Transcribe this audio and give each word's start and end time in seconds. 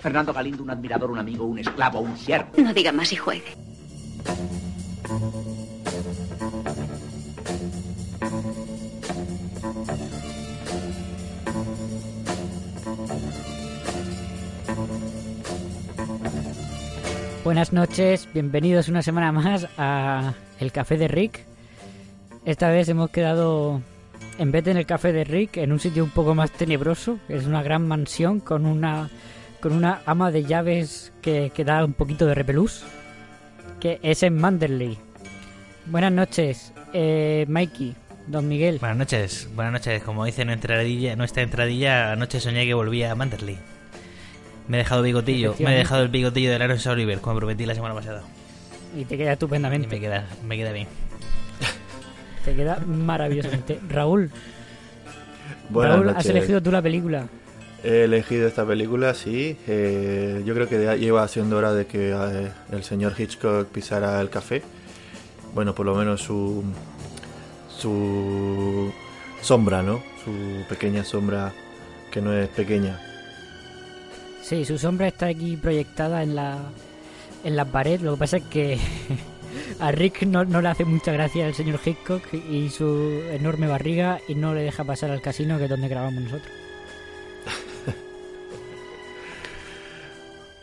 Fernando 0.00 0.32
Galindo, 0.32 0.62
un 0.62 0.70
admirador, 0.70 1.10
un 1.10 1.18
amigo, 1.18 1.44
un 1.46 1.58
esclavo, 1.58 1.98
un 1.98 2.16
siervo. 2.16 2.50
No 2.58 2.72
diga 2.72 2.92
más 2.92 3.12
y 3.12 3.16
juegue. 3.16 3.42
Buenas 17.42 17.72
noches, 17.72 18.28
bienvenidos 18.32 18.88
una 18.88 19.02
semana 19.02 19.32
más 19.32 19.66
a 19.76 20.34
El 20.60 20.70
Café 20.70 20.98
de 20.98 21.08
Rick. 21.08 21.44
Esta 22.44 22.70
vez 22.70 22.88
hemos 22.88 23.10
quedado, 23.10 23.82
en 24.38 24.52
vez 24.52 24.64
de 24.64 24.70
en 24.72 24.76
el 24.76 24.86
Café 24.86 25.12
de 25.12 25.24
Rick, 25.24 25.56
en 25.58 25.72
un 25.72 25.80
sitio 25.80 26.04
un 26.04 26.10
poco 26.10 26.34
más 26.34 26.50
tenebroso. 26.50 27.18
Es 27.28 27.46
una 27.46 27.62
gran 27.62 27.86
mansión 27.86 28.40
con 28.40 28.66
una, 28.66 29.10
con 29.60 29.72
una 29.72 30.02
ama 30.06 30.30
de 30.30 30.44
llaves 30.44 31.12
que, 31.22 31.50
que 31.54 31.64
da 31.64 31.84
un 31.84 31.92
poquito 31.94 32.26
de 32.26 32.34
repelús, 32.34 32.84
que 33.80 33.98
es 34.02 34.22
en 34.22 34.36
Manderley. 34.36 34.98
Buenas 35.86 36.12
noches, 36.12 36.72
eh, 36.92 37.44
Mikey, 37.48 37.94
Don 38.26 38.48
Miguel. 38.48 38.78
Buenas 38.78 38.98
noches, 38.98 39.48
buenas 39.54 39.72
noches. 39.72 40.02
Como 40.02 40.24
dice 40.24 40.44
nuestra 40.44 40.74
entradilla, 40.74 41.16
nuestra 41.16 41.42
entradilla, 41.42 42.12
anoche 42.12 42.40
soñé 42.40 42.66
que 42.66 42.74
volvía 42.74 43.12
a 43.12 43.14
Manderley. 43.14 43.56
Me 44.68 44.78
he 44.78 44.78
dejado 44.78 45.02
bigotillo, 45.02 45.54
me 45.60 45.74
he 45.74 45.78
dejado 45.78 46.02
el 46.02 46.08
bigotillo 46.08 46.50
del 46.50 46.60
Aaron 46.60 46.78
Oliver, 46.88 47.20
como 47.20 47.36
prometí 47.36 47.66
la 47.66 47.74
semana 47.76 47.94
pasada. 47.94 48.24
Y 48.96 49.04
te 49.04 49.16
queda 49.16 49.30
Y 49.30 49.32
estupendamente. 49.34 49.86
me 49.86 50.00
queda, 50.00 50.26
me 50.44 50.56
queda 50.56 50.72
bien. 50.72 50.88
Te 52.46 52.54
queda 52.54 52.78
maravillosamente. 52.86 53.78
Raúl, 53.90 54.30
Buenas 55.68 55.94
Raúl, 55.96 56.06
noches. 56.06 56.20
has 56.20 56.26
elegido 56.30 56.62
tú 56.62 56.70
la 56.72 56.80
película. 56.80 57.26
He 57.84 58.04
elegido 58.04 58.48
esta 58.48 58.64
película, 58.66 59.12
sí. 59.14 59.56
Eh, 59.68 60.42
yo 60.46 60.54
creo 60.54 60.68
que 60.68 60.82
ya 60.82 60.96
lleva 60.96 61.28
siendo 61.28 61.58
hora 61.58 61.72
de 61.74 61.86
que 61.86 62.10
eh, 62.12 62.50
el 62.72 62.82
señor 62.82 63.12
Hitchcock 63.18 63.66
pisara 63.68 64.18
el 64.20 64.30
café. 64.30 64.62
Bueno, 65.54 65.74
por 65.74 65.84
lo 65.86 65.94
menos 65.94 66.22
su 66.22 66.64
su 67.68 68.90
sombra, 69.42 69.82
¿no? 69.82 70.02
Su 70.24 70.64
pequeña 70.68 71.04
sombra 71.04 71.52
que 72.10 72.20
no 72.22 72.32
es 72.32 72.48
pequeña. 72.48 72.98
Sí, 74.42 74.64
su 74.64 74.78
sombra 74.78 75.08
está 75.08 75.26
aquí 75.26 75.56
proyectada 75.56 76.22
en 76.22 76.34
la, 76.34 76.58
en 77.44 77.56
la 77.56 77.64
pared. 77.66 78.00
Lo 78.00 78.14
que 78.14 78.18
pasa 78.18 78.36
es 78.38 78.44
que 78.44 78.78
a 79.78 79.92
Rick 79.92 80.22
no, 80.22 80.44
no 80.44 80.60
le 80.60 80.68
hace 80.68 80.84
mucha 80.84 81.12
gracia 81.12 81.46
el 81.46 81.54
señor 81.54 81.80
Hitchcock 81.84 82.22
y 82.32 82.68
su 82.70 83.22
enorme 83.30 83.66
barriga 83.66 84.20
y 84.28 84.34
no 84.34 84.54
le 84.54 84.62
deja 84.62 84.84
pasar 84.84 85.10
al 85.10 85.20
casino, 85.20 85.58
que 85.58 85.64
es 85.64 85.70
donde 85.70 85.88
grabamos 85.88 86.22
nosotros. 86.22 86.52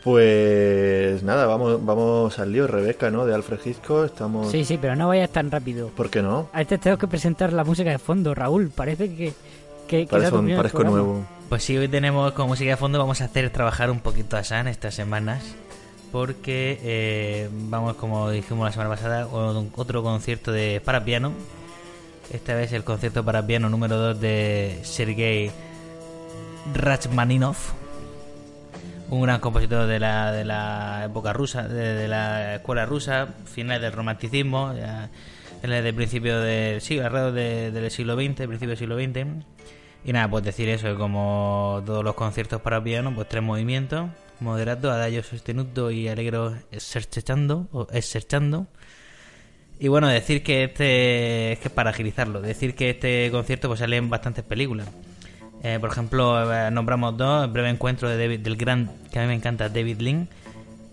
Pues 0.04 1.22
nada, 1.22 1.46
vamos 1.46 1.82
vamos 1.82 2.38
al 2.38 2.52
lío, 2.52 2.66
Rebeca, 2.66 3.10
¿no? 3.10 3.24
De 3.24 3.34
Alfred 3.34 3.58
Hitchcock. 3.64 4.04
Estamos 4.04 4.50
Sí, 4.50 4.66
sí, 4.66 4.76
pero 4.78 4.94
no 4.96 5.08
vayas 5.08 5.30
tan 5.30 5.50
rápido. 5.50 5.88
¿Por 5.88 6.10
qué 6.10 6.20
no? 6.20 6.50
A 6.52 6.60
este 6.60 6.76
tengo 6.76 6.98
que 6.98 7.08
presentar 7.08 7.54
la 7.54 7.64
música 7.64 7.88
de 7.88 7.98
fondo, 7.98 8.34
Raúl. 8.34 8.68
Parece 8.68 9.08
que... 9.14 9.32
que, 9.88 10.04
que 10.04 10.06
Parezco, 10.06 10.84
nuevo. 10.84 11.24
Pues 11.48 11.64
sí, 11.64 11.78
hoy 11.78 11.88
tenemos 11.88 12.32
como 12.32 12.48
música 12.48 12.72
de 12.72 12.76
fondo, 12.76 12.98
vamos 12.98 13.22
a 13.22 13.24
hacer 13.24 13.48
trabajar 13.48 13.90
un 13.90 14.00
poquito 14.00 14.36
a 14.36 14.44
San 14.44 14.68
estas 14.68 14.94
semanas. 14.94 15.42
Porque 16.14 16.78
eh, 16.84 17.48
vamos, 17.50 17.96
como 17.96 18.30
dijimos 18.30 18.64
la 18.64 18.70
semana 18.70 18.88
pasada, 18.90 19.26
otro 19.26 20.00
concierto 20.04 20.52
de 20.52 20.80
para 20.80 21.04
piano. 21.04 21.32
Esta 22.32 22.54
vez 22.54 22.72
el 22.72 22.84
concierto 22.84 23.24
para 23.24 23.44
piano 23.44 23.68
número 23.68 23.96
2 23.96 24.20
de 24.20 24.78
Sergei 24.84 25.50
Rachmaninov, 26.72 27.56
un 29.10 29.22
gran 29.22 29.40
compositor 29.40 29.88
de 29.88 29.98
la, 29.98 30.30
de 30.30 30.44
la 30.44 31.02
época 31.06 31.32
rusa, 31.32 31.66
de, 31.66 32.06
la 32.06 32.54
escuela 32.54 32.86
rusa, 32.86 33.26
finales 33.44 33.82
del 33.82 33.90
romanticismo, 33.90 34.72
ya, 34.72 35.10
él 35.64 35.72
es 35.72 35.82
de 35.82 35.92
principio 35.92 36.40
del 36.40 36.80
siglo, 36.80 37.06
alrededor 37.06 37.32
de- 37.32 37.70
del 37.72 37.90
siglo 37.90 38.14
XX, 38.14 38.36
principio 38.46 38.68
del 38.68 38.78
siglo 38.78 38.96
XX. 38.96 39.26
Y 40.04 40.12
nada, 40.12 40.28
pues 40.28 40.44
decir 40.44 40.68
eso, 40.68 40.94
como 40.96 41.82
todos 41.84 42.04
los 42.04 42.14
conciertos 42.14 42.60
para 42.60 42.80
piano, 42.84 43.12
pues 43.16 43.28
tres 43.28 43.42
movimientos, 43.42 44.10
moderato, 44.44 44.90
adagio 44.90 45.22
sostenuto 45.22 45.90
y 45.90 46.06
alegro 46.08 46.56
esercitando, 46.70 47.68
o 47.72 47.88
esercitando. 47.90 48.68
Y 49.80 49.88
bueno, 49.88 50.06
decir 50.08 50.42
que 50.42 50.64
este 50.64 51.52
es 51.52 51.58
que 51.58 51.70
para 51.70 51.90
agilizarlo, 51.90 52.40
decir 52.40 52.74
que 52.74 52.90
este 52.90 53.28
concierto 53.32 53.68
pues 53.68 53.80
sale 53.80 53.96
en 53.96 54.08
bastantes 54.08 54.44
películas. 54.44 54.88
Eh, 55.64 55.78
por 55.80 55.90
ejemplo, 55.90 56.52
eh, 56.52 56.70
nombramos 56.70 57.16
dos, 57.16 57.44
el 57.44 57.50
breve 57.50 57.70
encuentro 57.70 58.08
de 58.08 58.18
David, 58.18 58.40
del 58.40 58.56
gran, 58.56 58.90
que 59.10 59.18
a 59.18 59.22
mí 59.22 59.28
me 59.28 59.34
encanta, 59.34 59.68
David 59.68 59.98
Lynn, 60.00 60.28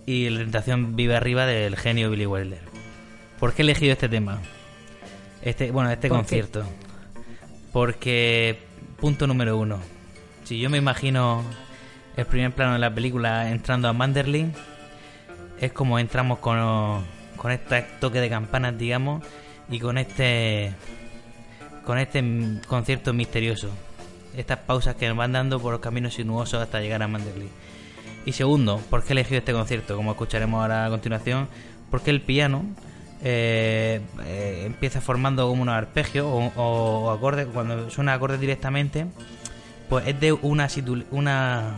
y 0.05 0.29
la 0.29 0.39
tentación 0.39 0.95
vive 0.95 1.15
arriba 1.15 1.45
del 1.45 1.75
genio 1.75 2.09
Billy 2.09 2.25
Wilder. 2.25 2.61
¿Por 3.39 3.53
qué 3.53 3.61
he 3.61 3.65
elegido 3.65 3.91
este 3.93 4.07
tema? 4.07 4.39
Este, 5.41 5.71
bueno, 5.71 5.91
este 5.91 6.07
¿Por 6.07 6.17
qué? 6.17 6.21
concierto. 6.21 6.63
Porque, 7.73 8.59
punto 8.99 9.27
número 9.27 9.57
uno, 9.57 9.79
si 10.43 10.59
yo 10.59 10.69
me 10.69 10.77
imagino 10.77 11.43
el 12.17 12.25
primer 12.25 12.51
plano 12.51 12.73
de 12.73 12.79
la 12.79 12.93
película 12.93 13.49
entrando 13.49 13.87
a 13.87 13.93
Manderley, 13.93 14.51
es 15.59 15.71
como 15.71 15.99
entramos 15.99 16.39
con, 16.39 17.03
con 17.37 17.51
este 17.51 17.85
toque 17.99 18.19
de 18.19 18.29
campanas, 18.29 18.77
digamos, 18.77 19.23
y 19.69 19.79
con 19.79 19.97
este 19.97 20.73
con 21.85 21.97
este 21.97 22.23
concierto 22.67 23.13
misterioso. 23.13 23.69
Estas 24.35 24.59
pausas 24.59 24.95
que 24.95 25.07
nos 25.07 25.17
van 25.17 25.31
dando 25.33 25.59
por 25.59 25.71
los 25.73 25.81
caminos 25.81 26.13
sinuosos 26.13 26.61
hasta 26.61 26.79
llegar 26.79 27.01
a 27.03 27.07
Manderley. 27.07 27.49
Y 28.25 28.33
segundo, 28.33 28.77
¿por 28.89 29.03
qué 29.03 29.09
he 29.09 29.13
elegido 29.13 29.39
este 29.39 29.51
concierto? 29.51 29.95
Como 29.95 30.11
escucharemos 30.11 30.61
ahora 30.61 30.85
a 30.85 30.89
continuación, 30.89 31.47
porque 31.89 32.11
el 32.11 32.21
piano 32.21 32.63
eh, 33.23 33.99
eh, 34.25 34.63
empieza 34.65 35.01
formando 35.01 35.47
como 35.49 35.63
unos 35.63 35.75
arpegios 35.75 36.25
o, 36.27 36.51
o- 36.55 37.11
acordes, 37.11 37.47
cuando 37.51 37.89
suena 37.89 38.13
acordes 38.13 38.39
directamente, 38.39 39.07
pues 39.89 40.07
es 40.07 40.19
de 40.19 40.31
una, 40.33 40.67
una 41.09 41.75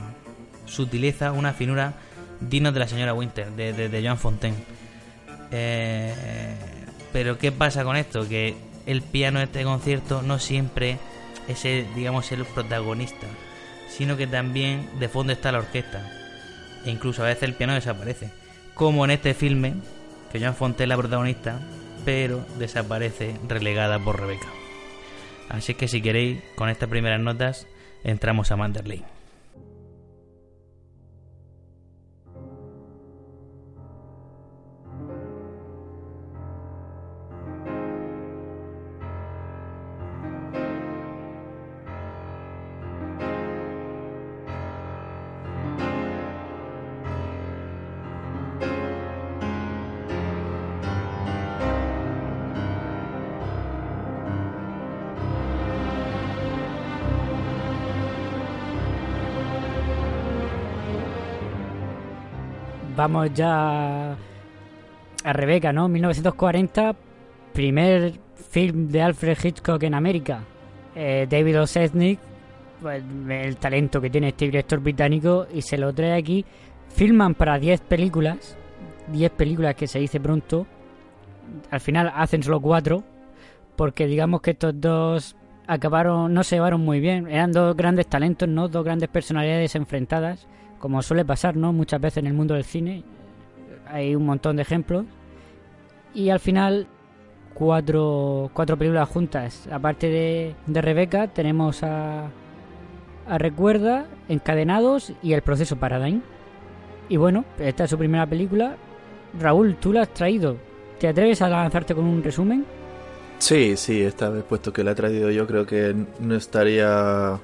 sutileza, 0.66 1.32
una 1.32 1.54
finura 1.54 1.94
dignos 2.50 2.74
de 2.74 2.80
la 2.80 2.88
señora 2.88 3.14
Winter, 3.14 3.52
de, 3.52 3.74
de, 3.74 4.04
Joan 4.04 4.18
Fontaine. 4.18 4.58
Eh, 5.52 6.14
pero 7.12 7.38
¿qué 7.38 7.52
pasa 7.52 7.84
con 7.84 7.96
esto? 7.96 8.28
Que 8.28 8.56
el 8.86 9.02
piano 9.02 9.40
de 9.40 9.46
este 9.46 9.64
concierto 9.64 10.22
no 10.22 10.40
siempre 10.40 10.98
es 11.48 11.66
el, 11.66 11.94
digamos, 11.96 12.32
el 12.32 12.46
protagonista, 12.46 13.28
sino 13.90 14.18
que 14.18 14.28
también 14.28 14.90
de 15.00 15.10
fondo 15.10 15.34
está 15.34 15.52
la 15.52 15.60
orquesta. 15.60 16.10
E 16.86 16.92
incluso 16.92 17.24
a 17.24 17.28
veces 17.28 17.44
el 17.44 17.54
piano 17.54 17.74
desaparece. 17.74 18.30
Como 18.74 19.06
en 19.06 19.12
este 19.12 19.34
filme, 19.34 19.76
que 20.32 20.40
Joan 20.40 20.56
Fontaine 20.56 20.86
es 20.86 20.90
la 20.90 21.02
protagonista, 21.02 21.60
pero 22.04 22.46
desaparece 22.58 23.36
relegada 23.48 24.00
por 24.00 24.20
Rebeca. 24.20 24.48
Así 25.50 25.76
que 25.76 25.88
si 25.88 26.02
queréis, 26.02 26.42
con 26.56 26.70
estas 26.70 26.90
primeras 26.90 27.20
notas, 27.22 27.68
entramos 28.04 28.52
a 28.52 28.56
Manderley. 28.56 29.04
Vamos 63.04 63.34
ya 63.34 64.12
a 64.14 65.34
Rebeca, 65.34 65.74
¿no? 65.74 65.90
1940, 65.90 66.96
primer 67.52 68.14
film 68.50 68.88
de 68.88 69.02
Alfred 69.02 69.38
Hitchcock 69.44 69.84
en 69.84 69.94
América. 69.94 70.40
Eh, 70.96 71.28
David 71.30 71.60
O. 71.60 71.68
Selznick 71.68 72.18
pues, 72.82 73.04
el 73.28 73.58
talento 73.58 74.00
que 74.00 74.10
tiene 74.10 74.30
este 74.30 74.46
director 74.46 74.80
británico 74.80 75.48
y 75.54 75.64
se 75.64 75.78
lo 75.78 75.92
trae 75.94 76.14
aquí. 76.14 76.46
Filman 76.96 77.36
para 77.36 77.60
10 77.60 77.82
películas, 77.82 78.56
10 79.12 79.32
películas 79.32 79.76
que 79.76 79.88
se 79.88 80.00
dice 80.00 80.22
pronto. 80.22 80.66
Al 81.72 81.82
final 81.82 82.10
hacen 82.16 82.42
solo 82.42 82.62
4, 82.62 83.04
porque 83.76 84.08
digamos 84.08 84.40
que 84.40 84.52
estos 84.52 84.80
dos 84.80 85.36
acabaron, 85.68 86.34
no 86.34 86.42
se 86.46 86.56
llevaron 86.56 86.80
muy 86.80 87.02
bien. 87.02 87.28
Eran 87.28 87.52
dos 87.52 87.76
grandes 87.76 88.08
talentos, 88.08 88.48
¿no? 88.48 88.70
Dos 88.70 88.86
grandes 88.86 89.10
personalidades 89.10 89.76
enfrentadas, 89.76 90.48
como 90.84 91.02
suele 91.02 91.24
pasar, 91.24 91.56
¿no? 91.56 91.72
Muchas 91.72 92.02
veces 92.02 92.18
en 92.18 92.28
el 92.28 92.34
mundo 92.34 92.56
del 92.56 92.66
cine. 92.66 93.06
Hay 93.88 94.18
un 94.18 94.26
montón 94.26 94.58
de 94.58 94.64
ejemplos. 94.64 95.06
Y 96.14 96.30
al 96.30 96.42
final, 96.42 96.88
cuatro, 97.54 98.52
cuatro 98.54 98.78
películas 98.78 99.08
juntas. 99.08 99.66
Aparte 99.72 100.10
de, 100.10 100.56
de 100.68 100.82
Rebeca, 100.82 101.30
tenemos 101.30 101.84
a, 101.84 102.26
a 103.26 103.38
Recuerda, 103.38 104.08
Encadenados 104.28 105.14
y 105.24 105.32
El 105.32 105.42
Proceso 105.42 105.78
Paradigm. 105.78 106.22
Y 107.08 107.16
bueno, 107.16 107.46
esta 107.60 107.86
es 107.86 107.90
su 107.90 107.98
primera 107.98 108.28
película. 108.28 108.76
Raúl, 109.40 109.78
tú 109.78 109.94
la 109.94 110.02
has 110.02 110.14
traído. 110.14 110.58
¿Te 111.00 111.08
atreves 111.08 111.42
a 111.42 111.48
lanzarte 111.48 111.96
con 111.96 112.04
un 112.04 112.22
resumen? 112.22 112.66
Sí, 113.38 113.78
sí, 113.78 114.02
esta 114.02 114.28
vez 114.28 114.44
puesto 114.44 114.74
que 114.74 114.84
la 114.84 114.92
he 114.92 114.96
traído 114.96 115.32
yo 115.32 115.48
creo 115.48 115.66
que 115.66 115.96
no 116.20 116.36
estaría 116.36 117.40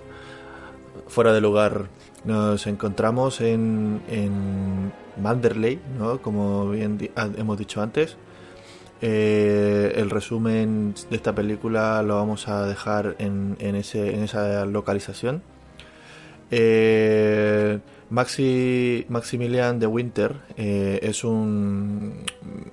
fuera 1.07 1.31
de 1.31 1.39
lugar. 1.39 1.87
Nos 2.25 2.67
encontramos 2.67 3.41
en, 3.41 4.01
en 4.09 4.91
Manderley, 5.21 5.79
¿no? 5.97 6.21
como 6.21 6.69
bien 6.71 6.97
ah, 7.15 7.29
hemos 7.37 7.57
dicho 7.57 7.81
antes. 7.81 8.17
Eh, 9.01 9.93
el 9.95 10.09
resumen 10.09 10.93
de 11.09 11.15
esta 11.15 11.33
película 11.33 12.03
lo 12.03 12.15
vamos 12.15 12.49
a 12.49 12.65
dejar 12.65 13.15
en, 13.19 13.55
en, 13.59 13.75
ese, 13.75 14.13
en 14.13 14.23
esa 14.23 14.65
localización. 14.65 15.41
Eh, 16.51 17.79
Maxi, 18.09 19.05
Maximilian 19.07 19.79
de 19.79 19.85
Winter 19.85 20.35
eh, 20.57 20.99
es 21.03 21.23
un 21.23 22.25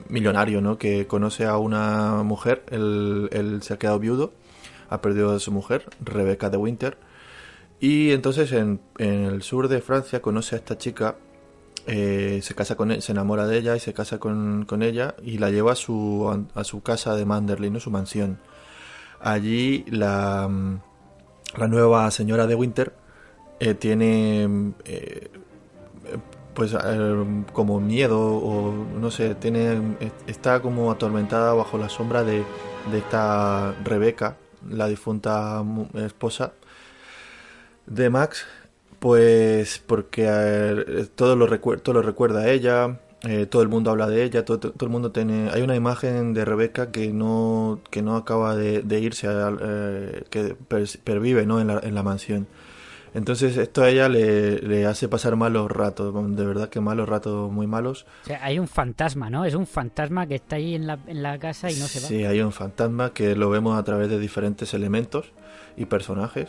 millonario 0.08 0.62
¿no? 0.62 0.78
que 0.78 1.06
conoce 1.06 1.44
a 1.44 1.58
una 1.58 2.22
mujer, 2.22 2.64
él, 2.70 3.28
él 3.32 3.62
se 3.62 3.74
ha 3.74 3.78
quedado 3.78 3.98
viudo, 3.98 4.32
ha 4.88 5.02
perdido 5.02 5.32
a 5.32 5.38
su 5.38 5.52
mujer, 5.52 5.84
Rebecca 6.02 6.48
de 6.48 6.56
Winter, 6.56 6.96
y 7.80 8.12
entonces 8.12 8.52
en, 8.52 8.80
el 8.98 9.42
sur 9.42 9.68
de 9.68 9.80
Francia 9.80 10.22
conoce 10.22 10.54
a 10.56 10.58
esta 10.58 10.78
chica, 10.78 11.16
eh, 11.86 12.40
se 12.42 12.54
casa 12.54 12.74
con 12.76 12.90
e- 12.90 13.00
se 13.00 13.12
enamora 13.12 13.46
de 13.46 13.58
ella 13.58 13.76
y 13.76 13.80
se 13.80 13.92
casa 13.92 14.18
con, 14.18 14.64
con 14.66 14.82
ella 14.82 15.14
y 15.22 15.38
la 15.38 15.50
lleva 15.50 15.72
a 15.72 15.76
su, 15.76 16.46
a 16.54 16.64
su 16.64 16.82
casa 16.82 17.14
de 17.16 17.24
Manderley, 17.26 17.70
¿no? 17.70 17.80
su 17.80 17.90
mansión. 17.90 18.38
Allí 19.20 19.84
la, 19.88 20.48
mm, 20.48 20.80
la 21.58 21.68
nueva 21.68 22.10
señora 22.10 22.46
de 22.46 22.54
Winter 22.54 22.92
eh, 23.60 23.74
tiene 23.74 24.72
eh, 24.84 25.30
pues 26.54 26.74
eh, 26.74 27.44
como 27.52 27.80
miedo 27.80 28.18
o 28.20 28.72
no 28.72 29.10
sé, 29.10 29.34
tiene 29.34 29.96
está 30.26 30.60
como 30.60 30.90
atormentada 30.90 31.52
bajo 31.54 31.78
la 31.78 31.88
sombra 31.88 32.24
de, 32.24 32.44
de 32.90 32.98
esta 32.98 33.74
Rebeca, 33.84 34.36
la 34.68 34.88
difunta 34.88 35.62
esposa 35.94 36.52
de 37.86 38.10
Max, 38.10 38.44
pues 38.98 39.82
porque 39.86 40.26
eh, 40.28 41.06
todo 41.14 41.36
lo 41.36 41.46
todo 41.80 41.94
lo 41.94 42.02
recuerda 42.02 42.40
a 42.40 42.50
ella, 42.50 43.00
eh, 43.22 43.46
todo 43.46 43.62
el 43.62 43.68
mundo 43.68 43.90
habla 43.90 44.08
de 44.08 44.22
ella, 44.24 44.44
todo, 44.44 44.58
todo 44.58 44.84
el 44.86 44.90
mundo 44.90 45.12
tiene 45.12 45.50
hay 45.50 45.62
una 45.62 45.76
imagen 45.76 46.34
de 46.34 46.44
Rebeca 46.44 46.90
que 46.90 47.12
no 47.12 47.80
que 47.90 48.02
no 48.02 48.16
acaba 48.16 48.56
de, 48.56 48.82
de 48.82 49.00
irse, 49.00 49.26
al- 49.28 49.58
eh, 49.62 50.24
que 50.30 50.54
per- 50.68 50.88
pervive, 51.04 51.46
¿no? 51.46 51.60
en 51.60 51.68
la, 51.68 51.80
en 51.82 51.94
la 51.94 52.02
mansión. 52.02 52.46
Entonces 53.14 53.56
esto 53.56 53.82
a 53.82 53.88
ella 53.88 54.10
le, 54.10 54.58
le 54.58 54.84
hace 54.84 55.08
pasar 55.08 55.36
malos 55.36 55.70
ratos, 55.70 56.12
de 56.36 56.44
verdad 56.44 56.68
que 56.68 56.80
malos 56.80 57.08
ratos 57.08 57.50
muy 57.50 57.66
malos. 57.66 58.04
O 58.24 58.26
sea, 58.26 58.44
hay 58.44 58.58
un 58.58 58.68
fantasma, 58.68 59.30
¿no? 59.30 59.46
Es 59.46 59.54
un 59.54 59.66
fantasma 59.66 60.26
que 60.26 60.34
está 60.34 60.56
ahí 60.56 60.74
en 60.74 60.86
la, 60.86 60.98
en 61.06 61.22
la 61.22 61.38
casa 61.38 61.70
y 61.70 61.76
no 61.76 61.86
se 61.86 62.00
va. 62.00 62.08
Sí, 62.08 62.24
hay 62.26 62.40
un 62.42 62.52
fantasma 62.52 63.14
que 63.14 63.34
lo 63.34 63.48
vemos 63.48 63.78
a 63.78 63.82
través 63.84 64.10
de 64.10 64.18
diferentes 64.18 64.74
elementos 64.74 65.32
y 65.78 65.86
personajes. 65.86 66.48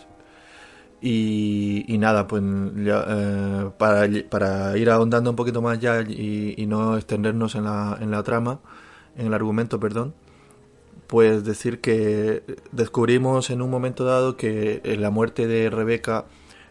Y, 1.00 1.96
nada, 2.00 2.28
pues 2.28 2.42
eh, 2.44 3.70
para, 3.78 4.78
ir 4.78 4.90
ahondando 4.90 5.30
un 5.30 5.36
poquito 5.36 5.62
más 5.62 5.80
ya 5.80 6.02
y, 6.02 6.66
no 6.68 6.98
extendernos 6.98 7.56
en 7.56 7.66
la, 7.66 7.98
en 8.02 8.12
la 8.12 8.24
trama, 8.24 8.60
en 9.16 9.28
el 9.28 9.34
argumento, 9.34 9.80
perdón, 9.80 10.14
pues 11.08 11.44
decir 11.44 11.82
que 11.82 12.44
descubrimos 12.72 13.50
en 13.50 13.62
un 13.62 13.70
momento 13.70 14.06
dado 14.06 14.38
que 14.38 14.82
eh, 14.84 14.98
la 14.98 15.10
muerte 15.10 15.48
de 15.48 15.70
Rebeca 15.70 16.26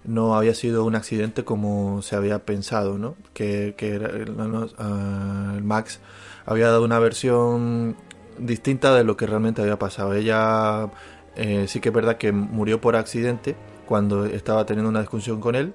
no 0.05 0.37
había 0.37 0.55
sido 0.55 0.85
un 0.85 0.95
accidente 0.95 1.45
como 1.45 2.03
se 2.03 2.17
había 2.17 2.45
pensado, 2.45 2.99
¿no? 2.99 3.17
Que, 3.35 3.75
que 3.77 3.97
el 3.97 5.65
Max 5.65 6.01
había 6.45 6.67
dado 6.67 6.85
una 6.85 6.99
versión 6.99 7.97
distinta 8.39 8.95
de 8.95 9.05
lo 9.05 9.17
que 9.17 9.27
realmente 9.27 9.63
había 9.63 9.79
pasado. 9.79 10.15
Ella 10.15 10.91
eh, 11.37 11.67
sí 11.69 11.81
que 11.81 11.89
es 11.89 11.95
verdad 11.95 12.19
que 12.19 12.33
murió 12.33 12.81
por 12.81 12.97
accidente 12.97 13.57
cuando 13.87 14.25
estaba 14.27 14.67
teniendo 14.67 14.89
una 14.91 15.01
discusión 15.01 15.41
con 15.41 15.55
él 15.55 15.73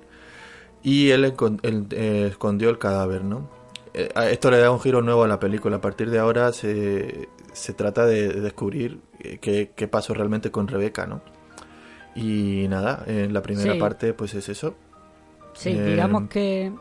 y 0.84 1.10
él, 1.12 1.34
eh, 1.64 2.28
escondió 2.30 2.70
el 2.70 2.78
cadáver, 2.78 3.24
¿no? 3.24 3.50
Eh, 3.94 4.10
esto 4.32 4.52
le 4.52 4.58
da 4.60 4.72
un 4.72 4.80
giro 4.80 5.02
nuevo 5.02 5.24
a 5.24 5.28
la 5.28 5.40
película. 5.40 5.78
A 5.78 5.82
partir 5.82 6.10
de 6.10 6.20
ahora 6.20 6.52
se, 6.54 7.30
se 7.54 7.74
trata 7.74 8.06
de 8.06 8.30
descubrir 8.42 9.00
eh, 9.20 9.38
qué, 9.42 9.72
qué 9.76 9.88
pasó 9.88 10.14
realmente 10.14 10.52
con 10.52 10.68
Rebeca, 10.68 11.08
¿no? 11.08 11.22
Y 12.16 12.68
nada, 12.70 13.04
en 13.08 13.34
la 13.34 13.42
primera 13.42 13.74
Sí. 13.74 13.80
parte 13.80 14.14
pues 14.14 14.34
es 14.34 14.50
eso. 14.50 14.76
Sí, 15.54 15.72
Eh, 15.72 15.86
digamos 15.92 16.30
que 16.30 16.72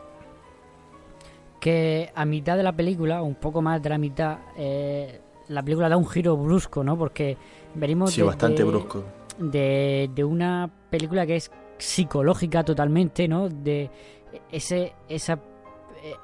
que 1.61 2.11
a 2.15 2.25
mitad 2.25 2.57
de 2.57 2.63
la 2.63 2.73
película, 2.73 3.23
un 3.23 3.35
poco 3.35 3.61
más 3.61 3.83
de 3.83 3.89
la 3.91 3.99
mitad, 3.99 4.39
eh, 4.57 5.21
la 5.49 5.63
película 5.63 5.89
da 5.89 5.97
un 5.97 6.07
giro 6.09 6.37
brusco, 6.37 6.83
¿no? 6.83 6.97
Porque 6.97 7.37
venimos 7.75 8.13
Sí, 8.13 8.23
de, 8.23 8.27
bastante 8.27 8.65
de- 8.65 8.71
brusco. 8.71 9.05
de, 9.39 10.11
de 10.15 10.25
una 10.25 10.71
película 10.91 11.27
que 11.27 11.37
es 11.37 11.51
psicológica 11.79 12.65
totalmente, 12.65 13.29
¿no? 13.29 13.49
De 13.49 13.91
ese 14.51 14.93
esa 15.09 15.35
eh, 16.03 16.15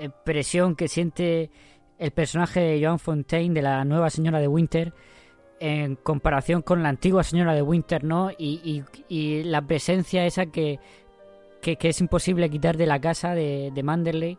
eh, 0.00 0.10
presión 0.24 0.76
que 0.76 0.88
siente 0.88 1.50
el 1.98 2.10
personaje 2.12 2.60
de 2.60 2.84
Joan 2.84 2.98
Fontaine 2.98 3.54
de 3.54 3.62
la 3.62 3.84
nueva 3.84 4.10
señora 4.10 4.38
de 4.40 4.48
Winter 4.48 4.92
en 5.60 5.94
comparación 5.96 6.62
con 6.62 6.82
la 6.82 6.88
antigua 6.88 7.22
señora 7.22 7.54
de 7.54 7.62
Winter, 7.62 8.02
¿no? 8.02 8.30
Y, 8.36 8.82
y- 9.08 9.42
la 9.44 9.62
presencia 9.62 10.26
esa 10.26 10.46
que, 10.46 10.80
que, 11.60 11.76
que 11.76 11.90
es 11.90 12.00
imposible 12.00 12.50
quitar 12.50 12.76
de 12.76 12.86
la 12.86 13.00
casa 13.00 13.34
de, 13.34 13.70
de 13.72 13.82
Manderley, 13.84 14.38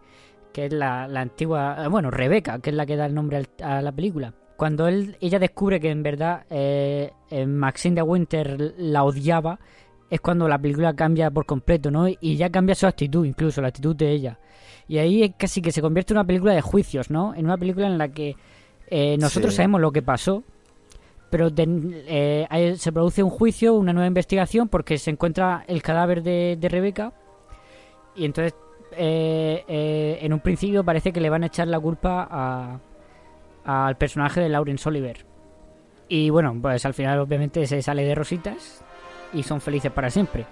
que 0.52 0.66
es 0.66 0.74
la, 0.74 1.08
la 1.08 1.22
antigua, 1.22 1.78
eh, 1.86 1.88
bueno, 1.88 2.12
Rebeca, 2.12 2.60
que 2.60 2.72
es 2.72 2.76
la 2.76 2.86
que 2.86 2.98
da 2.98 3.06
el 3.06 3.16
nombre 3.16 3.42
a 3.62 3.82
la 3.82 3.92
película. 3.94 4.34
Cuando 4.58 4.88
él, 4.88 5.18
ella 5.20 5.40
descubre 5.40 5.80
que 5.80 5.90
en 5.90 6.04
verdad 6.04 6.44
eh, 6.50 7.12
eh, 7.30 7.46
Maxine 7.46 7.96
de 7.96 8.02
Winter 8.04 8.74
la 8.78 9.04
odiaba, 9.04 9.60
es 10.10 10.22
cuando 10.22 10.48
la 10.48 10.60
película 10.60 10.94
cambia 10.94 11.32
por 11.32 11.46
completo, 11.46 11.90
¿no? 11.90 12.08
Y 12.08 12.36
ya 12.38 12.50
cambia 12.50 12.76
su 12.76 12.86
actitud, 12.86 13.26
incluso 13.26 13.62
la 13.62 13.70
actitud 13.70 13.96
de 13.96 14.12
ella. 14.12 14.40
Y 14.88 15.00
ahí 15.00 15.24
es 15.24 15.32
casi 15.38 15.62
que 15.62 15.72
se 15.72 15.82
convierte 15.82 16.14
en 16.14 16.18
una 16.20 16.28
película 16.28 16.54
de 16.54 16.62
juicios, 16.62 17.10
¿no? 17.10 17.34
En 17.34 17.46
una 17.46 17.58
película 17.58 17.88
en 17.88 17.98
la 17.98 18.10
que 18.10 18.36
eh, 18.88 19.18
nosotros 19.18 19.54
Sí. 19.54 19.58
sabemos 19.58 19.82
lo 19.82 19.92
que 19.92 20.04
pasó, 20.04 20.44
pero 21.32 21.50
eh, 21.58 22.76
se 22.78 22.92
produce 22.92 23.24
un 23.24 23.32
juicio, 23.32 23.74
una 23.74 23.92
nueva 23.92 24.08
investigación, 24.08 24.68
porque 24.68 25.00
se 25.00 25.10
encuentra 25.10 25.64
el 25.68 25.82
cadáver 25.82 26.22
de, 26.22 26.58
de 26.60 26.70
Rebeca. 26.70 27.12
Y 28.16 28.26
entonces, 28.26 28.54
eh, 28.96 29.64
eh, 29.68 30.20
en 30.22 30.32
un 30.32 30.42
principio 30.42 30.84
parece 30.84 31.12
que 31.12 31.22
le 31.22 31.32
van 31.32 31.42
a 31.44 31.48
echar 31.48 31.68
la 31.68 31.80
culpa 31.80 32.28
a- 32.30 32.80
al 33.66 33.98
personaje 33.98 34.42
de 34.42 34.50
Laurence 34.50 34.88
Oliver. 34.88 35.26
Y 36.08 36.30
bueno, 36.30 36.56
pues 36.62 36.86
al 36.86 36.94
final 36.94 37.20
obviamente 37.20 37.66
se 37.66 37.82
sale 37.82 38.04
de 38.04 38.16
rositas 38.16 38.84
y 39.34 39.44
son 39.44 39.62
felices 39.62 39.92
para 39.92 40.10
siempre. 40.10 40.46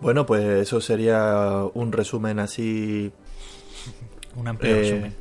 Bueno, 0.00 0.26
pues 0.26 0.44
eso 0.44 0.80
sería 0.80 1.64
un 1.74 1.92
resumen 1.92 2.38
así 2.38 3.12
Un 4.36 4.48
amplio 4.48 4.74
Eh, 4.76 4.80
resumen. 4.80 5.14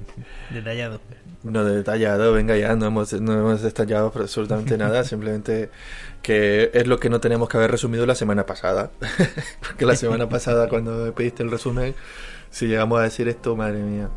Detallado. 0.51 0.99
No 1.43 1.63
detallado, 1.63 2.33
venga 2.33 2.57
ya, 2.57 2.75
no 2.75 2.87
hemos, 2.87 3.13
no 3.21 3.33
hemos 3.33 3.61
detallado 3.61 4.11
absolutamente 4.13 4.77
nada, 4.77 5.03
simplemente 5.05 5.69
que 6.21 6.71
es 6.73 6.87
lo 6.87 6.99
que 6.99 7.09
no 7.09 7.19
tenemos 7.21 7.47
que 7.47 7.57
haber 7.57 7.71
resumido 7.71 8.05
la 8.05 8.15
semana 8.15 8.45
pasada. 8.45 8.91
Porque 9.61 9.85
la 9.85 9.95
semana 9.95 10.27
pasada 10.27 10.67
cuando 10.67 11.13
pediste 11.13 11.43
el 11.43 11.51
resumen, 11.51 11.95
si 12.49 12.67
llegamos 12.67 12.99
a 12.99 13.03
decir 13.03 13.27
esto, 13.27 13.55
madre 13.55 13.79
mía, 13.83 14.09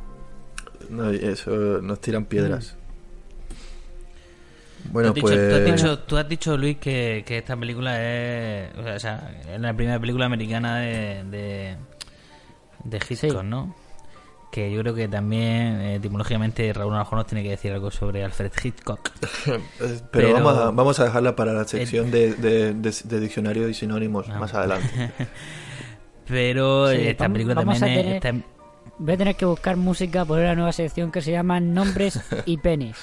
no, 0.91 1.11
eso 1.11 1.51
nos 1.83 2.01
tiran 2.01 2.25
piedras. 2.27 2.77
Bueno, 4.91 5.13
tú, 5.13 5.27
has 5.29 5.33
dicho, 5.33 5.37
pues... 5.37 5.49
tú 5.49 5.55
has 5.57 5.65
dicho, 5.77 5.99
tú 6.01 6.17
has 6.17 6.29
dicho, 6.29 6.57
Luis, 6.57 6.77
que, 6.79 7.25
que 7.27 7.39
esta 7.39 7.57
película 7.57 8.01
es. 8.03 8.71
O 8.77 8.99
sea, 8.99 9.39
es 9.53 9.61
la 9.61 9.75
primera 9.75 9.99
película 10.01 10.27
americana 10.27 10.79
de. 10.79 11.25
de, 11.25 11.77
de 12.85 12.97
Hitchcock, 12.97 13.41
Sí. 13.43 13.47
¿no? 13.47 13.75
que 14.51 14.73
yo 14.73 14.81
creo 14.81 14.95
que 14.95 15.09
también 15.09 15.79
eh, 15.79 15.95
etimológicamente 15.97 16.73
Raúl 16.73 16.93
Naranjo 16.93 17.17
nos 17.17 17.27
tiene 17.27 17.43
que 17.45 17.51
decir 17.51 17.71
algo 17.71 17.91
sobre 17.91 18.25
Alfred 18.25 18.51
Hitchcock. 18.65 19.11
Eh, 19.47 19.61
Pero, 20.11 20.33
vamos, 20.33 20.57
a, 20.57 20.71
vamos 20.71 20.99
a 21.01 21.05
dejarla 21.05 21.37
para 21.37 21.53
la 21.53 21.65
sección 21.65 22.11
de, 22.11 22.33
de, 22.33 22.73
de, 22.73 23.21
diccionario 23.21 23.69
y 23.69 23.75
sinónimos 23.75 24.27
Ah. 24.31 24.39
más 24.39 24.55
adelante. 24.55 25.11
Pero 26.29 26.91
Sí, 26.91 26.97
esta 27.09 27.29
película 27.29 27.57
vamos 27.57 27.79
también 27.79 27.99
a 27.99 28.01
es- 28.17 28.21
tener- 28.23 28.37
está- 28.43 28.58
Voy 28.99 29.15
a 29.15 29.17
tener 29.17 29.37
que 29.37 29.45
buscar 29.45 29.77
música 29.77 30.25
por 30.25 30.39
una 30.41 30.55
nueva 30.55 30.73
sección 30.73 31.13
que 31.13 31.21
se 31.23 31.31
llama 31.33 31.61
Nombres 31.61 32.21
y 32.47 32.59
Penes. 32.59 32.97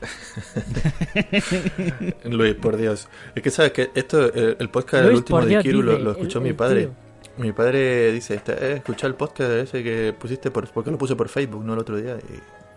Luis, 2.24 2.54
por 2.54 2.76
Dios. 2.76 3.08
Es 3.34 3.42
que 3.42 3.50
sabes 3.50 3.72
que 3.72 3.90
esto, 3.94 4.32
el, 4.32 4.56
el 4.58 4.68
podcast 4.68 5.02
del 5.02 5.06
Luis, 5.12 5.18
último 5.20 5.38
por 5.40 5.48
de 5.48 5.58
Kiru 5.62 5.82
lo, 5.82 5.92
dice 5.92 6.04
lo 6.04 6.10
escuchó 6.12 6.38
el- 6.38 6.42
mi 6.44 6.50
el 6.50 6.56
padre. 6.56 6.80
tío. 6.82 6.90
Mi 7.38 7.52
padre 7.52 8.10
dice, 8.12 8.34
este, 8.34 8.52
eh, 8.52 8.72
escucha 8.78 9.06
el 9.06 9.14
podcast 9.14 9.50
ese 9.52 9.82
que 9.84 10.12
pusiste 10.18 10.50
por, 10.50 10.68
porque 10.70 10.90
lo 10.90 10.98
puse 10.98 11.14
por 11.14 11.28
Facebook, 11.28 11.64
no 11.64 11.74
el 11.74 11.78
otro 11.78 11.96
día. 11.96 12.16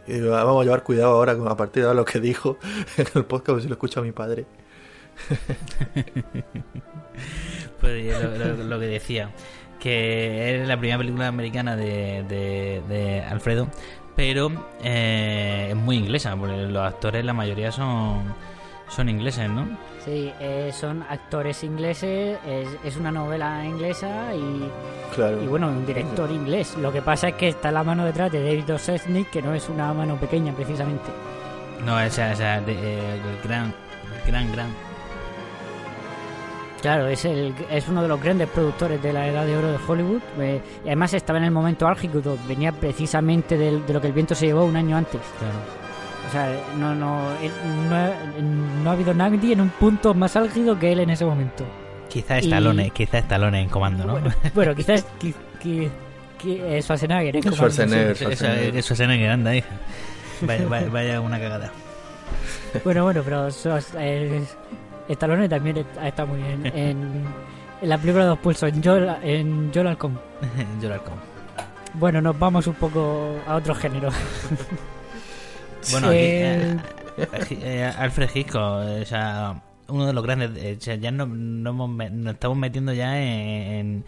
Y, 0.07 0.11
y 0.11 0.19
digo, 0.19 0.35
"Ah, 0.35 0.43
vamos 0.43 0.61
a 0.61 0.65
llevar 0.65 0.83
cuidado 0.83 1.13
ahora 1.13 1.35
con- 1.35 1.47
a 1.47 1.57
partir 1.57 1.81
de 1.83 1.87
ahora 1.89 1.99
lo 2.01 2.05
que 2.05 2.19
dijo 2.19 2.57
en 2.97 3.07
el 3.15 3.25
podcast, 3.25 3.47
porque 3.47 3.61
si 3.63 3.67
lo 3.69 3.73
escucha 3.73 4.01
mi 4.01 4.11
padre. 4.11 4.45
Pues 7.81 8.05
yo 8.05 8.13
lo, 8.21 8.55
lo- 8.55 8.63
lo 8.63 8.79
que 8.79 8.85
decía, 8.85 9.31
que 9.81 10.61
es 10.61 10.67
la 10.67 10.77
primera 10.77 10.99
película 10.99 11.27
americana 11.27 11.75
de, 11.75 12.23
de- 12.29 12.81
de 12.87 13.21
Alfredo, 13.23 13.67
pero 14.15 14.51
eh, 14.83 15.67
es 15.71 15.75
muy 15.75 15.97
inglesa, 15.97 16.35
porque 16.37 16.55
los 16.55 16.83
actores, 16.85 17.25
la 17.25 17.33
mayoría 17.33 17.71
son, 17.71 18.23
son 18.89 19.09
ingleses, 19.09 19.49
¿no? 19.49 19.67
Sí, 20.05 20.31
eh, 20.39 20.71
son 20.73 21.03
actores 21.09 21.63
ingleses, 21.63 22.37
es, 22.47 22.67
es 22.83 22.97
una 22.97 23.11
novela 23.11 23.65
inglesa 23.65 24.33
y, 24.35 24.69
Claro. 25.15 25.41
y 25.41 25.47
bueno, 25.47 25.67
un 25.69 25.85
director 25.85 26.29
inglés. 26.31 26.75
Lo 26.77 26.91
que 26.91 27.01
pasa 27.01 27.29
es 27.29 27.35
que 27.35 27.49
está 27.49 27.71
la 27.71 27.83
mano 27.83 28.05
detrás 28.05 28.31
de 28.31 28.43
David 28.43 28.73
Osesnik, 28.75 29.29
que 29.31 29.41
no 29.41 29.53
es 29.55 29.67
una 29.67 29.93
mano 29.93 30.15
pequeña 30.17 30.53
precisamente. 30.53 31.09
No, 31.85 31.99
esa, 31.99 32.31
esa 32.33 32.61
de, 32.61 32.73
eh, 32.73 33.13
el 33.15 33.47
gran, 33.47 33.73
el 34.23 34.31
gran, 34.31 34.51
gran. 34.51 34.69
Claro, 36.81 37.07
es, 37.07 37.25
el, 37.25 37.53
es 37.69 37.87
uno 37.87 38.01
de 38.01 38.07
los 38.07 38.19
grandes 38.21 38.49
productores 38.49 39.01
de 39.03 39.13
la 39.13 39.27
edad 39.27 39.45
de 39.45 39.55
oro 39.55 39.71
de 39.71 39.77
Hollywood. 39.87 40.21
eh, 40.39 40.59
y 40.83 40.87
además 40.87 41.13
estaba 41.13 41.37
en 41.37 41.45
el 41.45 41.51
momento 41.51 41.87
álgico, 41.87 42.21
venía 42.47 42.71
precisamente 42.71 43.55
del- 43.57 43.85
de 43.85 43.93
lo 43.93 44.01
que 44.01 44.07
el 44.07 44.13
viento 44.13 44.33
se 44.33 44.47
llevó 44.47 44.65
un 44.65 44.75
año 44.75 44.97
antes. 44.97 45.21
Claro. 45.37 45.53
O 46.27 46.31
sea, 46.31 46.49
no, 46.77 46.95
no, 46.95 47.29
él- 47.41 47.51
no, 47.89 47.95
ha- 47.95 48.13
no 48.83 48.89
ha 48.89 48.93
habido 48.93 49.13
nadie 49.13 49.53
en 49.53 49.61
un 49.61 49.69
punto 49.69 50.13
más 50.15 50.35
álgido 50.35 50.79
que 50.79 50.91
él 50.91 51.01
en 51.01 51.11
ese 51.11 51.23
momento. 51.25 51.63
Quizá 52.09 52.37
Y- 52.39 52.45
Stallone, 52.45 52.89
quizá 52.89 53.19
Stallone 53.19 53.61
en 53.61 53.69
comando, 53.69 54.05
¿no? 54.05 54.13
Bueno, 54.13 54.31
bueno, 54.55 54.75
quizás 54.75 55.05
que, 55.19 55.33
que, 55.61 55.89
que, 56.41 56.77
eh, 56.77 56.81
Schwarzenegger. 56.81 57.35
¿eh? 57.35 57.41
Como- 57.43 57.55
Schwarzenegger. 57.55 58.17
en 59.23 59.29
anda, 59.29 59.55
hija. 59.55 59.69
Vaya, 60.41 60.65
vaya, 60.67 60.89
vaya 60.89 61.21
una 61.21 61.39
cagada. 61.39 61.71
Bueno, 62.83 63.03
bueno, 63.03 63.21
pero 63.23 63.49
eh, 63.99 64.43
Stallone 65.13 65.47
también 65.49 65.85
ha 65.99 66.07
estado 66.07 66.27
muy 66.29 66.41
bien 66.41 66.65
en, 66.67 67.23
en 67.81 67.89
la 67.89 67.97
película 67.97 68.23
de 68.23 68.29
Dos 68.29 68.39
Pulsos, 68.39 68.69
en 68.73 68.83
Joel, 68.83 69.09
en 69.23 69.71
Joel. 69.73 69.97
Bueno, 71.93 72.21
nos 72.21 72.37
vamos 72.39 72.67
un 72.67 72.75
poco 72.75 73.35
a 73.47 73.55
otro 73.55 73.75
género. 73.75 74.09
Bueno, 75.91 76.07
aquí, 76.09 76.15
Eh, 76.17 76.77
eh, 77.17 77.27
eh, 77.63 77.91
Alfred 77.97 78.29
Hitchcock, 78.33 78.61
o 79.01 79.05
sea, 79.05 79.61
uno 79.87 80.05
de 80.05 80.13
los 80.13 80.23
grandes, 80.23 80.51
eh, 80.57 80.77
o 80.79 80.81
sea, 80.81 80.95
ya 80.95 81.09
no, 81.11 81.25
no 81.25 81.71
hemos 81.71 81.89
nos 82.11 82.33
estamos 82.35 82.55
metiendo 82.57 82.93
ya 82.93 83.19
en, 83.19 83.27
en- 83.73 84.05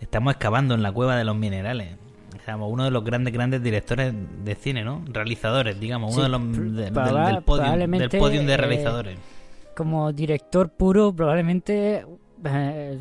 estamos 0.00 0.32
excavando 0.32 0.74
en 0.74 0.82
la 0.82 0.90
cueva 0.90 1.16
de 1.16 1.24
los 1.24 1.36
minerales. 1.36 1.96
O 2.40 2.44
sea, 2.44 2.56
uno 2.56 2.84
de 2.84 2.90
los 2.90 3.04
grandes, 3.04 3.32
grandes 3.32 3.62
directores 3.62 4.12
de 4.42 4.54
cine, 4.54 4.84
¿no? 4.84 5.04
Realizadores, 5.06 5.78
digamos, 5.78 6.14
uno 6.16 6.24
Sí, 6.24 6.30
de 6.32 6.38
los 6.38 6.76
del, 6.76 6.94
del 7.34 7.42
podium, 7.44 7.66
del 7.90 8.08
podium 8.18 8.46
de 8.46 8.52
eh, 8.54 8.56
realizadores. 8.56 9.18
Como 9.72 10.12
director 10.12 10.70
puro, 10.70 11.12
probablemente 11.14 12.06
eh, 12.44 13.00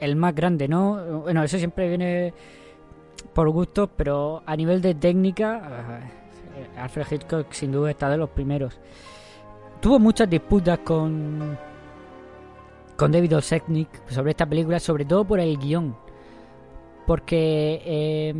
el 0.00 0.16
más 0.16 0.34
grande, 0.34 0.68
¿no? 0.68 1.20
Bueno, 1.22 1.42
eso 1.42 1.58
siempre 1.58 1.88
viene 1.88 2.34
por 3.32 3.48
gustos, 3.50 3.90
pero 3.96 4.42
a 4.46 4.56
nivel 4.56 4.80
de 4.82 4.94
técnica, 4.94 6.02
eh, 6.56 6.78
Alfred 6.78 7.06
Hitchcock 7.10 7.52
sin 7.52 7.72
duda 7.72 7.90
está 7.90 8.08
de 8.08 8.16
los 8.16 8.30
primeros. 8.30 8.80
Tuvo 9.80 9.98
muchas 9.98 10.28
disputas 10.28 10.78
con 10.80 11.58
con 12.96 13.12
David 13.12 13.38
Oseknik 13.38 13.88
sobre 14.10 14.32
esta 14.32 14.44
película, 14.44 14.78
sobre 14.78 15.06
todo 15.06 15.24
por 15.24 15.40
el 15.40 15.56
guion, 15.56 15.96
porque 17.06 17.80
eh, 17.82 18.34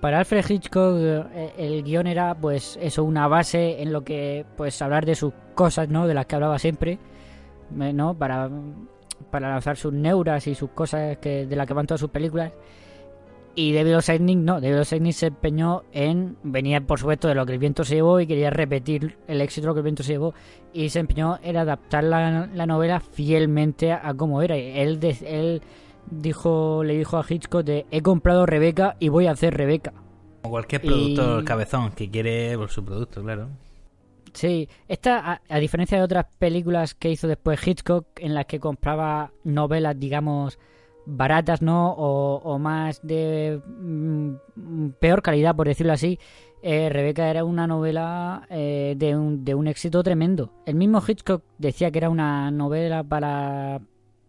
para 0.00 0.18
Alfred 0.18 0.44
Hitchcock 0.48 0.96
eh, 0.98 1.52
el 1.58 1.82
guion 1.82 2.06
era 2.06 2.34
pues 2.34 2.78
eso 2.80 3.04
una 3.04 3.28
base 3.28 3.82
en 3.82 3.92
lo 3.92 4.04
que 4.04 4.44
pues 4.56 4.80
hablar 4.82 5.06
de 5.06 5.14
sus 5.14 5.32
cosas 5.54 5.88
no 5.88 6.06
de 6.06 6.14
las 6.14 6.26
que 6.26 6.34
hablaba 6.34 6.58
siempre 6.58 6.98
eh, 7.80 7.92
no 7.92 8.14
para 8.14 8.50
para 9.30 9.50
lanzar 9.50 9.76
sus 9.76 9.92
neuras 9.92 10.46
y 10.46 10.54
sus 10.54 10.70
cosas 10.70 11.18
que 11.18 11.46
de 11.46 11.56
las 11.56 11.66
que 11.66 11.74
van 11.74 11.86
todas 11.86 12.00
sus 12.00 12.10
películas. 12.10 12.52
Y 13.54 13.72
David 13.72 13.96
Oseknik 13.96 14.38
no 14.38 14.60
David 14.60 14.80
Oseknik 14.80 15.14
se 15.14 15.26
empeñó 15.28 15.82
en 15.92 16.36
venía 16.42 16.80
por 16.82 17.00
supuesto 17.00 17.26
de 17.28 17.34
lo 17.34 17.46
que 17.46 17.54
el 17.54 17.58
viento 17.58 17.84
se 17.84 17.94
llevó 17.94 18.20
y 18.20 18.26
quería 18.26 18.50
repetir 18.50 19.16
el 19.26 19.40
éxito 19.40 19.62
de 19.62 19.68
lo 19.68 19.74
que 19.74 19.80
el 19.80 19.84
viento 19.84 20.02
se 20.02 20.12
llevó 20.12 20.34
y 20.74 20.90
se 20.90 21.00
empeñó 21.00 21.38
en 21.42 21.56
adaptar 21.56 22.04
la, 22.04 22.48
la 22.52 22.66
novela 22.66 23.00
fielmente 23.00 23.92
a, 23.92 24.06
a 24.06 24.14
cómo 24.14 24.42
era. 24.42 24.56
Él 24.56 25.00
él 25.02 25.62
dijo 26.10 26.82
le 26.84 26.96
dijo 26.96 27.16
a 27.18 27.24
Hitchcock 27.28 27.64
de 27.64 27.86
he 27.90 28.02
comprado 28.02 28.46
Rebeca 28.46 28.96
y 28.98 29.08
voy 29.08 29.26
a 29.26 29.32
hacer 29.32 29.54
Rebeca 29.56 29.92
Como 30.42 30.52
cualquier 30.52 30.82
y- 30.84 30.86
productor 30.88 31.44
cabezón 31.44 31.90
que 31.92 32.10
quiere 32.10 32.56
por 32.56 32.70
su 32.70 32.84
producto, 32.84 33.22
claro. 33.22 33.48
Sí, 34.32 34.68
esta, 34.86 35.32
a, 35.32 35.40
a 35.48 35.58
diferencia 35.58 35.96
de 35.96 36.04
otras 36.04 36.26
películas 36.38 36.94
que 36.94 37.10
hizo 37.10 37.26
después 37.26 37.66
Hitchcock, 37.66 38.06
en 38.18 38.34
las 38.34 38.44
que 38.44 38.60
compraba 38.60 39.32
novelas, 39.44 39.98
digamos, 39.98 40.58
baratas, 41.06 41.62
¿no? 41.62 41.92
O, 41.92 42.36
o 42.44 42.58
más 42.58 43.00
de 43.02 43.62
mm, 43.66 44.88
peor 45.00 45.22
calidad, 45.22 45.56
por 45.56 45.68
decirlo 45.68 45.94
así, 45.94 46.18
eh, 46.62 46.90
Rebeca 46.90 47.30
era 47.30 47.44
una 47.44 47.66
novela 47.66 48.46
eh, 48.50 48.94
de, 48.98 49.16
un, 49.16 49.42
de 49.42 49.54
un 49.54 49.68
éxito 49.68 50.02
tremendo. 50.02 50.52
El 50.66 50.74
mismo 50.74 51.02
Hitchcock 51.06 51.42
decía 51.56 51.90
que 51.90 51.98
era 51.98 52.10
una 52.10 52.50
novela 52.50 53.02
para, 53.04 53.80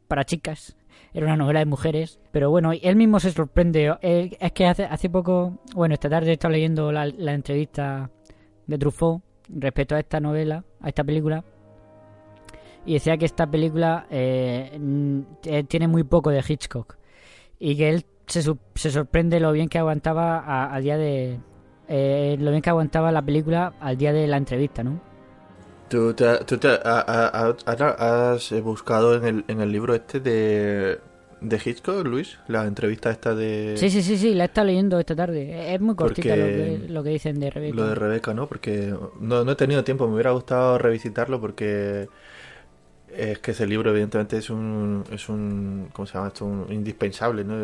para 0.08 0.24
chicas, 0.24 0.77
era 1.18 1.26
una 1.26 1.38
novela 1.38 1.60
de 1.60 1.66
mujeres, 1.66 2.20
pero 2.32 2.52
bueno, 2.52 2.74
él 2.80 2.96
mismo 2.96 3.20
se 3.20 3.32
sorprende. 3.32 3.98
Es 4.02 4.52
que 4.52 4.68
hace, 4.68 4.86
hace 4.86 5.10
poco, 5.10 5.58
bueno, 5.74 5.96
esta 5.96 6.12
tarde 6.12 6.30
he 6.30 6.34
estado 6.34 6.52
leyendo 6.52 6.92
la, 6.92 7.08
entrevista 7.34 8.12
de 8.68 8.78
Truffaut 8.78 9.24
respecto 9.50 9.96
a 9.96 10.00
esta 10.00 10.20
novela, 10.20 10.64
a 10.80 10.90
esta 10.90 11.04
película, 11.04 11.44
y 12.86 12.94
decía 12.94 13.18
que 13.18 13.26
esta 13.26 13.50
película 13.50 14.06
eh, 14.12 14.80
tiene 15.68 15.88
muy 15.88 16.04
poco 16.04 16.30
de 16.30 16.44
Hitchcock 16.48 16.98
y 17.58 17.76
que 17.76 17.90
él 17.90 18.06
se, 18.28 18.44
se 18.76 18.92
sorprende 18.92 19.40
lo 19.40 19.52
bien 19.54 19.70
que 19.70 19.80
aguantaba 19.80 20.68
al 20.72 20.84
día 20.84 20.98
de 20.98 21.40
eh, 21.88 22.38
lo 22.40 22.52
bien 22.52 22.62
que 22.62 22.70
aguantaba 22.70 23.12
la 23.12 23.24
película 23.24 23.74
al 23.80 23.98
día 23.98 24.14
de 24.14 24.28
la 24.28 24.38
entrevista, 24.38 24.84
¿no? 24.84 25.00
¿Tú, 25.90 26.14
te, 26.14 26.38
tú 26.44 26.60
has 26.68 28.62
buscado 28.62 29.16
en 29.16 29.26
el, 29.26 29.46
en 29.48 29.62
el 29.62 29.72
libro 29.72 29.96
este 29.96 30.20
de, 30.20 31.00
de 31.42 31.62
Hitchcock, 31.64 32.06
Luis? 32.06 32.38
La 32.48 32.66
entrevista 32.66 33.10
esta 33.12 33.36
de... 33.36 33.76
Sí, 33.76 33.90
sí, 33.92 34.02
sí, 34.02 34.18
sí, 34.18 34.34
la 34.34 34.44
he 34.46 34.48
estado 34.48 34.68
leyendo 34.68 35.00
esta 35.00 35.16
tarde. 35.16 35.74
Es 35.74 35.80
muy 35.80 35.96
cortita 35.96 36.36
lo 36.36 36.52
que, 36.52 36.80
lo 36.90 37.04
que 37.04 37.10
dicen 37.12 37.40
de 37.40 37.50
Rebeca. 37.52 37.76
Lo 37.76 37.86
de 37.88 37.96
Rebeca, 37.96 38.34
¿no? 38.34 38.48
Porque 38.48 38.94
no, 39.20 39.44
no 39.44 39.52
he 39.52 39.56
tenido 39.56 39.84
tiempo, 39.84 40.08
me 40.08 40.14
hubiera 40.14 40.32
gustado 40.32 40.78
revisitarlo 40.78 41.42
porque 41.42 42.08
es 43.16 43.40
que 43.40 43.52
ese 43.52 43.66
libro 43.66 43.90
evidentemente 43.92 44.38
es 44.38 44.50
un, 44.50 45.04
es 45.12 45.30
un 45.30 45.90
¿cómo 45.94 46.06
se 46.06 46.14
llama 46.16 46.28
esto? 46.28 46.46
Un 46.46 46.72
indispensable, 46.72 47.44
¿no? 47.44 47.56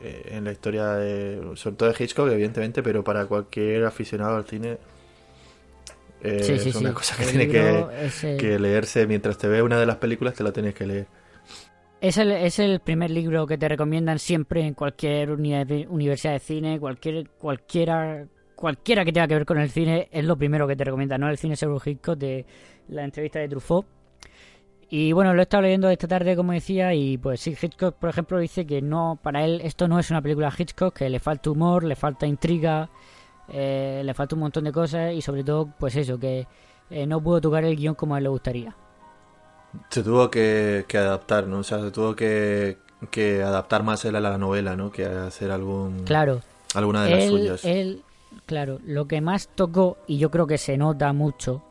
Eh, 0.00 0.28
En 0.32 0.44
la 0.44 0.52
historia 0.52 0.88
de, 0.94 1.52
sobre 1.56 1.76
todo 1.76 1.92
de 1.92 2.04
Hitchcock, 2.04 2.28
evidentemente, 2.30 2.82
pero 2.82 3.02
para 3.02 3.26
cualquier 3.26 3.84
aficionado 3.84 4.36
al 4.36 4.44
cine 4.46 4.78
eh, 6.20 6.46
Sí, 6.46 6.58
sí, 6.58 6.70
es 6.70 6.74
una 6.74 6.92
sí. 6.92 6.94
cosa 6.94 7.16
que 7.16 7.24
El 7.24 7.30
tiene 7.30 7.48
que, 7.48 7.86
el- 7.90 8.18
que 8.36 8.58
leerse 8.58 9.06
mientras 9.06 9.38
te 9.38 9.48
ve 9.48 9.62
una 9.62 9.78
de 9.78 9.86
las 9.86 9.96
películas, 9.96 10.34
te 10.34 10.44
la 10.44 10.52
tienes 10.52 10.74
que 10.74 10.86
leer. 10.86 11.06
Es 12.04 12.18
el, 12.18 12.32
es 12.32 12.58
el 12.58 12.80
primer 12.80 13.10
libro 13.10 13.46
que 13.46 13.56
te 13.56 13.66
recomiendan 13.66 14.18
siempre 14.18 14.60
en 14.66 14.74
cualquier 14.74 15.30
uni- 15.30 15.86
universidad 15.88 16.34
de 16.34 16.38
cine, 16.38 16.78
cualquier 16.78 17.30
cualquiera 17.30 18.26
cualquiera 18.54 19.06
que 19.06 19.12
tenga 19.12 19.26
que 19.26 19.32
ver 19.36 19.46
con 19.46 19.58
el 19.58 19.70
cine, 19.70 20.08
es 20.12 20.22
lo 20.22 20.36
primero 20.36 20.68
que 20.68 20.76
te 20.76 20.84
recomiendan, 20.84 21.22
¿no? 21.22 21.30
El 21.30 21.38
cine 21.38 21.54
Hitchcock 21.54 22.18
de 22.18 22.44
la 22.88 23.04
entrevista 23.04 23.38
de 23.38 23.48
Truffaut. 23.48 23.86
Y 24.90 25.12
bueno, 25.12 25.32
lo 25.32 25.40
he 25.40 25.44
estado 25.44 25.62
leyendo 25.62 25.88
esta 25.88 26.06
tarde, 26.06 26.36
como 26.36 26.52
decía, 26.52 26.92
y 26.92 27.16
pues 27.16 27.40
sí, 27.40 27.56
Hitchcock, 27.60 27.94
por 27.96 28.10
ejemplo, 28.10 28.38
dice 28.38 28.66
que 28.66 28.82
no, 28.82 29.18
para 29.22 29.42
él 29.42 29.62
esto 29.64 29.88
no 29.88 29.98
es 29.98 30.10
una 30.10 30.20
película 30.20 30.52
Hitchcock, 30.56 30.94
que 30.94 31.08
le 31.08 31.20
falta 31.20 31.50
humor, 31.52 31.84
le 31.84 31.96
falta 31.96 32.26
intriga, 32.26 32.90
eh, 33.48 34.02
le 34.04 34.12
falta 34.12 34.34
un 34.34 34.40
montón 34.42 34.64
de 34.64 34.72
cosas 34.72 35.14
y 35.14 35.22
sobre 35.22 35.42
todo, 35.42 35.72
pues 35.78 35.96
eso, 35.96 36.18
que 36.18 36.46
eh, 36.90 37.06
no 37.06 37.22
pudo 37.22 37.40
tocar 37.40 37.64
el 37.64 37.76
guion 37.76 37.94
como 37.94 38.14
a 38.14 38.18
él 38.18 38.24
le 38.24 38.30
gustaría. 38.30 38.76
Se 39.90 40.02
tuvo 40.02 40.30
que, 40.30 40.84
que 40.88 40.98
adaptar, 40.98 41.46
¿no? 41.46 41.58
O 41.58 41.62
sea, 41.62 41.80
se 41.80 41.90
tuvo 41.90 42.14
que, 42.14 42.78
que 43.10 43.42
adaptar 43.42 43.82
más 43.82 44.04
él 44.04 44.16
a 44.16 44.20
la 44.20 44.38
novela, 44.38 44.76
¿no? 44.76 44.90
Que 44.90 45.04
hacer 45.04 45.50
algún... 45.50 46.04
Claro. 46.04 46.40
Alguna 46.74 47.04
de 47.04 47.10
las 47.10 47.24
él, 47.24 47.30
suyas. 47.30 47.64
él, 47.64 48.02
claro, 48.46 48.80
lo 48.84 49.06
que 49.06 49.20
más 49.20 49.48
tocó, 49.54 49.96
y 50.06 50.18
yo 50.18 50.30
creo 50.30 50.46
que 50.46 50.58
se 50.58 50.76
nota 50.76 51.12
mucho, 51.12 51.62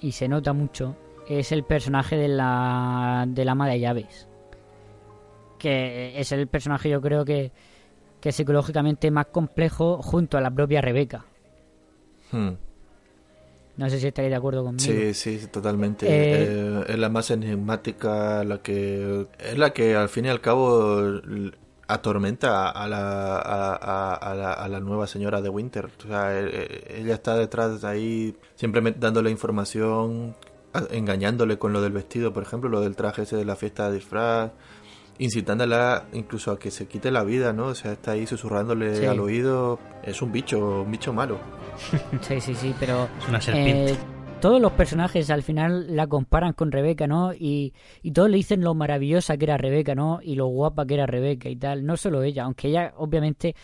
y 0.00 0.12
se 0.12 0.28
nota 0.28 0.52
mucho, 0.52 0.96
es 1.28 1.52
el 1.52 1.64
personaje 1.64 2.16
de 2.16 2.28
la, 2.28 3.24
del 3.28 3.48
ama 3.48 3.68
de 3.68 3.80
llaves. 3.80 4.26
Que 5.58 6.18
es 6.18 6.32
el 6.32 6.46
personaje, 6.48 6.88
yo 6.88 7.02
creo 7.02 7.24
que, 7.24 7.52
que 8.20 8.32
psicológicamente 8.32 9.10
más 9.10 9.26
complejo 9.26 10.00
junto 10.02 10.38
a 10.38 10.40
la 10.40 10.50
propia 10.50 10.80
Rebeca. 10.80 11.26
Hmm. 12.32 12.52
No 13.80 13.88
sé 13.88 13.98
si 13.98 14.06
estaréis 14.08 14.30
de 14.30 14.36
acuerdo 14.36 14.62
conmigo. 14.62 14.84
Sí, 14.84 15.14
sí, 15.14 15.46
totalmente. 15.50 16.06
Eh, 16.06 16.44
Eh, 16.80 16.84
es 16.88 16.98
la 16.98 17.08
más 17.08 17.30
enigmática, 17.30 18.44
la 18.44 18.58
que 18.62 19.26
es 19.38 19.56
la 19.58 19.70
que 19.72 19.96
al 19.96 20.08
fin 20.10 20.26
y 20.26 20.28
al 20.28 20.40
cabo 20.42 21.00
atormenta 21.88 22.68
a 22.70 22.86
la, 22.86 23.36
a, 23.38 23.74
a- 23.74 24.14
a 24.14 24.34
la, 24.34 24.52
a 24.52 24.68
la 24.68 24.80
nueva 24.80 25.06
señora 25.06 25.40
de 25.40 25.48
Winter. 25.48 25.86
O 26.04 26.08
sea, 26.08 26.38
eh, 26.38 26.48
eh, 26.52 26.96
ella 27.00 27.14
está 27.14 27.36
detrás 27.36 27.80
de 27.80 27.88
ahí, 27.88 28.36
siempre 28.54 28.94
dándole 28.98 29.30
información, 29.30 30.36
engañándole 30.90 31.58
con 31.58 31.72
lo 31.72 31.80
del 31.82 31.92
vestido, 31.92 32.32
por 32.32 32.42
ejemplo, 32.44 32.68
lo 32.70 32.80
del 32.80 32.94
traje 32.96 33.22
ese 33.22 33.36
de 33.36 33.44
la 33.44 33.56
fiesta 33.56 33.88
de 33.90 33.96
disfraz, 33.96 34.52
incitándola 35.20 36.06
incluso 36.12 36.50
a 36.50 36.58
que 36.58 36.70
se 36.72 36.86
quite 36.88 37.10
la 37.10 37.22
vida, 37.22 37.52
¿no? 37.52 37.66
O 37.66 37.74
sea, 37.74 37.92
está 37.92 38.12
ahí 38.12 38.26
susurrándole 38.26 38.96
Sí. 38.96 39.04
al 39.06 39.20
oído. 39.20 39.78
Es 40.02 40.20
un 40.22 40.32
bicho, 40.32 40.82
un 40.82 40.90
bicho 40.90 41.12
malo. 41.12 41.38
Sí, 42.22 42.40
sí, 42.40 42.54
sí, 42.54 42.74
pero 42.80 43.08
Es 43.22 43.28
una 43.28 43.40
serpiente. 43.40 43.92
eh, 43.92 43.96
todos 44.40 44.60
los 44.60 44.72
personajes 44.72 45.28
al 45.30 45.42
final 45.42 45.94
la 45.94 46.06
comparan 46.06 46.54
con 46.54 46.72
Rebeca, 46.72 47.06
¿no? 47.06 47.32
Y, 47.34 47.74
y 48.02 48.10
todos 48.12 48.30
le 48.30 48.38
dicen 48.38 48.62
lo 48.62 48.74
maravillosa 48.74 49.36
que 49.36 49.44
era 49.44 49.58
Rebeca, 49.58 49.94
¿no? 49.94 50.20
Y 50.22 50.34
lo 50.34 50.46
guapa 50.46 50.86
que 50.86 50.94
era 50.94 51.06
Rebeca 51.06 51.48
y 51.50 51.56
tal. 51.56 51.84
No 51.84 51.96
solo 51.98 52.22
ella, 52.22 52.44
aunque 52.44 52.68
ella 52.68 52.94
obviamente 52.96 53.54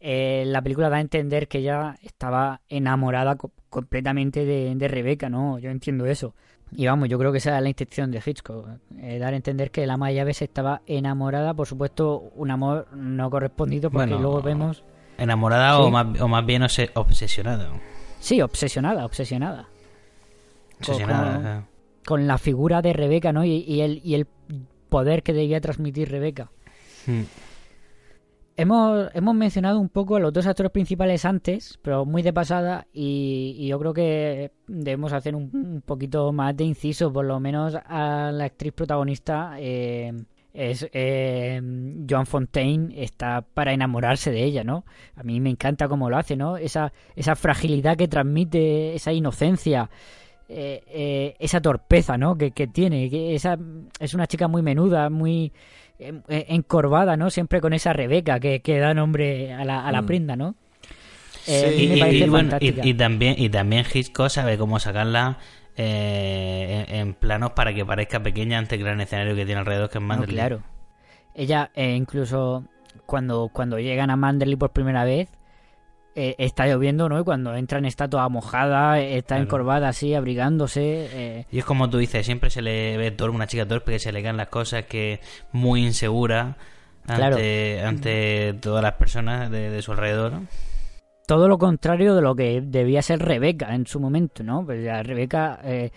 eh, 0.00 0.44
la 0.46 0.62
película 0.62 0.88
da 0.88 0.96
a 0.96 1.00
entender 1.00 1.46
que 1.48 1.58
ella 1.58 1.96
estaba 2.02 2.60
enamorada 2.68 3.36
co- 3.36 3.52
completamente 3.68 4.44
de, 4.46 4.74
de 4.74 4.88
Rebeca, 4.88 5.28
¿no? 5.28 5.58
Yo 5.58 5.70
entiendo 5.70 6.06
eso. 6.06 6.34
Y 6.76 6.86
vamos, 6.86 7.08
yo 7.08 7.18
creo 7.18 7.30
que 7.30 7.38
esa 7.38 7.56
es 7.56 7.62
la 7.62 7.68
intención 7.68 8.10
de 8.10 8.20
Hitchcock, 8.24 8.66
eh, 8.98 9.18
dar 9.18 9.32
a 9.32 9.36
entender 9.36 9.70
que 9.70 9.86
la 9.86 9.94
ama 9.94 10.08
de 10.08 10.14
llaves 10.16 10.42
estaba 10.42 10.82
enamorada, 10.86 11.54
por 11.54 11.66
supuesto, 11.68 12.32
un 12.34 12.50
amor 12.50 12.88
no 12.92 13.30
correspondido, 13.30 13.90
porque 13.90 14.08
Bueno, 14.08 14.20
luego 14.22 14.42
vemos... 14.42 14.82
Enamorada 15.16 15.76
Sí. 15.76 15.82
o, 15.82 15.90
más, 15.90 16.20
o 16.20 16.26
más 16.26 16.44
bien 16.44 16.62
obse- 16.62 16.90
obsesionada. 16.94 17.68
Sí, 18.18 18.40
obsesionada, 18.42 19.04
obsesionada. 19.04 19.68
Obsesionada. 20.80 21.34
Con- 21.60 21.74
con 22.04 22.26
la 22.26 22.36
figura 22.38 22.82
de 22.82 22.92
Rebeca, 22.92 23.32
¿no? 23.32 23.44
Y, 23.44 23.64
y 23.66 23.80
el, 23.80 24.00
y 24.04 24.14
el 24.14 24.26
poder 24.88 25.22
que 25.22 25.32
debía 25.32 25.60
transmitir 25.60 26.10
Rebeca. 26.10 26.50
Hmm. 27.06 27.22
Hemos, 28.56 29.10
hemos 29.14 29.34
mencionado 29.34 29.80
un 29.80 29.88
poco 29.88 30.14
a 30.16 30.20
los 30.20 30.32
dos 30.32 30.46
actores 30.46 30.70
principales 30.70 31.24
antes, 31.24 31.78
pero 31.82 32.04
muy 32.04 32.22
de 32.22 32.32
pasada, 32.32 32.86
y, 32.92 33.56
y 33.58 33.66
yo 33.66 33.78
creo 33.80 33.92
que 33.92 34.52
debemos 34.68 35.12
hacer 35.12 35.34
un, 35.34 35.50
un 35.52 35.82
poquito 35.84 36.32
más 36.32 36.56
de 36.56 36.62
inciso, 36.64 37.12
por 37.12 37.24
lo 37.24 37.40
menos 37.40 37.74
a 37.74 38.30
la 38.32 38.44
actriz 38.44 38.72
protagonista. 38.72 39.56
eh, 39.58 40.12
es 40.52 40.88
eh, 40.92 41.60
Joan 42.08 42.26
Fontaine 42.26 43.02
está 43.02 43.42
para 43.42 43.72
enamorarse 43.72 44.30
de 44.30 44.44
ella, 44.44 44.62
¿no? 44.62 44.84
A 45.16 45.24
mí 45.24 45.40
me 45.40 45.50
encanta 45.50 45.88
cómo 45.88 46.08
lo 46.08 46.16
hace, 46.16 46.36
¿no? 46.36 46.56
Esa, 46.56 46.92
esa 47.16 47.34
fragilidad 47.34 47.96
que 47.96 48.06
transmite, 48.06 48.94
esa 48.94 49.12
inocencia, 49.12 49.90
eh, 50.48 50.80
eh, 50.86 51.34
esa 51.40 51.60
torpeza, 51.60 52.16
¿no? 52.16 52.38
Que, 52.38 52.52
que 52.52 52.68
tiene, 52.68 53.10
que 53.10 53.34
esa 53.34 53.58
es 53.98 54.14
una 54.14 54.28
chica 54.28 54.46
muy 54.46 54.62
menuda, 54.62 55.10
muy 55.10 55.52
encorvada, 55.98 57.16
¿no? 57.16 57.30
Siempre 57.30 57.60
con 57.60 57.72
esa 57.72 57.92
Rebeca 57.92 58.40
que, 58.40 58.60
que 58.60 58.78
da 58.78 58.94
nombre 58.94 59.52
a 59.52 59.64
la, 59.64 59.86
a 59.86 59.92
la 59.92 60.02
Mm. 60.02 60.06
prenda, 60.06 60.36
¿no? 60.36 60.54
Eh, 61.46 61.74
Sí. 61.76 61.88
me 61.88 61.96
y, 61.96 62.00
parece 62.00 62.16
y 62.24 62.28
bueno, 62.28 62.48
y- 62.48 62.50
fantástica. 62.70 62.86
y 62.88 62.94
también 62.94 63.34
y 63.38 63.48
también 63.48 63.84
Hitchcock 63.92 64.28
sabe 64.28 64.56
cómo 64.58 64.78
sacarla 64.78 65.38
eh, 65.76 66.86
en, 66.88 66.96
en 67.08 67.14
planos 67.14 67.50
para 67.52 67.74
que 67.74 67.84
parezca 67.84 68.22
pequeña 68.22 68.58
ante 68.58 68.76
el 68.76 68.82
gran 68.84 69.00
escenario 69.00 69.34
que 69.34 69.44
tiene 69.44 69.60
alrededor 69.60 69.90
que 69.90 69.98
es 69.98 70.02
No, 70.02 70.08
Manderley. 70.08 70.36
claro. 70.36 70.62
Ella, 71.34 71.70
eh, 71.74 71.94
incluso 71.96 72.64
cuando, 73.06 73.50
cuando 73.52 73.78
llegan 73.78 74.10
a 74.10 74.16
Manderley 74.16 74.56
por 74.56 74.70
primera 74.70 75.04
vez, 75.04 75.28
eh, 76.16 76.34
está 76.38 76.66
lloviendo, 76.66 77.08
¿no? 77.08 77.20
Y 77.20 77.24
cuando 77.24 77.54
entran 77.54 77.84
está 77.84 78.08
toda 78.08 78.28
mojada, 78.28 79.00
está 79.00 79.34
Claro. 79.34 79.42
encorvada 79.44 79.88
así, 79.88 80.14
abrigándose. 80.14 81.08
eh, 81.12 81.46
Y 81.50 81.58
es 81.58 81.64
como 81.64 81.90
tú 81.90 81.98
dices, 81.98 82.24
siempre 82.24 82.50
se 82.50 82.62
le 82.62 82.96
ve 82.96 83.10
torpe, 83.10 83.34
una 83.36 83.46
chica 83.46 83.66
torpe 83.66 83.92
que 83.92 83.98
se 83.98 84.12
le 84.12 84.22
caen 84.22 84.36
las 84.36 84.48
cosas, 84.48 84.84
que 84.86 85.20
muy 85.52 85.84
insegura 85.84 86.56
ante, 87.06 87.82
ante 87.82 88.54
todas 88.60 88.82
las 88.82 88.94
personas 88.94 89.50
de, 89.50 89.70
de 89.70 89.82
su 89.82 89.92
alrededor. 89.92 90.32
todo 91.26 91.48
lo 91.48 91.58
contrario 91.58 92.14
de 92.14 92.22
lo 92.22 92.34
que 92.34 92.60
debía 92.62 93.02
ser 93.02 93.18
Rebeca 93.20 93.74
en 93.74 93.86
su 93.86 93.98
momento, 94.00 94.42
¿no? 94.42 94.64
Pues 94.64 94.82
ya 94.84 95.02
Rebeca 95.02 95.58
eh, 95.64 95.90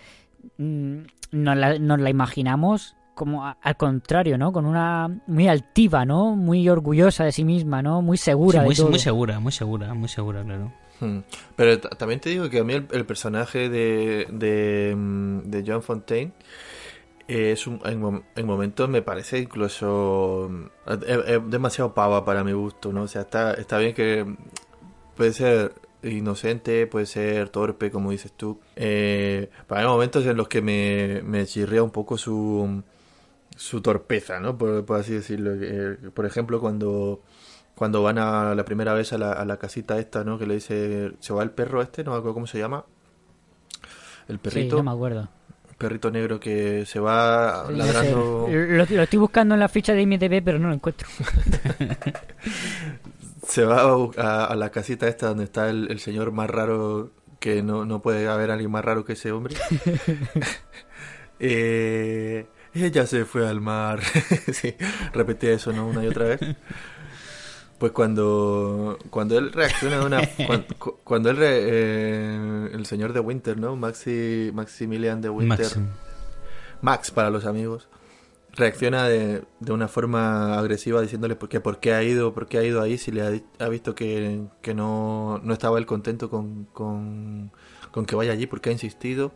mm, 0.58 0.98
nos, 1.32 1.56
la, 1.56 1.78
nos 1.78 2.00
la 2.00 2.10
imaginamos 2.10 2.94
como 3.18 3.44
a- 3.44 3.58
al 3.60 3.76
contrario, 3.76 4.38
¿no? 4.38 4.50
Con 4.52 4.64
una 4.64 5.10
muy 5.26 5.46
altiva, 5.48 6.06
¿no? 6.06 6.34
Muy 6.36 6.66
orgullosa 6.70 7.24
de 7.24 7.32
sí 7.32 7.44
misma, 7.44 7.82
¿no? 7.82 8.00
Muy 8.00 8.16
segura 8.16 8.60
Sí, 8.60 8.64
muy, 8.64 8.74
de 8.74 8.80
todo. 8.80 8.90
muy 8.90 8.98
segura, 8.98 9.40
muy 9.40 9.52
segura, 9.52 9.92
muy 9.92 10.08
segura, 10.08 10.42
claro. 10.42 10.72
Hmm. 11.00 11.18
Pero 11.54 11.78
también 11.80 12.20
te 12.20 12.30
digo 12.30 12.48
que 12.48 12.60
a 12.60 12.64
mí 12.64 12.72
el, 12.72 12.86
el 12.92 13.04
personaje 13.04 13.68
de, 13.68 14.26
de, 14.32 14.94
mm, 14.96 15.40
de 15.50 15.64
John 15.66 15.82
Fontaine 15.82 16.32
es 17.26 17.66
un- 17.66 17.80
en, 17.84 18.00
mom- 18.02 18.22
en 18.34 18.46
momentos 18.46 18.88
me 18.88 19.02
parece 19.02 19.38
incluso 19.38 20.48
mm, 20.50 20.64
es- 21.06 21.18
es 21.28 21.50
demasiado 21.50 21.92
pava 21.94 22.24
para 22.24 22.42
mi 22.42 22.52
gusto, 22.52 22.92
¿no? 22.92 23.02
O 23.02 23.08
sea, 23.08 23.22
está, 23.22 23.52
está 23.54 23.78
bien 23.78 23.92
que 23.94 24.24
puede 25.16 25.32
ser 25.32 25.72
inocente, 26.02 26.86
puede 26.86 27.06
ser 27.06 27.48
torpe, 27.50 27.90
como 27.90 28.10
dices 28.12 28.32
tú. 28.32 28.58
Eh, 28.76 29.50
pero 29.66 29.80
hay 29.80 29.86
momentos 29.86 30.24
en 30.26 30.36
los 30.36 30.48
que 30.48 30.62
me, 30.62 31.22
me 31.24 31.44
chirría 31.44 31.82
un 31.82 31.90
poco 31.90 32.16
su, 32.16 32.82
su 33.58 33.80
torpeza, 33.82 34.38
¿no? 34.40 34.56
Por, 34.56 34.84
por 34.86 35.00
así 35.00 35.12
decirlo. 35.14 35.52
Eh, 35.60 35.98
por 36.14 36.24
ejemplo, 36.26 36.60
cuando 36.60 37.22
cuando 37.74 38.02
van 38.02 38.18
a 38.18 38.54
la 38.54 38.64
primera 38.64 38.92
vez 38.94 39.12
a 39.12 39.18
la, 39.18 39.32
a 39.32 39.44
la 39.44 39.56
casita 39.58 39.98
esta, 39.98 40.24
¿no? 40.24 40.38
Que 40.38 40.46
le 40.46 40.54
dice, 40.54 41.12
se 41.20 41.32
va 41.32 41.42
el 41.44 41.50
perro 41.52 41.80
este, 41.82 42.02
no 42.04 42.10
me 42.12 42.16
acuerdo 42.18 42.34
cómo 42.34 42.46
se 42.46 42.58
llama. 42.58 42.84
El 44.28 44.36
Sí, 44.42 44.42
perrito, 44.42 44.76
no 44.76 44.82
me 44.84 44.90
acuerdo. 44.90 45.28
perrito 45.78 46.10
negro 46.10 46.38
que 46.40 46.84
se 46.86 47.00
va 47.00 47.64
sé. 47.66 47.72
ladrando. 47.72 48.46
Lo, 48.50 48.84
lo 48.84 49.02
estoy 49.02 49.18
buscando 49.18 49.54
en 49.54 49.60
la 49.60 49.68
ficha 49.68 49.92
de 49.94 50.02
IMDb, 50.02 50.42
pero 50.44 50.58
no 50.58 50.68
lo 50.68 50.74
encuentro. 50.74 51.08
Se 53.46 53.64
va 53.64 53.82
a 54.50 54.54
la 54.56 54.70
casita 54.70 55.08
esta 55.08 55.28
donde 55.28 55.44
está 55.44 55.70
el, 55.70 55.90
el 55.90 56.00
señor 56.00 56.32
más 56.32 56.50
raro, 56.50 57.12
que 57.40 57.62
no, 57.62 57.86
no 57.86 58.02
puede 58.02 58.28
haber 58.28 58.50
alguien 58.50 58.70
más 58.70 58.84
raro 58.84 59.04
que 59.04 59.14
ese 59.14 59.32
hombre. 59.32 59.54
Eh, 61.40 62.46
ella 62.84 63.06
se 63.06 63.24
fue 63.24 63.48
al 63.48 63.60
mar. 63.60 64.00
sí, 64.52 64.74
repetía 65.12 65.52
eso, 65.52 65.72
¿no? 65.72 65.86
Una 65.88 66.04
y 66.04 66.08
otra 66.08 66.24
vez. 66.24 66.40
Pues 67.78 67.92
cuando, 67.92 68.98
cuando 69.10 69.38
él 69.38 69.52
reacciona 69.52 70.00
de 70.00 70.06
una... 70.06 70.20
cuan- 70.46 70.66
cu- 70.78 70.96
Cuando, 71.04 71.30
él... 71.30 71.36
re- 71.36 71.60
eh, 71.62 72.70
el 72.72 72.86
señor 72.86 73.12
de 73.12 73.20
Winter, 73.20 73.56
¿no? 73.56 73.76
Maxi, 73.76 74.50
Maximilian 74.52 75.20
de 75.20 75.30
Winter. 75.30 75.58
Max. 75.78 75.80
Max 76.80 77.10
para 77.12 77.30
los 77.30 77.44
amigos, 77.46 77.88
reacciona 78.52 79.08
de, 79.08 79.42
de 79.60 79.72
una 79.72 79.86
forma 79.88 80.58
agresiva 80.58 81.00
diciéndole 81.02 81.36
por 81.36 81.48
qué, 81.48 81.60
por 81.60 81.78
qué 81.80 81.92
ha 81.92 82.02
ido, 82.02 82.34
por 82.34 82.46
qué 82.48 82.58
ha 82.58 82.64
ido 82.64 82.80
ahí 82.82 82.98
si 82.98 83.10
le 83.12 83.22
ha, 83.22 83.64
ha 83.64 83.68
visto 83.68 83.94
que, 83.94 84.42
que 84.62 84.74
no, 84.74 85.40
no 85.42 85.52
estaba 85.52 85.78
él 85.78 85.86
contento 85.86 86.30
con, 86.30 86.64
con, 86.72 87.52
con 87.92 88.06
que 88.06 88.14
vaya 88.16 88.32
allí, 88.32 88.46
porque 88.46 88.70
ha 88.70 88.72
insistido. 88.72 89.32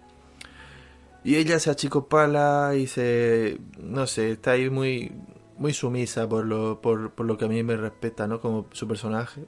Y 1.24 1.36
ella 1.36 1.58
se 1.60 1.70
achicopala 1.70 2.74
y 2.76 2.86
se, 2.86 3.58
no 3.80 4.06
sé, 4.06 4.32
está 4.32 4.52
ahí 4.52 4.70
muy, 4.70 5.12
muy 5.56 5.72
sumisa 5.72 6.28
por 6.28 6.44
lo, 6.44 6.80
por, 6.80 7.12
por 7.12 7.26
lo 7.26 7.38
que 7.38 7.44
a 7.44 7.48
mí 7.48 7.62
me 7.62 7.76
respeta, 7.76 8.26
¿no? 8.26 8.40
Como 8.40 8.66
su 8.72 8.88
personaje. 8.88 9.44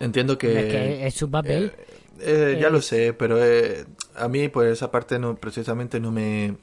Entiendo 0.00 0.38
que... 0.38 0.58
Es 0.60 0.66
que 0.66 1.06
es 1.06 1.14
su 1.14 1.30
papel. 1.30 1.72
Eh, 2.20 2.58
ya 2.60 2.70
lo 2.70 2.78
Es- 2.78 2.86
sé, 2.86 3.12
pero 3.12 3.42
eh, 3.44 3.86
a 4.16 4.28
mí 4.28 4.48
pues 4.48 4.72
esa 4.72 4.90
parte 4.90 5.18
no 5.18 5.36
precisamente 5.36 6.00
no 6.00 6.10
me... 6.12 6.56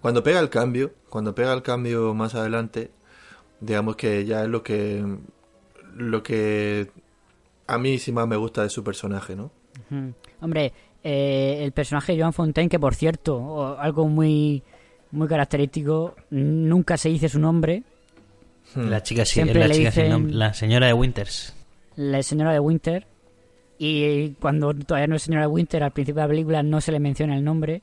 Cuando 0.00 0.22
pega 0.22 0.40
el 0.40 0.50
cambio, 0.50 0.92
cuando 1.08 1.34
pega 1.34 1.52
el 1.52 1.62
cambio 1.62 2.14
más 2.14 2.34
adelante, 2.34 2.90
digamos 3.60 3.96
que 3.96 4.24
ya 4.26 4.42
es 4.44 4.48
lo 4.48 4.62
que 4.62 5.04
lo 5.94 6.22
que 6.22 6.90
a 7.66 7.78
mí 7.78 7.98
sí 7.98 8.12
más 8.12 8.28
me 8.28 8.36
gusta 8.36 8.62
de 8.62 8.70
su 8.70 8.84
personaje, 8.84 9.36
¿no? 9.36 9.52
Hombre, 10.40 10.72
eh, 11.04 11.60
el 11.62 11.72
personaje 11.72 12.12
de 12.14 12.20
Joan 12.20 12.32
Fontaine, 12.32 12.68
que 12.68 12.78
por 12.78 12.94
cierto, 12.94 13.78
algo 13.78 14.08
muy 14.08 14.62
muy 15.10 15.26
característico, 15.26 16.14
nunca 16.30 16.96
se 16.98 17.08
dice 17.08 17.28
su 17.28 17.38
nombre. 17.38 17.82
Hmm. 18.74 18.88
La 18.90 19.02
chica 19.02 19.24
sí, 19.24 19.34
Siempre 19.34 19.60
la 19.60 19.68
le 19.68 19.74
chica 19.74 19.90
sin 19.90 20.02
dicen- 20.04 20.10
nombre, 20.12 20.34
la 20.34 20.52
señora 20.54 20.86
de 20.86 20.92
Winters. 20.92 21.54
la 21.96 22.22
señora 22.22 22.52
de 22.52 22.60
Winter. 22.60 23.06
Y 23.78 24.30
cuando 24.40 24.74
todavía 24.74 25.06
no 25.06 25.16
es 25.16 25.22
señora 25.22 25.42
de 25.42 25.46
Winter, 25.48 25.82
al 25.84 25.92
principio 25.92 26.20
de 26.20 26.26
la 26.26 26.28
película 26.28 26.62
no 26.62 26.80
se 26.80 26.90
le 26.92 26.98
menciona 27.00 27.36
el 27.36 27.44
nombre. 27.44 27.80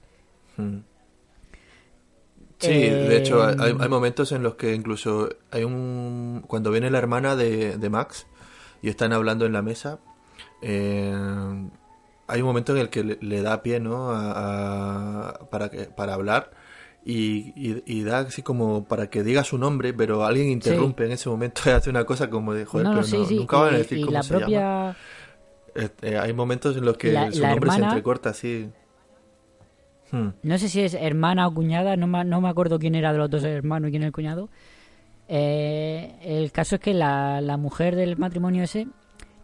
Hmm. 0.58 0.78
Sí, 2.60 2.70
Eh, 2.72 2.92
de 3.10 3.18
hecho 3.18 3.44
hay, 3.44 3.56
hay 3.80 3.90
momentos 3.90 4.32
en 4.32 4.42
los 4.44 4.56
que 4.56 4.74
incluso 4.74 5.30
hay 5.52 5.64
un... 5.64 6.44
Cuando 6.48 6.72
viene 6.72 6.90
la 6.90 6.98
hermana 7.00 7.36
de, 7.36 7.78
de 7.78 7.90
Max, 7.90 8.28
y 8.82 8.90
están 8.90 9.14
hablando 9.14 9.46
en 9.46 9.54
la 9.54 9.62
mesa, 9.62 10.00
eh, 10.62 11.14
hay 12.28 12.42
un 12.42 12.48
momento 12.48 12.74
en 12.74 12.80
el 12.80 12.90
que 12.90 13.04
le, 13.04 13.18
le 13.22 13.42
da 13.42 13.62
pie, 13.62 13.80
¿no? 13.80 14.12
A, 14.12 15.30
a- 15.30 15.50
para, 15.50 15.70
que, 15.70 15.86
para 15.86 16.14
hablar 16.16 16.52
y, 17.06 17.54
y- 17.56 17.84
y 17.86 18.04
da 18.04 18.20
así 18.20 18.42
como 18.42 18.86
para 18.86 19.10
que 19.10 19.24
diga 19.24 19.44
su 19.44 19.58
nombre, 19.58 19.94
pero 19.94 20.26
alguien 20.26 20.50
interrumpe 20.50 21.06
en 21.06 21.12
ese 21.12 21.30
momento 21.30 21.62
y 21.66 21.70
hace 21.70 21.90
una 21.90 22.04
cosa 22.06 22.30
como 22.30 22.54
de, 22.54 22.66
joder, 22.66 22.86
no, 22.86 22.94
no, 22.94 22.96
pero 23.02 23.08
sí, 23.08 23.18
no- 23.18 23.26
sí. 23.26 23.36
nunca 23.38 23.58
van 23.60 23.76
a 23.76 23.78
decir 23.78 23.98
y 24.00 24.02
cómo 24.02 24.12
la 24.14 24.24
se 24.24 24.34
llama. 24.34 24.40
propia... 24.46 24.98
Este, 25.76 26.18
hay 26.18 26.32
momentos 26.34 26.78
en 26.78 26.86
los 26.86 26.98
que 26.98 27.12
La- 27.12 27.32
su 27.32 27.42
la 27.42 27.50
nombre 27.52 27.70
se 27.72 27.82
entrecorta 27.82 28.30
así. 28.30 28.70
Hmm. 30.12 30.30
No 30.44 30.58
sé 30.58 30.70
si 30.70 30.82
es 30.82 30.94
hermana 30.94 31.48
o 31.48 31.54
cuñada, 31.54 31.96
no 31.98 32.08
me, 32.08 32.24
no 32.24 32.40
me 32.42 32.48
acuerdo 32.50 32.80
quién 32.80 32.96
era 32.96 33.12
de 33.12 33.18
los 33.18 33.30
dos 33.30 33.44
hermanos 33.44 33.90
y 33.90 33.92
quién 33.92 34.04
era 34.04 34.08
el 34.08 34.14
cuñado. 34.14 34.50
Eh, 35.28 36.16
el 36.22 36.52
caso 36.52 36.76
es 36.76 36.82
que 36.82 36.94
la, 36.94 37.42
la 37.42 37.58
mujer 37.58 37.96
del 37.96 38.16
matrimonio 38.18 38.64
ese 38.64 38.88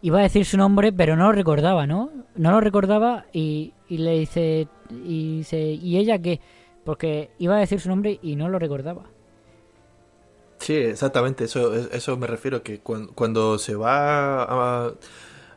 iba 0.02 0.18
a 0.18 0.22
decir 0.22 0.44
su 0.44 0.56
nombre, 0.56 0.92
pero 0.92 1.16
no 1.16 1.26
lo 1.26 1.32
recordaba, 1.32 1.86
¿no? 1.86 2.10
No 2.34 2.50
lo 2.50 2.60
recordaba 2.60 3.26
y, 3.32 3.72
y 3.88 3.98
le 3.98 4.18
dice, 4.18 4.68
y 4.90 5.38
dice, 5.38 5.60
¿y 5.60 5.96
ella 5.98 6.18
qué? 6.20 6.40
Porque 6.84 7.30
iba 7.38 7.56
a 7.56 7.60
decir 7.60 7.80
su 7.80 7.88
nombre 7.88 8.18
y 8.22 8.36
no 8.36 8.48
lo 8.48 8.58
recordaba. 8.58 9.04
Sí, 10.58 10.74
exactamente, 10.74 11.44
eso, 11.44 11.74
eso 11.74 12.16
me 12.16 12.26
refiero, 12.28 12.62
que 12.62 12.80
cuan- 12.80 13.08
cuando, 13.08 13.58
se 13.58 13.74
va 13.74 14.44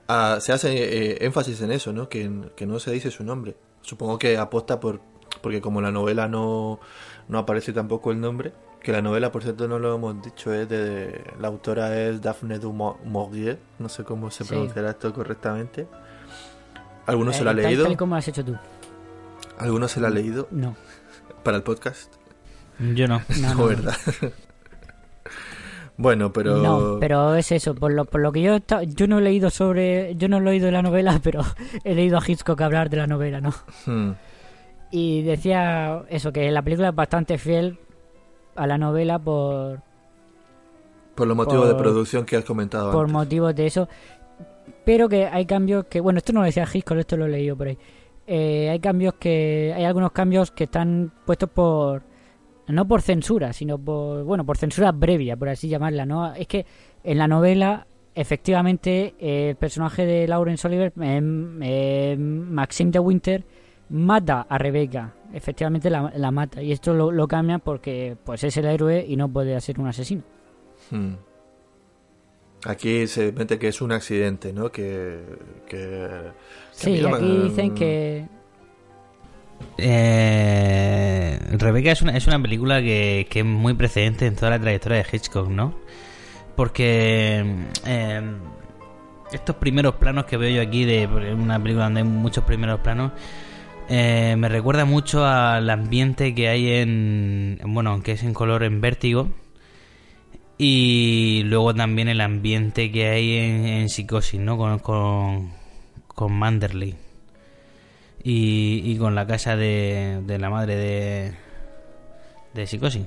a- 0.08 0.40
se 0.40 0.52
hace 0.54 0.74
eh, 1.14 1.18
énfasis 1.22 1.62
en 1.62 1.72
eso, 1.72 1.94
¿no? 1.94 2.10
Que, 2.10 2.30
que 2.56 2.66
no 2.66 2.80
se 2.80 2.92
dice 2.92 3.12
su 3.12 3.24
nombre. 3.24 3.56
Supongo 3.82 4.18
que 4.18 4.38
aposta 4.38 4.80
por, 4.80 5.02
porque 5.42 5.62
como 5.62 5.82
la 5.82 5.92
novela 5.92 6.28
no, 6.28 6.80
no 7.28 7.38
aparece 7.40 7.72
tampoco 7.74 8.12
el 8.12 8.20
nombre, 8.20 8.54
que 8.86 8.92
la 8.92 9.02
novela, 9.02 9.32
por 9.32 9.42
cierto, 9.42 9.68
no 9.68 9.80
lo 9.80 9.96
hemos 9.96 10.22
dicho, 10.22 10.54
es 10.54 10.70
de, 10.70 11.20
la 11.40 11.48
autora 11.48 12.00
es 12.00 12.22
Daphne 12.22 12.60
du 12.60 12.72
Maurier, 12.72 13.58
no 13.80 13.90
sé 13.90 14.04
cómo 14.04 14.30
se 14.30 14.44
Sí. 14.44 14.50
pronunciará 14.52 14.92
esto 14.92 15.12
correctamente. 15.12 15.88
¿Alguno 17.08 17.34
se 17.34 17.42
Eh, 17.42 17.44
lo 17.46 17.50
ha 17.50 17.54
tal- 17.56 17.64
leído? 17.64 17.84
Tal 17.86 17.98
como 17.98 18.14
lo 18.14 18.20
has 18.20 18.28
hecho 18.28 18.46
tú. 18.46 18.56
¿Alguno 19.58 19.88
se 19.88 20.00
lo 20.00 20.06
ha 20.06 20.12
leído 20.12 20.48
No. 20.52 20.76
para 21.44 21.58
el 21.58 21.64
podcast? 21.64 22.14
Yo 22.94 23.08
no. 23.08 23.20
No, 23.20 23.26
No, 23.42 23.54
no. 23.56 23.66
¿verdad? 23.66 23.96
bueno, 25.98 26.32
pero... 26.32 26.58
No, 26.58 26.98
pero 27.00 27.36
es 27.36 27.52
eso, 27.52 27.74
por 27.74 27.92
lo, 27.92 28.06
por 28.06 28.22
lo 28.22 28.32
que 28.32 28.42
yo 28.44 28.54
he 28.54 28.58
estado- 28.58 28.84
yo 28.84 29.08
no 29.08 29.18
he 29.18 29.22
leído 29.22 29.50
sobre, 29.50 30.16
yo 30.16 30.28
no 30.28 30.38
he 30.38 30.42
leído 30.42 30.70
la 30.70 30.82
novela, 30.82 31.20
pero 31.24 31.42
he 31.84 31.96
leído 31.96 32.18
a 32.18 32.24
Hitchcock 32.26 32.62
hablar 32.62 32.90
de 32.90 32.98
la 32.98 33.08
novela, 33.08 33.42
¿no? 33.42 33.54
Hmm. 33.86 34.12
Y 34.92 35.24
decía 35.24 36.04
eso, 36.10 36.32
que 36.32 36.52
la 36.52 36.62
película 36.62 36.90
es 36.90 36.96
bastante 36.96 37.38
fiel 37.38 37.80
a 38.56 38.68
la 38.68 38.78
novela 38.78 39.20
por, 39.20 39.82
Por 41.16 41.28
los 41.28 41.38
motivos 41.38 41.68
de 41.68 41.76
producción 41.76 42.26
que 42.26 42.38
has 42.38 42.46
comentado 42.46 42.92
por 42.92 43.02
antes. 43.02 43.14
motivos 43.14 43.56
de 43.56 43.66
eso, 43.66 43.88
pero 44.84 45.10
que 45.10 45.28
hay 45.28 45.46
cambios 45.46 45.86
que, 45.86 46.00
bueno, 46.00 46.18
esto 46.18 46.34
no 46.34 46.40
lo 46.42 46.46
decía 46.46 46.68
Hitchcock, 46.72 46.98
esto 46.98 47.18
lo 47.18 47.26
he 47.26 47.30
leído 47.30 47.56
por 47.56 47.68
ahí. 47.68 47.78
Eh, 48.28 48.70
hay 48.70 48.80
cambios 48.80 49.16
que, 49.16 49.74
hay 49.76 49.84
algunos 49.84 50.12
cambios 50.12 50.52
que 50.52 50.64
están 50.66 51.12
puestos 51.26 51.50
por, 51.50 52.02
no 52.68 52.88
por 52.88 53.02
censura, 53.02 53.54
sino 53.54 53.78
por, 53.78 54.24
bueno, 54.24 54.46
por 54.46 54.58
censura 54.58 54.92
previa, 54.92 55.36
por 55.38 55.50
así 55.50 55.68
llamarla, 55.70 56.06
¿no? 56.06 56.34
Es 56.34 56.48
que 56.48 56.66
en 57.04 57.18
la 57.18 57.28
novela, 57.28 57.88
efectivamente, 58.16 59.16
eh, 59.20 59.50
el 59.50 59.56
personaje 59.56 60.06
de 60.06 60.28
Laurence 60.28 60.68
Oliver, 60.68 60.94
eh, 61.00 61.22
eh, 61.62 62.18
Maxime 62.18 62.92
de 62.92 63.00
Winter, 63.00 63.44
mata 63.90 64.48
a 64.50 64.58
Rebecca. 64.58 65.14
Efectivamente 65.36 65.90
la, 65.90 66.14
la 66.16 66.32
mata. 66.32 66.62
Y 66.64 66.72
esto 66.72 66.94
lo, 66.94 67.12
lo 67.12 67.28
cambia 67.28 67.60
porque 67.60 68.16
pues 68.24 68.46
es 68.46 68.56
el 68.56 68.66
héroe 68.66 69.06
y 69.06 69.18
no 69.18 69.28
puede 69.28 69.60
ser 69.60 69.82
un 69.82 69.88
asesino. 69.88 70.24
Hmm. 70.90 71.16
Aquí 72.66 73.06
se 73.06 73.34
mete 73.34 73.60
que 73.60 73.68
es 73.68 73.82
un 73.82 73.92
accidente, 73.92 74.54
¿no? 74.54 74.72
Que... 74.72 75.20
Sí, 76.72 77.04
aquí 77.06 77.38
dicen 77.44 77.76
que... 77.76 78.28
Eh, 79.78 81.38
Rebeca 81.52 81.92
es 81.92 82.02
una, 82.02 82.16
es 82.16 82.26
una 82.28 82.42
película 82.42 82.82
que, 82.82 83.28
que 83.30 83.40
es 83.40 83.46
muy 83.46 83.74
precedente 83.74 84.26
en 84.28 84.36
toda 84.36 84.52
la 84.52 84.60
trayectoria 84.60 85.00
de 85.00 85.06
Hitchcock, 85.12 85.50
¿no? 85.50 85.76
Porque 86.56 87.46
eh, 87.86 88.22
estos 89.34 89.58
primeros 89.58 89.96
planos 89.96 90.26
que 90.26 90.38
veo 90.38 90.50
yo 90.50 90.62
aquí 90.62 90.86
de 90.86 91.08
una 91.08 91.62
película 91.62 91.86
donde 91.86 92.02
hay 92.02 92.08
muchos 92.08 92.46
primeros 92.46 92.80
planos 92.80 93.12
eh, 93.90 94.36
me 94.38 94.50
recuerda 94.50 94.86
mucho 94.86 95.26
al 95.26 95.70
ambiente 95.70 96.34
que 96.34 96.50
hay 96.50 96.72
en 96.72 97.60
bueno 97.68 98.02
que 98.04 98.14
es 98.14 98.24
en 98.24 98.34
color 98.34 98.64
en 98.64 98.82
Vértigo 98.82 99.30
y 100.58 101.44
luego 101.46 101.74
también 101.74 102.08
el 102.08 102.22
ambiente 102.22 102.92
que 102.92 103.10
hay 103.10 103.38
en, 103.38 103.66
en 103.66 103.90
Psicosis, 103.90 104.40
¿no? 104.40 104.58
Con, 104.58 104.80
con, 104.80 105.52
con 106.08 106.34
Manderley 106.34 106.96
y, 108.24 108.82
y 108.86 108.98
con 108.98 109.16
la 109.16 109.28
casa 109.28 109.56
de, 109.56 110.22
de 110.26 110.40
la 110.40 110.50
madre 110.50 110.76
de, 110.78 111.32
de 112.54 112.68
Psicosis. 112.68 113.04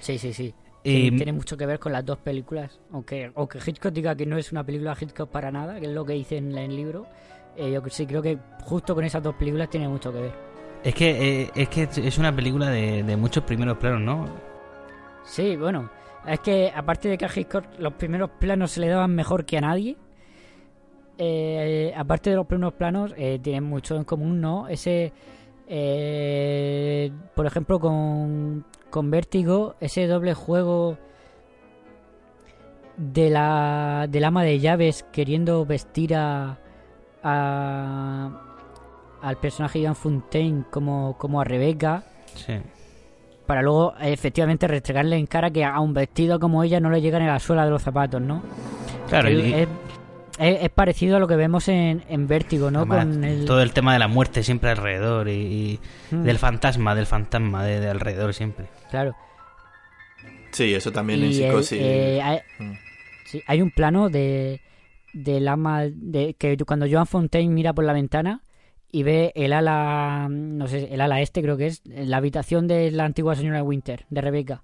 Sí, 0.00 0.18
sí, 0.18 0.32
sí. 0.32 0.54
Y- 0.84 0.90
Tiene, 0.92 1.16
tiene 1.16 1.32
mucho 1.32 1.56
que 1.56 1.66
ver 1.66 1.78
con 1.78 1.92
las 1.92 2.04
dos 2.04 2.18
películas. 2.18 2.78
Aunque, 2.92 3.32
aunque 3.34 3.58
Hitchcock 3.58 3.92
diga 3.92 4.14
que 4.14 4.26
no 4.26 4.36
es 4.38 4.52
una 4.52 4.62
película 4.64 4.96
Hitchcock 4.98 5.30
para 5.30 5.50
nada, 5.50 5.80
que 5.80 5.86
es 5.86 5.92
lo 5.92 6.04
que 6.04 6.12
dice 6.12 6.36
en 6.36 6.56
el 6.56 6.76
libro, 6.76 7.06
eh, 7.56 7.70
yo 7.70 7.82
sí 7.88 8.06
creo 8.06 8.22
que 8.22 8.38
justo 8.62 8.94
con 8.94 9.04
esas 9.04 9.22
dos 9.22 9.34
películas 9.34 9.68
tiene 9.70 9.88
mucho 9.88 10.12
que 10.12 10.20
ver. 10.20 10.32
Es 10.82 10.94
que, 10.94 11.42
eh, 11.42 11.50
es 11.54 11.68
que 11.68 11.82
es 11.82 12.18
una 12.18 12.34
película 12.34 12.68
de, 12.68 13.02
de 13.02 13.16
muchos 13.16 13.44
primeros 13.44 13.78
planos, 13.78 14.00
¿no? 14.00 14.26
Sí, 15.24 15.56
bueno, 15.56 15.90
es 16.26 16.40
que 16.40 16.70
aparte 16.74 17.08
de 17.08 17.16
que 17.16 17.24
a 17.24 17.30
Hitchcock 17.34 17.64
los 17.78 17.94
primeros 17.94 18.30
planos 18.38 18.72
se 18.72 18.80
le 18.80 18.88
daban 18.88 19.14
mejor 19.14 19.46
que 19.46 19.56
a 19.56 19.62
nadie, 19.62 19.96
eh, 21.16 21.94
aparte 21.96 22.30
de 22.30 22.36
los 22.36 22.46
primeros 22.46 22.74
planos, 22.74 23.14
tienen 23.14 23.64
mucho 23.64 23.96
en 23.96 24.04
común, 24.04 24.40
¿no? 24.40 24.68
Ese, 24.68 25.12
por 27.34 27.46
ejemplo, 27.46 27.80
con, 27.80 28.66
con 28.90 29.10
Vértigo, 29.10 29.76
ese 29.80 30.06
doble 30.06 30.34
juego 30.34 30.98
de 32.96 33.30
la 33.30 34.06
del 34.08 34.24
ama 34.24 34.44
de 34.44 34.60
llaves 34.60 35.04
queriendo 35.10 35.64
vestir 35.64 36.14
a, 36.14 36.58
a 37.24 38.30
al 39.22 39.36
personaje 39.38 39.80
Ian 39.80 39.96
Fontaine 39.96 40.64
como, 40.70 41.16
como 41.16 41.40
a 41.40 41.44
Rebeca 41.44 42.04
Sí. 42.34 42.54
para 43.46 43.62
luego 43.62 43.94
efectivamente 44.00 44.66
restregarle 44.68 45.16
en 45.16 45.26
cara 45.26 45.50
que 45.50 45.64
a 45.64 45.80
un 45.80 45.94
vestido 45.94 46.38
como 46.38 46.62
ella 46.62 46.78
no 46.80 46.90
le 46.90 47.00
llega 47.00 47.18
ni 47.18 47.24
a 47.26 47.32
la 47.32 47.38
suela 47.40 47.64
de 47.64 47.70
los 47.70 47.82
zapatos, 47.82 48.20
¿no? 48.20 48.42
Claro, 49.08 49.30
y- 49.30 49.52
es, 49.54 49.68
es- 50.38 50.62
es 50.64 50.70
parecido 50.70 51.16
a 51.16 51.20
lo 51.20 51.26
que 51.28 51.36
vemos 51.36 51.68
en, 51.68 52.04
en 52.08 52.26
Vértigo, 52.28 52.70
¿no? 52.70 52.80
además, 52.80 53.06
Con 53.06 53.24
el... 53.24 53.44
todo 53.46 53.62
el 53.62 53.72
tema 53.72 53.92
de 53.94 53.98
la 54.00 54.08
muerte 54.08 54.42
siempre 54.42 54.70
alrededor 54.70 55.28
y, 55.28 55.32
y 55.32 55.80
Mm. 56.10 56.22
del 56.24 56.38
fantasma, 56.38 56.94
del 56.94 57.06
fantasma 57.06 57.64
de, 57.64 57.80
de 57.80 57.88
alrededor 57.88 58.34
siempre. 58.34 58.66
Claro. 58.90 59.14
Sí, 60.50 60.74
eso 60.74 60.92
también 60.92 61.20
en 61.20 61.26
el- 61.28 61.34
psicosis. 61.34 61.78
eh, 61.80 62.20
hay, 62.22 62.40
Mm. 62.58 62.72
sí, 63.26 63.42
hay 63.46 63.62
un 63.62 63.70
plano 63.70 64.08
de 64.10 64.60
del 65.14 65.48
ama 65.48 65.84
de 65.90 66.34
que 66.34 66.56
cuando 66.66 66.86
Joan 66.90 67.06
Fontaine 67.06 67.52
mira 67.54 67.72
por 67.72 67.84
la 67.84 67.92
ventana 67.92 68.42
y 68.90 69.02
ve 69.04 69.32
el 69.34 69.52
ala 69.52 70.28
no 70.30 70.66
sé 70.66 70.92
el 70.92 71.00
ala 71.00 71.20
este 71.20 71.40
creo 71.40 71.56
que 71.56 71.66
es 71.66 71.82
la 71.86 72.18
habitación 72.18 72.66
de 72.68 72.90
la 72.90 73.04
antigua 73.04 73.34
señora 73.34 73.62
Winter 73.62 74.04
de 74.10 74.20
Rebeca 74.20 74.62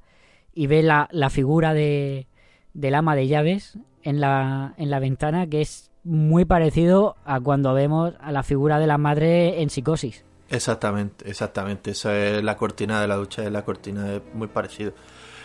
y 0.52 0.66
ve 0.66 0.82
la, 0.82 1.08
la 1.12 1.30
figura 1.30 1.72
de 1.72 2.26
del 2.74 2.94
ama 2.94 3.16
de 3.16 3.28
llaves 3.28 3.78
en 4.02 4.20
la 4.20 4.74
en 4.76 4.90
la 4.90 4.98
ventana 4.98 5.46
que 5.46 5.60
es 5.60 5.90
muy 6.04 6.44
parecido 6.44 7.16
a 7.24 7.40
cuando 7.40 7.72
vemos 7.74 8.14
a 8.20 8.32
la 8.32 8.42
figura 8.42 8.78
de 8.78 8.86
la 8.86 8.98
madre 8.98 9.62
en 9.62 9.70
psicosis 9.70 10.24
Exactamente, 10.52 11.30
exactamente. 11.30 11.92
Esa 11.92 12.16
es 12.18 12.42
la 12.42 12.56
cortina 12.56 13.00
de 13.00 13.06
la 13.06 13.14
ducha, 13.14 13.44
es 13.44 13.52
la 13.52 13.64
cortina, 13.64 14.14
es 14.14 14.22
muy 14.34 14.48
parecido. 14.48 14.92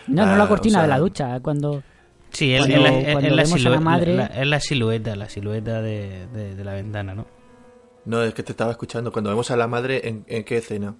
no 0.08 0.26
no 0.26 0.32
Ah, 0.32 0.36
la 0.36 0.48
cortina 0.48 0.78
o 0.78 0.80
sea, 0.80 0.82
de 0.82 0.88
la 0.88 0.98
ducha 0.98 1.40
cuando 1.40 1.80
Sí, 2.36 2.54
es, 2.54 2.68
la, 2.68 2.78
la 2.78 3.20
vemos 3.20 3.64
a 3.66 3.68
la 3.70 3.80
madre- 3.80 4.14
la- 4.16 4.26
es 4.26 4.46
la 4.46 4.60
silueta, 4.60 5.16
la 5.16 5.28
silueta 5.28 5.80
de, 5.80 6.26
de- 6.28 6.54
de 6.54 6.64
la 6.64 6.74
ventana, 6.74 7.14
¿no? 7.14 7.26
No, 8.04 8.22
es 8.22 8.34
que 8.34 8.42
te 8.42 8.52
estaba 8.52 8.70
escuchando. 8.70 9.10
Cuando 9.10 9.30
vemos 9.30 9.50
a 9.50 9.56
la 9.56 9.66
madre, 9.66 10.06
¿en, 10.08 10.24
en 10.28 10.44
qué 10.44 10.58
escena? 10.58 10.94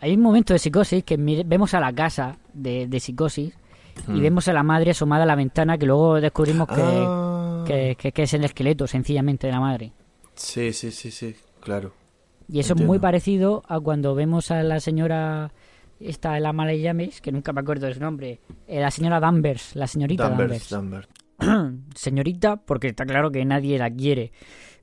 Hay 0.00 0.14
un 0.14 0.22
momento 0.22 0.52
de 0.54 0.58
psicosis 0.58 1.04
que 1.04 1.16
vemos 1.18 1.74
a 1.74 1.80
la 1.80 1.92
casa 1.92 2.38
de, 2.54 2.86
de 2.86 3.00
psicosis 3.00 3.52
y 4.08 4.10
Hmm. 4.12 4.20
vemos 4.22 4.48
a 4.48 4.52
la 4.54 4.62
madre 4.62 4.92
asomada 4.92 5.24
a 5.24 5.26
la 5.26 5.34
ventana 5.36 5.76
que 5.76 5.84
luego 5.84 6.20
descubrimos 6.20 6.68
que, 6.68 6.74
Ah. 6.80 7.64
que, 7.66 7.96
que- 7.98 8.12
que 8.12 8.22
es 8.22 8.32
el 8.34 8.44
esqueleto 8.44 8.86
sencillamente 8.86 9.46
de 9.46 9.52
la 9.52 9.60
madre. 9.60 9.92
Sí, 10.34 10.72
sí, 10.72 10.90
sí, 10.90 11.10
sí, 11.10 11.36
claro. 11.60 11.92
Y 12.48 12.60
eso 12.60 12.74
es 12.74 12.80
muy 12.80 12.98
parecido 12.98 13.62
a 13.68 13.78
cuando 13.78 14.14
vemos 14.14 14.50
a 14.50 14.62
la 14.62 14.80
señora, 14.80 15.52
esta 16.00 16.38
la 16.40 16.52
mala 16.52 16.74
llames, 16.74 17.20
que 17.20 17.30
nunca 17.32 17.52
me 17.52 17.60
acuerdo 17.60 17.86
de 17.86 17.94
su 17.94 18.00
nombre, 18.00 18.40
eh, 18.66 18.80
la 18.80 18.90
señora 18.90 19.20
Danvers, 19.20 19.76
la 19.76 19.86
señorita 19.86 20.28
Danvers, 20.28 20.70
Danvers. 20.70 21.08
Danvers. 21.38 21.78
señorita, 21.94 22.56
porque 22.56 22.88
está 22.88 23.04
claro 23.06 23.30
que 23.30 23.44
nadie 23.44 23.78
la 23.78 23.90
quiere. 23.90 24.32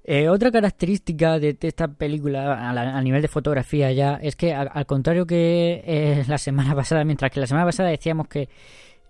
Eh, 0.03 0.29
otra 0.29 0.51
característica 0.51 1.37
de, 1.37 1.53
de 1.53 1.67
esta 1.67 1.89
película 1.89 2.69
a, 2.69 2.73
la- 2.73 2.97
a 2.97 3.01
nivel 3.01 3.21
de 3.21 3.27
fotografía 3.27 3.91
ya 3.91 4.15
es 4.21 4.35
que 4.37 4.53
a- 4.53 4.61
al 4.61 4.85
contrario 4.85 5.25
que 5.27 5.83
eh, 5.85 6.23
la 6.27 6.37
semana 6.37 6.73
pasada, 6.75 7.03
mientras 7.03 7.29
que 7.31 7.41
la 7.41 7.47
semana 7.47 7.65
pasada 7.65 7.89
decíamos 7.89 8.27
que 8.29 8.43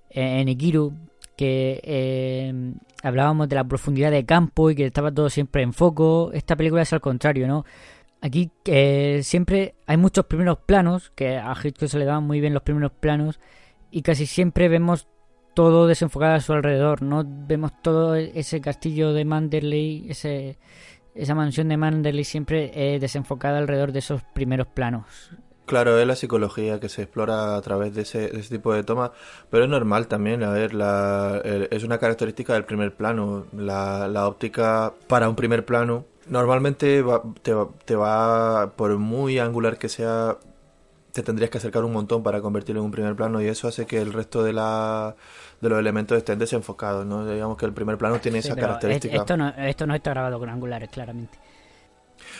eh, 0.09 0.41
en 0.41 0.47
Ikiru 0.49 0.93
que 1.35 1.79
hablábamos 3.03 3.47
de 3.47 3.55
la 3.55 3.63
profundidad 3.63 4.09
de 4.09 4.25
campo 4.25 4.71
y 4.71 4.75
que 4.75 4.85
estaba 4.87 5.11
todo 5.11 5.29
siempre 5.29 5.61
en 5.61 5.71
foco. 5.71 6.31
Esta 6.33 6.55
película 6.55 6.81
es 6.81 6.91
al 6.93 7.01
contrario, 7.01 7.47
¿no? 7.47 7.63
Aquí 8.21 8.51
eh, 8.65 9.21
siempre 9.23 9.75
hay 9.85 9.97
muchos 9.97 10.25
primeros 10.25 10.57
planos, 10.59 11.11
que 11.15 11.37
a 11.37 11.53
Hitchcock 11.53 11.87
se 11.87 11.99
le 11.99 12.05
daban 12.05 12.23
muy 12.23 12.39
bien 12.39 12.53
los 12.53 12.63
primeros 12.63 12.91
planos, 12.91 13.39
y 13.91 14.01
casi 14.01 14.25
siempre 14.25 14.69
vemos 14.69 15.07
todo 15.53 15.87
desenfocado 15.87 16.35
a 16.35 16.39
su 16.39 16.53
alrededor, 16.53 17.01
¿no? 17.01 17.23
Vemos 17.25 17.71
todo 17.81 18.15
ese 18.15 18.61
castillo 18.61 19.13
de 19.13 19.25
Manderley, 19.25 20.07
ese, 20.09 20.57
esa 21.15 21.35
mansión 21.35 21.67
de 21.69 21.77
Manderley 21.77 22.23
siempre 22.23 22.71
eh, 22.73 22.99
desenfocada 22.99 23.57
alrededor 23.57 23.91
de 23.91 23.99
esos 23.99 24.21
primeros 24.33 24.67
planos. 24.67 25.31
Claro, 25.65 25.99
es 25.99 26.07
la 26.07 26.15
psicología 26.15 26.79
que 26.79 26.89
se 26.89 27.03
explora 27.03 27.55
a 27.57 27.61
través 27.61 27.93
de 27.93 28.03
ese, 28.03 28.29
tipo 28.49 28.73
de 28.73 28.83
tomas, 28.83 29.11
pero 29.49 29.65
es 29.65 29.69
normal 29.69 30.07
también, 30.07 30.43
a 30.43 30.51
ver, 30.51 30.73
la, 30.73 31.41
es 31.43 31.83
una 31.83 31.97
característica 31.97 32.53
del 32.53 32.63
primer 32.63 32.95
plano, 32.95 33.47
la, 33.51 34.07
la 34.07 34.27
óptica 34.27 34.93
para 35.07 35.27
un 35.27 35.35
primer 35.35 35.65
plano, 35.65 36.05
normalmente 36.29 37.01
va- 37.01 37.23
te, 37.43 37.53
va- 37.53 37.69
te 37.85 37.95
va, 37.95 38.73
por 38.75 38.97
muy 38.97 39.39
angular 39.39 39.77
que 39.77 39.89
sea, 39.89 40.37
te 41.13 41.23
tendrías 41.23 41.49
que 41.51 41.57
acercar 41.59 41.83
un 41.85 41.93
montón 41.93 42.23
para 42.23 42.41
convertirlo 42.41 42.81
en 42.81 42.85
un 42.85 42.91
primer 42.91 43.15
plano 43.15 43.41
y 43.41 43.47
eso 43.47 43.67
hace 43.67 43.85
que 43.87 44.01
el 44.01 44.13
resto 44.13 44.43
de 44.43 44.53
la 44.53 45.15
de 45.61 45.69
los 45.69 45.79
elementos 45.79 46.17
estén 46.17 46.39
desenfocados, 46.39 47.05
¿no? 47.05 47.29
Digamos 47.29 47.57
que 47.57 47.65
el 47.65 47.73
primer 47.73 47.97
plano 47.97 48.19
tiene 48.19 48.39
Sí, 48.41 48.47
esa 48.49 48.55
característica. 48.55 49.15
es- 49.15 49.21
Esto 49.21 49.37
no, 49.37 49.49
esto 49.49 49.87
no 49.87 49.95
está 49.95 50.11
grabado 50.11 50.39
con 50.39 50.49
angulares, 50.49 50.89
claramente. 50.89 51.37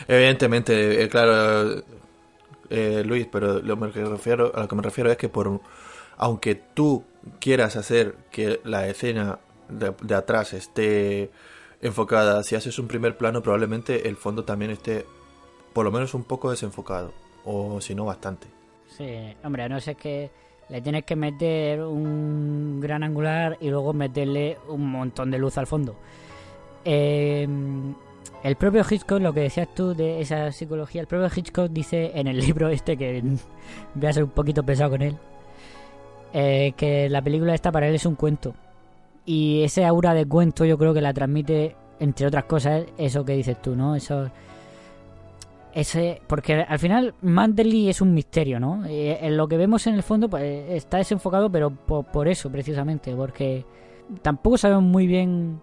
Evidentemente, 0.07 1.03
eh, 1.03 1.09
claro, 1.09 1.83
eh, 2.69 3.03
Luis, 3.05 3.27
pero 3.31 3.61
lo 3.61 3.77
me 3.77 3.87
refiero, 3.89 4.51
a 4.55 4.61
lo 4.61 4.67
que 4.67 4.75
me 4.75 4.81
refiero 4.81 5.11
es 5.11 5.17
que 5.17 5.29
por 5.29 5.61
aunque 6.17 6.55
tú 6.55 7.03
quieras 7.39 7.75
hacer 7.75 8.15
que 8.31 8.59
la 8.63 8.87
escena 8.87 9.39
de, 9.69 9.93
de 10.01 10.15
atrás 10.15 10.53
esté 10.53 11.29
enfocada, 11.81 12.43
si 12.43 12.55
haces 12.55 12.79
un 12.79 12.87
primer 12.87 13.17
plano, 13.17 13.41
probablemente 13.41 14.07
el 14.07 14.15
fondo 14.15 14.43
también 14.43 14.71
esté 14.71 15.05
por 15.73 15.85
lo 15.85 15.91
menos 15.91 16.13
un 16.13 16.23
poco 16.23 16.49
desenfocado, 16.49 17.13
o 17.45 17.79
si 17.81 17.93
no, 17.93 18.05
bastante. 18.05 18.47
Sí, 18.87 19.35
hombre, 19.43 19.63
a 19.63 19.69
no 19.69 19.79
ser 19.79 19.95
que 19.95 20.31
le 20.69 20.81
tienes 20.81 21.05
que 21.05 21.15
meter 21.15 21.81
un 21.81 22.79
gran 22.81 23.03
angular 23.03 23.57
y 23.61 23.69
luego 23.69 23.93
meterle 23.93 24.57
un 24.67 24.89
montón 24.89 25.31
de 25.31 25.37
luz 25.37 25.57
al 25.57 25.67
fondo. 25.67 25.95
Eh, 26.83 27.47
el 28.43 28.55
propio 28.55 28.85
Hitchcock, 28.89 29.19
lo 29.19 29.33
que 29.33 29.41
decías 29.41 29.67
tú 29.73 29.93
de 29.93 30.21
esa 30.21 30.51
psicología, 30.51 31.01
el 31.01 31.07
propio 31.07 31.29
Hitchcock 31.33 31.69
dice 31.69 32.11
en 32.15 32.27
el 32.27 32.39
libro 32.45 32.69
este 32.69 32.97
que 32.97 33.23
voy 33.93 34.07
a 34.07 34.13
ser 34.13 34.23
un 34.23 34.29
poquito 34.29 34.63
pesado 34.63 34.91
con 34.91 35.01
él, 35.01 35.17
eh, 36.33 36.73
que 36.77 37.09
la 37.09 37.21
película 37.21 37.53
esta 37.53 37.71
para 37.71 37.87
él 37.87 37.95
es 37.95 38.05
un 38.05 38.15
cuento. 38.15 38.53
Y 39.27 39.61
ese 39.61 39.85
aura 39.85 40.13
de 40.13 40.25
cuento 40.25 40.65
yo 40.65 40.77
creo 40.77 40.93
que 40.93 41.01
la 41.01 41.13
transmite, 41.13 41.75
entre 41.99 42.25
otras 42.25 42.45
cosas, 42.45 42.85
eso 42.97 43.23
que 43.23 43.33
dices 43.33 43.61
tú, 43.61 43.75
¿no? 43.75 43.95
Eso, 43.95 44.31
ese 45.73 46.21
porque 46.25 46.61
al 46.61 46.79
final 46.79 47.13
Manderley 47.21 47.89
es 47.89 48.01
un 48.01 48.13
misterio, 48.13 48.59
¿no? 48.59 48.85
Eh, 48.85 49.19
en 49.21 49.37
lo 49.37 49.47
que 49.47 49.57
vemos 49.57 49.85
en 49.85 49.95
el 49.95 50.01
fondo 50.01 50.29
pues, 50.29 50.71
está 50.71 50.97
desenfocado, 50.97 51.51
pero 51.51 51.69
por, 51.69 52.05
por 52.05 52.27
eso 52.27 52.49
precisamente, 52.49 53.13
porque 53.15 53.65
tampoco 54.21 54.57
sabemos 54.57 54.83
muy 54.83 55.05
bien 55.05 55.59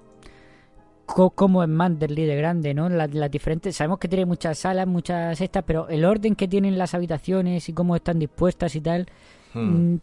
cómo 1.06 1.62
es 1.62 1.68
Manderley 1.68 2.26
de 2.26 2.36
grande, 2.36 2.74
¿no? 2.74 2.88
Las, 2.90 3.12
las 3.14 3.30
diferentes, 3.30 3.74
sabemos 3.74 3.98
que 3.98 4.08
tiene 4.08 4.26
muchas 4.26 4.58
salas, 4.58 4.86
muchas 4.86 5.40
estas, 5.40 5.64
pero 5.64 5.88
el 5.88 6.04
orden 6.04 6.36
que 6.36 6.48
tienen 6.48 6.78
las 6.78 6.94
habitaciones 6.94 7.66
y 7.68 7.72
cómo 7.72 7.96
están 7.96 8.18
dispuestas 8.18 8.76
y 8.76 8.80
tal, 8.82 9.06
Hmm. 9.54 9.96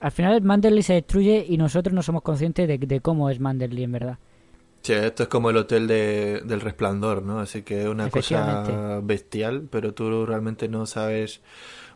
Al 0.00 0.12
final 0.12 0.42
Manderley 0.42 0.82
se 0.82 0.94
destruye 0.94 1.44
y 1.48 1.56
nosotros 1.56 1.94
no 1.94 2.02
somos 2.02 2.22
conscientes 2.22 2.68
de, 2.68 2.78
de 2.78 3.00
cómo 3.00 3.30
es 3.30 3.40
Manderley 3.40 3.84
en 3.84 3.92
verdad. 3.92 4.18
Sí, 4.82 4.92
esto 4.92 5.24
es 5.24 5.28
como 5.28 5.50
el 5.50 5.56
hotel 5.56 5.86
de, 5.86 6.40
del 6.44 6.60
resplandor, 6.60 7.22
¿no? 7.22 7.40
Así 7.40 7.62
que 7.62 7.82
es 7.82 7.88
una 7.88 8.10
cosa 8.10 9.00
bestial, 9.02 9.68
pero 9.70 9.92
tú 9.92 10.24
realmente 10.24 10.68
no 10.68 10.86
sabes 10.86 11.40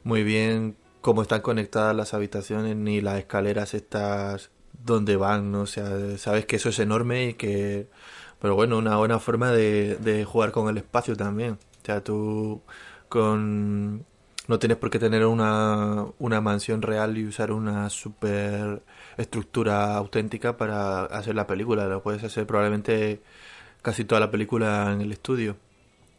muy 0.02 0.24
bien 0.24 0.76
cómo 1.00 1.22
están 1.22 1.40
conectadas 1.40 1.94
las 1.94 2.12
habitaciones 2.12 2.76
ni 2.76 3.00
las 3.00 3.18
escaleras 3.18 3.74
estas 3.74 4.50
donde 4.84 5.16
van, 5.16 5.52
¿no? 5.52 5.62
O 5.62 5.66
sea, 5.66 6.18
sabes 6.18 6.44
que 6.46 6.56
eso 6.56 6.68
es 6.70 6.78
enorme 6.78 7.28
y 7.28 7.34
que... 7.34 7.88
Pero 8.40 8.56
bueno, 8.56 8.78
una 8.78 8.96
buena 8.96 9.20
forma 9.20 9.52
de, 9.52 9.96
de 9.98 10.24
jugar 10.24 10.50
con 10.50 10.68
el 10.68 10.76
espacio 10.76 11.16
también. 11.16 11.52
O 11.52 11.86
sea, 11.86 12.02
tú 12.02 12.62
con... 13.08 14.04
No 14.52 14.58
tienes 14.58 14.76
por 14.76 14.90
qué 14.90 14.98
tener 14.98 15.24
una, 15.24 16.04
una 16.18 16.42
mansión 16.42 16.82
real 16.82 17.16
y 17.16 17.24
usar 17.24 17.52
una 17.52 17.88
super 17.88 18.82
estructura 19.16 19.96
auténtica 19.96 20.58
para 20.58 21.06
hacer 21.06 21.34
la 21.34 21.46
película. 21.46 21.86
Lo 21.86 22.02
puedes 22.02 22.22
hacer 22.22 22.46
probablemente 22.46 23.22
casi 23.80 24.04
toda 24.04 24.20
la 24.20 24.30
película 24.30 24.92
en 24.92 25.00
el 25.00 25.10
estudio. 25.10 25.56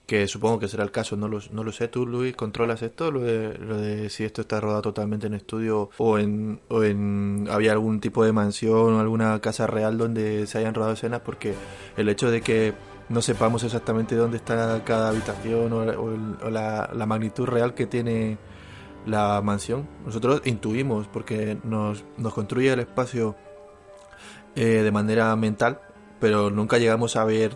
Que 0.08 0.28
supongo 0.28 0.58
que 0.58 0.68
será 0.68 0.84
el 0.84 0.90
caso, 0.90 1.16
no 1.16 1.28
lo, 1.28 1.42
no 1.52 1.64
lo 1.64 1.72
sé. 1.72 1.90
¿Tú, 1.90 2.08
Luis, 2.08 2.36
controlas 2.36 2.82
esto? 2.82 3.12
Lo 3.12 3.20
de, 3.22 4.10
si 4.10 4.24
esto 4.24 4.42
está 4.42 4.60
rodado 4.60 4.82
totalmente 4.82 5.28
en 5.28 5.36
estudio 5.36 5.92
o 6.00 6.18
en, 6.18 6.60
o 6.70 6.84
en... 6.84 7.48
Había 7.52 7.74
algún 7.74 8.00
tipo 8.00 8.26
de 8.26 8.32
mansión 8.32 8.96
o 8.96 9.00
alguna 9.00 9.40
casa 9.42 9.68
real 9.68 10.00
donde 10.00 10.48
se 10.48 10.58
hayan 10.58 10.74
rodado 10.74 10.94
escenas 10.94 11.22
porque 11.22 11.54
el 11.98 12.10
hecho 12.10 12.32
de 12.32 12.42
que 12.42 12.74
no 13.14 13.22
sepamos 13.22 13.64
exactamente 13.64 14.16
dónde 14.16 14.38
está 14.38 14.84
cada 14.84 15.10
habitación 15.10 15.72
o, 15.72 15.78
o 15.78 16.12
el- 16.12 16.38
o 16.44 16.50
la, 16.50 16.90
la 16.94 17.06
magnitud 17.06 17.46
real 17.46 17.74
que 17.74 17.86
tiene 17.86 18.38
la 19.06 19.42
mansión. 19.42 19.88
Nosotros 20.06 20.42
intuimos 20.46 21.08
porque 21.08 21.58
nos, 21.64 22.04
nos 22.18 22.34
construye 22.34 22.74
el 22.74 22.80
espacio 22.82 23.36
eh, 24.56 24.82
de 24.84 24.92
manera 24.92 25.36
mental, 25.36 25.80
pero 26.20 26.50
nunca 26.50 26.78
llegamos 26.78 27.16
a 27.16 27.24
ver 27.26 27.56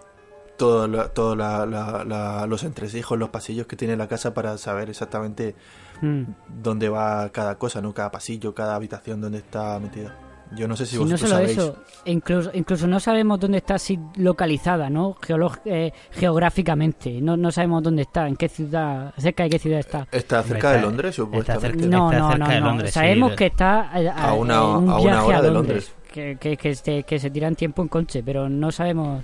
todos 0.57 1.13
todo 1.13 1.35
los 1.35 2.63
entresijos, 2.63 3.17
los 3.19 3.29
pasillos 3.29 3.67
que 3.67 3.75
tiene 3.75 3.95
la 3.95 4.07
casa 4.07 4.33
para 4.33 4.57
saber 4.57 4.89
exactamente 4.89 5.55
Mm. 5.99 6.25
dónde 6.61 6.89
va 6.89 7.29
cada 7.29 7.57
cosa, 7.57 7.81
¿no? 7.81 7.91
Cada 7.91 8.11
pasillo, 8.11 8.53
cada 8.53 8.75
habitación, 8.75 9.19
dónde 9.19 9.39
está 9.39 9.79
metida. 9.79 10.15
Yo 10.55 10.67
no 10.67 10.75
sé 10.77 10.85
si 10.85 10.95
Y 10.95 10.99
no 11.03 11.17
solo 11.17 11.31
sabéis. 11.31 11.51
eso, 11.57 11.75
incluso, 12.05 12.51
incluso 12.53 12.87
no 12.87 12.99
sabemos 12.99 13.39
dónde 13.39 13.57
está 13.57 13.75
así 13.75 13.99
localizada, 14.15 14.89
¿no? 14.89 15.15
Geolo- 15.15 15.59
eh, 15.65 15.91
geográficamente. 16.11 17.19
No, 17.21 17.35
no 17.35 17.51
sabemos 17.51 17.83
dónde 17.83 18.03
está, 18.03 18.27
en 18.27 18.35
qué 18.37 18.47
ciudad, 18.47 19.13
cerca 19.17 19.43
de 19.43 19.49
qué 19.49 19.59
ciudad 19.59 19.79
está. 19.79 20.07
¿Está 20.11 20.41
cerca 20.43 20.71
de 20.71 20.81
Londres, 20.81 21.15
supuestamente? 21.15 21.79
cerca- 21.83 21.87
No, 21.97 22.11
está 22.11 22.19
no, 22.23 22.29
cerca 22.31 22.45
no, 22.47 22.53
de 22.53 22.59
no. 22.61 22.65
Londres, 22.67 22.93
Sabemos 22.93 23.33
que 23.33 23.45
está 23.47 23.81
a, 23.91 24.29
A 24.29 24.33
una- 24.33 24.55
en 24.55 24.61
un 24.61 24.89
a 24.89 24.95
una 24.95 24.97
viaje 24.97 25.25
hora 25.27 25.37
a 25.37 25.41
de 25.41 25.51
Londres. 25.51 25.91
Que, 26.13 26.37
que, 26.39 26.55
que, 26.57 26.73
se, 26.75 27.03
que 27.03 27.19
se 27.19 27.29
tiran 27.29 27.55
tiempo 27.55 27.81
en 27.81 27.89
coche, 27.89 28.23
pero 28.23 28.47
no 28.49 28.71
sabemos... 28.71 29.21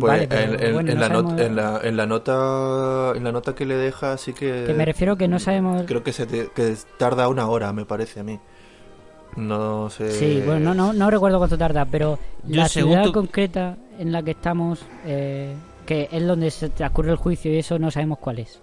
Pues 0.00 0.28
vale, 0.28 0.44
en, 0.44 0.64
en- 0.64 0.72
bueno, 0.72 0.92
en 0.92 0.98
no 0.98 1.00
la 1.02 1.08
not- 1.10 1.38
en, 1.40 1.56
la, 1.56 1.80
en 1.84 1.96
la 1.98 2.06
nota 2.06 3.12
en 3.14 3.22
la 3.22 3.32
nota 3.32 3.54
que 3.54 3.66
le 3.66 3.76
deja 3.76 4.16
sí 4.16 4.32
que 4.32 4.64
Que 4.66 4.72
me 4.72 4.86
refiero 4.86 5.16
que 5.18 5.28
no 5.28 5.38
sabemos... 5.38 5.82
creo 5.86 6.02
que 6.02 6.14
se 6.14 6.24
te- 6.24 6.48
que 6.54 6.74
tarda 6.96 7.28
una 7.28 7.46
hora 7.48 7.70
me 7.74 7.84
parece 7.84 8.20
a 8.20 8.24
mí 8.24 8.40
no 9.36 9.90
sé 9.90 10.10
Sí, 10.12 10.42
bueno, 10.44 10.74
no, 10.74 10.86
no, 10.86 10.92
no 10.92 11.10
recuerdo 11.10 11.38
cuánto 11.38 11.58
tarda, 11.58 11.84
pero 11.84 12.18
Yo 12.44 12.56
la 12.56 12.68
ciudad 12.68 13.04
tu- 13.04 13.12
concreta 13.12 13.76
en 13.98 14.12
la 14.12 14.22
que 14.22 14.32
estamos, 14.32 14.84
eh, 15.06 15.54
que 15.86 16.08
es 16.10 16.26
donde 16.26 16.50
se 16.50 16.68
transcurre 16.70 17.10
el 17.10 17.16
juicio 17.16 17.52
y 17.52 17.58
eso 17.58 17.78
no 17.78 17.90
sabemos 17.90 18.18
cuál 18.18 18.38
es. 18.40 18.60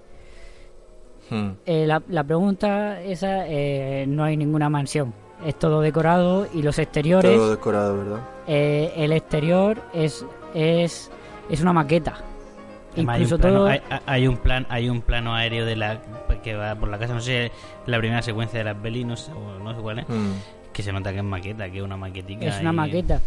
Hmm. 1.30 1.52
Eh, 1.66 1.86
la, 1.88 2.02
la 2.10 2.24
pregunta 2.24 3.02
esa, 3.02 3.48
eh, 3.48 4.06
no 4.08 4.24
hay 4.24 4.36
ninguna 4.38 4.70
mansión. 4.70 5.14
Es 5.46 5.58
todo 5.58 5.82
decorado 5.82 6.48
y 6.54 6.62
los 6.62 6.78
exteriores, 6.78 7.36
todo 7.36 7.50
decorado 7.50 7.98
verdad 7.98 8.20
eh, 8.48 8.94
el 8.96 9.12
exterior 9.12 9.82
es, 9.94 10.24
es, 10.54 11.10
es 11.50 11.62
una 11.62 11.74
maqueta. 11.74 12.18
Además, 12.94 13.16
hay, 13.16 13.22
Incluso 13.24 13.36
un 13.36 13.42
plano, 13.42 13.58
todo... 13.58 13.68
hay, 13.68 13.82
hay 14.06 14.28
un 14.28 14.38
plan 14.38 14.68
hay 14.70 14.90
un 14.90 15.02
plano 15.02 15.34
aéreo 15.34 15.66
de 15.66 15.76
la 15.78 16.00
que 16.44 16.56
va 16.56 16.76
por 16.76 16.90
la 16.90 17.00
casa 17.00 17.14
no 17.14 17.22
sé 17.22 17.50
la 17.86 17.98
primera 18.00 18.22
secuencia 18.22 18.60
de 18.60 18.66
las 18.66 18.76
peli 18.78 19.04
no 19.06 19.16
sé, 19.16 19.32
o 19.32 19.64
no 19.64 19.74
sé 19.74 19.82
cuál 19.82 20.00
es 20.00 20.10
Hmm. 20.10 20.34
Que 20.74 20.84
se 20.84 20.92
nota 20.92 21.12
que 21.12 21.18
es 21.20 21.24
maqueta 21.24 21.70
que 21.70 21.78
es 21.80 21.84
una 21.84 21.98
maquetica 21.98 22.46
Es 22.46 22.60
una 22.62 22.72
y- 22.72 22.76
maqueta. 22.76 23.22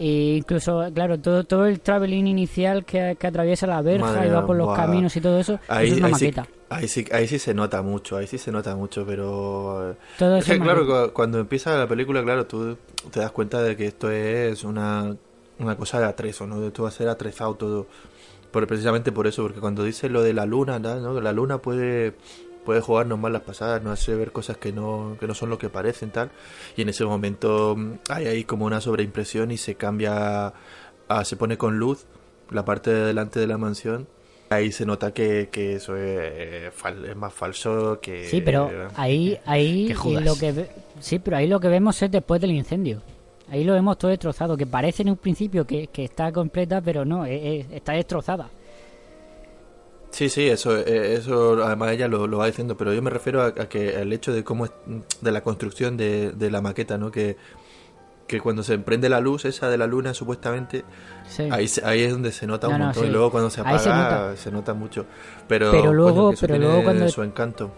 E 0.00 0.36
incluso, 0.38 0.88
claro, 0.94 1.18
todo, 1.18 1.42
todo 1.42 1.66
el 1.66 1.80
traveling 1.80 2.28
inicial 2.28 2.84
que, 2.84 3.16
que 3.18 3.26
atraviesa 3.26 3.66
la 3.66 3.82
verja 3.82 4.06
Madre 4.06 4.28
y 4.28 4.30
va 4.30 4.46
por 4.46 4.54
los 4.56 4.72
caminos 4.76 5.16
y 5.16 5.20
todo 5.20 5.40
eso, 5.40 5.58
ahí, 5.66 5.86
eso 5.88 5.94
es 5.96 5.98
una 6.00 6.06
ahí 6.08 6.14
sí, 6.14 6.24
maqueta. 6.26 6.46
ahí 6.70 6.86
sí 6.88 7.04
ahí 7.10 7.26
sí 7.26 7.38
se 7.40 7.52
nota 7.52 7.82
mucho 7.82 8.16
ahí 8.16 8.28
sí 8.28 8.38
se 8.38 8.52
nota 8.52 8.76
mucho 8.76 9.04
pero 9.04 9.96
Todo 10.16 10.36
es 10.36 10.44
que 10.44 10.60
claro 10.60 11.12
cuando 11.12 11.40
empieza 11.40 11.76
la 11.76 11.88
película 11.88 12.22
claro 12.22 12.46
tú 12.46 12.76
te 13.10 13.18
das 13.18 13.32
cuenta 13.32 13.60
de 13.60 13.76
que 13.76 13.86
esto 13.86 14.08
es 14.12 14.62
una 14.62 15.16
una 15.58 15.76
cosa 15.76 15.98
de 15.98 16.06
atrezo 16.06 16.46
no 16.46 16.60
de 16.60 16.68
esto 16.68 16.84
va 16.84 16.90
a 16.90 16.92
ser 16.92 17.08
atrezado 17.08 17.54
todo 17.56 17.88
por, 18.52 18.64
precisamente 18.68 19.10
por 19.10 19.26
eso 19.26 19.42
porque 19.42 19.58
cuando 19.58 19.82
dice 19.82 20.08
lo 20.08 20.22
de 20.22 20.32
la 20.32 20.46
luna 20.46 20.80
tal, 20.80 21.02
¿no? 21.02 21.20
la 21.20 21.32
luna 21.32 21.58
puede 21.58 22.14
puede 22.68 22.82
jugarnos 22.82 23.18
mal 23.18 23.32
las 23.32 23.40
pasadas, 23.40 23.82
nos 23.82 23.94
hace 23.98 24.14
ver 24.14 24.30
cosas 24.30 24.58
que 24.58 24.72
no, 24.74 25.16
que 25.18 25.26
no 25.26 25.32
son 25.32 25.48
lo 25.48 25.56
que 25.56 25.70
parecen, 25.70 26.10
tal. 26.10 26.30
Y 26.76 26.82
en 26.82 26.90
ese 26.90 27.02
momento 27.06 27.74
mm, 27.74 27.92
hay 28.10 28.26
ahí 28.26 28.44
como 28.44 28.66
una 28.66 28.82
sobreimpresión 28.82 29.50
y 29.50 29.56
se 29.56 29.74
cambia, 29.74 30.52
a- 31.08 31.24
se 31.24 31.36
pone 31.38 31.56
con 31.56 31.78
luz 31.78 32.04
la 32.50 32.66
parte 32.66 32.90
de 32.92 33.06
delante 33.06 33.40
de 33.40 33.46
la 33.46 33.56
mansión. 33.56 34.06
Ahí 34.50 34.70
se 34.70 34.84
nota 34.84 35.14
que, 35.14 35.48
que 35.50 35.76
eso 35.76 35.96
es, 35.96 36.70
fal- 36.74 37.06
es 37.08 37.16
más 37.16 37.32
falso 37.32 38.00
que... 38.02 38.26
Sí, 38.26 38.42
pero 38.42 38.68
ahí, 38.96 39.38
ahí 39.46 39.86
Que 39.86 40.20
lo 40.20 40.34
que 40.36 40.68
sí, 41.00 41.18
pero 41.20 41.38
ahí 41.38 41.46
lo 41.46 41.60
que 41.60 41.68
vemos 41.68 42.02
es 42.02 42.10
después 42.10 42.38
del 42.38 42.50
incendio. 42.50 43.00
Ahí 43.50 43.64
lo 43.64 43.72
vemos 43.72 43.96
todo 43.96 44.10
destrozado, 44.10 44.58
que 44.58 44.66
parece 44.66 45.04
en 45.04 45.08
un 45.08 45.16
principio 45.16 45.66
que, 45.66 45.86
que 45.86 46.04
está 46.04 46.30
completa, 46.32 46.82
pero 46.82 47.06
no, 47.06 47.24
es- 47.24 47.64
está 47.72 47.92
destrozada. 47.92 48.50
Sí, 50.10 50.28
sí, 50.28 50.48
eso, 50.48 50.76
eh, 50.76 51.14
eso 51.14 51.62
además 51.64 51.92
ella 51.92 52.08
lo, 52.08 52.26
lo 52.26 52.38
va 52.38 52.46
diciendo, 52.46 52.76
pero 52.76 52.92
yo 52.94 53.02
me 53.02 53.10
refiero 53.10 53.42
a, 53.42 53.46
a 53.48 53.68
que 53.68 54.00
el 54.00 54.12
hecho 54.12 54.32
de 54.32 54.42
cómo 54.42 54.64
es, 54.64 54.72
de 55.20 55.30
la 55.32 55.42
construcción 55.42 55.96
de, 55.96 56.32
de 56.32 56.50
la 56.50 56.60
maqueta, 56.62 56.96
¿no? 56.98 57.10
Que, 57.10 57.36
que 58.26 58.40
cuando 58.40 58.62
se 58.62 58.78
prende 58.78 59.08
la 59.08 59.20
luz 59.20 59.44
esa 59.44 59.68
de 59.70 59.76
la 59.78 59.86
luna 59.86 60.14
supuestamente, 60.14 60.84
Sí. 61.28 61.48
ahí, 61.50 61.66
ahí 61.84 62.02
es 62.02 62.12
donde 62.12 62.32
se 62.32 62.46
nota 62.46 62.68
un 62.68 62.72
No, 62.74 62.78
no, 62.78 62.84
montón 62.86 63.02
sí. 63.04 63.08
y 63.08 63.12
luego 63.12 63.30
cuando 63.30 63.50
se 63.50 63.60
apaga 63.60 64.30
se 64.36 64.44
se 64.44 64.50
nota. 64.50 64.72
mucho. 64.74 65.04
Pero, 65.46 65.70
Pero 65.70 65.92
luego- 65.92 66.26
coño, 66.28 66.36
pero 66.40 66.58
luego 66.58 66.82
cuando- 66.82 67.08
su 67.08 67.22
encanto. 67.22 67.70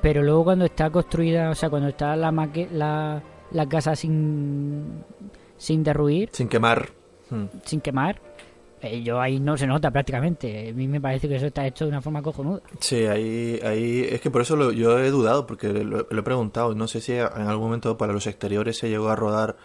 Pero 0.00 0.22
luego 0.22 0.44
cuando 0.44 0.64
está 0.64 0.90
construida, 0.90 1.50
o 1.50 1.54
sea, 1.54 1.70
cuando 1.70 1.88
está 1.88 2.16
la 2.16 2.32
maque 2.32 2.68
la, 2.72 3.22
la 3.52 3.68
casa 3.68 3.94
sin, 3.94 5.04
sin 5.56 5.84
derruir, 5.84 6.30
Sin 6.32 6.48
quemar. 6.48 6.88
Hmm. 7.30 7.44
sin 7.64 7.80
quemar, 7.80 8.20
yo 9.02 9.20
ahí 9.20 9.38
no 9.40 9.56
se 9.56 9.66
nota 9.66 9.90
prácticamente. 9.90 10.70
A 10.70 10.72
mí 10.72 10.88
me 10.88 11.00
parece 11.00 11.28
que 11.28 11.36
eso 11.36 11.46
está 11.46 11.66
hecho 11.66 11.84
de 11.84 11.90
una 11.90 12.00
forma 12.02 12.22
cojonuda. 12.22 12.60
Sí, 12.80 13.06
ahí, 13.06 13.60
ahí 13.64 14.06
es 14.10 14.20
que 14.20 14.30
por 14.30 14.42
eso 14.42 14.56
lo- 14.56 14.72
yo 14.72 14.98
he 14.98 15.10
dudado, 15.10 15.46
porque 15.46 15.68
lo, 15.72 16.00
he 16.10 16.22
preguntado. 16.22 16.74
No 16.74 16.88
sé 16.88 17.00
si 17.00 17.12
en 17.12 17.20
algún 17.26 17.66
momento 17.66 17.96
para 17.96 18.12
los 18.12 18.26
exteriores 18.26 18.78
se 18.78 18.88
llegó 18.88 19.08
a 19.10 19.16
rodar 19.16 19.56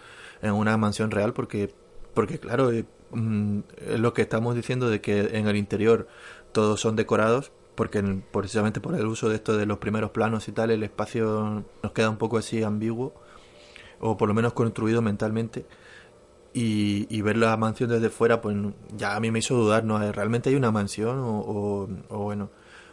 en 0.42 0.52
una 0.52 0.76
mansión 0.76 1.10
real, 1.10 1.32
porque, 1.32 1.74
porque 2.14 2.38
claro, 2.38 2.70
eh, 2.72 2.84
mm, 3.10 3.58
lo 3.96 4.12
que 4.14 4.22
estamos 4.22 4.54
diciendo 4.54 4.88
de 4.90 5.00
que 5.00 5.20
en 5.36 5.48
el 5.48 5.56
interior 5.56 6.06
todos 6.52 6.80
son 6.80 6.94
decorados, 6.96 7.50
porque 7.74 7.98
en- 7.98 8.22
precisamente 8.32 8.80
por 8.80 8.94
el 8.94 9.06
uso 9.06 9.28
de 9.28 9.34
esto 9.36 9.56
de 9.56 9.66
los 9.66 9.78
primeros 9.78 10.10
planos 10.10 10.46
y 10.48 10.52
tal, 10.52 10.70
el 10.70 10.82
espacio 10.82 11.64
nos 11.82 11.92
queda 11.92 12.10
un 12.10 12.18
poco 12.18 12.38
así 12.38 12.62
ambiguo, 12.62 13.14
o 14.00 14.16
por 14.16 14.28
lo 14.28 14.34
menos 14.34 14.52
construido 14.52 15.02
mentalmente. 15.02 15.64
Y, 16.60 17.06
y 17.08 17.22
ver 17.22 17.36
la 17.36 17.56
mansión 17.56 17.88
desde 17.90 18.08
fuera, 18.08 18.40
pues 18.40 18.56
ya 18.96 19.14
a 19.14 19.20
mí 19.20 19.30
me 19.30 19.38
hizo 19.38 19.54
dudar, 19.54 19.84
¿no? 19.84 19.98
¿Realmente 20.12 20.48
hay 20.50 20.56
una 20.56 20.70
mansión? 20.72 21.18
O, 21.20 21.38
o- 21.40 21.88
o 22.08 22.18
bueno, 22.18 22.50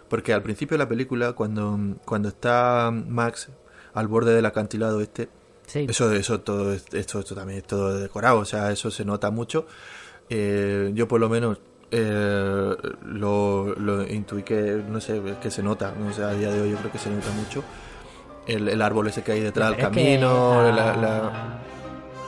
porque 0.10 0.34
al 0.34 0.44
principio 0.44 0.78
de 0.78 0.84
la 0.84 0.88
película, 0.90 1.34
cuando, 1.34 1.80
cuando 2.06 2.28
está 2.30 2.92
Max 2.92 3.50
al 3.94 4.08
borde 4.08 4.36
del 4.36 4.46
acantilado 4.46 5.02
este, 5.02 5.30
Sí. 5.68 5.88
eso, 5.90 6.12
eso 6.12 6.42
todo, 6.42 6.74
es- 6.74 6.86
esto, 6.94 7.20
esto 7.20 7.34
también 7.34 7.60
es 7.60 7.66
todo 7.66 7.98
decorado, 8.00 8.38
o 8.40 8.46
sea, 8.46 8.72
eso 8.72 8.92
se 8.92 9.04
nota 9.04 9.32
mucho. 9.32 9.66
Eh, 10.30 10.92
yo 10.94 11.08
por 11.08 11.20
lo 11.20 11.28
menos 11.30 11.58
eh, 11.92 12.76
lo, 13.04 13.74
lo 13.76 14.04
intuí 14.08 14.44
que, 14.44 14.84
no 14.88 15.00
sé, 15.02 15.22
es 15.26 15.38
que 15.38 15.50
se 15.50 15.64
nota, 15.64 15.94
¿no? 16.00 16.08
o 16.10 16.14
sea, 16.14 16.30
a 16.30 16.34
día 16.34 16.52
de 16.52 16.62
hoy 16.62 16.72
yo 16.72 16.78
creo 16.78 16.92
que 16.92 17.00
se 17.00 17.10
nota 17.10 17.30
mucho. 17.32 17.64
El, 18.48 18.68
el 18.70 18.82
árbol 18.82 19.08
ese 19.08 19.24
que 19.24 19.32
hay 19.32 19.40
detrás 19.42 19.70
del 19.70 19.78
que 19.78 19.82
camino, 19.84 20.72
la- 20.72 20.96
la, 20.96 21.62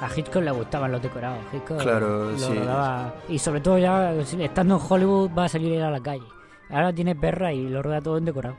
a 0.01 0.09
Hitchcock 0.15 0.43
le 0.43 0.51
gustaban 0.51 0.91
los 0.91 1.01
decorados. 1.01 1.39
Hitchcock 1.53 1.81
Claro, 1.81 2.31
lo 2.31 2.37
sí. 2.37 2.53
rodaba- 2.53 3.13
Y 3.29 3.39
sobre 3.39 3.61
todo 3.61 3.77
ya, 3.77 4.13
estando 4.13 4.75
en 4.75 4.81
Hollywood, 4.87 5.31
va 5.37 5.45
a 5.45 5.49
salir 5.49 5.81
a 5.81 5.89
la 5.91 5.99
calle. 6.01 6.23
Ahora 6.69 6.93
tiene 6.93 7.15
perra 7.15 7.53
y 7.53 7.67
lo 7.69 7.81
roda 7.81 8.01
todo 8.01 8.17
en 8.17 8.25
decorado. 8.25 8.55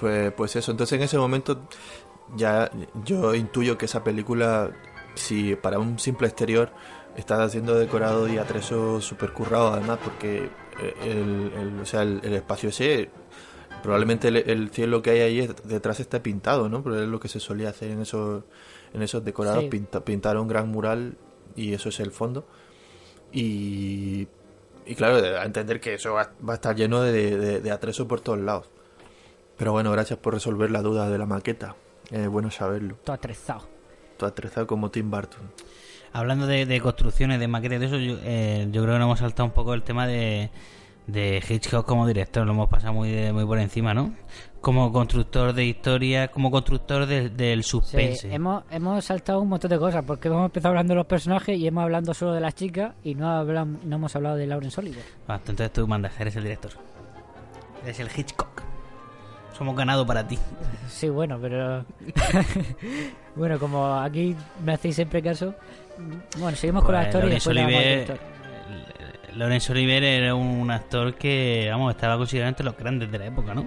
Pues, 0.00 0.32
pues 0.32 0.56
eso, 0.56 0.70
entonces 0.70 0.96
en 0.98 1.04
ese 1.04 1.18
momento 1.18 1.68
ya 2.34 2.70
yo 3.04 3.34
intuyo 3.34 3.76
que 3.78 3.84
esa 3.84 4.02
película, 4.02 4.70
si 5.14 5.54
para 5.54 5.78
un 5.78 5.98
simple 5.98 6.26
exterior 6.28 6.70
está 7.16 7.42
haciendo 7.44 7.74
decorado 7.78 8.26
y 8.26 8.38
atrezo 8.38 9.00
super 9.00 9.32
currado 9.32 9.68
además, 9.74 9.98
porque 10.02 10.48
eh, 10.80 10.94
el, 11.04 11.52
el- 11.58 11.80
o 11.80 11.84
sea, 11.86 12.02
el, 12.02 12.20
el 12.24 12.32
espacio 12.34 12.70
ese, 12.70 13.10
probablemente 13.82 14.28
el, 14.28 14.36
el 14.38 14.70
cielo 14.70 15.02
que 15.02 15.10
hay 15.10 15.20
ahí 15.20 15.54
detrás 15.64 16.00
está 16.00 16.22
pintado, 16.22 16.68
¿no? 16.70 16.82
Pero 16.82 17.02
es 17.02 17.08
lo 17.08 17.20
que 17.20 17.28
se 17.28 17.38
solía 17.38 17.68
hacer 17.68 17.90
en 17.90 18.00
esos, 18.00 18.44
en 18.94 19.02
esos 19.02 19.24
decorados, 19.24 19.64
Sí. 19.64 19.68
pinta- 19.70 20.04
pintar 20.04 20.36
un 20.38 20.48
gran 20.48 20.68
mural 20.68 21.16
y 21.56 21.72
eso 21.74 21.88
es 21.88 22.00
el 22.00 22.10
fondo. 22.12 22.46
Y, 23.32 24.28
y 24.86 24.94
claro, 24.94 25.16
a 25.38 25.44
entender 25.44 25.80
que 25.80 25.94
eso 25.94 26.14
va, 26.14 26.30
va 26.46 26.52
a 26.54 26.56
estar 26.56 26.74
lleno 26.76 27.00
de, 27.02 27.36
de, 27.36 27.60
de 27.60 27.70
atrezo 27.70 28.06
por 28.08 28.20
todos 28.20 28.38
lados. 28.40 28.68
Pero 29.56 29.72
bueno, 29.72 29.90
gracias 29.92 30.18
por 30.18 30.34
resolver 30.34 30.70
la 30.70 30.82
duda 30.82 31.08
de 31.08 31.18
la 31.18 31.26
maqueta. 31.26 31.76
Es 32.10 32.28
bueno 32.28 32.50
saberlo. 32.50 32.96
Todo 33.04 33.14
atrezado. 33.14 33.68
Tú 34.18 34.26
atrezado 34.26 34.66
como 34.66 34.90
Tim 34.90 35.10
Burton. 35.10 35.40
Hablando 36.12 36.46
de, 36.46 36.66
de 36.66 36.80
construcciones, 36.80 37.40
de 37.40 37.48
maquetas, 37.48 37.80
de 37.80 37.86
eso, 37.86 37.96
yo, 37.98 38.16
eh, 38.22 38.66
yo 38.70 38.82
creo 38.82 38.94
que 38.94 38.98
nos 38.98 39.06
hemos 39.06 39.18
saltado 39.20 39.46
un 39.46 39.52
poco 39.52 39.72
el 39.72 39.82
tema 39.82 40.06
de, 40.06 40.50
de 41.06 41.42
Hitchcock 41.48 41.86
como 41.86 42.06
director, 42.06 42.44
lo 42.44 42.52
hemos 42.52 42.68
pasado 42.68 42.92
muy, 42.92 43.10
de- 43.10 43.32
muy 43.32 43.46
por 43.46 43.58
encima, 43.58 43.94
¿no? 43.94 44.14
Como 44.62 44.90
constructor 44.92 45.52
de 45.52 45.64
historia, 45.66 46.28
como 46.28 46.50
constructor 46.50 47.04
de- 47.04 47.28
del 47.30 47.62
Sí, 47.64 47.70
suspense. 47.70 48.32
hemos, 48.32 48.62
hemos 48.70 49.04
saltado 49.04 49.40
un 49.40 49.48
montón 49.48 49.68
de 49.70 49.78
cosas 49.78 50.04
porque 50.06 50.28
hemos 50.28 50.44
empezado 50.46 50.68
hablando 50.70 50.92
de 50.92 50.96
los 50.98 51.06
personajes 51.06 51.58
y 51.58 51.66
hemos 51.66 51.82
hablando 51.82 52.14
solo 52.14 52.32
de 52.32 52.40
las 52.40 52.54
chicas 52.54 52.94
y 53.02 53.14
no, 53.16 53.26
hablam- 53.26 53.82
no 53.82 53.96
hemos 53.96 54.14
hablado 54.16 54.36
de 54.36 54.46
Lauren 54.46 54.70
Oliver. 54.76 55.02
Ah, 55.28 55.34
entonces 55.36 55.72
tú 55.72 55.86
mandas, 55.88 56.18
eres 56.20 56.36
el 56.36 56.44
director. 56.44 56.70
Eres 57.82 57.98
el 57.98 58.08
Hitchcock. 58.16 58.62
Somos 59.58 59.76
ganado 59.76 60.06
para 60.06 60.26
ti. 60.26 60.38
Sí, 60.88 61.08
bueno, 61.08 61.38
pero. 61.42 61.84
bueno, 63.36 63.58
como 63.58 63.94
aquí 63.98 64.34
me 64.64 64.72
hacéis 64.74 64.94
siempre 64.96 65.20
caso. 65.22 65.54
Bueno, 66.38 66.56
seguimos 66.56 66.84
con 66.84 66.94
la 66.94 67.00
Pues, 67.00 67.08
historia 67.08 67.28
y 67.28 67.34
después 67.34 67.56
director. 67.66 68.18
Laurence 69.36 69.72
Olivier 69.72 70.04
era 70.04 70.34
un 70.34 70.70
actor 70.70 71.14
que, 71.14 71.66
vamos, 71.70 71.94
estaba 71.94 72.16
considerado 72.16 72.50
entre 72.50 72.64
los 72.64 72.76
grandes 72.76 73.10
de 73.10 73.18
la 73.18 73.26
época, 73.26 73.54
¿no? 73.54 73.66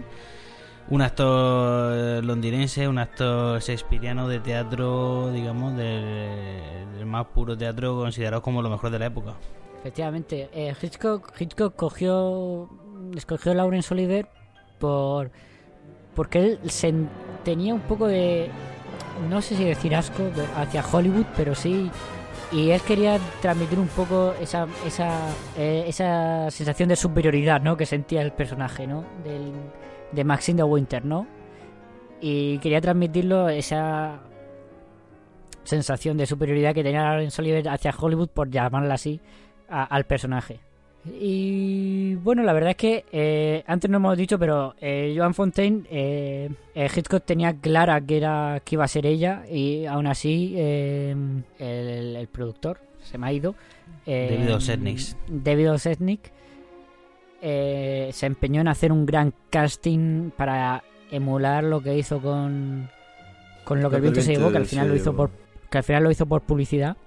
Un 0.89 1.01
actor 1.01 2.23
londinense, 2.23 2.87
un 2.87 2.99
actor 2.99 3.59
shakespeariano 3.59 4.27
de 4.27 4.39
teatro, 4.39 5.31
digamos, 5.31 5.75
del, 5.75 7.05
más 7.05 7.25
puro 7.27 7.57
teatro, 7.57 7.95
considerado 7.95 8.41
como 8.41 8.61
lo 8.61 8.69
mejor 8.69 8.91
de 8.91 8.99
la 8.99 9.07
época. 9.07 9.33
Efectivamente, 9.79 10.49
eh, 10.53 10.75
Hitchcock, 10.79 11.33
Hitchcock 11.39 11.75
cogió, 11.75 12.69
escogió 13.15 13.51
a 13.51 13.55
Laurence 13.55 13.93
Olivier 13.93 14.27
por 14.79 15.31
porque 16.15 16.39
él 16.39 16.59
tenía 17.43 17.73
un 17.73 17.81
poco 17.81 18.07
de, 18.07 18.49
no 19.29 19.41
sé 19.41 19.55
si 19.55 19.65
decir 19.65 19.95
asco 19.95 20.23
hacia 20.55 20.83
Hollywood, 20.85 21.25
pero 21.35 21.53
sí, 21.53 21.91
y 22.51 22.71
él 22.71 22.81
quería 22.81 23.19
transmitir 23.41 23.79
un 23.79 23.87
poco 23.87 24.33
esa 24.39 24.67
esa 24.85 25.19
eh, 25.57 25.85
esa 25.87 26.49
sensación 26.51 26.89
de 26.89 26.95
superioridad, 26.95 27.61
¿no? 27.61 27.75
Que 27.75 27.85
sentía 27.85 28.21
el 28.21 28.31
personaje, 28.31 28.87
¿no? 28.87 29.03
Del, 29.23 29.51
de 30.15 30.23
Maxine 30.23 30.57
de 30.57 30.63
Winter, 30.63 31.03
¿no? 31.05 31.27
Y 32.21 32.57
quería 32.59 32.81
transmitirlo 32.81 33.49
esa 33.49 34.19
sensación 35.63 36.17
de 36.17 36.25
superioridad 36.25 36.73
que 36.73 36.83
tenía 36.83 37.03
Laurence 37.03 37.41
Olivier 37.41 37.67
hacia 37.69 37.93
Hollywood, 37.97 38.29
por 38.29 38.49
llamarla 38.49 38.93
así, 38.95 39.19
a- 39.69 39.83
al 39.83 40.05
personaje. 40.05 40.59
Y 41.21 42.15
bueno, 42.15 42.41
la 42.41 42.53
verdad 42.53 42.71
es 42.71 42.75
que 42.77 43.05
eh, 43.11 43.63
antes 43.67 43.89
no 43.91 43.97
hemos 43.97 44.17
dicho, 44.17 44.39
pero 44.39 44.73
eh, 44.81 45.13
Joan 45.15 45.35
Fontaine, 45.35 45.83
eh, 45.91 46.49
eh, 46.73 46.89
Hitchcock 46.95 47.23
tenía 47.23 47.53
clara 47.53 48.01
que 48.01 48.17
era 48.17 48.59
que 48.65 48.75
iba 48.75 48.85
a 48.85 48.87
ser 48.87 49.05
ella 49.05 49.43
y 49.51 49.85
aún 49.85 50.07
así 50.07 50.53
eh, 50.55 51.15
el, 51.59 52.15
el 52.15 52.27
productor 52.27 52.79
se 53.03 53.19
me 53.19 53.27
ha 53.27 53.33
ido. 53.33 53.53
David 54.07 54.55
O. 54.55 54.59
Selznick. 54.59 54.99
David 55.27 55.71
O. 55.73 55.77
Eh, 57.47 58.09
se 58.11 58.25
empeñó 58.25 58.61
en 58.61 58.67
hacer 58.67 58.91
un 58.91 59.05
gran 59.05 59.31
casting 59.51 60.31
para 60.31 60.83
emular 61.11 61.63
lo 61.63 61.79
que 61.79 61.95
hizo 61.95 62.19
con 62.19 62.89
con 63.63 63.83
lo 63.83 63.89
que 63.91 63.97
el 63.97 64.01
viento 64.01 64.21
se 64.21 64.35
llevó, 64.35 64.49
que 64.49 64.57
al 64.57 64.65
final 64.65 64.89
lo 64.89 64.95
hizo 64.95 65.15
por 65.15 65.29
que 65.69 65.77
al 65.77 65.83
final 65.83 66.03
lo 66.03 66.09
hizo 66.09 66.25
por 66.25 66.41
publicidad 66.41 66.97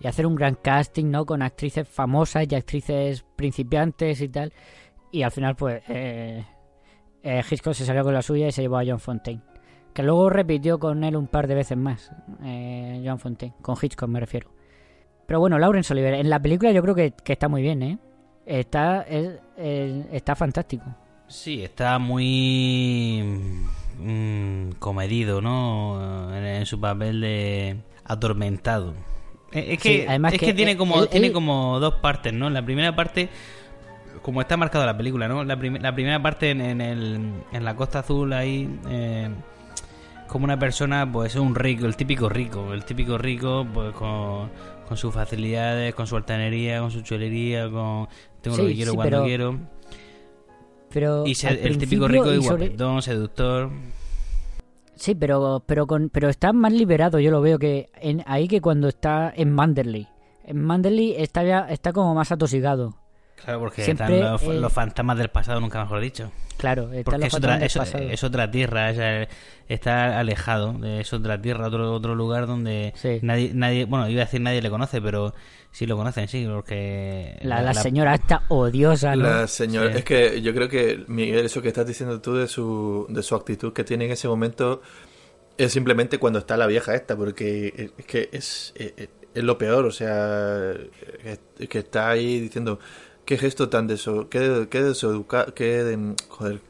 y 0.00 0.06
hacer 0.06 0.26
un 0.26 0.36
gran 0.36 0.54
casting, 0.54 1.10
¿no? 1.10 1.26
Con 1.26 1.42
actrices 1.42 1.86
famosas 1.86 2.46
y 2.50 2.54
actrices 2.54 3.26
principiantes 3.36 4.22
y 4.22 4.28
tal. 4.30 4.54
Y 5.10 5.22
al 5.22 5.30
final, 5.30 5.54
pues, 5.54 5.82
eh, 5.88 6.44
eh, 7.22 7.42
Hitchcock 7.48 7.74
se 7.74 7.84
salió 7.84 8.02
con 8.04 8.14
la 8.14 8.22
suya 8.22 8.48
y 8.48 8.52
se 8.52 8.62
llevó 8.62 8.78
a 8.78 8.84
John 8.86 9.00
Fontaine. 9.00 9.42
Que 9.92 10.02
luego 10.02 10.30
repitió 10.30 10.78
con 10.78 11.04
él 11.04 11.14
un 11.14 11.26
par 11.26 11.46
de 11.46 11.54
veces 11.54 11.76
más, 11.76 12.10
eh, 12.42 13.02
John 13.04 13.18
Fontaine. 13.18 13.54
Con 13.60 13.76
Hitchcock 13.80 14.08
me 14.08 14.18
refiero. 14.18 14.50
Pero 15.26 15.40
bueno, 15.40 15.58
Laurence 15.58 15.92
Olivier, 15.92 16.14
en 16.14 16.30
la 16.30 16.40
película 16.40 16.72
yo 16.72 16.82
creo 16.82 16.94
que, 16.94 17.12
que 17.12 17.34
está 17.34 17.48
muy 17.48 17.60
bien, 17.60 17.82
¿eh? 17.82 17.98
Está, 18.46 19.02
es- 19.02 19.38
está 20.12 20.34
fantástico. 20.36 20.84
Sí, 21.28 21.62
está 21.62 21.98
muy 21.98 23.22
mm, 23.98 24.70
comedido, 24.78 25.40
¿no? 25.40 26.34
En, 26.36 26.44
en 26.44 26.66
su 26.66 26.78
papel 26.80 27.20
de 27.20 27.76
atormentado. 28.04 28.94
Es 29.52 29.78
que, 29.78 30.00
Sí, 30.00 30.04
además 30.08 30.32
es 30.34 30.40
que 30.40 30.46
que 30.46 30.54
tiene 30.54 30.76
como 30.76 31.02
él- 31.02 31.08
tiene 31.08 31.28
él- 31.28 31.32
como 31.32 31.78
dos 31.80 31.94
partes, 31.96 32.32
¿no? 32.32 32.50
La 32.50 32.64
primera 32.64 32.94
parte, 32.94 33.28
como 34.22 34.40
está 34.40 34.56
marcada 34.56 34.84
la 34.86 34.96
película, 34.96 35.28
¿no? 35.28 35.44
La, 35.44 35.56
prim- 35.58 35.80
la 35.80 35.94
primera 35.94 36.20
parte 36.20 36.50
en, 36.50 36.60
en 36.60 36.80
el, 36.80 37.32
en 37.52 37.64
la 37.64 37.76
Costa 37.76 38.00
Azul 38.00 38.32
ahí, 38.32 38.68
eh, 38.88 39.28
como 40.26 40.44
una 40.44 40.58
persona, 40.58 41.10
pues 41.10 41.34
es 41.34 41.40
un 41.40 41.54
rico, 41.54 41.86
el 41.86 41.96
típico 41.96 42.28
rico, 42.28 42.72
el 42.74 42.84
típico 42.84 43.16
rico, 43.16 43.64
pues 43.72 43.92
con, 43.94 44.50
con 44.84 44.96
sus 44.96 45.12
facilidades, 45.14 45.94
con 45.94 46.06
su 46.06 46.16
altanería, 46.16 46.80
con 46.80 46.90
su 46.90 47.02
chulería, 47.02 47.70
con 47.70 48.08
tengo 48.40 48.56
lo 48.56 48.66
que 48.66 48.74
quiero 48.74 48.90
sí, 48.92 48.96
cuando 48.96 49.16
pero- 49.16 49.24
quiero. 49.24 49.58
Pero 50.90 51.26
Y 51.26 51.34
se- 51.34 51.66
el 51.66 51.76
típico 51.78 52.06
rico 52.06 52.32
y 52.32 52.42
sobre- 52.42 52.66
guapetón, 52.68 53.02
seductor. 53.02 53.70
Sí, 54.94 55.14
pero 55.16 55.62
pero 55.66 55.86
con 55.88 56.08
pero 56.08 56.28
está 56.28 56.52
más 56.52 56.72
liberado, 56.72 57.18
yo 57.18 57.30
lo 57.32 57.40
veo 57.40 57.58
que 57.58 57.90
en, 58.00 58.22
ahí 58.26 58.46
que 58.46 58.60
cuando 58.60 58.86
está 58.88 59.32
en 59.34 59.50
Manderley. 59.52 60.06
En 60.44 60.62
Manderley 60.62 61.14
está 61.18 61.42
ya 61.42 61.66
está 61.68 61.92
como 61.92 62.14
más 62.14 62.30
atosigado. 62.30 62.94
Claro, 63.44 63.60
porque 63.60 63.84
Siempre, 63.84 64.06
están 64.06 64.32
los, 64.32 64.42
eh, 64.42 64.54
los 64.60 64.72
fantasmas 64.72 65.18
del 65.18 65.28
pasado, 65.28 65.60
nunca 65.60 65.80
mejor 65.82 66.00
dicho. 66.00 66.30
Claro, 66.56 66.90
está 66.92 67.04
Porque 67.04 67.18
los 67.18 67.26
es 67.28 67.34
otra, 67.34 67.54
del 67.54 67.62
es, 67.64 67.74
pasado. 67.76 68.04
es 68.04 68.24
otra 68.24 68.50
tierra, 68.50 68.90
es, 68.90 68.98
eh, 69.00 69.28
está 69.68 70.18
alejado, 70.18 70.72
de- 70.74 71.00
es 71.00 71.12
otra 71.12 71.40
tierra, 71.42 71.66
otro, 71.66 71.92
otro 71.92 72.14
lugar 72.14 72.46
donde 72.46 72.92
Sí. 72.96 73.18
nadie, 73.22 73.50
nadie, 73.54 73.84
bueno, 73.84 74.08
iba 74.08 74.22
a 74.22 74.24
decir 74.24 74.40
nadie 74.40 74.62
le 74.62 74.70
conoce, 74.70 75.02
pero 75.02 75.34
sí 75.72 75.84
lo 75.86 75.96
conocen, 75.96 76.28
sí, 76.28 76.46
porque... 76.48 77.36
La, 77.42 77.60
la 77.60 77.74
señora 77.74 78.14
está 78.14 78.44
odiosa, 78.48 79.16
¿no? 79.16 79.24
La 79.24 79.46
señora, 79.48 79.90
Sí. 79.92 79.98
es 79.98 80.04
que 80.04 80.42
yo 80.42 80.54
creo 80.54 80.68
que 80.68 81.04
Miguel, 81.08 81.44
eso 81.44 81.60
que 81.60 81.68
estás 81.68 81.86
diciendo 81.86 82.20
tú 82.20 82.34
de 82.36 82.46
su, 82.46 83.06
de 83.10 83.22
su 83.22 83.34
actitud 83.34 83.72
que 83.72 83.82
tiene 83.84 84.06
en 84.06 84.12
ese 84.12 84.28
momento 84.28 84.80
es 85.58 85.72
simplemente 85.72 86.18
cuando 86.18 86.38
está 86.38 86.56
la 86.56 86.66
vieja 86.66 86.94
esta, 86.94 87.16
porque 87.16 87.90
es 87.98 88.04
que 88.06 88.28
es, 88.32 88.72
es, 88.76 89.08
es 89.34 89.42
lo 89.44 89.58
peor, 89.58 89.84
o 89.86 89.90
sea, 89.90 90.70
es- 91.24 91.68
que 91.68 91.78
está 91.80 92.10
ahí 92.10 92.38
diciendo 92.40 92.78
qué 93.24 93.38
gesto 93.38 93.68
tan 93.68 93.86
deso, 93.86 94.28
qué, 94.28 94.68
qué 94.70 94.82
deseduca, 94.82 95.46
qué, 95.54 95.82
de- 95.84 96.14
joder, 96.28 96.60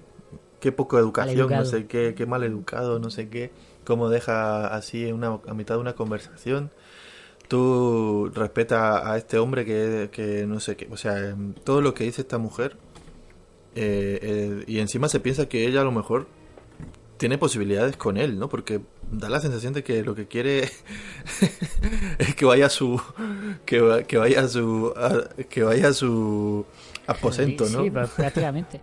qué 0.60 0.72
poco 0.72 0.98
educación, 0.98 1.48
no 1.58 1.64
sé 1.64 1.86
qué, 1.86 2.14
qué 2.16 2.26
mal 2.26 2.42
educado, 2.44 2.98
no 2.98 3.10
sé 3.10 3.28
qué, 3.28 3.50
cómo 3.84 4.08
deja 4.08 4.68
así 4.68 5.06
en 5.06 5.14
una, 5.16 5.40
a 5.48 5.54
mitad 5.54 5.74
de 5.76 5.80
una 5.80 5.94
conversación. 5.94 6.70
Tú 7.48 8.30
respeta 8.34 9.10
a 9.12 9.18
este 9.18 9.38
hombre 9.38 9.64
que, 9.66 10.08
que 10.12 10.46
no 10.46 10.60
sé 10.60 10.76
qué, 10.76 10.88
o 10.90 10.96
sea, 10.96 11.36
todo 11.64 11.82
lo 11.82 11.92
que 11.94 12.04
dice 12.04 12.22
esta 12.22 12.38
mujer 12.38 12.76
eh, 13.74 14.18
eh, 14.22 14.64
y 14.66 14.78
encima 14.78 15.08
se 15.08 15.20
piensa 15.20 15.48
que 15.48 15.66
ella 15.66 15.80
a 15.82 15.84
lo 15.84 15.92
mejor 15.92 16.26
tiene 17.16 17.38
posibilidades 17.38 17.96
con 17.96 18.16
él, 18.16 18.38
¿no? 18.38 18.48
Porque 18.48 18.80
da 19.10 19.28
la 19.28 19.40
sensación 19.40 19.72
de 19.72 19.82
que 19.84 20.02
lo 20.02 20.14
que 20.14 20.26
quiere 20.26 20.64
es 22.18 22.34
que 22.34 22.44
vaya 22.44 22.66
a 22.66 22.70
su 22.70 23.00
que, 23.64 23.80
va- 23.80 24.02
que 24.02 24.16
vaya 24.18 24.40
a 24.40 24.48
su 24.48 24.92
a- 24.96 25.28
que 25.44 25.62
vaya 25.62 25.88
a 25.88 25.92
su 25.92 26.64
aposento, 27.06 27.64
¿no? 27.70 27.82
Sí, 27.84 27.90
pues, 27.90 28.10
prácticamente. 28.10 28.80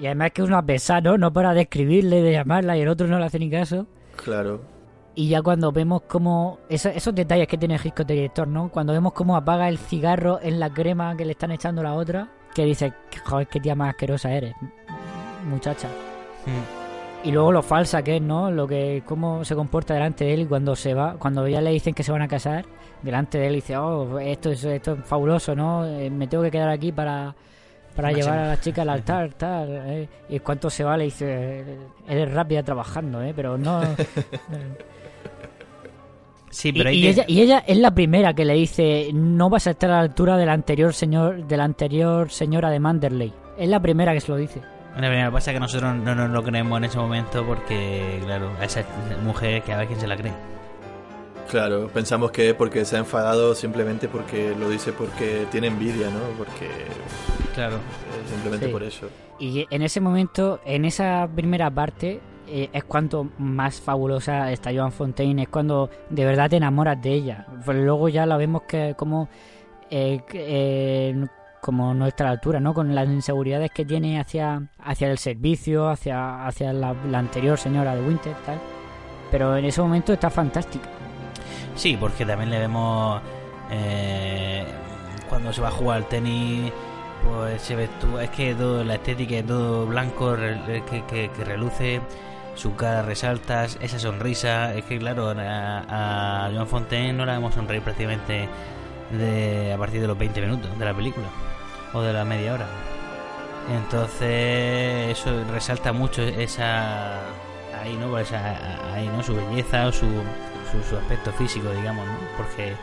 Y 0.00 0.06
además 0.06 0.30
que 0.32 0.42
es 0.42 0.48
una 0.48 0.62
pesada, 0.64 1.00
¿no? 1.02 1.18
No 1.18 1.32
para 1.32 1.52
de 1.52 1.62
escribirle, 1.62 2.22
de 2.22 2.32
llamarla 2.32 2.76
y 2.76 2.80
el 2.82 2.88
otro 2.88 3.06
no 3.06 3.18
le 3.18 3.24
hace 3.26 3.38
ni 3.38 3.50
caso. 3.50 3.86
Claro. 4.24 4.60
Y 5.14 5.28
ya 5.28 5.42
cuando 5.42 5.72
vemos 5.72 6.02
cómo... 6.08 6.60
eso- 6.68 6.88
esos 6.88 7.14
detalles 7.14 7.48
que 7.48 7.58
tiene 7.58 7.74
Hitchcock 7.74 8.06
de 8.06 8.14
director, 8.14 8.46
¿no? 8.48 8.70
Cuando 8.70 8.92
vemos 8.92 9.12
cómo 9.12 9.36
apaga 9.36 9.68
el 9.68 9.76
cigarro 9.78 10.38
en 10.40 10.58
la 10.60 10.72
crema 10.72 11.16
que 11.16 11.24
le 11.24 11.32
están 11.32 11.50
echando 11.50 11.80
a 11.82 11.84
la 11.84 11.94
otra, 11.94 12.30
que 12.54 12.64
dice, 12.64 12.92
joder, 13.24 13.48
qué 13.48 13.60
tía 13.60 13.74
más 13.74 13.90
asquerosa 13.90 14.32
eres, 14.32 14.54
muchacha. 15.48 15.88
Mm. 16.46 16.79
Y 17.22 17.32
luego 17.32 17.52
lo 17.52 17.62
falsa 17.62 18.02
que 18.02 18.16
es, 18.16 18.22
¿no? 18.22 18.50
Lo 18.50 18.66
que 18.66 19.02
cómo 19.06 19.44
se 19.44 19.54
comporta 19.54 19.92
delante 19.92 20.24
de 20.24 20.34
él 20.34 20.40
y 20.40 20.46
cuando 20.46 20.74
se 20.74 20.94
va, 20.94 21.16
cuando 21.18 21.46
ya 21.46 21.60
le 21.60 21.70
dicen 21.70 21.92
que 21.92 22.02
se 22.02 22.10
van 22.12 22.22
a 22.22 22.28
casar, 22.28 22.64
delante 23.02 23.36
de 23.38 23.46
él 23.48 23.54
dice, 23.56 23.76
"Oh, 23.76 24.18
esto 24.18 24.50
es 24.50 24.64
esto 24.64 24.92
es 24.94 25.04
fabuloso, 25.04 25.54
¿no? 25.54 25.84
Eh, 25.86 26.08
me 26.08 26.26
tengo 26.26 26.42
que 26.44 26.50
quedar 26.50 26.70
aquí 26.70 26.92
para 26.92 27.34
para 27.94 28.08
Máximo. 28.08 28.24
llevar 28.32 28.38
a 28.44 28.48
la 28.48 28.60
chica 28.60 28.82
al 28.82 28.88
altar, 28.88 29.34
tal." 29.38 29.68
¿eh? 29.86 30.08
Y 30.30 30.36
en 30.36 30.42
cuanto 30.42 30.70
se 30.70 30.82
va 30.82 30.96
le 30.96 31.04
dice, 31.04 31.64
"Eres 32.08 32.32
rápida 32.32 32.62
trabajando, 32.62 33.22
¿eh? 33.22 33.32
Pero 33.36 33.58
no 33.58 33.80
Sí, 36.50 36.72
pero 36.72 36.90
y 36.90 37.02
que- 37.02 37.10
ella, 37.10 37.24
y 37.28 37.42
ella 37.42 37.62
es 37.66 37.76
la 37.78 37.94
primera 37.94 38.34
que 38.34 38.44
le 38.46 38.54
dice, 38.54 39.10
"No 39.12 39.50
vas 39.50 39.66
a 39.66 39.70
estar 39.72 39.90
a 39.90 39.94
la 39.96 40.00
altura 40.00 40.36
del 40.38 40.48
anterior 40.48 40.92
señor 40.94 41.46
de 41.46 41.56
la 41.56 41.64
anterior 41.64 42.30
señora 42.30 42.70
de 42.70 42.80
Manderley." 42.80 43.32
Es 43.58 43.68
la 43.68 43.78
primera 43.80 44.12
que 44.14 44.20
se 44.20 44.32
lo 44.32 44.36
dice. 44.38 44.60
La 44.96 45.08
primera 45.08 45.30
pasa 45.30 45.50
es 45.50 45.54
que 45.56 45.60
nosotros 45.60 45.94
no 45.96 46.14
nos 46.14 46.30
lo 46.30 46.42
creemos 46.42 46.76
en 46.78 46.84
ese 46.84 46.98
momento 46.98 47.44
porque, 47.46 48.20
claro, 48.24 48.50
a 48.60 48.64
esa 48.64 48.84
mujer 49.24 49.62
que 49.62 49.72
a 49.72 49.78
ver 49.78 49.86
quién 49.86 50.00
se 50.00 50.06
la 50.06 50.16
cree. 50.16 50.32
Claro, 51.48 51.88
pensamos 51.88 52.30
que 52.30 52.50
es 52.50 52.54
porque 52.54 52.84
se 52.84 52.96
ha 52.96 53.00
enfadado 53.00 53.54
simplemente 53.54 54.08
porque 54.08 54.54
lo 54.58 54.68
dice 54.68 54.92
porque 54.92 55.46
tiene 55.50 55.66
envidia, 55.68 56.08
¿no? 56.10 56.20
Porque 56.38 56.68
Claro. 57.54 57.78
simplemente 58.30 58.66
Sí. 58.66 58.72
por 58.72 58.82
eso. 58.82 59.08
Y 59.38 59.66
en 59.70 59.82
ese 59.82 60.00
momento, 60.00 60.60
en 60.64 60.84
esa 60.84 61.28
primera 61.34 61.70
parte, 61.70 62.20
eh, 62.46 62.68
es 62.72 62.84
cuando 62.84 63.28
más 63.38 63.80
fabulosa 63.80 64.52
está 64.52 64.70
Joan 64.72 64.92
Fontaine, 64.92 65.42
es 65.42 65.48
cuando 65.48 65.88
de 66.10 66.24
verdad 66.24 66.50
te 66.50 66.56
enamoras 66.56 67.00
de 67.00 67.12
ella. 67.12 67.46
Pues 67.64 67.78
luego 67.78 68.08
ya 68.08 68.26
la 68.26 68.36
vemos 68.36 68.62
que 68.62 68.94
como, 68.96 69.28
eh, 69.90 70.20
que, 70.28 70.44
eh, 71.10 71.26
como 71.60 71.94
nuestra 71.94 72.30
altura, 72.30 72.60
¿no? 72.60 72.74
Con 72.74 72.94
las 72.94 73.06
inseguridades 73.08 73.70
que 73.70 73.84
tiene 73.84 74.18
hacia, 74.20 74.62
hacia 74.82 75.10
el 75.10 75.18
servicio, 75.18 75.88
hacia, 75.88 76.46
hacia 76.46 76.72
la, 76.72 76.94
anterior 77.14 77.58
señora 77.58 77.94
de 77.94 78.02
Winter, 78.02 78.34
tal. 78.46 78.58
Pero 79.30 79.56
en 79.56 79.64
ese 79.64 79.80
momento 79.80 80.12
está 80.12 80.30
fantástica. 80.30 80.88
Sí, 81.76 81.96
porque 81.98 82.26
también 82.26 82.50
le 82.50 82.58
vemos 82.58 83.20
eh, 83.70 84.64
cuando 85.28 85.52
se 85.52 85.60
va 85.60 85.68
a 85.68 85.72
jugar 85.72 85.98
al 85.98 86.08
tenis, 86.08 86.72
pues 87.24 87.62
se 87.62 87.76
ve 87.76 87.88
tú, 88.00 88.18
es 88.18 88.30
que 88.30 88.54
todo 88.54 88.82
la 88.82 88.94
estética 88.94 89.36
es 89.36 89.46
todo 89.46 89.86
blanco 89.86 90.34
que, 90.36 91.04
que- 91.08 91.44
reluce, 91.44 92.00
su 92.54 92.74
cara 92.74 93.02
resalta, 93.02 93.64
esa 93.64 93.98
sonrisa, 93.98 94.74
es 94.74 94.84
que 94.84 94.98
claro, 94.98 95.30
a, 95.30 96.46
a 96.46 96.50
Joan 96.52 96.66
Fontaine 96.66 97.12
no 97.12 97.24
la 97.24 97.34
vemos 97.34 97.54
sonreír 97.54 97.82
prácticamente 97.82 98.48
de, 99.10 99.72
a 99.72 99.78
partir 99.78 100.00
de 100.00 100.06
los 100.06 100.16
20 100.18 100.40
minutos 100.40 100.78
de 100.78 100.84
la 100.84 100.94
película 100.94 101.26
o 101.92 102.00
de 102.02 102.12
la 102.12 102.24
media 102.24 102.54
hora. 102.54 102.66
Entonces 103.70 105.18
eso 105.18 105.30
resalta 105.52 105.92
mucho 105.92 106.22
esa 106.22 107.18
ahí 107.82 107.96
no 107.98 108.08
Pues 108.10 108.28
esa, 108.28 108.92
ahí 108.94 109.06
no 109.08 109.22
su 109.22 109.34
belleza 109.34 109.86
o 109.86 109.92
su, 109.92 110.06
su, 110.70 110.82
su 110.88 110.96
aspecto 110.96 111.32
físico 111.32 111.70
digamos 111.70 112.06
no 112.06 112.12
porque 112.36 112.74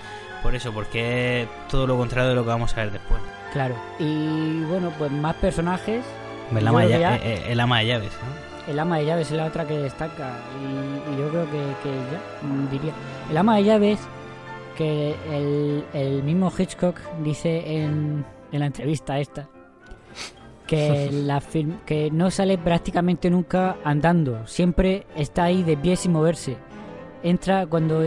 por 0.41 0.55
eso 0.55 0.71
porque 0.73 1.43
es 1.43 1.49
todo 1.69 1.85
lo 1.85 1.97
contrario 1.97 2.29
de 2.29 2.35
lo 2.35 2.43
que 2.43 2.49
vamos 2.49 2.73
a 2.73 2.81
ver 2.81 2.91
después 2.91 3.21
Claro. 3.53 3.75
Y 3.97 4.61
bueno, 4.65 4.91
pues 4.97 5.09
más 5.11 5.35
personajes. 5.35 6.03
el 6.55 6.67
ama, 6.67 6.81
de, 6.81 6.87
creo 6.87 6.99
que 6.99 7.05
lla- 7.05 7.19
ya- 7.19 7.47
el 7.51 7.59
ama 7.59 7.79
de 7.79 7.85
llaves 7.87 8.11
¿no? 8.11 8.71
El 8.71 8.79
ama 8.79 8.97
de 8.97 9.05
llaves 9.05 9.31
es 9.31 9.37
la 9.37 9.45
otra 9.45 9.65
que 9.65 9.77
destaca 9.77 10.31
y, 10.61 11.13
y 11.13 11.17
yo 11.17 11.29
creo 11.29 11.45
que, 11.45 11.57
que 11.83 11.89
ya 12.11 12.69
diría. 12.71 12.91
El 13.29 13.37
ama 13.37 13.55
de 13.55 13.63
llaves 13.63 13.99
que 14.77 15.15
el, 15.31 15.83
el 15.93 16.23
mismo 16.23 16.51
Hitchcock 16.57 16.95
dice 17.23 17.81
en, 17.83 18.23
en 18.51 18.59
la 18.59 18.67
entrevista 18.67 19.19
esta 19.19 19.49
que 20.65 21.09
la 21.25 21.39
film- 21.41 21.79
que 21.85 22.11
no 22.11 22.29
sale 22.31 22.57
prácticamente 22.57 23.29
nunca 23.29 23.77
andando, 23.83 24.45
siempre 24.47 25.05
está 25.15 25.43
ahí 25.45 25.63
de 25.63 25.75
pie 25.77 25.95
sin 25.95 26.11
moverse. 26.11 26.57
Entra 27.23 27.65
cuando 27.65 28.03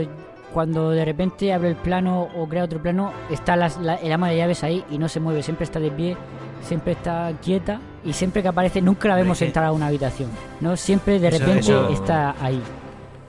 cuando 0.53 0.89
de 0.89 1.05
repente 1.05 1.53
abre 1.53 1.69
el 1.69 1.75
plano 1.77 2.27
o 2.35 2.45
crea 2.47 2.65
otro 2.65 2.81
plano, 2.81 3.11
está 3.29 3.55
la- 3.55 3.95
el 4.01 4.11
ama 4.11 4.29
de 4.29 4.37
llaves 4.37 4.63
ahí 4.63 4.83
y 4.91 4.97
no 4.97 5.07
se 5.07 5.19
mueve, 5.19 5.43
siempre 5.43 5.63
está 5.63 5.79
de 5.79 5.91
pie, 5.91 6.17
siempre 6.61 6.91
está 6.93 7.31
quieta 7.41 7.79
y 8.03 8.11
siempre 8.13 8.41
que 8.41 8.49
aparece 8.49 8.81
nunca 8.81 9.07
la 9.07 9.15
vemos 9.15 9.41
entrar 9.47 9.65
a 9.65 9.71
una 9.71 9.87
habitación, 9.87 10.29
¿no? 10.59 10.75
Siempre 10.75 11.19
de 11.19 11.29
repente 11.31 11.59
eso- 11.59 11.87
está 11.89 12.35
ahí. 12.41 12.61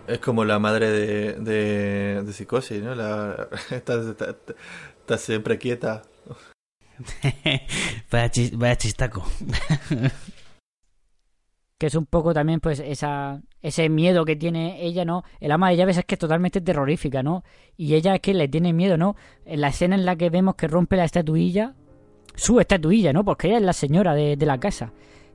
Es 0.06 0.18
como 0.18 0.44
la 0.44 0.58
madre 0.58 0.90
de, 0.90 1.32
de, 1.34 2.22
de 2.22 2.32
psicosis, 2.32 2.82
¿no? 2.82 2.94
La, 2.94 3.48
está, 3.70 5.18
siempre 5.18 5.58
quieta. 5.58 6.02
vaya, 8.12 8.30
chi- 8.30 8.50
vaya 8.54 8.76
chistaco 8.76 9.24
que 11.78 11.86
es 11.86 11.94
un 11.96 12.06
poco 12.06 12.32
también 12.32 12.60
pues 12.60 12.78
esa 12.78 13.40
ese 13.60 13.88
miedo 13.88 14.24
que 14.24 14.36
tiene 14.36 14.84
ella, 14.84 15.04
¿no? 15.04 15.24
El 15.40 15.50
ama 15.50 15.70
de 15.70 15.76
llaves 15.76 15.96
es 15.98 16.04
que 16.04 16.14
es 16.14 16.18
totalmente 16.18 16.60
terrorífica, 16.60 17.22
¿no? 17.24 17.42
Y 17.76 17.94
ella 17.94 18.14
es 18.14 18.20
que 18.20 18.34
le 18.34 18.46
tiene 18.46 18.72
miedo, 18.72 18.96
¿no? 18.96 19.16
En 19.44 19.60
la 19.62 19.68
escena 19.68 19.96
en 19.96 20.04
la 20.04 20.14
que 20.16 20.30
vemos 20.30 20.54
que 20.54 20.68
rompe 20.68 20.96
la 20.96 21.04
estatuilla, 21.04 21.74
su 22.36 22.60
estatuilla, 22.60 23.12
¿no? 23.12 23.24
Porque 23.24 23.48
ella 23.48 23.56
es 23.56 23.62
la 23.64 23.72
señora 23.72 24.14
de, 24.14 24.36
de 24.36 24.46
la 24.46 24.58
casa. 24.60 24.92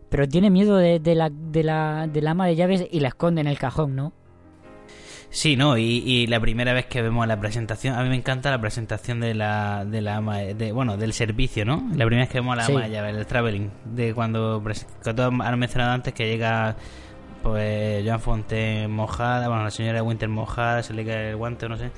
Pero 0.09 0.25
tiene 0.27 0.49
miedo 0.49 0.77
de, 0.77 0.99
de 0.99 1.15
la, 1.15 1.29
de 1.29 1.63
la 1.63 2.07
del 2.07 2.27
ama 2.27 2.47
de 2.47 2.55
llaves 2.55 2.85
y 2.91 3.01
la 3.01 3.09
esconde 3.09 3.41
en 3.41 3.47
el 3.47 3.59
cajón, 3.59 3.95
¿no? 3.95 4.13
Sí, 5.29 5.55
no, 5.57 5.77
y, 5.77 5.83
y 6.05 6.27
la 6.27 6.39
primera 6.39 6.71
vez 6.73 6.85
que 6.85 7.01
vemos 7.01 7.27
la 7.27 7.37
presentación, 7.39 7.95
a 7.95 8.01
mí 8.01 8.09
me 8.09 8.15
encanta 8.15 8.49
la 8.49 8.61
presentación 8.61 9.19
de 9.19 9.33
la, 9.35 9.83
de 9.85 10.01
la 10.01 10.17
ama, 10.17 10.37
de, 10.39 10.71
bueno, 10.71 10.95
del 10.97 11.11
servicio, 11.13 11.65
¿no? 11.65 11.83
La 11.95 12.05
primera 12.05 12.21
vez 12.23 12.29
que 12.29 12.39
vemos 12.39 12.53
a 12.53 12.55
la 12.57 12.63
Sí. 12.63 12.71
ama 12.71 12.83
de 12.83 12.89
llaves, 12.91 13.17
el 13.17 13.25
traveling, 13.27 13.69
de 13.93 14.13
cuando, 14.13 14.63
que 15.03 15.13
todos 15.13 15.33
han 15.41 15.59
mencionado 15.59 15.91
antes 15.93 16.13
que 16.13 16.27
llega, 16.27 16.77
pues, 17.43 18.03
Joan 18.05 18.21
Fonte 18.21 18.87
mojada, 18.87 19.47
bueno, 19.49 19.63
la 19.65 19.69
señora 19.71 20.01
Winter 20.01 20.29
mojada, 20.29 20.81
se 20.81 20.93
le 20.93 21.05
cae 21.05 21.31
el 21.31 21.35
guante, 21.35 21.67
no 21.67 21.75
sé, 21.77 21.91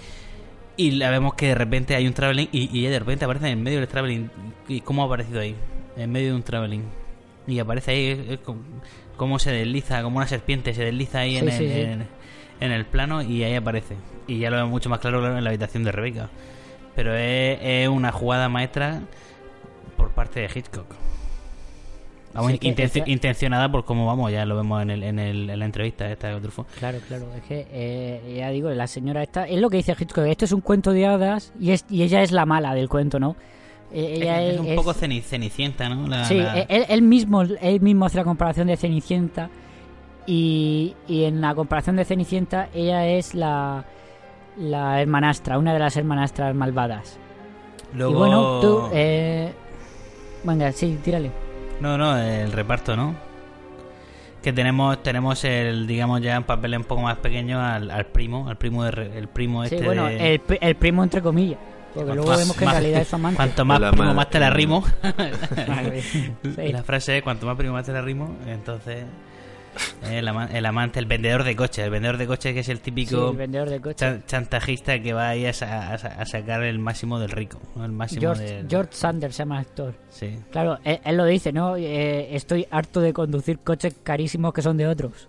y 0.75 0.91
la 0.91 1.11
vemos 1.11 1.35
que 1.35 1.47
de 1.49 1.55
repente 1.55 1.95
hay 1.95 2.07
un 2.07 2.13
traveling 2.13 2.49
y, 2.51 2.75
y 2.75 2.81
ella 2.81 2.89
de 2.91 2.99
repente 2.99 3.25
aparece 3.25 3.49
en 3.49 3.61
medio 3.61 3.77
del 3.79 3.87
traveling, 3.87 4.29
¿y 4.67 4.81
cómo 4.81 5.03
ha 5.03 5.05
aparecido 5.05 5.39
ahí? 5.39 5.55
En 5.97 6.11
medio 6.11 6.29
de 6.29 6.35
un 6.35 6.43
traveling. 6.43 6.83
Y 7.47 7.59
aparece 7.59 7.91
ahí, 7.91 8.39
cómo 9.17 9.39
se 9.39 9.51
desliza, 9.51 10.01
como 10.03 10.17
una 10.17 10.27
serpiente, 10.27 10.73
se 10.73 10.83
desliza 10.85 11.19
ahí 11.19 11.37
en, 11.37 11.45
el, 11.47 11.51
sí, 11.51 11.67
sí. 11.67 11.79
en- 11.81 12.18
en 12.59 12.71
el 12.71 12.85
plano 12.85 13.21
y 13.21 13.43
ahí 13.43 13.55
aparece. 13.55 13.95
Y 14.27 14.39
ya 14.39 14.49
lo 14.49 14.57
vemos 14.57 14.71
mucho 14.71 14.89
más 14.89 14.99
claro 14.99 15.37
en 15.37 15.43
la 15.43 15.49
habitación 15.49 15.83
de 15.83 15.91
Rebeca. 15.91 16.29
Pero 16.95 17.15
es, 17.15 17.57
es 17.61 17.87
una 17.89 18.11
jugada 18.11 18.49
maestra 18.49 19.01
por 19.97 20.09
parte 20.11 20.41
de 20.41 20.49
Hitchcock. 20.53 20.87
Vamos, 22.33 22.51
Sí, 22.61 23.01
intencionada 23.07 23.71
por 23.71 23.85
cómo 23.85 24.05
vamos, 24.05 24.31
ya 24.31 24.45
lo 24.45 24.55
vemos 24.55 24.83
en, 24.83 24.91
el, 24.91 25.03
en, 25.03 25.17
el, 25.17 25.49
en 25.49 25.57
la 25.59 25.65
entrevista 25.65 26.11
esta 26.11 26.27
de 26.27 26.39
Truffaut. 26.39 26.67
Claro, 26.77 26.99
claro, 27.07 27.25
es 27.35 27.41
que 27.43 27.65
eh, 27.71 28.35
ya 28.37 28.51
digo, 28.51 28.69
la 28.69 28.85
señora 28.85 29.23
esta, 29.23 29.47
es 29.47 29.59
lo 29.59 29.67
que 29.69 29.77
dice 29.77 29.95
Hitchcock, 29.99 30.25
esto 30.25 30.45
es 30.45 30.51
un 30.51 30.61
cuento 30.61 30.91
de 30.91 31.07
hadas 31.07 31.51
y, 31.59 31.71
es, 31.71 31.85
y 31.89 32.03
ella 32.03 32.21
es 32.21 32.31
la 32.31 32.45
mala 32.45 32.75
del 32.75 32.87
cuento, 32.87 33.19
¿no? 33.19 33.35
Eh, 33.91 34.17
ella 34.17 34.43
es, 34.43 34.53
es, 34.55 34.59
un 34.59 34.75
poco 34.75 34.93
ceni- 34.93 35.23
cenicienta, 35.23 35.89
¿no? 35.89 36.07
La- 36.07 36.25
Sí, 36.25 36.35
la- 36.35 36.59
él, 36.61 36.85
él 36.87 37.01
mismo, 37.01 37.41
él 37.41 37.81
mismo 37.81 38.05
hace 38.05 38.17
la 38.17 38.23
comparación 38.25 38.67
de 38.67 38.77
Cenicienta 38.77 39.49
y, 40.31 40.95
y 41.07 41.23
en 41.23 41.41
la 41.41 41.55
comparación 41.55 41.95
de 41.95 42.05
Cenicienta 42.05 42.69
ella 42.73 43.07
es 43.07 43.33
la, 43.33 43.83
la 44.57 45.01
hermanastra, 45.01 45.57
una 45.57 45.73
de 45.73 45.79
las 45.79 45.97
hermanastras 45.97 46.53
malvadas. 46.53 47.17
Luego... 47.93 48.11
Y 48.13 48.15
bueno, 48.17 48.59
tú... 48.61 48.89
Eh, 48.93 49.51
venga, 50.43 50.71
sí, 50.71 50.99
tírale. 51.03 51.31
No, 51.81 51.97
no, 51.97 52.17
el 52.17 52.51
reparto, 52.51 52.95
¿no? 52.95 53.15
Que 54.43 54.53
tenemos 54.53 55.01
tenemos 55.03 55.43
el, 55.43 55.85
digamos, 55.87 56.21
ya 56.21 56.35
en 56.35 56.43
papel 56.43 56.77
un 56.77 56.83
poco 56.83 57.01
más 57.01 57.17
pequeño 57.17 57.59
al, 57.61 57.89
al 57.91 58.05
primo, 58.05 58.47
al 58.47 58.57
primo 58.57 58.83
de, 58.85 58.91
re- 58.91 59.17
el 59.17 59.27
primo 59.27 59.65
Sí, 59.65 59.75
este 59.75 59.85
bueno, 59.85 60.05
de- 60.05 60.35
el, 60.35 60.41
el 60.61 60.75
primo 60.75 61.03
entre 61.03 61.21
comillas. 61.21 61.59
Porque 61.93 62.13
luego 62.13 62.29
más- 62.29 62.39
vemos 62.39 62.55
que 62.55 62.63
en 62.63 62.69
más- 62.69 62.75
realidad 62.79 63.01
es 63.01 63.13
amante. 63.13 63.35
Cuanto 63.35 63.65
más 63.65 63.79
primo, 63.91 64.13
más 64.13 64.29
te 64.29 64.39
la 64.39 64.49
rimo. 64.51 64.83
Sí. 66.55 66.71
La 66.71 66.83
frase 66.83 67.17
es 67.17 67.23
cuanto 67.23 67.45
más 67.45 67.57
primo, 67.57 67.73
más 67.73 67.85
te 67.85 67.91
la 67.91 68.01
rimo. 68.01 68.35
Entonces, 68.47 69.03
el, 70.03 70.27
ama- 70.27 70.49
el 70.51 70.65
amante, 70.65 70.99
el 70.99 71.05
vendedor 71.05 71.43
de 71.43 71.55
coches. 71.55 71.85
El 71.85 71.89
vendedor 71.91 72.17
de 72.17 72.27
coches 72.27 72.53
que 72.53 72.59
es 72.61 72.69
el 72.69 72.77
Sí, 72.77 72.83
típico 72.83 73.31
el 73.31 73.37
vendedor 73.37 73.69
de 73.69 73.95
chan- 73.95 74.23
chantajista 74.25 75.01
que 75.01 75.13
va 75.13 75.29
ahí 75.29 75.45
a, 75.45 75.53
sa- 75.53 75.93
a 75.93 75.97
sa- 75.97 76.07
a 76.21 76.25
sacar 76.25 76.63
el 76.63 76.79
máximo 76.79 77.19
del 77.19 77.29
rico. 77.31 77.59
¿no? 77.75 77.85
El 77.85 77.91
máximo 77.91 78.21
George, 78.21 78.43
del- 78.43 78.69
George 78.69 78.91
Sanders 78.93 79.35
se 79.35 79.41
llama 79.43 79.55
el 79.55 79.61
actor. 79.61 79.93
Sí. 80.09 80.39
Claro, 80.51 80.79
él, 80.83 80.99
él 81.03 81.17
lo 81.17 81.25
dice, 81.25 81.51
¿no? 81.51 81.75
Eh, 81.75 82.35
estoy 82.35 82.67
harto 82.71 83.01
de 83.01 83.13
conducir 83.13 83.59
coches 83.59 83.95
carísimos 84.03 84.53
que 84.53 84.61
son 84.61 84.77
de 84.77 84.87
otros. 84.87 85.27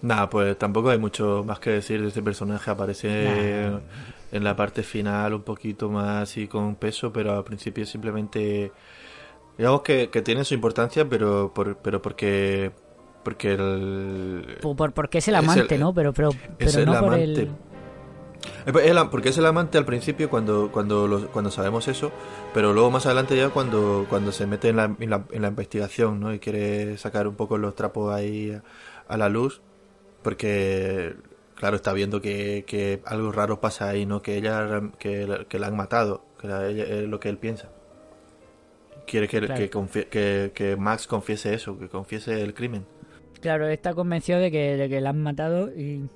Nada, 0.00 0.28
pues 0.28 0.58
tampoco 0.58 0.90
hay 0.90 0.98
mucho 0.98 1.44
más 1.46 1.60
que 1.60 1.70
decir 1.70 2.02
de 2.02 2.08
este 2.08 2.22
personaje. 2.22 2.68
Aparece 2.70 3.70
Nah. 3.70 3.78
en 4.32 4.42
la 4.44 4.56
parte 4.56 4.82
final 4.82 5.34
un 5.34 5.42
poquito 5.42 5.88
más 5.88 6.24
así 6.24 6.48
con 6.48 6.74
peso, 6.74 7.12
pero 7.12 7.36
al 7.36 7.44
principio 7.44 7.86
simplemente... 7.86 8.72
Digamos 9.58 9.82
que, 9.82 10.08
que 10.10 10.22
tiene 10.22 10.44
su 10.44 10.54
importancia, 10.54 11.08
pero, 11.08 11.52
por, 11.54 11.76
pero 11.76 12.00
porque... 12.02 12.72
Porque 13.22 13.52
el... 13.52 14.58
Por, 14.60 14.74
por- 14.76 14.92
porque 14.92 15.18
es 15.18 15.28
el 15.28 15.36
Es 15.36 15.40
amante, 15.44 15.74
el- 15.76 15.80
¿no? 15.80 15.94
Pero, 15.94 16.12
pero, 16.12 16.30
es 16.30 16.36
pero 16.58 16.78
el 16.80 16.86
no 16.86 16.92
por 16.92 17.04
amante. 17.14 17.22
el... 17.24 17.38
Eh, 18.66 18.72
es 18.84 19.04
Porque 19.10 19.28
es 19.28 19.38
el 19.38 19.46
amante 19.46 19.78
al 19.78 19.84
principio 19.84 20.28
cuando 20.28 20.70
cuando 20.72 21.06
lo- 21.06 21.28
cuando 21.28 21.50
sabemos 21.52 21.86
eso, 21.86 22.10
pero 22.52 22.72
luego 22.72 22.90
más 22.90 23.06
adelante 23.06 23.36
ya 23.36 23.50
cuando 23.50 24.06
cuando 24.08 24.32
se 24.32 24.46
mete 24.48 24.70
en 24.70 24.76
la, 24.76 24.96
en 24.98 25.10
la, 25.10 25.24
en 25.30 25.42
la 25.42 25.48
investigación, 25.48 26.18
¿no? 26.18 26.34
Y 26.34 26.40
quiere 26.40 26.98
sacar 26.98 27.28
un 27.28 27.36
poco 27.36 27.58
los 27.58 27.76
trapos 27.76 28.12
ahí 28.12 28.50
a, 28.50 28.62
a 29.06 29.16
la 29.16 29.28
luz, 29.28 29.60
porque 30.22 31.14
claro 31.54 31.76
está 31.76 31.92
viendo 31.92 32.20
que, 32.20 32.64
que 32.66 33.00
algo 33.06 33.30
raro 33.30 33.60
pasa 33.60 33.88
ahí, 33.88 34.06
¿no? 34.06 34.22
Que 34.22 34.36
ella 34.36 34.82
que, 34.98 35.26
la- 35.26 35.44
que 35.44 35.58
la 35.60 35.68
han 35.68 35.76
matado, 35.76 36.24
que 36.40 36.48
la- 36.48 36.66
ella- 36.66 36.84
es 36.84 37.08
lo 37.08 37.20
que 37.20 37.28
él 37.28 37.38
piensa. 37.38 37.68
Quiere 39.06 39.28
que, 39.28 39.40
Claro. 39.40 39.54
que, 39.56 39.70
confie- 39.70 40.06
que, 40.08 40.52
que 40.54 40.76
Max 40.76 41.06
confiese 41.06 41.54
eso, 41.54 41.78
que 41.78 41.88
confiese 41.88 42.40
el 42.42 42.54
crimen. 42.54 42.84
Claro, 43.40 43.66
está 43.68 43.92
convencido 43.94 44.38
de 44.38 44.50
que, 44.50 44.76
de 44.76 44.88
que 44.88 45.00
la 45.00 45.10
han 45.10 45.20
matado 45.22 45.68
y... 45.76 46.08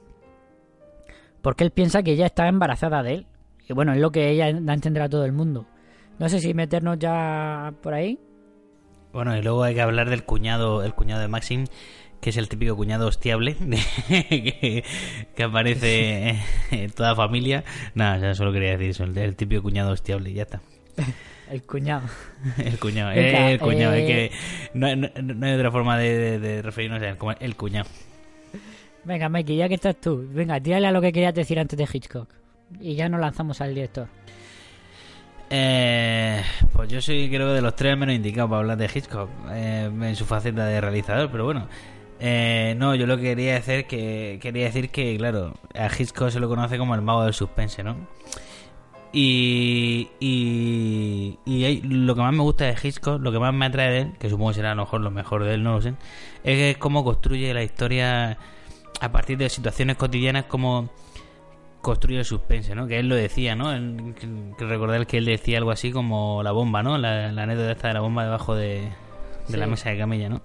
Porque 1.42 1.64
él 1.64 1.70
piensa 1.70 2.02
que 2.02 2.12
ella 2.12 2.26
está 2.26 2.48
embarazada 2.48 3.02
de 3.02 3.14
él. 3.14 3.26
Y 3.68 3.72
bueno, 3.72 3.92
es 3.92 3.98
lo 3.98 4.10
que 4.12 4.30
ella 4.30 4.52
da 4.52 4.72
a 4.72 4.74
entender 4.74 5.02
a 5.02 5.08
todo 5.08 5.24
el 5.24 5.32
mundo. 5.32 5.66
No 6.18 6.28
sé 6.28 6.40
si 6.40 6.54
meternos 6.54 6.98
ya 6.98 7.74
por 7.82 7.94
ahí. 7.94 8.18
Bueno, 9.12 9.36
y 9.36 9.42
luego 9.42 9.62
hay 9.64 9.74
que 9.74 9.80
hablar 9.80 10.08
del 10.10 10.24
cuñado, 10.24 10.82
el 10.84 10.94
cuñado 10.94 11.20
de 11.20 11.28
Maxim, 11.28 11.64
que 12.20 12.30
es 12.30 12.36
el 12.36 12.48
típico 12.48 12.76
cuñado 12.76 13.06
hostiable 13.08 13.54
que, 14.08 14.84
que 15.34 15.42
aparece 15.42 16.38
en 16.70 16.90
toda 16.92 17.14
familia. 17.16 17.64
Nada, 17.94 18.18
ya 18.18 18.34
solo 18.34 18.52
quería 18.52 18.70
decir 18.72 18.90
eso, 18.90 19.04
el, 19.04 19.16
el 19.18 19.36
típico 19.36 19.62
cuñado 19.62 19.90
hostiable 19.92 20.30
y 20.30 20.34
ya 20.34 20.42
está. 20.42 20.60
El 21.50 21.62
cuñado. 21.62 22.02
El 22.58 22.78
cuñado, 22.78 23.10
Venga, 23.14 23.50
el 23.52 23.58
cuñado, 23.60 23.94
eh, 23.94 24.00
es 24.00 24.06
que 24.30 24.36
no, 24.74 24.96
no- 24.96 25.08
no 25.34 25.46
hay 25.46 25.52
otra 25.54 25.70
forma 25.70 25.96
de, 25.98 26.16
de- 26.18 26.38
de 26.40 26.62
referirnos 26.62 27.00
a 27.02 27.08
él 27.08 27.16
como 27.16 27.32
el 27.32 27.54
cuñado. 27.56 27.88
Venga, 29.04 29.28
Mikey, 29.28 29.56
ya 29.56 29.68
que 29.68 29.74
estás 29.76 29.96
tú. 30.00 30.26
Venga, 30.32 30.58
tírale 30.60 30.88
a 30.88 30.90
lo 30.90 31.00
que 31.00 31.12
querías 31.12 31.34
decir 31.34 31.58
antes 31.60 31.78
de 31.78 31.86
Hitchcock. 31.92 32.28
Y 32.80 32.96
ya 32.96 33.08
nos 33.08 33.20
lanzamos 33.20 33.60
al 33.60 33.72
director. 33.74 34.08
Eh, 35.48 36.42
pues 36.72 36.88
yo 36.88 37.00
soy 37.00 37.28
creo 37.28 37.52
de 37.52 37.60
los 37.62 37.76
tres 37.76 37.96
menos 37.96 38.16
indicados 38.16 38.50
para 38.50 38.60
hablar 38.62 38.76
de 38.78 38.90
Hitchcock 38.92 39.30
eh, 39.52 39.84
en 40.02 40.16
su 40.16 40.24
faceta 40.24 40.66
de 40.66 40.80
realizador, 40.80 41.30
pero 41.30 41.44
bueno. 41.44 41.68
Eh, 42.18 42.74
no, 42.78 42.94
yo 42.94 43.06
lo 43.06 43.16
que 43.18 43.22
quería 43.24 43.54
decir 43.54 43.84
que 43.86 44.38
quería 44.40 44.64
decir 44.64 44.88
que 44.88 45.16
claro, 45.18 45.54
a 45.74 45.86
Hitchcock 45.86 46.30
se 46.30 46.40
lo 46.40 46.48
conoce 46.48 46.78
como 46.78 46.94
el 46.94 47.02
mago 47.02 47.22
del 47.24 47.34
suspense, 47.34 47.84
¿no? 47.84 47.96
Y, 49.18 50.10
y, 50.20 51.38
y 51.46 51.80
lo 51.82 52.14
que 52.14 52.20
más 52.20 52.34
me 52.34 52.42
gusta 52.42 52.66
de 52.66 52.76
Hitchcock, 52.82 53.18
lo 53.22 53.32
que 53.32 53.38
más 53.38 53.54
me 53.54 53.64
atrae 53.64 53.90
de 53.90 53.98
él, 54.00 54.12
que 54.18 54.28
supongo 54.28 54.50
que 54.50 54.56
será 54.56 54.72
a 54.72 54.74
lo 54.74 54.82
mejor 54.82 55.00
lo 55.00 55.10
mejor 55.10 55.42
de 55.44 55.54
él, 55.54 55.62
no 55.62 55.72
lo 55.72 55.80
sé, 55.80 55.94
es 56.44 56.74
que 56.74 56.76
cómo 56.78 57.02
construye 57.02 57.54
la 57.54 57.62
historia 57.62 58.36
a 59.00 59.12
partir 59.12 59.38
de 59.38 59.48
situaciones 59.48 59.96
cotidianas, 59.96 60.44
como 60.44 60.90
construye 61.80 62.18
el 62.18 62.24
suspense, 62.26 62.74
¿no? 62.74 62.86
Que 62.86 62.98
él 62.98 63.08
lo 63.08 63.14
decía, 63.14 63.56
¿no? 63.56 63.72
Él- 63.72 64.14
que, 64.58 64.64
recordar 64.66 65.06
que 65.06 65.16
él 65.16 65.24
decía 65.24 65.56
algo 65.56 65.70
así 65.70 65.92
como 65.92 66.42
la 66.42 66.52
bomba, 66.52 66.82
¿no? 66.82 66.98
La, 66.98 67.32
la 67.32 67.44
anécdota 67.44 67.72
esta 67.72 67.88
de 67.88 67.94
la 67.94 68.00
bomba 68.00 68.22
debajo 68.24 68.54
de, 68.54 68.82
de 69.48 69.56
la 69.56 69.66
mesa 69.66 69.88
de 69.88 69.96
camilla, 69.98 70.28
¿no? 70.28 70.42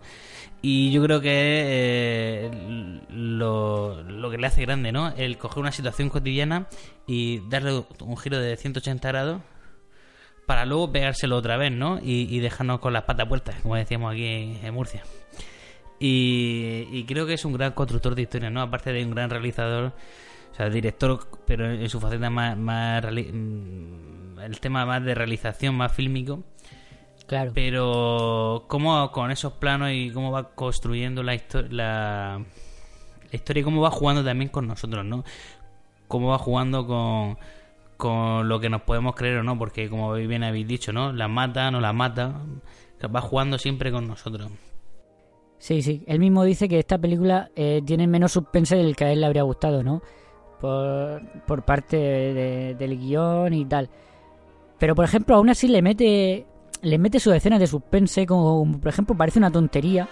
Y 0.61 0.91
yo 0.91 1.03
creo 1.03 1.21
que 1.21 1.29
eh, 1.31 3.01
lo, 3.09 4.03
lo 4.03 4.29
que 4.29 4.37
le 4.37 4.47
hace 4.47 4.61
grande, 4.61 4.91
¿no? 4.91 5.09
El 5.09 5.37
coger 5.37 5.59
una 5.59 5.71
situación 5.71 6.09
cotidiana 6.09 6.67
y 7.07 7.39
darle 7.49 7.83
un 7.99 8.17
giro 8.17 8.39
de 8.39 8.55
180 8.57 9.07
grados 9.07 9.41
para 10.45 10.65
luego 10.65 10.91
pegárselo 10.91 11.37
otra 11.37 11.57
vez, 11.57 11.71
¿no? 11.71 11.99
Y, 11.99 12.27
y 12.29 12.39
dejarnos 12.39 12.79
con 12.79 12.93
las 12.93 13.03
patas 13.03 13.27
puertas, 13.27 13.55
como 13.61 13.75
decíamos 13.75 14.13
aquí 14.13 14.59
en 14.61 14.73
Murcia. 14.73 15.03
Y, 15.99 16.87
y 16.91 17.03
creo 17.05 17.27
que 17.27 17.35
es 17.35 17.45
un 17.45 17.53
gran 17.53 17.73
constructor 17.73 18.15
de 18.15 18.23
historias, 18.23 18.51
¿no? 18.51 18.61
Aparte 18.61 18.91
de 18.91 19.05
un 19.05 19.11
gran 19.11 19.29
realizador, 19.29 19.93
o 20.51 20.55
sea, 20.55 20.69
director, 20.69 21.27
pero 21.45 21.71
en 21.71 21.89
su 21.89 21.99
faceta 21.99 22.29
más, 22.29 22.57
más 22.57 23.03
mm, 23.03 24.39
el 24.39 24.59
tema 24.59 24.85
más 24.85 25.03
de 25.05 25.13
realización, 25.15 25.75
más 25.75 25.91
fílmico. 25.93 26.43
Claro. 27.31 27.51
Pero 27.55 28.65
cómo 28.67 29.09
con 29.13 29.31
esos 29.31 29.53
planos 29.53 29.91
y 29.93 30.11
cómo 30.11 30.31
va 30.33 30.49
construyendo 30.53 31.23
la, 31.23 31.33
histo- 31.33 31.65
la, 31.69 32.39
la 32.41 33.31
historia 33.31 33.61
y 33.61 33.63
cómo 33.63 33.79
va 33.81 33.89
jugando 33.89 34.21
también 34.21 34.49
con 34.49 34.67
nosotros, 34.67 35.05
¿no? 35.05 35.23
Cómo 36.09 36.27
va 36.27 36.37
jugando 36.37 36.85
con, 36.85 37.37
con 37.95 38.49
lo 38.49 38.59
que 38.59 38.69
nos 38.69 38.81
podemos 38.81 39.15
creer 39.15 39.37
o 39.37 39.43
no, 39.43 39.57
porque 39.57 39.89
como 39.89 40.11
bien 40.11 40.43
habéis 40.43 40.67
dicho, 40.67 40.91
¿no? 40.91 41.13
La 41.13 41.29
mata, 41.29 41.71
no 41.71 41.79
la 41.79 41.93
mata, 41.93 42.33
va 43.15 43.21
jugando 43.21 43.57
siempre 43.57 43.93
con 43.93 44.09
nosotros. 44.09 44.51
Sí, 45.57 45.81
sí. 45.81 46.03
Él 46.07 46.19
mismo 46.19 46.43
dice 46.43 46.67
que 46.67 46.79
esta 46.79 46.97
película 46.97 47.49
eh, 47.55 47.81
tiene 47.85 48.07
menos 48.07 48.33
suspense 48.33 48.75
del 48.75 48.97
que 48.97 49.05
a 49.05 49.11
él 49.13 49.21
le 49.21 49.27
habría 49.27 49.43
gustado, 49.43 49.83
¿no? 49.83 50.01
Por, 50.59 51.21
por 51.47 51.63
parte 51.63 51.95
de- 51.95 52.75
del 52.77 52.99
guion 52.99 53.53
y 53.53 53.63
tal. 53.63 53.89
Pero, 54.79 54.95
por 54.95 55.05
ejemplo, 55.05 55.35
aún 55.37 55.49
así 55.49 55.69
le 55.69 55.81
mete 55.81 56.45
le 56.81 56.97
mete 56.97 57.19
sus 57.19 57.33
escenas 57.33 57.59
de 57.59 57.67
suspense, 57.67 58.25
como 58.25 58.79
por 58.79 58.89
ejemplo 58.89 59.15
parece 59.15 59.39
una 59.39 59.51
tontería, 59.51 60.07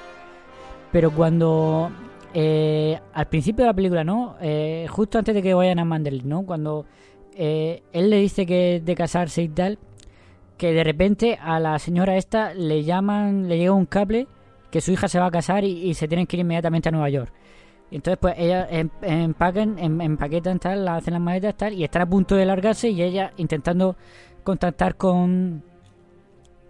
pero 0.91 1.11
cuando 1.11 1.91
eh, 2.34 2.99
al 3.13 3.28
principio 3.28 3.63
de 3.63 3.70
la 3.70 3.74
película, 3.74 4.03
¿no? 4.03 4.36
Eh, 4.41 4.86
justo 4.89 5.17
antes 5.17 5.34
de 5.34 5.41
que 5.41 5.53
vayan 5.53 5.80
a 5.80 5.86
Manderley, 5.86 6.24
¿no? 6.24 6.45
Cuando 6.45 6.86
eh, 7.36 7.84
él 7.91 8.09
le 8.09 8.17
dice 8.17 8.45
que 8.45 8.82
de 8.84 8.95
casarse 8.95 9.41
y 9.41 9.49
tal, 9.49 9.80
que 10.57 10.74
de 10.74 10.84
repente 10.84 11.39
a 11.41 11.59
la 11.59 11.80
señora 11.80 12.17
esta 12.17 12.53
le 12.53 12.84
llaman, 12.84 13.47
le 13.47 13.57
llega 13.57 13.72
un 13.74 13.86
cable 13.86 14.28
que 14.72 14.82
su 14.82 14.91
hija 14.91 15.07
se 15.07 15.20
va 15.20 15.28
a 15.28 15.32
casar 15.32 15.63
y, 15.63 15.93
se 15.95 16.07
tienen 16.07 16.28
que 16.28 16.38
ir 16.38 16.41
inmediatamente 16.41 16.89
a 16.89 16.91
Nueva 16.91 17.09
York. 17.09 17.34
Y 17.89 17.95
entonces 17.95 18.20
pues 18.20 18.36
ella 18.38 18.67
em- 18.70 18.91
empaquen, 19.01 19.80
em- 19.80 20.01
empaquetan 20.01 20.59
tal, 20.59 20.88
hacen 20.88 21.13
las 21.13 21.22
maletas 21.22 21.55
tal 21.57 21.74
y 21.74 21.84
están 21.84 22.03
a 22.03 22.09
punto 22.09 22.36
de 22.36 22.45
largarse 22.45 22.89
y 22.89 23.01
ella 23.01 23.34
intentando 23.38 23.95
contactar 24.43 24.95
con 24.95 25.63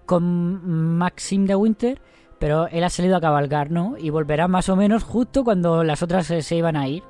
con 0.09 0.97
Maxim 0.97 1.45
de 1.45 1.55
Winter, 1.55 2.01
pero 2.39 2.67
él 2.67 2.83
ha 2.83 2.89
salido 2.89 3.15
a 3.15 3.21
cabalgar, 3.21 3.69
¿no? 3.69 3.95
Y 3.95 4.09
volverá 4.09 4.47
más 4.47 4.67
o 4.69 4.75
menos 4.75 5.03
justo 5.03 5.43
cuando 5.43 5.83
las 5.83 6.01
otras 6.01 6.25
se, 6.25 6.41
se 6.41 6.55
iban 6.55 6.75
a 6.75 6.87
ir. 6.87 7.03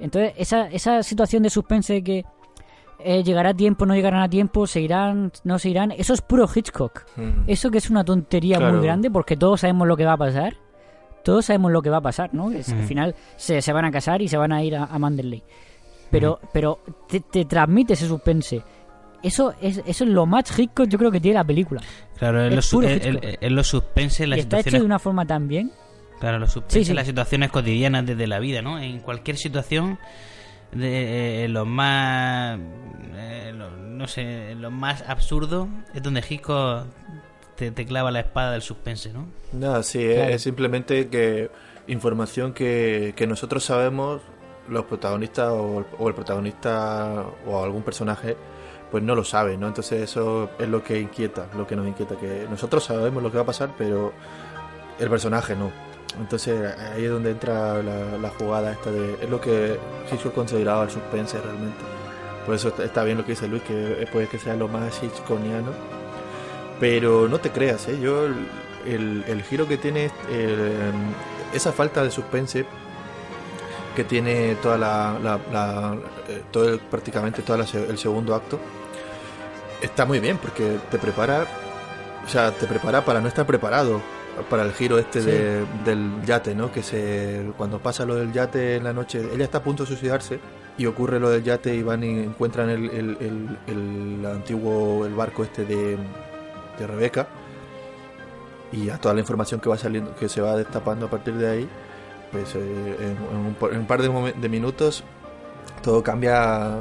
Entonces, 0.00 0.32
esa, 0.36 0.66
esa 0.68 1.02
situación 1.04 1.44
de 1.44 1.50
suspense 1.50 1.92
de 1.94 2.02
que 2.02 2.24
eh, 2.98 3.22
llegará 3.22 3.50
a 3.50 3.54
tiempo, 3.54 3.86
no 3.86 3.94
llegarán 3.94 4.22
a 4.22 4.28
tiempo, 4.28 4.66
se 4.66 4.80
irán, 4.80 5.30
no 5.44 5.58
se 5.60 5.68
irán, 5.70 5.92
eso 5.92 6.12
es 6.12 6.22
puro 6.22 6.48
Hitchcock. 6.52 7.04
Mm. 7.16 7.44
Eso 7.46 7.70
que 7.70 7.78
es 7.78 7.88
una 7.88 8.04
tontería 8.04 8.56
Claro. 8.58 8.74
muy 8.74 8.84
grande 8.84 9.10
porque 9.12 9.36
todos 9.36 9.60
sabemos 9.60 9.86
lo 9.86 9.96
que 9.96 10.04
va 10.04 10.14
a 10.14 10.18
pasar. 10.18 10.56
Todos 11.22 11.44
sabemos 11.44 11.70
lo 11.70 11.82
que 11.82 11.90
va 11.90 11.98
a 11.98 12.02
pasar, 12.02 12.34
¿no? 12.34 12.50
Es- 12.50 12.72
Al 12.72 12.82
final 12.82 13.14
se, 13.36 13.62
se 13.62 13.72
van 13.72 13.84
a 13.84 13.90
casar 13.92 14.22
y 14.22 14.28
se 14.28 14.36
van 14.38 14.52
a 14.52 14.62
ir 14.64 14.74
a, 14.74 14.84
a 14.86 14.98
Manderley. 14.98 15.42
Pero, 16.10 16.40
pero 16.52 16.80
te, 17.08 17.20
te 17.20 17.44
transmite 17.44 17.92
ese 17.92 18.08
suspense. 18.08 18.62
Eso 19.22 19.54
es, 19.60 19.82
eso 19.86 20.04
es 20.04 20.10
lo 20.10 20.26
más 20.26 20.56
rico 20.56 20.84
yo 20.84 20.98
creo 20.98 21.10
que 21.10 21.20
tiene 21.20 21.36
la 21.38 21.44
película. 21.44 21.80
Claro, 22.18 22.42
Es 22.46 22.72
en- 22.72 23.20
en 23.40 23.54
los 23.54 23.66
suspense, 23.66 24.26
las 24.26 24.38
y 24.38 24.40
está 24.40 24.60
hecho 24.60 24.78
de 24.78 24.82
una 24.82 24.98
forma 24.98 25.26
tan 25.26 25.48
bien. 25.48 25.72
Claro, 26.20 26.38
los 26.38 26.52
suspense, 26.52 26.80
Sí, 26.80 26.84
sí. 26.86 26.92
las 26.94 27.06
situaciones 27.06 27.50
cotidianas 27.50 28.04
desde 28.06 28.26
la 28.26 28.38
vida, 28.38 28.60
¿no? 28.62 28.78
En 28.78 29.00
cualquier 29.00 29.36
situación, 29.38 29.98
de 30.72 31.44
eh, 31.44 31.48
lo 31.48 31.64
más, 31.64 32.58
eh, 33.16 33.52
lo- 33.54 33.70
no 33.70 34.06
sé, 34.06 34.54
lo 34.54 34.70
más 34.70 35.02
absurdo 35.08 35.68
es 35.94 36.02
donde 36.02 36.22
Hitchcock 36.28 36.86
te, 37.56 37.70
te 37.72 37.84
clava 37.86 38.10
la 38.10 38.20
espada 38.20 38.52
del 38.52 38.62
suspense, 38.62 39.12
¿no? 39.12 39.26
Nada, 39.52 39.82
sí, 39.82 40.02
es- 40.02 40.14
Claro. 40.16 40.30
es 40.34 40.42
simplemente 40.42 41.08
que 41.08 41.50
información 41.88 42.52
que, 42.52 43.14
que 43.16 43.26
nosotros 43.26 43.64
sabemos, 43.64 44.20
los 44.68 44.84
protagonistas 44.84 45.48
o 45.50 45.84
o 45.98 46.08
el 46.08 46.14
protagonista 46.14 47.24
o 47.46 47.64
algún 47.64 47.82
personaje, 47.82 48.36
pues 48.90 49.02
no 49.04 49.14
lo 49.14 49.24
sabe, 49.24 49.56
¿no? 49.56 49.68
Entonces 49.68 50.02
eso 50.02 50.50
es 50.58 50.68
lo 50.68 50.82
que 50.82 50.98
inquieta, 51.00 51.46
lo 51.56 51.66
que 51.66 51.76
nos 51.76 51.86
inquieta, 51.86 52.16
que 52.16 52.46
nosotros 52.50 52.84
sabemos 52.84 53.22
lo 53.22 53.30
que 53.30 53.36
va 53.36 53.42
a 53.42 53.46
pasar, 53.46 53.70
pero 53.78 54.12
el 54.98 55.08
personaje 55.08 55.54
no. 55.54 55.70
Entonces 56.18 56.60
ahí 56.92 57.04
es 57.04 57.10
donde 57.10 57.30
entra 57.30 57.80
la, 57.82 58.30
jugada 58.30 58.72
esta 58.72 58.90
de... 58.90 59.14
Es 59.22 59.30
lo 59.30 59.40
que 59.40 59.78
Hitchcock 60.10 60.34
consideraba 60.34 60.82
el 60.84 60.90
suspense 60.90 61.40
realmente. 61.40 61.78
Por 62.44 62.54
eso 62.56 62.68
está- 62.82 63.04
bien 63.04 63.16
lo 63.18 63.24
que 63.24 63.32
dice 63.32 63.46
Luis, 63.46 63.62
que 63.62 64.08
puede 64.10 64.26
que 64.26 64.38
sea 64.38 64.56
lo 64.56 64.66
más 64.66 65.00
Hitchcockiano. 65.02 65.70
Pero 66.80 67.28
no 67.28 67.38
te 67.38 67.50
creas, 67.50 67.86
¿eh? 67.88 67.98
Yo 68.00 68.24
el, 68.26 68.34
el- 68.86 69.24
el 69.28 69.42
giro 69.44 69.68
que 69.68 69.76
tiene 69.76 70.10
eh, 70.30 70.90
esa 71.54 71.70
falta 71.72 72.02
de 72.02 72.10
suspense 72.10 72.64
que 73.94 74.02
tiene 74.04 74.56
toda 74.56 74.78
la, 74.78 75.16
la- 75.22 75.40
la- 75.52 75.96
eh, 76.28 76.42
todo 76.50 76.68
el- 76.70 76.78
prácticamente 76.80 77.42
todo 77.42 77.56
el 77.60 77.98
segundo 77.98 78.34
acto 78.34 78.58
está 79.82 80.04
muy 80.04 80.20
bien 80.20 80.38
porque 80.38 80.78
te 80.90 80.98
prepara 80.98 81.46
o 82.24 82.28
sea 82.28 82.50
te 82.52 82.66
prepara 82.66 83.04
para 83.04 83.20
no 83.20 83.28
estar 83.28 83.46
preparado 83.46 84.00
para 84.48 84.62
el 84.62 84.72
giro 84.72 84.98
este 84.98 85.20
Sí. 85.20 85.26
de- 85.30 85.64
del 85.84 86.22
yate 86.24 86.54
no 86.54 86.70
que 86.72 86.82
se 86.82 87.50
cuando 87.56 87.78
pasa 87.78 88.04
lo 88.04 88.14
del 88.16 88.32
yate 88.32 88.76
en 88.76 88.84
la 88.84 88.92
noche 88.92 89.22
ella 89.34 89.44
está 89.44 89.58
a 89.58 89.62
punto 89.62 89.82
de 89.82 89.88
suicidarse 89.88 90.38
y 90.78 90.86
ocurre 90.86 91.18
lo 91.20 91.28
del 91.30 91.42
yate 91.42 91.74
y 91.74 91.82
van 91.82 92.02
y 92.04 92.20
encuentran 92.20 92.70
el, 92.70 92.88
el- 92.90 93.16
el- 93.20 93.58
el 94.20 94.26
antiguo 94.26 95.04
el 95.04 95.14
barco 95.14 95.42
este 95.44 95.64
de, 95.64 95.96
de 96.78 96.86
Rebeca 96.86 97.26
y 98.72 98.88
a 98.88 98.98
toda 98.98 99.14
la 99.14 99.20
información 99.20 99.60
que 99.60 99.68
va 99.68 99.76
saliendo 99.76 100.14
que 100.14 100.28
se 100.28 100.40
va 100.40 100.56
destapando 100.56 101.06
a 101.06 101.10
partir 101.10 101.34
de 101.34 101.50
ahí 101.50 101.68
pues 102.32 102.54
eh, 102.54 102.96
en, 103.00 103.36
en 103.38 103.46
un, 103.46 103.54
par- 103.54 103.72
en 103.72 103.80
un 103.80 103.86
par 103.86 104.00
de, 104.00 104.32
de 104.40 104.48
minutos 104.48 105.02
todo 105.82 106.02
cambia 106.02 106.78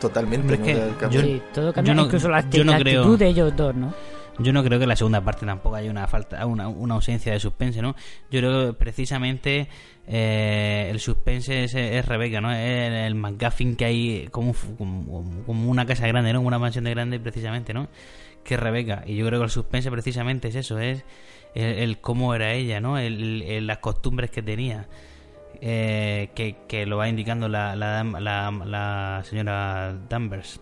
totalmente 0.00 0.54
Es 0.54 0.60
¿no? 0.60 0.66
que 0.66 0.92
Yo- 1.10 1.20
sí, 1.20 1.42
todo 1.54 1.72
cambia, 1.72 1.92
yo 1.92 2.00
no- 2.00 2.06
incluso 2.06 2.28
la, 2.28 2.48
yo 2.50 2.64
no 2.64 2.72
la 2.72 2.78
creo- 2.78 3.00
actitud 3.02 3.18
de 3.18 3.26
ellos 3.28 3.56
dos, 3.56 3.74
¿no? 3.74 3.94
Yo 4.38 4.54
no 4.54 4.64
creo 4.64 4.78
que 4.78 4.84
en 4.84 4.88
la 4.88 4.96
segunda 4.96 5.20
parte 5.20 5.44
tampoco 5.44 5.76
haya 5.76 5.90
una 5.90 6.06
falta, 6.06 6.46
una, 6.46 6.66
una 6.66 6.94
ausencia 6.94 7.30
de 7.32 7.38
suspense, 7.40 7.82
¿no? 7.82 7.94
Yo 8.30 8.40
creo 8.40 8.68
que 8.68 8.72
precisamente 8.72 9.68
eh, 10.08 10.88
el 10.90 10.98
suspense 10.98 11.64
es, 11.64 11.74
es 11.74 12.06
Rebeca, 12.06 12.40
¿no? 12.40 12.50
Es 12.50 12.58
el, 12.88 12.92
el 12.94 13.14
McGuffin 13.14 13.76
que 13.76 13.84
hay 13.84 14.28
como, 14.30 14.54
como, 14.78 15.24
como 15.44 15.70
una 15.70 15.84
casa 15.84 16.06
grande, 16.06 16.32
¿no? 16.32 16.38
Como 16.38 16.48
una 16.48 16.58
mansión 16.58 16.84
de 16.84 16.90
grande, 16.90 17.20
precisamente, 17.20 17.74
¿no? 17.74 17.88
Que 18.42 18.54
es 18.54 18.60
Rebeca. 18.60 19.02
Y 19.06 19.14
yo 19.16 19.26
creo 19.26 19.40
que 19.40 19.44
el 19.44 19.50
suspense 19.50 19.90
precisamente 19.90 20.48
es 20.48 20.54
eso, 20.54 20.78
es 20.78 21.04
el, 21.54 21.64
el 21.78 22.00
cómo 22.00 22.34
era 22.34 22.54
ella, 22.54 22.80
¿no? 22.80 22.96
El, 22.98 23.42
el- 23.42 23.66
las 23.66 23.78
costumbres 23.78 24.30
que 24.30 24.40
tenía. 24.42 24.86
Eh, 25.60 26.30
que, 26.34 26.56
que 26.68 26.86
lo 26.86 26.96
va 26.96 27.08
indicando 27.08 27.48
la, 27.48 27.76
la, 27.76 28.02
dam- 28.02 28.18
la, 28.20 28.50
la 28.66 29.22
señora 29.24 29.94
Danvers 30.08 30.60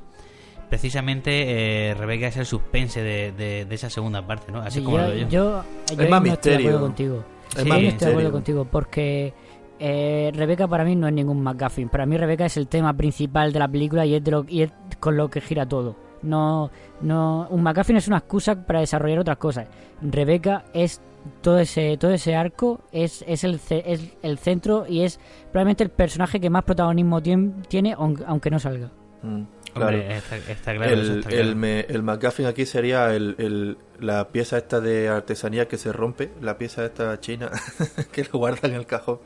precisamente 0.68 1.90
eh, 1.90 1.94
Rebeca 1.94 2.26
es 2.26 2.36
el 2.36 2.44
suspense 2.46 3.02
de, 3.02 3.32
de, 3.32 3.64
de 3.64 3.74
esa 3.74 3.88
segunda 3.88 4.26
parte, 4.26 4.52
¿no? 4.52 4.60
Así 4.60 4.80
Sí, 4.80 4.84
como 4.84 4.98
yo, 4.98 5.02
lo 5.04 5.08
veo 5.10 5.18
yo. 5.20 5.28
yo, 5.28 5.64
yo 5.96 6.02
ahí 6.02 6.08
más 6.10 6.22
no 6.22 6.32
estoy 6.32 6.52
de 6.52 6.58
misterio. 6.58 6.58
acuerdo 6.68 6.80
contigo. 6.86 7.24
Es 7.56 7.62
Sí, 7.62 7.68
más 7.68 7.80
no 7.80 7.88
estoy 7.88 8.06
de 8.06 8.12
acuerdo 8.12 8.12
misterio. 8.14 8.32
contigo 8.32 8.64
porque 8.70 9.32
eh, 9.78 10.30
Rebeca 10.34 10.68
para 10.68 10.84
mí 10.84 10.94
no 10.94 11.06
es 11.08 11.14
ningún 11.14 11.42
McGuffin. 11.42 11.88
Para 11.88 12.04
mí 12.04 12.16
Rebeca 12.18 12.44
es 12.44 12.56
el 12.58 12.68
tema 12.68 12.92
principal 12.94 13.52
de 13.52 13.58
la 13.60 13.68
película 13.68 14.04
y 14.04 14.14
es, 14.16 14.22
de 14.24 14.30
lo, 14.30 14.44
y 14.46 14.62
es 14.62 14.72
con 15.00 15.16
lo 15.16 15.30
que 15.30 15.40
gira 15.40 15.64
todo. 15.66 15.96
No, 16.20 16.70
no, 17.00 17.46
un 17.50 17.62
McGuffin 17.62 17.96
es 17.96 18.08
una 18.08 18.18
excusa 18.18 18.66
para 18.66 18.80
desarrollar 18.80 19.20
otras 19.20 19.38
cosas. 19.38 19.68
Rebeca 20.02 20.64
es 20.74 21.00
todo 21.42 21.58
ese 21.58 21.96
todo 21.98 22.12
ese 22.12 22.34
arco 22.34 22.80
es, 22.92 23.24
es, 23.26 23.44
el, 23.44 23.60
es 23.70 24.00
el 24.22 24.38
centro 24.38 24.86
y 24.88 25.02
es 25.02 25.18
probablemente 25.52 25.84
el 25.84 25.90
personaje 25.90 26.40
que 26.40 26.50
más 26.50 26.64
protagonismo 26.64 27.20
tien- 27.22 27.66
tiene 27.68 27.94
aunque, 27.96 28.50
no 28.50 28.58
salga. 28.58 28.90
Mm, 29.22 29.42
claro. 29.74 29.96
Hombre, 29.98 30.16
está, 30.16 30.36
está 30.36 30.74
claro. 30.74 30.92
el, 30.92 31.18
está 31.18 31.28
claro. 31.30 31.44
el, 31.44 31.56
me- 31.56 31.80
el 31.80 32.02
McGuffin 32.02 32.46
aquí 32.46 32.64
sería 32.66 33.14
el, 33.14 33.34
el- 33.38 33.78
la 34.00 34.28
pieza 34.28 34.58
esta 34.58 34.80
de 34.80 35.08
artesanía 35.08 35.66
que 35.68 35.76
se 35.76 35.92
rompe, 35.92 36.30
la 36.40 36.56
pieza 36.56 36.84
esta 36.84 37.18
china 37.20 37.50
que 38.12 38.24
lo 38.24 38.38
guarda 38.38 38.68
en 38.68 38.74
el 38.74 38.86
cajón. 38.86 39.18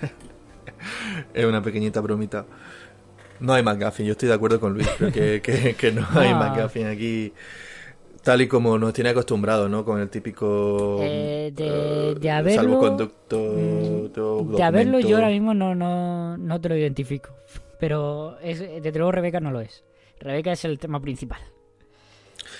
es 1.34 1.44
una 1.44 1.62
pequeñita 1.62 2.00
bromita. 2.00 2.46
No 3.38 3.52
hay 3.52 3.62
McGuffin, 3.62 4.06
yo 4.06 4.12
estoy 4.12 4.28
de 4.28 4.34
acuerdo 4.34 4.58
con 4.60 4.72
Luis, 4.74 4.88
creo 4.96 5.12
que, 5.12 5.40
que, 5.42 5.74
que 5.74 5.92
no 5.92 6.06
hay 6.14 6.30
No. 6.34 6.38
McGuffin 6.40 6.86
aquí 6.86 7.32
tal 8.26 8.42
y 8.42 8.48
como 8.48 8.76
nos 8.76 8.92
tiene 8.92 9.10
acostumbrado, 9.10 9.68
¿no? 9.68 9.84
Con 9.84 10.00
el 10.00 10.08
típico 10.10 10.98
Eh, 11.00 11.52
de- 11.54 12.10
eh, 12.10 12.14
de 12.18 12.30
haberlo, 12.32 12.60
salvoconducto, 12.60 13.38
Mm, 13.38 14.56
De 14.56 14.62
haberlo 14.64 14.98
yo 14.98 15.16
ahora 15.16 15.28
mismo 15.28 15.54
no, 15.54 15.76
no, 15.76 16.36
no 16.36 16.60
te 16.60 16.68
lo 16.68 16.76
identifico. 16.76 17.30
Pero 17.78 18.36
es, 18.42 18.58
desde 18.58 18.98
luego 18.98 19.12
Rebeca 19.12 19.38
no 19.38 19.52
lo 19.52 19.60
es. 19.60 19.84
Rebeca 20.18 20.50
es 20.50 20.64
el 20.64 20.76
tema 20.80 21.00
principal. 21.00 21.40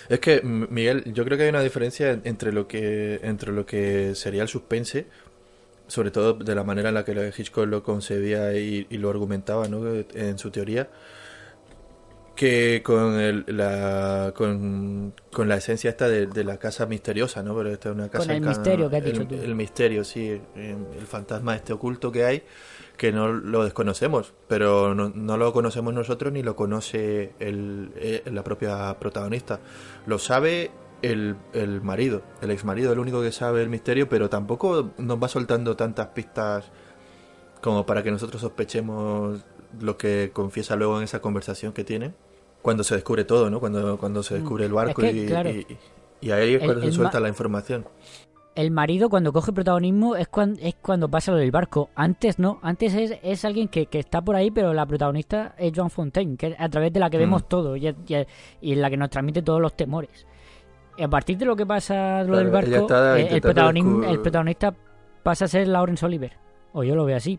Es 0.08 0.20
que, 0.20 0.40
Miguel, 0.42 1.02
yo 1.12 1.24
creo 1.24 1.36
que 1.36 1.44
hay 1.44 1.50
una 1.50 1.62
diferencia 1.62 2.12
en- 2.12 2.22
entre 2.24 2.52
lo 2.52 2.68
que 2.68 3.18
entre 3.24 3.50
lo 3.52 3.66
que 3.66 4.14
sería 4.14 4.42
el 4.42 4.48
suspense, 4.48 5.06
sobre 5.88 6.12
todo 6.12 6.34
de 6.34 6.54
la 6.54 6.62
manera 6.62 6.90
en 6.90 6.94
la 6.94 7.04
que 7.04 7.32
Hitchcock 7.36 7.66
lo 7.66 7.82
concebía 7.82 8.54
y, 8.56 8.86
y 8.88 8.98
lo 8.98 9.10
argumentaba, 9.10 9.66
¿no? 9.66 9.82
En 10.14 10.38
su 10.38 10.50
teoría, 10.52 10.88
que 12.36 12.82
con 12.84 13.18
el- 13.18 13.44
la 13.48 14.32
con, 14.36 15.12
con 15.32 15.48
la 15.48 15.56
esencia 15.56 15.90
esta 15.90 16.08
de, 16.08 16.26
de 16.26 16.44
la 16.44 16.58
casa 16.58 16.86
misteriosa, 16.86 17.42
¿no? 17.42 17.56
Pero 17.56 17.70
esta 17.70 17.88
es 17.88 17.94
una 17.94 18.08
casa 18.08 18.32
el 18.34 18.42
ca- 18.42 18.48
misterio 18.50 18.88
que 18.90 18.96
has 18.96 19.04
el, 19.04 19.12
dicho 19.12 19.26
tú. 19.26 19.34
el 19.34 19.54
misterio, 19.54 20.04
sí, 20.04 20.40
el 20.54 21.06
fantasma 21.08 21.56
este 21.56 21.72
oculto 21.72 22.12
que 22.12 22.24
hay 22.24 22.42
que 22.96 23.12
no 23.12 23.28
lo 23.32 23.64
desconocemos, 23.64 24.32
pero 24.48 24.94
no, 24.94 25.10
no 25.14 25.36
lo 25.36 25.52
conocemos 25.52 25.92
nosotros 25.92 26.32
ni 26.32 26.42
lo 26.42 26.56
conoce 26.56 27.32
el, 27.40 27.90
eh, 27.96 28.22
la 28.32 28.42
propia 28.44 28.96
protagonista. 28.98 29.60
Lo 30.06 30.18
sabe 30.18 30.70
el, 31.02 31.36
el 31.52 31.82
marido, 31.82 32.22
el 32.40 32.50
ex 32.50 32.64
marido, 32.64 32.92
el 32.92 32.98
único 32.98 33.20
que 33.20 33.32
sabe 33.32 33.62
el 33.62 33.68
misterio, 33.68 34.08
pero 34.08 34.30
tampoco 34.30 34.92
nos 34.96 35.22
va 35.22 35.28
soltando 35.28 35.76
tantas 35.76 36.06
pistas 36.08 36.70
como 37.60 37.84
para 37.84 38.02
que 38.02 38.10
nosotros 38.10 38.40
sospechemos 38.40 39.44
lo 39.80 39.98
que 39.98 40.30
confiesa 40.32 40.74
luego 40.76 40.96
en 40.96 41.04
esa 41.04 41.20
conversación 41.20 41.74
que 41.74 41.84
tiene. 41.84 42.14
Cuando 42.66 42.82
se 42.82 42.96
descubre 42.96 43.24
todo, 43.24 43.48
¿no? 43.48 43.60
Cuando, 43.60 43.96
cuando 43.96 44.24
se 44.24 44.34
descubre 44.34 44.64
el 44.66 44.72
barco 44.72 45.00
Mm. 45.02 45.04
Es 45.04 45.12
que, 45.12 45.22
y, 45.22 45.26
claro. 45.26 45.50
y, 45.50 45.66
y 46.20 46.30
ahí 46.32 46.54
es 46.54 46.58
cuando 46.64 46.82
el 46.82 46.88
se 46.90 46.96
suelta 46.96 47.20
la 47.20 47.28
información. 47.28 47.86
El 48.56 48.72
marido 48.72 49.08
cuando 49.08 49.32
coge 49.32 49.52
protagonismo 49.52 50.16
es 50.16 50.26
cuando, 50.26 50.58
es 50.60 50.74
cuando 50.82 51.08
pasa 51.08 51.30
lo 51.30 51.38
del 51.38 51.52
barco. 51.52 51.90
Antes 51.94 52.40
no, 52.40 52.58
antes 52.62 52.92
es, 52.94 53.18
es 53.22 53.44
alguien 53.44 53.68
que, 53.68 53.86
que 53.86 54.00
está 54.00 54.20
por 54.20 54.34
ahí, 54.34 54.50
pero 54.50 54.74
la 54.74 54.84
protagonista 54.84 55.54
es 55.58 55.72
Joan 55.76 55.90
Fontaine, 55.90 56.36
que 56.36 56.48
es 56.48 56.56
a 56.58 56.68
través 56.68 56.92
de 56.92 56.98
la 56.98 57.08
que 57.08 57.18
Mm. 57.18 57.20
vemos 57.20 57.48
todo 57.48 57.76
y, 57.76 57.86
y, 57.86 58.72
en 58.72 58.82
la 58.82 58.90
que 58.90 58.96
nos 58.96 59.10
transmite 59.10 59.42
todos 59.42 59.60
los 59.60 59.76
temores. 59.76 60.26
Y 60.98 61.04
a 61.04 61.08
partir 61.08 61.38
de 61.38 61.44
lo 61.44 61.54
que 61.54 61.66
pasa 61.66 62.22
lo 62.24 62.32
Claro, 62.32 62.38
del 62.38 62.50
barco, 62.50 63.16
eh, 63.16 63.28
el, 63.30 63.40
protagonismo, 63.40 64.02
el 64.02 64.20
protagonista 64.20 64.74
pasa 65.22 65.44
a 65.44 65.48
ser 65.48 65.68
Laurence 65.68 66.04
Oliver. 66.04 66.32
O 66.72 66.82
yo 66.82 66.96
lo 66.96 67.04
veo 67.04 67.16
así. 67.16 67.38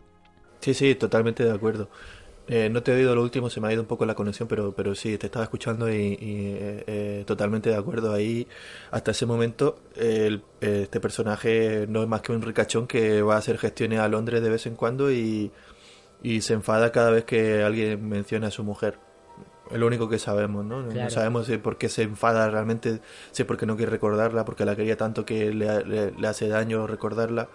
Sí, 0.60 0.72
sí, 0.72 0.94
totalmente 0.94 1.44
de 1.44 1.52
acuerdo. 1.52 1.90
Eh, 2.48 2.68
no 2.70 2.82
te 2.82 2.92
he 2.92 2.96
oído 2.96 3.14
lo 3.14 3.22
último, 3.22 3.50
se 3.50 3.60
me 3.60 3.68
ha 3.68 3.72
ido 3.72 3.82
un 3.82 3.86
poco 3.88 4.06
la 4.06 4.14
conexión, 4.14 4.48
pero, 4.48 4.72
pero 4.72 4.94
sí, 4.94 5.18
te 5.18 5.26
estaba 5.26 5.44
escuchando 5.44 5.88
y, 5.92 5.94
y, 5.96 6.16
eh, 6.20 6.84
eh, 6.86 7.24
totalmente 7.26 7.68
de 7.70 7.76
acuerdo. 7.76 8.12
Ahí, 8.12 8.46
hasta 8.90 9.10
ese 9.10 9.26
momento, 9.26 9.78
el- 9.96 10.42
este 10.60 11.00
personaje 11.00 11.86
no 11.88 12.02
es 12.02 12.08
más 12.08 12.22
que 12.22 12.32
un 12.32 12.42
ricachón 12.42 12.86
que 12.86 13.22
va 13.22 13.34
a 13.34 13.38
hacer 13.38 13.58
gestiones 13.58 14.00
a 14.00 14.08
Londres 14.08 14.42
de 14.42 14.50
vez 14.50 14.66
en 14.66 14.74
cuando 14.76 15.10
y, 15.12 15.50
y 16.22 16.40
se 16.40 16.54
enfada 16.54 16.90
cada 16.92 17.10
vez 17.10 17.24
que 17.24 17.62
alguien 17.62 18.08
menciona 18.08 18.48
a 18.48 18.50
su 18.50 18.64
mujer. 18.64 18.98
Es 19.70 19.78
lo 19.78 19.86
único 19.86 20.08
que 20.08 20.18
sabemos, 20.18 20.64
¿no? 20.64 20.80
No- 20.80 20.88
Claro. 20.88 21.04
No 21.04 21.10
sabemos 21.10 21.46
si 21.46 21.58
por 21.58 21.76
qué 21.76 21.90
se 21.90 22.02
enfada 22.02 22.48
realmente, 22.48 23.00
si 23.32 23.42
es 23.42 23.46
porque 23.46 23.66
no 23.66 23.76
quiere 23.76 23.90
recordarla, 23.92 24.46
porque 24.46 24.64
la 24.64 24.74
quería 24.74 24.96
tanto 24.96 25.26
que 25.26 25.52
le, 25.52 25.84
le- 25.84 26.10
le 26.12 26.26
hace 26.28 26.48
daño 26.48 26.86
recordarla. 26.86 27.48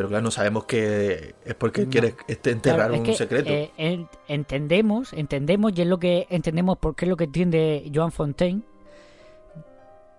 Pero 0.00 0.08
claro, 0.08 0.24
no 0.24 0.30
sabemos 0.30 0.64
que 0.64 1.34
es 1.44 1.54
porque 1.56 1.84
No. 1.84 1.90
quiere 1.90 2.14
este, 2.26 2.52
enterrar 2.52 2.78
Claro, 2.88 2.94
es 2.94 3.00
un 3.00 3.04
que, 3.04 3.12
secreto. 3.12 3.50
eh, 3.50 3.70
en- 3.76 4.08
entendemos, 4.28 5.12
entendemos, 5.12 5.72
y 5.76 5.82
es 5.82 5.86
lo 5.88 5.98
que 5.98 6.26
entendemos 6.30 6.78
porque 6.78 7.04
es 7.04 7.10
lo 7.10 7.18
que 7.18 7.24
entiende 7.24 7.92
Joan 7.94 8.10
Fontaine, 8.10 8.62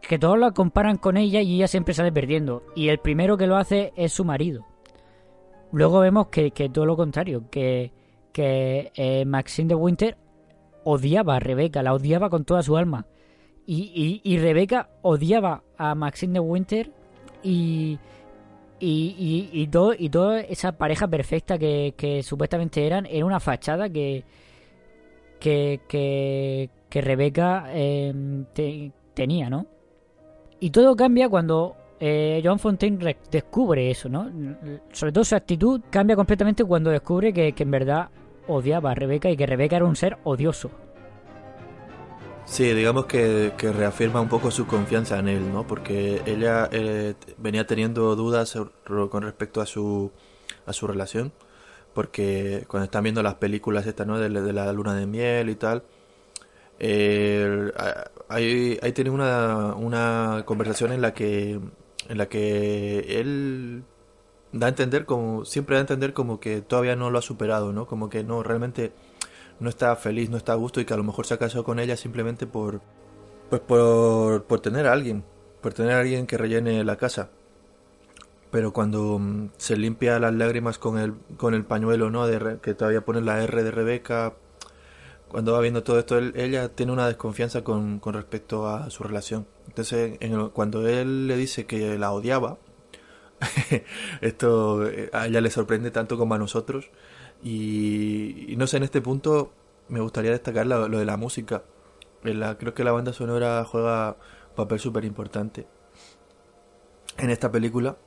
que 0.08 0.20
todos 0.20 0.38
la 0.38 0.52
comparan 0.52 0.98
con 0.98 1.18
ella 1.18 1.42
y 1.42 1.56
ella 1.56 1.68
siempre 1.68 1.96
sale 1.96 2.12
perdiendo. 2.12 2.62
Y 2.76 2.90
el 2.90 3.00
primero 3.00 3.38
que 3.38 3.48
lo 3.48 3.56
hace 3.58 3.92
es 3.96 4.14
su 4.14 4.24
marido. 4.24 4.68
Luego 5.72 6.00
vemos 6.02 6.28
que, 6.28 6.52
que 6.52 6.70
todo 6.70 6.86
lo 6.86 6.96
contrario, 6.96 7.46
que, 7.50 7.92
que 8.34 8.92
eh, 8.94 9.26
Maxine 9.26 9.70
de 9.70 9.74
Winter 9.74 10.16
odiaba 10.84 11.38
a 11.38 11.40
Rebeca, 11.40 11.82
la 11.82 11.96
odiaba 11.96 12.30
con 12.30 12.46
toda 12.46 12.62
su 12.62 12.78
alma. 12.78 13.08
Y, 13.66 14.22
y, 14.24 14.32
y 14.32 14.38
Rebeca 14.38 14.92
odiaba 15.02 15.64
a 15.76 15.96
Maxine 15.96 16.34
de 16.34 16.40
Winter 16.40 16.92
y, 17.42 17.98
y, 18.82 19.16
y, 19.54 19.62
y, 19.62 19.68
todo, 19.68 19.94
y 19.98 20.10
toda 20.10 20.42
esa 20.42 20.74
pareja 20.74 21.08
perfecta 21.08 21.58
que, 21.58 21.94
que 21.96 22.24
supuestamente 22.24 22.86
eran, 22.86 23.06
era 23.06 23.26
una 23.26 23.40
fachada 23.40 23.90
que, 23.90 24.24
que, 25.40 25.80
que, 25.88 26.70
que 26.90 27.02
Rebeca 27.02 27.66
te- 28.54 28.92
tenía, 29.14 29.50
¿no? 29.50 29.66
Y 30.60 30.70
todo 30.70 30.96
cambia 30.96 31.30
cuando 31.30 31.76
eh, 32.00 32.42
John 32.44 32.60
Fontaine 32.60 32.98
re- 33.00 33.18
descubre 33.32 33.90
eso, 33.90 34.10
¿no? 34.10 34.30
Sobre 34.92 35.12
todo 35.12 35.24
su 35.24 35.36
actitud 35.36 35.82
cambia 35.90 36.16
completamente 36.16 36.64
cuando 36.64 36.90
descubre 36.92 37.34
que, 37.34 37.54
que 37.54 37.64
en 37.64 37.72
verdad 37.72 38.10
odiaba 38.48 38.92
a 38.92 38.96
Rebeca 38.96 39.30
y 39.30 39.38
que 39.38 39.46
Rebeca 39.46 39.78
era 39.78 39.86
un 39.86 39.96
ser 39.96 40.18
odioso. 40.24 40.70
Sí, 42.52 42.74
digamos 42.74 43.06
que, 43.06 43.54
que 43.58 43.72
reafirma 43.72 44.20
un 44.20 44.28
poco 44.28 44.52
su 44.52 44.68
confianza 44.68 45.18
en 45.20 45.30
él, 45.30 45.54
¿no? 45.54 45.66
Porque 45.66 46.22
ella 46.26 46.68
eh, 46.72 47.14
venía 47.38 47.66
teniendo 47.66 48.14
dudas 48.18 48.58
con 49.10 49.24
respecto 49.24 49.62
a 49.62 49.66
su, 49.66 50.12
a 50.66 50.74
su 50.74 50.86
relación, 50.86 51.32
porque 51.94 52.66
cuando 52.68 52.86
están 52.86 53.04
viendo 53.04 53.24
las 53.24 53.36
películas 53.36 53.88
estas, 53.88 54.08
¿no? 54.08 54.20
De, 54.20 54.30
la- 54.30 54.42
de 54.42 54.54
la 54.54 54.74
luna 54.74 54.96
de 54.96 55.08
miel 55.08 55.50
y 55.50 55.56
tal, 55.56 55.84
eh, 56.80 57.72
ahí, 58.30 58.80
ahí 58.82 58.92
tiene 58.94 59.12
una, 59.12 59.76
una 59.76 60.44
conversación 60.46 60.92
en 60.94 61.02
la 61.02 61.14
que, 61.14 61.60
en 62.10 62.18
la 62.18 62.28
que 62.30 63.20
él 63.22 63.84
da 64.52 64.68
a 64.68 64.70
entender 64.70 65.06
como, 65.06 65.46
siempre 65.46 65.76
da 65.76 65.82
a 65.82 65.84
entender 65.84 66.14
como 66.14 66.40
que 66.40 66.62
todavía 66.62 66.96
no 66.96 67.10
lo 67.12 67.20
ha 67.20 67.22
superado, 67.22 67.74
¿no? 67.74 67.88
Como 67.88 68.10
que 68.10 68.24
no, 68.24 68.44
realmente 68.44 68.94
no 69.62 69.70
está 69.70 69.96
feliz, 69.96 70.30
no 70.30 70.36
está 70.38 70.52
a 70.54 70.56
gusto 70.56 70.82
y 70.82 70.86
que 70.86 70.94
a 70.94 70.98
lo 70.98 71.04
mejor 71.06 71.26
se 71.26 71.34
ha 71.36 71.38
casado 71.38 71.64
con 71.64 71.80
ella 71.80 71.96
simplemente 71.96 72.46
por 72.48 72.82
pues 73.50 73.62
por, 73.62 74.44
por 74.46 74.60
tener 74.62 74.88
a 74.88 74.94
alguien, 74.94 75.24
por 75.62 75.74
tener 75.74 75.94
a 75.94 76.00
alguien 76.02 76.28
que 76.28 76.38
rellene 76.38 76.84
la 76.84 76.98
casa. 76.98 77.30
Pero 78.52 78.74
cuando 78.74 79.18
mm, 79.20 79.50
se 79.58 79.78
limpia 79.78 80.20
las 80.20 80.34
lágrimas 80.34 80.78
con 80.78 80.98
el 80.98 81.14
con 81.38 81.54
el 81.54 81.64
pañuelo, 81.66 82.10
¿no? 82.10 82.28
De 82.28 82.60
que 82.62 82.74
todavía 82.74 83.02
pone 83.06 83.22
la 83.22 83.42
R 83.44 83.64
de 83.64 83.72
Rebeca, 83.72 84.34
cuando 85.30 85.54
va 85.54 85.62
viendo 85.62 85.84
todo 85.84 86.00
esto, 86.00 86.18
ella 86.18 86.70
tiene 86.70 86.92
una 86.92 87.08
desconfianza 87.08 87.64
con, 87.64 88.00
con 88.00 88.14
respecto 88.14 88.68
a 88.68 88.90
su 88.90 89.04
relación. 89.04 89.48
Entonces, 89.68 90.18
en 90.20 90.34
el- 90.34 90.50
cuando 90.52 90.86
él 90.88 91.28
le 91.28 91.38
dice 91.38 91.66
que 91.66 91.98
la 91.98 92.12
odiaba, 92.12 92.58
esto 94.22 94.86
eh, 94.88 95.10
a 95.14 95.28
ella 95.28 95.42
le 95.42 95.50
sorprende 95.50 95.92
tanto 95.92 96.18
como 96.18 96.34
a 96.36 96.38
nosotros. 96.38 96.90
Y, 97.44 98.52
y 98.54 98.56
no 98.56 98.68
sé, 98.68 98.78
en 98.78 98.84
este 98.84 99.02
punto 99.02 99.52
me 99.90 100.00
gustaría 100.00 100.32
destacar 100.32 100.68
lo, 100.68 100.88
lo 100.88 101.00
de 101.00 101.06
la 101.06 101.18
música. 101.18 101.64
La- 102.24 102.58
creo 102.58 102.74
que 102.74 102.84
la 102.84 102.92
banda 102.92 103.14
sonora 103.14 103.64
juega 103.66 104.18
un 104.50 104.56
papel 104.56 104.80
súper 104.80 105.06
importante 105.06 105.66
en 107.18 107.30
esta 107.30 107.52
película. 107.52 107.98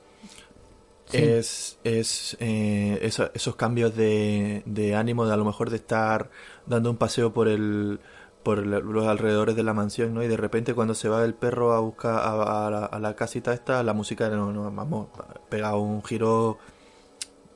Sí. 1.05 1.17
Es, 1.17 1.77
es 1.83 2.35
eh, 2.39 2.97
esos 3.01 3.55
cambios 3.55 3.95
de, 3.95 4.63
de 4.65 4.95
ánimo, 4.95 5.27
de 5.27 5.33
a 5.33 5.37
lo 5.37 5.45
mejor 5.45 5.69
de 5.69 5.75
estar 5.75 6.31
dando 6.65 6.89
un 6.89 6.97
paseo 6.97 7.33
por 7.33 7.47
el 7.47 7.99
por 8.41 8.59
el- 8.59 8.69
los 8.69 9.07
alrededores 9.07 9.55
de 9.55 9.63
la 9.63 9.73
mansión, 9.73 10.13
¿no? 10.13 10.23
Y 10.23 10.27
de 10.27 10.37
repente 10.37 10.73
cuando 10.75 10.93
se 10.93 11.09
va 11.09 11.23
el 11.25 11.33
perro 11.33 11.73
a 11.73 11.79
buscar 11.79 12.13
a, 12.15 12.67
a 12.67 12.69
la, 12.71 12.85
a 12.85 12.99
la 12.99 13.15
casita 13.15 13.53
esta, 13.53 13.81
la 13.83 13.93
música 13.93 14.29
no, 14.29 14.51
no, 14.51 14.71
vamos, 14.71 15.07
pega 15.49 15.75
un 15.75 16.03
giro 16.03 16.57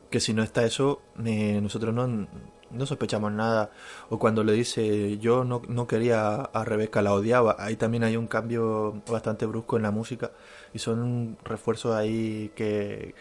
que 0.10 0.20
si 0.20 0.34
no 0.34 0.44
está 0.44 0.64
eso, 0.66 1.02
eh, 1.26 1.60
nosotros 1.62 1.94
no, 1.94 2.28
no 2.72 2.86
sospechamos 2.86 3.32
nada. 3.32 3.72
O 4.10 4.20
cuando 4.20 4.44
le 4.44 4.54
dice, 4.54 5.18
yo 5.20 5.44
no, 5.44 5.62
no 5.68 5.88
quería 5.88 6.36
a 6.36 6.66
Rebeca, 6.66 7.02
la 7.02 7.14
odiaba, 7.14 7.56
ahí 7.60 7.76
también 7.76 8.04
hay 8.04 8.18
un 8.18 8.28
cambio 8.28 9.02
bastante 9.10 9.46
brusco 9.46 9.78
en 9.78 9.84
la 9.84 9.92
música 9.92 10.32
y 10.74 10.80
son 10.80 11.38
refuerzos 11.44 11.96
ahí 11.96 12.52
que, 12.56 13.16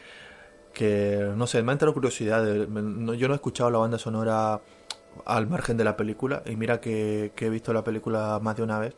que 0.73 1.33
no 1.37 1.47
sé, 1.47 1.63
me 1.63 1.73
ha 1.73 1.75
entrado 1.75 1.95
curiosidad. 1.95 2.45
yo 2.45 3.29
no 3.29 3.35
he 3.35 3.37
escuchado 3.37 3.71
la 3.71 3.79
banda 3.79 3.99
sonora 3.99 4.61
al 5.27 5.47
margen 5.49 5.77
de 5.77 5.85
la 5.85 5.97
película 5.97 6.43
y 6.47 6.57
mira 6.57 6.81
que, 6.81 7.33
que 7.35 7.47
he 7.47 7.51
visto 7.51 7.73
la 7.73 7.85
película 7.85 8.39
más 8.43 8.57
de 8.57 8.63
una 8.63 8.79
vez. 8.79 8.95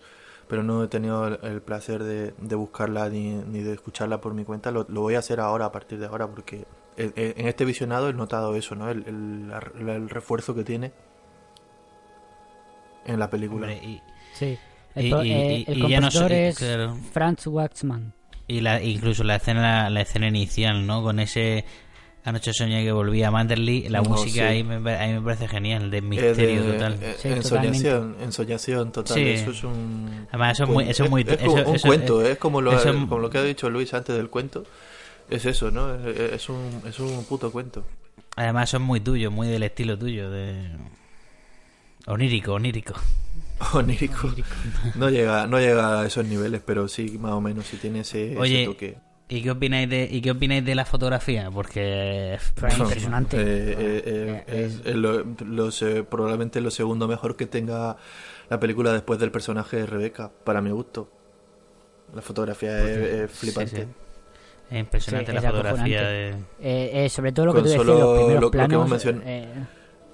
Pero 0.48 0.64
no 0.64 0.82
he 0.82 0.88
tenido 0.88 1.26
el 1.28 1.62
placer 1.62 2.02
de, 2.02 2.34
de 2.36 2.54
buscarla 2.56 3.08
ni, 3.08 3.34
ni 3.34 3.62
de 3.62 3.72
escucharla 3.72 4.20
por 4.20 4.34
mi 4.34 4.44
cuenta. 4.44 4.72
Lo, 4.72 4.84
lo 4.88 5.00
voy 5.02 5.14
a 5.14 5.20
hacer 5.20 5.38
ahora, 5.38 5.66
a 5.66 5.72
partir 5.72 6.00
de 6.00 6.06
ahora, 6.06 6.26
porque 6.26 6.66
en- 6.96 7.46
este 7.46 7.64
visionado 7.64 8.08
he 8.08 8.12
notado 8.12 8.54
eso, 8.56 8.74
¿no? 8.74 8.90
El, 8.90 9.04
el- 9.06 9.48
la- 9.48 9.94
el 9.96 10.08
refuerzo 10.10 10.54
que 10.54 10.64
tiene 10.64 10.92
en 13.06 13.18
la 13.18 13.30
película. 13.30 13.66
Hombre, 13.68 13.80
y, 13.86 14.00
Sí. 14.34 14.58
El, 14.94 15.06
Y- 15.06 15.08
y- 15.08 15.32
eh, 15.32 15.64
y- 15.68 15.94
el 15.94 16.00
no 16.00 16.10
sé- 16.10 16.48
es 16.48 16.58
claro. 16.58 16.96
Franz 17.12 17.46
Waxman. 17.46 18.12
y 18.48 18.60
la, 18.60 18.82
incluso 18.82 19.22
la 19.22 19.36
escena 19.36 19.88
la 19.90 20.00
escena 20.00 20.26
inicial, 20.28 20.86
¿no? 20.86 21.02
Con 21.02 21.20
ese 21.20 21.64
Anoche 22.22 22.52
soñé 22.52 22.84
que 22.84 22.92
volvía 22.92 23.28
a 23.28 23.30
Manderley, 23.30 23.88
la 23.88 24.02
No, 24.02 24.10
música 24.10 24.32
sí. 24.32 24.40
ahí, 24.40 24.62
me, 24.62 24.90
ahí 24.92 25.14
me 25.14 25.22
parece 25.22 25.48
genial, 25.48 25.90
de 25.90 25.98
Eh, 25.98 26.02
misterio 26.02 26.64
de- 26.64 26.72
total. 26.74 26.98
eh, 27.00 27.14
Sí, 27.18 27.28
ensoñación, 27.28 28.16
ensoñación 28.20 28.92
total. 28.92 29.16
Sí. 29.16 29.26
Eso 29.30 29.50
es 29.52 29.64
un. 29.64 30.26
Además, 30.28 30.52
eso 30.52 30.64
es 30.64 30.68
muy- 30.68 30.84
eso 30.90 31.04
es 31.04 31.10
muy- 31.10 31.22
es 31.22 31.36
como 31.38 31.58
eso- 31.58 31.70
un 31.70 31.76
eso- 31.76 31.88
cuento, 31.88 32.22
es 32.22 32.36
como 32.36 32.60
lo, 32.60 32.72
eso- 32.72 32.92
como 32.92 33.18
lo 33.20 33.30
que 33.30 33.38
ha 33.38 33.42
dicho 33.42 33.70
Luis 33.70 33.94
antes 33.94 34.14
del 34.14 34.28
cuento. 34.28 34.64
Es 35.30 35.46
eso, 35.46 35.70
¿no? 35.70 35.94
Es, 35.94 36.18
es 36.18 36.48
un, 36.48 36.82
es 36.86 36.98
un 36.98 37.24
puto 37.24 37.50
cuento. 37.52 37.84
Además, 38.36 38.70
son 38.70 38.82
muy 38.82 39.00
tuyos, 39.00 39.32
muy 39.32 39.48
del 39.48 39.62
estilo 39.62 39.98
tuyo, 39.98 40.30
de... 40.30 40.70
Onírico, 42.06 42.54
onírico. 42.54 42.94
Onírico. 43.74 44.32
No 44.96 45.10
llega, 45.10 45.46
no 45.46 45.58
llega 45.58 46.00
a 46.00 46.06
esos 46.06 46.24
niveles, 46.26 46.62
pero 46.64 46.88
sí, 46.88 47.18
más 47.18 47.32
o 47.32 47.40
menos, 47.40 47.66
sí 47.66 47.76
tiene 47.76 48.00
ese, 48.00 48.32
ese 48.32 48.38
Oye, 48.38 48.64
toque. 48.66 48.98
¿y 49.28 49.42
qué 49.42 49.50
opináis 49.50 49.88
de, 49.88 50.08
¿y 50.10 50.20
qué 50.20 50.30
opináis 50.30 50.64
de 50.64 50.74
la 50.74 50.84
fotografía? 50.84 51.50
Porque... 51.50 52.38
Fue 52.56 52.72
impresionante. 52.78 53.36
Eh, 53.36 53.44
eh, 53.44 54.02
eh, 54.06 54.44
es, 54.66 54.80
es 54.84 54.96
lo, 54.96 55.24
probablemente 56.06 56.60
lo 56.60 56.70
segundo 56.70 57.06
mejor 57.06 57.36
que 57.36 57.46
tenga 57.46 57.96
la 58.48 58.58
película 58.58 58.92
después 58.92 59.20
del 59.20 59.30
personaje 59.30 59.76
de 59.76 59.86
Rebeca, 59.86 60.30
para 60.44 60.60
mi 60.60 60.70
gusto. 60.70 61.12
La 62.14 62.22
fotografía 62.22 62.82
es, 62.82 62.96
es 62.96 63.30
flipante. 63.30 63.76
Sí, 63.76 63.82
sí. 63.82 64.09
Es 64.70 64.78
impresionante 64.78 65.32
Sí, 65.32 65.34
la 65.34 65.40
es 65.40 65.46
fotografía 65.50 66.02
de... 66.02 66.28
Eh, 66.60 67.04
eh, 67.04 67.08
sobre 67.08 67.32
todo 67.32 67.46
lo 67.46 67.52
que 67.52 67.56
Con 67.56 67.64
tú 67.64 67.68
decías, 67.70 67.86
solo 67.86 67.98
los 67.98 68.08
lo- 68.08 68.14
primeros 68.16 68.40
lo 68.42 68.50
que 68.50 68.56
planos. 68.58 68.74
hemos 68.74 68.90
mencionado. 68.90 69.24
eh, 69.26 69.48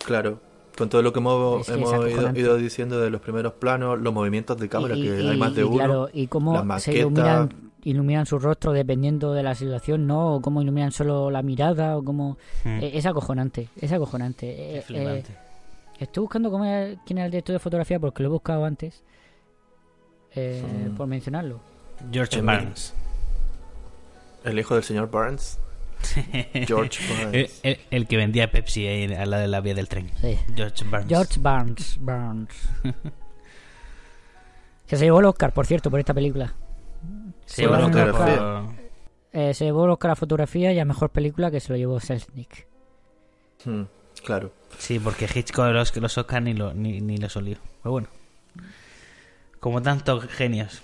Claro, 0.05 0.41
con 0.79 0.89
todo 0.89 1.03
lo 1.03 1.13
que 1.13 1.19
hemos, 1.19 1.61
Es 1.61 1.67
que 1.67 1.73
es 1.83 1.93
hemos 1.93 2.37
ido, 2.39 2.57
diciendo 2.57 3.01
de 3.01 3.11
los 3.11 3.21
primeros 3.21 3.53
planos, 3.55 3.99
los 4.01 4.13
movimientos 4.15 4.57
de 4.59 4.69
cámara, 4.69 4.95
y, 4.97 5.03
que 5.03 5.23
y- 5.23 5.29
hay 5.29 5.37
más 5.37 5.55
de 5.55 5.61
y 5.63 5.65
uno. 5.65 5.77
claro, 5.77 6.09
y 6.13 6.27
cómo 6.27 6.79
se 6.79 6.95
iluminan, 6.99 7.49
iluminan 7.85 8.25
su 8.27 8.39
rostro 8.39 8.73
dependiendo 8.73 9.33
de 9.35 9.43
la 9.43 9.55
situación, 9.55 10.07
¿no? 10.07 10.37
O 10.37 10.41
cómo 10.41 10.63
iluminan 10.63 10.91
solo 10.93 11.31
la 11.31 11.43
mirada, 11.43 11.97
o 11.97 12.03
cómo... 12.03 12.37
Hmm. 12.65 12.81
Eh, 12.83 12.91
es 12.95 13.05
acojonante, 13.07 13.69
es 13.81 13.93
acojonante. 13.93 14.49
Eh, 14.49 14.79
Es 14.79 14.91
eh, 14.91 15.23
estoy 15.99 16.21
buscando 16.23 16.51
cómo 16.51 16.65
era- 16.65 16.99
quién 17.07 17.19
era 17.19 17.27
el 17.27 17.31
director 17.33 17.53
de 17.55 17.59
fotografía 17.59 17.99
porque 18.01 18.23
lo 18.23 18.29
he 18.31 18.33
buscado 18.33 18.65
antes. 18.65 19.03
eh, 20.35 20.63
Mm. 20.91 20.95
Por 20.97 21.07
mencionarlo. 21.07 21.61
George 22.13 22.41
Barnes. 22.43 22.93
El 24.47 24.59
hijo 24.59 24.75
del 24.75 24.85
señor 24.85 25.11
Barnes. 25.11 25.59
George 26.67 27.03
el, 27.05 27.25
Barnes. 27.25 27.61
el- 27.63 27.81
el 27.91 28.07
que 28.07 28.17
vendía 28.17 28.51
Pepsi 28.51 28.87
ahí 28.87 29.13
a 29.15 29.27
la 29.27 29.39
de 29.39 29.49
la 29.49 29.61
vía 29.61 29.75
del 29.75 29.89
tren. 29.89 30.11
Sí. 30.21 30.39
George 30.55 30.85
Barnes. 30.89 31.09
George 31.09 31.41
Barnes. 31.41 31.97
Barnes. 32.01 32.69
que 34.87 34.97
se 34.97 35.05
llevó 35.05 35.21
el 35.21 35.27
Oscar, 35.27 35.53
por 35.53 35.67
cierto, 35.67 35.91
por 35.91 35.99
esta 36.01 36.15
película. 36.15 36.55
Se 37.45 37.63
llevó 37.63 37.75
el 37.77 37.85
Oscar 37.85 38.11
por- 38.13 38.87
Eh, 39.33 39.53
se 39.53 39.65
llevó 39.65 39.85
el 39.85 39.91
Oscar 39.91 40.13
a 40.13 40.17
fotografía 40.17 40.73
y 40.73 40.79
a 40.79 40.85
mejor 40.85 41.11
película 41.11 41.51
que 41.51 41.61
se 41.61 41.71
lo 41.73 41.77
llevó 41.77 41.99
Selznick. 42.01 42.67
Hmm, 43.65 43.83
claro. 44.25 44.53
Sí, 44.79 44.99
porque 44.99 45.27
Hitchcock 45.33 45.67
los, 45.73 45.95
los 45.97 46.19
Oscar 46.19 46.43
ni, 46.43 46.55
lo, 46.55 46.73
ni, 46.73 47.01
ni 47.01 47.17
los 47.19 47.37
olió. 47.37 47.57
Pero 47.83 47.91
bueno. 47.93 48.09
Como 49.61 49.83
tantos 49.83 50.25
genios. 50.27 50.83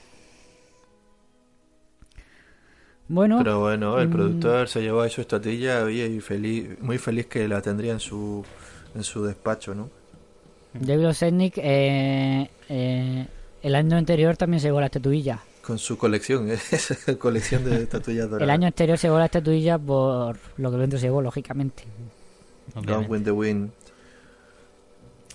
Bueno, 3.12 3.36
Pero 3.36 3.60
bueno, 3.60 3.98
el 3.98 4.08
mm. 4.08 4.10
productor 4.10 4.68
se 4.70 4.80
llevó 4.80 5.02
ahí 5.02 5.10
su 5.10 5.20
estatuilla 5.20 5.84
oye, 5.84 6.06
y 6.06 6.20
feliz, 6.20 6.80
muy 6.80 6.96
feliz 6.96 7.26
que 7.26 7.46
la 7.46 7.60
tendría 7.60 7.92
en 7.92 8.00
su, 8.00 8.42
en 8.94 9.02
su 9.02 9.22
despacho, 9.22 9.74
¿no? 9.74 9.90
David 10.72 11.12
Selznick 11.12 11.58
eh, 11.58 12.48
eh, 12.70 13.26
el 13.62 13.74
año 13.74 13.98
anterior 13.98 14.34
también 14.38 14.60
se 14.60 14.68
llevó 14.68 14.80
la 14.80 14.86
estatuilla. 14.86 15.40
Con 15.60 15.78
su 15.78 15.98
colección, 15.98 16.50
esa 16.70 16.96
colección 17.18 17.62
de 17.64 17.82
estatuillas 17.82 18.30
doradas. 18.30 18.44
El 18.44 18.50
año 18.50 18.66
anterior 18.68 18.96
se 18.96 19.08
llevó 19.08 19.18
la 19.18 19.26
estatuilla 19.26 19.78
por 19.78 20.38
lo 20.56 20.70
que 20.70 20.74
el 20.76 20.80
viento 20.80 20.96
se 20.96 21.04
llevó, 21.04 21.20
lógicamente. 21.20 21.84
Obviamente. 22.74 23.10
with 23.10 23.24
the 23.24 23.30
Wind. 23.30 23.70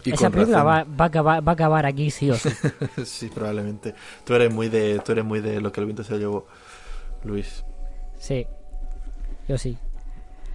Y 0.04 0.14
Esa 0.14 0.32
película 0.32 0.64
va 0.64 0.78
a 0.80 1.04
acabar, 1.04 1.48
va 1.48 1.52
a 1.52 1.54
acabar 1.54 1.86
aquí, 1.86 2.10
sí 2.10 2.32
o 2.32 2.36
sí. 2.36 2.50
sí, 3.06 3.28
probablemente. 3.28 3.94
Tú 4.26 4.34
eres 4.34 4.52
muy 4.52 4.68
de, 4.68 4.98
tú 5.06 5.12
eres 5.12 5.26
muy 5.26 5.42
de 5.42 5.62
lo 5.62 5.72
que 5.72 5.80
el 5.80 5.86
viento 5.86 6.04
se 6.04 6.18
llevó, 6.18 6.48
Luis. 7.24 7.67
Sí, 8.18 8.46
yo 9.48 9.58
sí. 9.58 9.78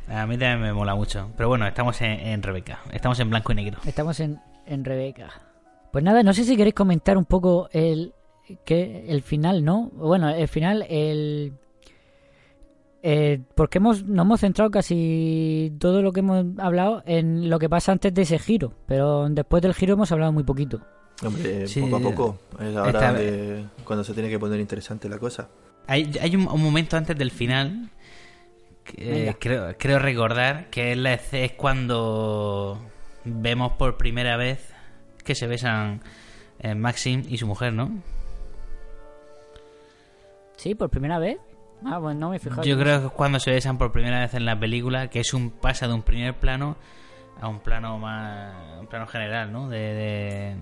A 0.09 0.27
mí 0.27 0.37
también 0.37 0.61
me 0.61 0.73
mola 0.73 0.95
mucho. 0.95 1.31
Pero 1.37 1.49
bueno, 1.49 1.67
estamos 1.67 2.01
en, 2.03 2.11
en 2.21 2.43
Rebeca. 2.43 2.81
Estamos 2.93 3.19
en 3.21 3.31
blanco 3.31 3.53
y 3.53 3.55
negro. 3.55 3.79
Estamos 3.87 4.19
en, 4.21 4.41
en 4.67 4.85
Rebeca. 4.85 5.31
Pues 5.93 6.03
nada, 6.05 6.23
no 6.23 6.33
sé 6.35 6.45
si 6.45 6.57
queréis 6.57 6.75
comentar 6.75 7.17
un 7.17 7.25
poco 7.25 7.69
el, 7.73 8.13
que, 8.65 9.05
el 9.09 9.23
final, 9.23 9.65
¿no? 9.65 9.91
Bueno, 9.95 10.29
el 10.31 10.49
final, 10.49 10.85
el... 10.89 11.53
Eh, 13.05 13.41
porque 13.57 13.79
hemos, 13.79 14.05
nos 14.05 14.25
hemos 14.25 14.41
centrado 14.41 14.71
casi 14.71 15.75
todo 15.81 16.03
lo 16.03 16.13
que 16.13 16.21
hemos 16.21 16.47
hablado 16.59 17.03
en 17.05 17.51
lo 17.51 17.59
que 17.59 17.69
pasa 17.69 17.91
antes 17.91 18.15
de 18.15 18.23
ese 18.23 18.39
giro, 18.39 18.75
pero 18.87 19.29
después 19.29 19.61
del 19.61 19.75
giro 19.75 19.95
hemos 19.95 20.13
hablado 20.13 20.31
muy 20.33 20.45
poquito. 20.45 20.81
Hombre, 21.25 21.67
Sí, 21.67 21.81
poco 21.81 21.97
a 21.97 22.01
poco. 22.01 22.39
Es 22.61 22.77
ahora 22.77 23.13
de- 23.13 23.65
cuando 23.85 24.05
se 24.05 24.15
tiene 24.15 24.29
que 24.31 24.39
poner 24.39 24.61
interesante 24.61 25.09
la 25.09 25.19
cosa. 25.19 25.49
Hay, 25.87 26.13
hay 26.21 26.37
un, 26.37 26.47
un 26.49 26.63
momento 26.63 26.97
antes 26.97 27.17
del 27.17 27.31
final 27.31 27.91
que 28.85 29.29
eh, 29.29 29.37
creo, 29.39 29.75
creo 29.79 29.99
recordar 29.99 30.71
que 30.71 30.93
es, 30.93 30.99
la, 30.99 31.15
esce- 31.15 31.45
es 31.45 31.53
cuando 31.53 32.79
vemos 33.25 33.73
por 33.73 33.97
primera 33.97 34.37
vez 34.37 34.73
que 35.25 35.35
se 35.35 35.47
besan 35.47 36.01
eh, 36.61 36.75
Maxim 36.75 37.23
y 37.29 37.39
su 37.39 37.47
mujer, 37.47 37.73
¿no? 37.73 37.91
¿Sí? 40.57 40.75
¿Por 40.75 40.91
primera 40.91 41.19
vez? 41.19 41.39
Ah, 41.85 41.99
bueno, 41.99 42.21
no 42.21 42.31
me 42.31 42.37
he 42.37 42.39
fijado. 42.39 42.63
Yo 42.63 42.79
creo 42.79 43.01
que 43.01 43.07
es 43.07 43.13
cuando 43.13 43.41
se 43.41 43.51
besan 43.51 43.79
por 43.79 43.91
primera 43.93 44.21
vez 44.21 44.35
en 44.35 44.45
la 44.45 44.59
película, 44.59 45.09
que 45.09 45.21
es 45.21 45.35
un 45.35 45.51
pasa 45.51 45.89
de 45.89 45.95
un 45.95 46.03
primer 46.03 46.35
plano 46.35 46.77
a 47.41 47.49
un 47.49 47.59
plano 47.61 47.99
más 47.99 48.55
un 48.81 48.87
plano 48.87 49.07
general, 49.09 49.53
¿no? 49.53 49.69
De, 49.69 49.79
de, 49.79 50.57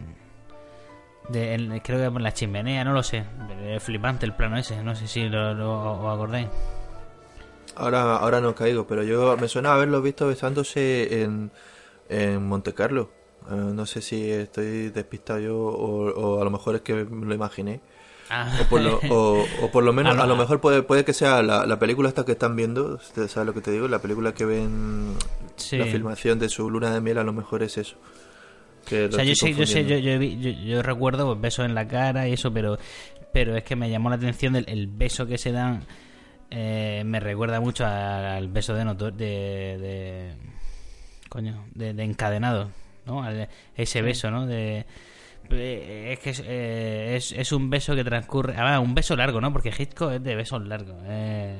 de- 1.31 1.55
en- 1.55 1.81
creo 1.81 1.99
que 2.01 2.11
por 2.11 2.20
la 2.20 2.33
chimenea, 2.33 2.85
no 2.85 2.93
lo 2.93 3.03
sé, 3.03 3.24
es 3.66 3.83
flipante 3.83 4.26
el 4.26 4.35
plano 4.35 4.57
ese, 4.59 4.83
no 4.83 4.95
sé 4.95 5.07
si 5.07 5.28
lo, 5.28 5.55
lo- 5.55 6.01
os 6.05 6.14
acordáis. 6.14 6.49
Ahora, 7.76 8.16
ahora 8.16 8.41
no 8.41 8.55
caigo, 8.55 8.87
pero 8.87 9.03
yo 9.03 9.37
me 9.41 9.49
suena 9.49 9.72
haberlo 9.74 10.03
visto 10.03 10.26
besándose 10.26 11.22
en, 11.22 11.51
en 12.09 12.47
Monte 12.47 12.74
Carlo. 12.74 13.11
Eh, 13.51 13.55
no 13.55 13.87
sé 13.87 14.03
si 14.03 14.31
estoy 14.31 14.91
despistado 14.91 15.39
yo 15.41 15.57
o, 15.57 16.11
o 16.11 16.41
a 16.41 16.45
lo 16.45 16.51
mejor 16.51 16.74
es 16.74 16.81
que 16.83 17.05
me 17.05 17.26
lo 17.26 17.35
imaginé. 17.35 17.81
Ah. 18.28 18.53
O 18.61 18.64
por 18.68 18.81
lo, 18.81 19.01
o, 19.11 19.45
o 19.62 19.70
por 19.72 19.83
lo 19.83 19.93
menos, 19.93 20.14
no. 20.16 20.22
a 20.24 20.26
lo 20.26 20.37
mejor 20.37 20.61
puede, 20.61 20.83
puede 20.83 21.05
que 21.05 21.12
sea 21.12 21.43
la, 21.43 21.64
la 21.66 21.78
película 21.78 22.09
esta 22.09 22.24
que 22.24 22.33
están 22.33 22.55
viendo, 22.55 22.99
¿sabes 23.01 23.37
lo 23.47 23.55
que 23.55 23.61
te 23.61 23.70
digo? 23.70 23.89
La 23.89 23.99
película 24.01 24.35
que 24.35 24.45
ven, 24.45 25.14
Sí. 25.57 25.78
la 25.78 25.87
filmación 25.87 26.39
de 26.39 26.49
su 26.49 26.68
luna 26.70 26.93
de 26.93 27.01
miel, 27.01 27.18
a 27.18 27.24
lo 27.24 27.33
mejor 27.33 27.62
es 27.62 27.78
eso. 27.78 27.97
Que 28.91 29.05
O 29.07 29.12
sea, 29.12 29.24
yo 29.24 29.34
sé, 29.34 29.55
yo 29.55 29.64
sé, 29.66 29.86
yo, 29.86 29.97
yo, 29.97 30.20
yo- 30.20 30.82
recuerdo 30.82 31.26
pues, 31.28 31.41
besos 31.41 31.64
en 31.64 31.74
la 31.74 31.86
cara 31.88 32.28
y 32.28 32.32
eso, 32.34 32.53
pero 32.53 32.76
pero 33.32 33.57
es 33.57 33.62
que 33.62 33.76
me 33.76 33.88
llamó 33.88 34.11
la 34.11 34.16
atención 34.16 34.57
el, 34.57 34.64
el 34.68 34.88
beso 34.88 35.26
que 35.26 35.38
se 35.38 35.53
dan. 35.53 35.84
eh, 36.51 37.03
me 37.07 37.20
recuerda 37.20 37.61
mucho 37.61 37.86
al 37.86 38.49
beso 38.49 38.74
de 38.74 38.84
Notor 38.84 39.12
de, 39.14 39.24
de 39.78 40.34
coño, 41.28 41.64
de, 41.74 41.95
de 41.95 42.03
encadenado, 42.03 42.70
¿no? 43.07 43.22
Al- 43.22 43.49
ese 43.76 44.03
beso, 44.03 44.30
¿no? 44.32 44.47
De 44.47 44.84
eh, 45.53 46.12
es 46.12 46.18
que 46.20 46.30
es, 46.30 46.43
eh, 46.47 47.16
es, 47.16 47.32
es 47.32 47.53
un 47.53 47.70
beso 47.70 47.95
que 47.95 48.05
transcurre, 48.05 48.55
ah, 48.57 48.80
un 48.80 48.95
beso 48.95 49.16
largo, 49.16 49.41
¿no? 49.41 49.53
Porque 49.53 49.72
Hitchcock 49.76 50.12
es 50.12 50.22
de 50.24 50.34
besos 50.36 50.66
largos. 50.66 50.97
eh, 51.07 51.57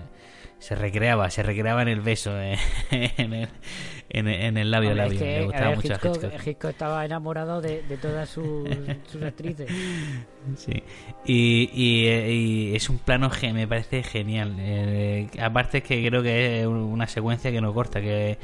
se 0.61 0.75
recreaba, 0.77 1.29
se 1.31 1.43
recreaba 1.43 1.83
en 1.83 1.89
el 1.89 2.01
beso, 2.03 2.39
eh, 2.41 2.57
en, 2.93 3.33
el, 3.33 3.49
en, 4.11 4.29
el- 4.29 4.41
en 4.43 4.57
el 4.59 4.71
labio 4.71 4.91
es 4.91 4.97
labio. 4.97 5.19
que, 5.19 5.25
Le 5.25 5.39
a 5.39 5.45
gustaba 5.47 5.69
ver, 5.71 5.77
mucho 5.77 5.93
a 5.93 5.97
Hitchcock, 5.97 6.47
Hitchcock. 6.47 6.71
Estaba 6.71 7.05
enamorado 7.05 7.61
de, 7.61 7.83
de 7.83 7.97
todas 7.97 8.29
sus, 8.29 8.69
sus 9.11 9.23
actrices. 9.23 9.69
Sí. 10.57 10.83
Y, 11.27 11.71
y, 11.75 12.07
eh, 12.07 12.33
y 12.33 12.75
es 12.75 12.89
un 12.89 12.99
plano 12.99 13.31
que 13.31 13.53
me 13.53 13.69
parece 13.69 14.03
genial. 14.03 14.57
Eh, 14.59 15.29
aparte 15.41 15.79
es 15.79 15.85
que 15.85 16.07
creo 16.07 16.23
que 16.23 16.61
es 16.63 16.67
una 16.67 17.07
secuencia 17.07 17.51
que 17.51 17.61
no 17.61 17.75
corta, 17.75 18.01
que, 18.01 18.39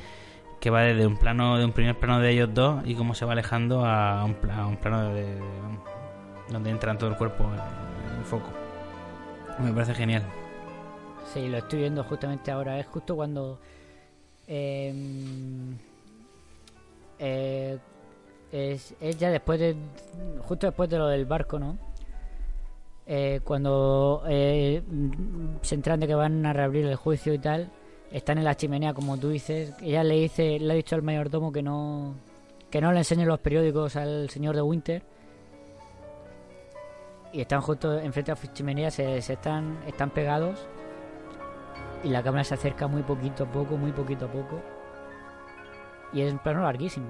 que 0.60 0.68
va 0.70 0.82
desde 0.82 1.06
un 1.06 1.16
plano, 1.16 1.56
de 1.58 1.64
un 1.64 1.72
primer 1.72 1.96
plano 1.98 2.20
de 2.20 2.30
ellos 2.32 2.50
dos 2.52 2.82
y 2.86 2.94
cómo 2.94 3.14
se 3.14 3.24
va 3.24 3.32
alejando 3.32 3.84
a 3.86 4.24
un, 4.24 4.36
a 4.50 4.66
un 4.66 4.76
plano 4.76 5.12
de, 5.14 5.22
de- 5.24 5.40
donde 6.50 6.70
entra 6.70 6.96
todo 6.98 7.10
el 7.10 7.16
cuerpo 7.16 7.44
en, 7.44 8.18
en 8.18 8.24
foco. 8.24 8.50
Me 9.58 9.72
parece 9.72 9.94
genial. 9.94 10.22
Sí, 11.36 11.48
lo 11.50 11.58
estoy 11.58 11.80
viendo 11.80 12.02
justamente 12.02 12.50
ahora. 12.50 12.80
Es 12.80 12.86
justo 12.86 13.14
cuando. 13.14 13.58
eh, 14.48 14.90
eh, 17.18 17.78
es, 18.50 18.94
ya 19.18 19.28
después 19.28 19.60
de. 19.60 19.76
Justo 20.40 20.66
después 20.66 20.88
de 20.88 20.96
lo 20.96 21.08
del 21.08 21.26
barco, 21.26 21.58
¿no? 21.58 21.76
Eh, 23.06 23.40
cuando 23.44 24.22
eh, 24.26 24.82
se 25.60 25.74
enteran 25.74 26.00
de 26.00 26.06
que 26.06 26.14
van 26.14 26.46
a 26.46 26.54
reabrir 26.54 26.86
el 26.86 26.96
juicio 26.96 27.34
y 27.34 27.38
tal. 27.38 27.70
Están 28.10 28.38
en 28.38 28.44
la 28.44 28.54
chimenea, 28.54 28.94
como 28.94 29.18
tú 29.18 29.28
dices. 29.28 29.74
Ella 29.82 30.04
le 30.04 30.14
dice, 30.14 30.58
le 30.58 30.72
ha 30.72 30.76
dicho 30.76 30.94
al 30.94 31.02
mayordomo 31.02 31.52
que 31.52 31.62
no. 31.62 32.14
Que 32.70 32.80
no 32.80 32.92
le 32.92 33.00
enseñe 33.00 33.26
los 33.26 33.40
periódicos 33.40 33.94
al 33.96 34.30
señor 34.30 34.56
de 34.56 34.62
Winter. 34.62 35.02
Y 37.34 37.42
están 37.42 37.60
justo 37.60 37.98
enfrente 37.98 38.32
a 38.32 38.38
la 38.42 38.52
chimenea, 38.54 38.90
se, 38.90 39.20
se 39.20 39.34
están, 39.34 39.76
están 39.86 40.08
pegados 40.08 40.66
y 42.06 42.10
la 42.10 42.22
cámara 42.22 42.44
se 42.44 42.54
acerca 42.54 42.86
muy 42.86 43.02
poquito 43.02 43.44
a 43.44 43.52
poco, 43.52 43.76
muy 43.76 43.92
poquito 43.92 44.26
a 44.26 44.32
poco. 44.32 44.62
Y 46.12 46.20
es 46.22 46.32
un 46.32 46.38
plano 46.38 46.62
larguísimo. 46.62 47.06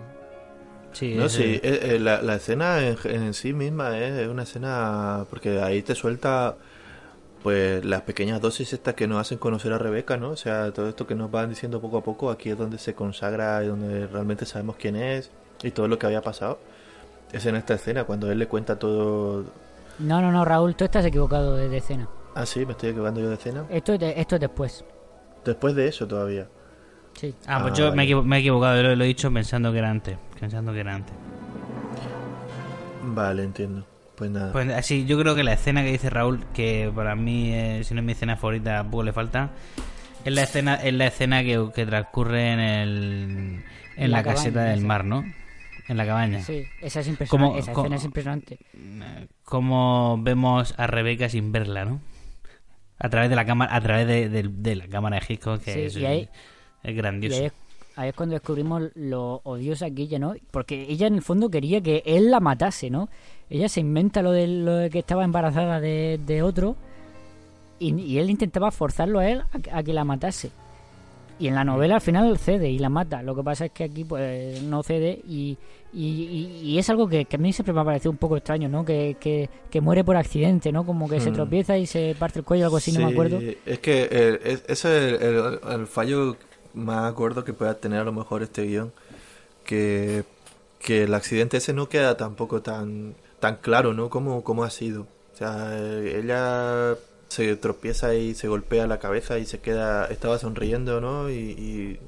Sí, 0.92 1.14
No, 1.14 1.28
sí, 1.28 1.60
eh, 1.62 1.80
eh, 1.94 1.98
la, 2.00 2.22
la 2.22 2.36
escena 2.36 2.80
en, 2.86 2.96
en 3.04 3.34
sí 3.34 3.52
misma 3.52 3.98
es 3.98 4.28
una 4.28 4.44
escena 4.44 5.26
porque 5.30 5.60
ahí 5.60 5.82
te 5.82 5.94
suelta 5.94 6.56
pues 7.42 7.84
las 7.84 8.02
pequeñas 8.02 8.40
dosis 8.40 8.72
estas 8.72 8.94
que 8.94 9.06
nos 9.08 9.20
hacen 9.20 9.38
conocer 9.38 9.72
a 9.72 9.78
Rebeca, 9.78 10.16
¿no? 10.16 10.30
O 10.30 10.36
sea, 10.36 10.72
todo 10.72 10.88
esto 10.88 11.06
que 11.06 11.14
nos 11.14 11.30
van 11.30 11.50
diciendo 11.50 11.80
poco 11.80 11.98
a 11.98 12.04
poco, 12.04 12.30
aquí 12.30 12.50
es 12.50 12.58
donde 12.58 12.78
se 12.78 12.94
consagra 12.94 13.62
y 13.64 13.68
donde 13.68 14.06
realmente 14.08 14.46
sabemos 14.46 14.76
quién 14.76 14.96
es 14.96 15.32
y 15.62 15.70
todo 15.72 15.88
lo 15.88 15.98
que 15.98 16.06
había 16.06 16.22
pasado. 16.22 16.60
Es 17.32 17.46
en 17.46 17.56
esta 17.56 17.74
escena 17.74 18.04
cuando 18.04 18.30
él 18.32 18.38
le 18.38 18.48
cuenta 18.48 18.78
todo. 18.78 19.44
No, 19.98 20.20
no, 20.22 20.32
no, 20.32 20.44
Raúl, 20.44 20.76
tú 20.76 20.84
estás 20.84 21.04
equivocado 21.04 21.56
de, 21.56 21.68
de 21.68 21.76
escena. 21.78 22.08
Ah, 22.36 22.44
sí, 22.44 22.66
me 22.66 22.72
estoy 22.72 22.90
equivocando 22.90 23.20
yo 23.20 23.28
de 23.30 23.34
escena. 23.36 23.64
Esto 23.70 23.94
es, 23.94 24.00
de- 24.00 24.20
esto 24.20 24.34
es 24.36 24.40
después. 24.42 24.84
Después 25.44 25.74
de 25.74 25.88
eso 25.88 26.06
todavía. 26.06 26.46
Sí. 27.14 27.34
Ah, 27.46 27.60
pues 27.62 27.72
Ah, 27.72 27.76
yo 27.76 27.84
me, 27.84 27.88
he 27.88 27.90
vale. 27.90 28.02
equivo- 28.04 28.22
me 28.22 28.36
he 28.36 28.40
equivocado, 28.40 28.82
lo, 28.82 28.94
lo 28.94 29.04
he 29.04 29.06
dicho 29.06 29.32
pensando 29.32 29.72
que 29.72 29.78
era 29.78 29.90
antes. 29.90 30.18
Pensando 30.38 30.72
que 30.72 30.80
era 30.80 30.94
antes. 30.94 31.14
Vale, 33.02 33.42
entiendo. 33.44 33.86
Pues 34.16 34.30
nada. 34.30 34.52
Pues 34.52 34.68
así, 34.70 35.04
yo 35.06 35.18
creo 35.18 35.34
que 35.34 35.44
la 35.44 35.52
escena 35.54 35.82
que 35.82 35.92
dice 35.92 36.10
Raúl, 36.10 36.44
que 36.54 36.90
para 36.94 37.14
mí, 37.14 37.52
eh, 37.54 37.82
si 37.84 37.94
no 37.94 38.00
es 38.00 38.06
mi 38.06 38.12
escena 38.12 38.36
favorita, 38.36 38.82
poco 38.84 39.02
le 39.02 39.12
falta, 39.12 39.50
es 40.24 40.34
la 40.34 40.42
escena, 40.42 40.74
es 40.76 40.94
la 40.94 41.06
escena 41.06 41.42
que, 41.42 41.70
que 41.74 41.86
transcurre 41.86 42.52
en 42.52 42.60
el 42.60 43.64
en 43.96 44.10
La 44.10 44.18
la, 44.18 44.22
caseta 44.24 44.62
del 44.64 44.78
esa. 44.78 44.86
mar, 44.86 45.04
¿no? 45.04 45.24
En 45.88 45.96
la 45.96 46.04
cabaña. 46.06 46.40
Sí, 46.42 46.64
esa 46.80 47.00
es 47.00 47.08
impresionante. 47.08 47.28
¿Cómo- 47.28 47.58
esa 47.58 47.72
escena 47.72 47.96
es 47.96 48.04
impresionante. 48.04 48.58
Como 49.44 50.18
vemos 50.22 50.74
a 50.78 50.86
Rebeca 50.86 51.28
sin 51.28 51.52
verla, 51.52 51.84
¿no? 51.84 52.00
A 52.98 53.08
través 53.08 53.28
de 53.30 53.36
la 53.36 53.44
cámara, 53.44 53.74
a 53.74 53.80
través 53.80 54.06
de, 54.06 54.28
de- 54.28 54.48
de 54.50 54.76
la 54.76 54.86
cámara 54.88 55.18
de 55.20 55.26
Hitchcock, 55.34 55.60
que 55.62 55.72
Sí, 55.72 55.80
es, 55.80 55.96
y 55.96 56.06
ahí- 56.06 56.28
es 56.82 56.90
Y 56.90 56.94
grandioso. 56.94 57.36
ahí 57.38 57.46
es, 57.46 57.52
ahí 57.96 58.08
es 58.08 58.14
cuando 58.14 58.34
descubrimos 58.34 58.84
lo 58.94 59.40
odiosa 59.44 59.90
que 59.90 60.02
ella, 60.02 60.18
¿no? 60.18 60.34
Porque 60.50 60.86
ella 60.88 61.06
en 61.06 61.14
el 61.16 61.22
fondo 61.22 61.50
quería 61.50 61.80
que 61.82 62.02
él 62.06 62.30
la 62.30 62.40
matase, 62.40 62.88
¿no? 62.90 63.08
Ella 63.50 63.68
se 63.68 63.80
inventa 63.80 64.22
lo 64.22 64.32
de, 64.32 64.46
lo 64.46 64.74
de 64.76 64.90
que 64.90 65.00
estaba 65.00 65.24
embarazada 65.24 65.78
de, 65.80 66.18
de 66.24 66.42
otro 66.42 66.76
y, 67.78 67.94
y 68.00 68.18
él 68.18 68.30
intentaba 68.30 68.70
forzarlo 68.70 69.18
a 69.18 69.28
él 69.28 69.42
a 69.72 69.82
que 69.82 69.92
la 69.92 70.04
matase. 70.04 70.50
Y 71.38 71.48
en 71.48 71.54
la 71.54 71.64
novela 71.64 71.96
al 71.96 72.00
final 72.00 72.38
cede 72.38 72.70
y 72.70 72.78
la 72.78 72.88
mata. 72.88 73.22
Lo 73.22 73.34
que 73.36 73.42
pasa 73.42 73.66
es 73.66 73.72
que 73.72 73.84
aquí 73.84 74.04
pues 74.04 74.62
no 74.62 74.82
cede 74.82 75.20
y, 75.28 75.58
y, 75.92 76.06
y- 76.06 76.60
y 76.62 76.78
es 76.78 76.88
algo 76.88 77.06
que, 77.08 77.26
que 77.26 77.36
a 77.36 77.38
mí 77.38 77.52
siempre 77.52 77.74
me 77.74 77.80
ha 77.82 77.84
parecido 77.84 78.10
un 78.10 78.16
poco 78.16 78.36
extraño, 78.38 78.68
¿no? 78.70 78.84
Que, 78.86 79.16
que, 79.20 79.50
que 79.70 79.80
muere 79.82 80.02
por 80.02 80.16
accidente, 80.16 80.72
¿no? 80.72 80.86
Como 80.86 81.08
que 81.08 81.20
se 81.20 81.30
Hmm. 81.30 81.34
tropieza 81.34 81.76
y 81.76 81.86
se 81.86 82.16
parte 82.18 82.38
el 82.38 82.44
cuello, 82.46 82.64
algo 82.64 82.78
así, 82.78 82.90
no 82.92 83.00
me 83.06 83.12
acuerdo. 83.12 83.38
Es 83.66 83.78
que 83.80 84.08
eh, 84.10 84.40
es- 84.44 84.64
ese 84.66 85.14
es 85.16 85.22
el, 85.22 85.36
el- 85.36 85.58
el 85.80 85.86
fallo 85.86 86.36
más 86.72 87.12
gordo 87.14 87.44
que 87.44 87.52
pueda 87.52 87.74
tener 87.74 88.00
a 88.00 88.04
lo 88.04 88.12
mejor 88.12 88.42
este 88.42 88.62
guion. 88.64 88.92
Que, 89.64 90.24
que 90.78 91.02
el 91.04 91.12
accidente 91.14 91.56
ese 91.56 91.72
no 91.72 91.88
queda 91.88 92.16
tampoco 92.16 92.62
tan, 92.62 93.14
tan 93.40 93.56
claro, 93.56 93.92
¿no? 93.92 94.08
Como, 94.10 94.42
como 94.44 94.64
ha 94.64 94.70
sido. 94.70 95.02
O 95.34 95.36
sea, 95.36 95.76
ella 95.78 96.94
se 97.36 97.54
tropieza 97.56 98.14
y 98.14 98.34
se 98.34 98.48
golpea 98.48 98.86
la 98.86 98.98
cabeza 98.98 99.38
y 99.38 99.44
se 99.44 99.60
queda, 99.60 100.06
estaba 100.06 100.38
sonriendo, 100.38 101.02
¿no? 101.02 101.28
Y, 101.30 101.34
y, 101.34 102.00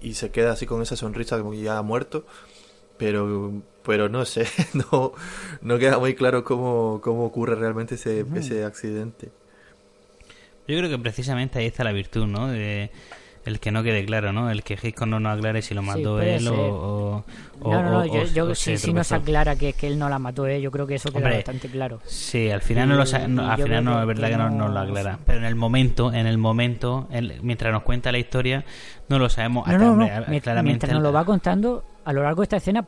y 0.00 0.14
se 0.14 0.30
queda 0.30 0.52
así 0.52 0.66
con 0.66 0.82
esa 0.82 0.96
sonrisa 0.96 1.38
como 1.38 1.52
que 1.52 1.60
ya 1.60 1.78
ha 1.78 1.82
muerto. 1.82 2.26
Pero, 2.96 3.62
pero 3.84 4.08
no 4.08 4.24
sé, 4.24 4.48
no, 4.74 5.12
no 5.62 5.78
queda 5.78 5.98
muy 6.00 6.16
claro 6.16 6.42
cómo, 6.42 7.00
cómo 7.00 7.24
ocurre 7.24 7.54
realmente 7.54 7.94
ese, 7.94 8.26
ese 8.34 8.64
accidente. 8.64 9.30
Yo 10.66 10.76
creo 10.76 10.90
que 10.90 10.98
precisamente 10.98 11.60
ahí 11.60 11.66
está 11.66 11.84
la 11.84 11.92
virtud, 11.92 12.26
¿no? 12.26 12.48
De 12.48 12.90
el 13.44 13.60
que 13.60 13.70
no 13.72 13.82
quede 13.82 14.04
claro, 14.04 14.32
¿no? 14.32 14.50
El 14.50 14.62
que 14.62 14.74
Hitchcock 14.74 15.06
no 15.08 15.20
nos 15.20 15.36
aclare 15.38 15.62
si 15.62 15.74
lo 15.74 15.82
mató 15.82 16.20
él 16.20 16.46
o, 16.48 16.50
ser. 16.50 16.58
o, 16.58 17.24
o- 17.62 17.70
No, 17.70 17.82
no, 17.82 17.90
no, 17.90 17.98
o- 18.00 18.24
yo, 18.26 18.54
sí, 18.54 18.76
sí 18.76 18.92
nos 18.92 19.10
aclara 19.12 19.56
que, 19.56 19.72
que 19.72 19.86
él 19.86 19.98
no 19.98 20.08
la 20.08 20.18
mató, 20.18 20.46
¿eh? 20.46 20.60
yo 20.60 20.70
creo 20.70 20.86
que 20.86 20.96
eso 20.96 21.08
queda 21.10 21.18
Hombre, 21.18 21.36
bastante 21.36 21.68
claro. 21.68 22.00
Sí, 22.04 22.50
al 22.50 22.60
final 22.62 22.88
no 22.88 22.96
lo 22.96 23.04
no, 23.28 23.50
al 23.50 23.62
final 23.62 23.84
no 23.84 24.00
es 24.00 24.06
verdad 24.06 24.28
que 24.28 24.36
no, 24.36 24.50
no- 24.50 24.68
lo 24.68 24.80
aclara, 24.80 25.18
pero 25.24 25.38
en 25.38 25.44
el 25.44 25.54
momento, 25.54 26.12
en 26.12 26.26
el 26.26 26.38
momento, 26.38 27.08
en- 27.10 27.32
mientras 27.42 27.72
nos 27.72 27.82
cuenta 27.82 28.12
la 28.12 28.18
historia, 28.18 28.64
no 29.08 29.18
lo 29.18 29.28
sabemos 29.28 29.66
No, 29.66 29.72
hasta, 29.72 29.84
no, 29.84 29.96
no, 29.96 30.06
claramente 30.06 30.62
mientras 30.62 30.92
nos 30.92 31.02
lo 31.02 31.12
va 31.12 31.24
contando, 31.24 31.84
a 32.04 32.12
lo 32.12 32.22
largo 32.22 32.42
de 32.42 32.44
esta 32.44 32.56
escena 32.58 32.84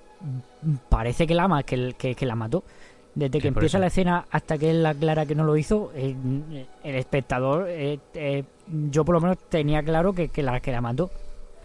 parece 0.89 1.27
que 1.27 1.35
la 1.35 1.45
ama, 1.45 1.63
que, 1.63 1.95
que, 1.97 2.15
que 2.15 2.27
la 2.27 2.35
mató. 2.35 2.65
Desde 3.13 3.41
que 3.41 3.49
empieza 3.49 3.77
eso. 3.77 3.81
la 3.81 3.87
escena 3.89 4.25
hasta 4.31 4.57
que 4.57 4.71
él 4.71 4.87
aclara 4.87 5.27
que 5.27 5.35
no 5.35 5.43
lo 5.43 5.57
hizo, 5.57 5.91
el 5.97 6.67
espectador, 6.85 7.67
eh, 7.69 7.99
eh, 8.15 8.45
yo 8.91 9.05
por 9.05 9.15
lo 9.15 9.21
menos 9.21 9.39
tenía 9.49 9.83
claro 9.83 10.13
que, 10.13 10.29
que, 10.29 10.43
la, 10.43 10.61
que 10.61 10.73
la 10.73 10.81
mató. 10.81 11.11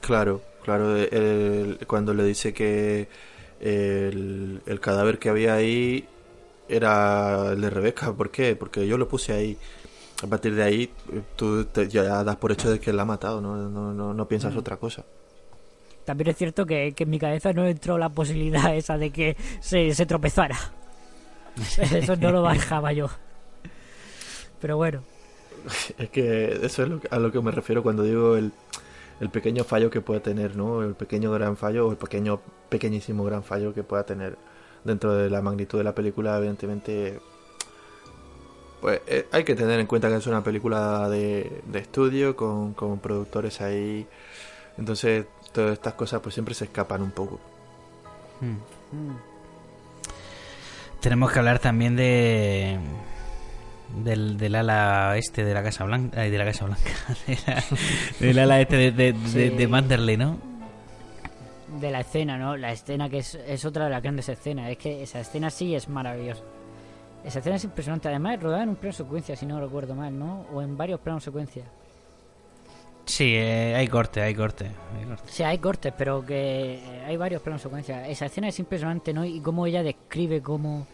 Claro, 0.02 0.42
claro. 0.64 0.96
el- 0.96 1.80
cuando 1.88 2.14
le 2.14 2.24
dice 2.24 2.54
que 2.54 3.08
el, 3.60 4.62
el 4.66 4.80
cadáver 4.80 5.18
que 5.20 5.30
había 5.30 5.56
ahí 5.56 6.08
era 6.68 7.52
el 7.52 7.62
de 7.62 7.70
Rebeca. 7.70 8.14
¿Por 8.14 8.32
qué? 8.32 8.56
Porque 8.56 8.88
yo 8.88 8.98
lo 8.98 9.08
puse 9.08 9.34
ahí. 9.34 9.58
A 10.24 10.28
partir 10.28 10.56
de 10.56 10.64
ahí, 10.64 10.84
eh, 11.12 11.22
tú 11.36 11.66
te- 11.66 11.88
ya 11.90 12.24
das 12.24 12.36
por 12.38 12.52
hecho 12.52 12.70
de 12.72 12.80
que 12.80 12.94
la 12.94 13.02
ha 13.04 13.06
matado, 13.06 13.42
no, 13.42 13.56
no, 13.70 13.94
no, 13.94 14.14
no 14.14 14.28
piensas 14.28 14.56
otra 14.56 14.78
cosa. 14.78 15.04
También 16.06 16.30
es 16.30 16.38
cierto 16.38 16.66
que, 16.66 16.94
que 16.94 17.04
en 17.04 17.10
mi 17.10 17.20
cabeza 17.20 17.52
no 17.52 17.66
entró 17.66 17.98
la 17.98 18.10
posibilidad 18.10 18.76
esa 18.76 18.98
de 18.98 19.12
que 19.12 19.36
se, 19.60 19.94
se 19.94 20.06
tropezara. 20.06 20.58
Eso 21.92 22.16
no 22.16 22.32
lo 22.32 22.42
bajaba 22.42 22.94
yo. 22.94 23.10
Pero 24.62 24.78
bueno, 24.78 25.04
Es 25.98 26.10
que 26.10 26.60
eso 26.66 26.84
es 26.84 26.90
lo 26.90 27.00
que- 27.00 27.08
a 27.12 27.20
lo 27.20 27.32
que 27.32 27.42
me 27.42 27.52
refiero 27.52 27.84
cuando 27.84 28.04
digo 28.04 28.36
el, 28.38 28.52
el 29.20 29.30
pequeño 29.30 29.64
fallo 29.64 29.90
que 29.90 30.02
puede 30.02 30.20
tener, 30.20 30.56
¿no? 30.56 30.84
El 30.84 30.94
pequeño 30.96 31.32
gran 31.32 31.58
fallo 31.58 31.88
o 31.88 31.92
el 31.92 31.98
pequeño, 31.98 32.40
pequeñísimo 32.70 33.24
gran 33.24 33.44
fallo 33.44 33.74
que 33.74 33.84
pueda 33.84 34.06
tener 34.06 34.38
dentro 34.84 35.14
de 35.14 35.30
la 35.30 35.42
magnitud 35.42 35.78
de 35.78 35.84
la 35.84 35.96
película, 35.96 36.38
evidentemente. 36.38 37.20
Pues 38.82 39.02
eh, 39.08 39.28
hay 39.32 39.44
que 39.44 39.56
tener 39.56 39.80
en 39.80 39.88
cuenta 39.88 40.10
que 40.10 40.16
es 40.18 40.28
una 40.28 40.44
película 40.44 41.10
de, 41.10 41.62
de 41.66 41.80
estudio 41.80 42.36
con, 42.36 42.74
con 42.74 43.00
productores 43.00 43.62
ahí. 43.62 44.06
Entonces, 44.78 45.26
todas 45.54 45.74
estas 45.74 45.94
cosas 45.96 46.22
pues 46.22 46.36
siempre 46.36 46.54
se 46.54 46.66
escapan 46.66 47.02
un 47.02 47.12
poco. 47.12 47.40
Mm. 48.42 49.16
Tenemos 51.00 51.32
que 51.32 51.40
hablar 51.40 51.60
también 51.60 51.96
de 51.96 52.78
del, 54.04 54.38
del 54.38 54.56
ala 54.56 55.16
este 55.18 55.44
de 55.46 55.54
la 55.54 55.64
Casa 55.64 55.84
Blanca, 55.86 56.22
de 56.22 56.38
la 56.38 56.46
Casa 56.46 56.66
Blanca, 56.66 56.90
de 57.28 57.38
la- 57.48 57.64
del 58.20 58.40
ala 58.40 58.62
este 58.62 58.76
de, 58.78 58.92
de, 58.92 59.14
de- 59.14 59.28
Sí. 59.28 59.50
de 59.50 59.68
Manderley, 59.68 60.18
¿no? 60.18 60.38
de 61.80 61.92
la 61.92 62.00
escena, 62.02 62.38
¿no? 62.38 62.56
La 62.56 62.72
escena 62.72 63.10
que 63.10 63.18
es, 63.18 63.36
es 63.36 63.66
otra 63.66 63.86
de 63.86 63.90
las 63.92 64.02
grandes 64.02 64.30
escenas. 64.30 64.70
Es 64.72 64.78
que 64.78 65.04
esa 65.04 65.20
escena 65.20 65.50
sí 65.50 65.76
es 65.76 65.90
maravillosa. 65.90 66.42
Esa 67.26 67.40
escena 67.40 67.58
es 67.58 67.64
impresionante. 67.66 68.08
Además, 68.08 68.36
es 68.36 68.44
rodada 68.44 68.64
en 68.64 68.70
un 68.70 68.76
plano 68.78 68.94
secuencia, 68.94 69.36
si 69.36 69.46
no 69.46 69.60
recuerdo 69.60 69.94
mal, 69.94 70.18
¿no? 70.18 70.46
O 70.54 70.62
en 70.62 70.78
varios 70.78 71.02
planos 71.02 71.24
secuencia. 71.26 71.64
Sí, 73.06 73.34
eh, 73.36 73.76
hay 73.76 73.88
corte, 73.90 74.22
hay 74.22 74.34
corte, 74.34 74.66
hay 74.98 75.06
corte. 75.06 75.30
Sea, 75.32 75.50
hay 75.50 75.58
cortes, 75.58 75.94
pero 75.98 76.26
que 76.26 76.76
eh, 76.76 77.04
hay 77.06 77.18
varios 77.18 77.42
planos 77.42 77.62
secuencia. 77.62 78.08
Esa 78.08 78.28
escena 78.28 78.48
es 78.48 78.58
impresionante, 78.60 79.12
¿no? 79.14 79.26
Y 79.26 79.42
cómo 79.42 79.66
ella 79.66 79.84
describe 79.84 80.42
cómo, 80.42 80.88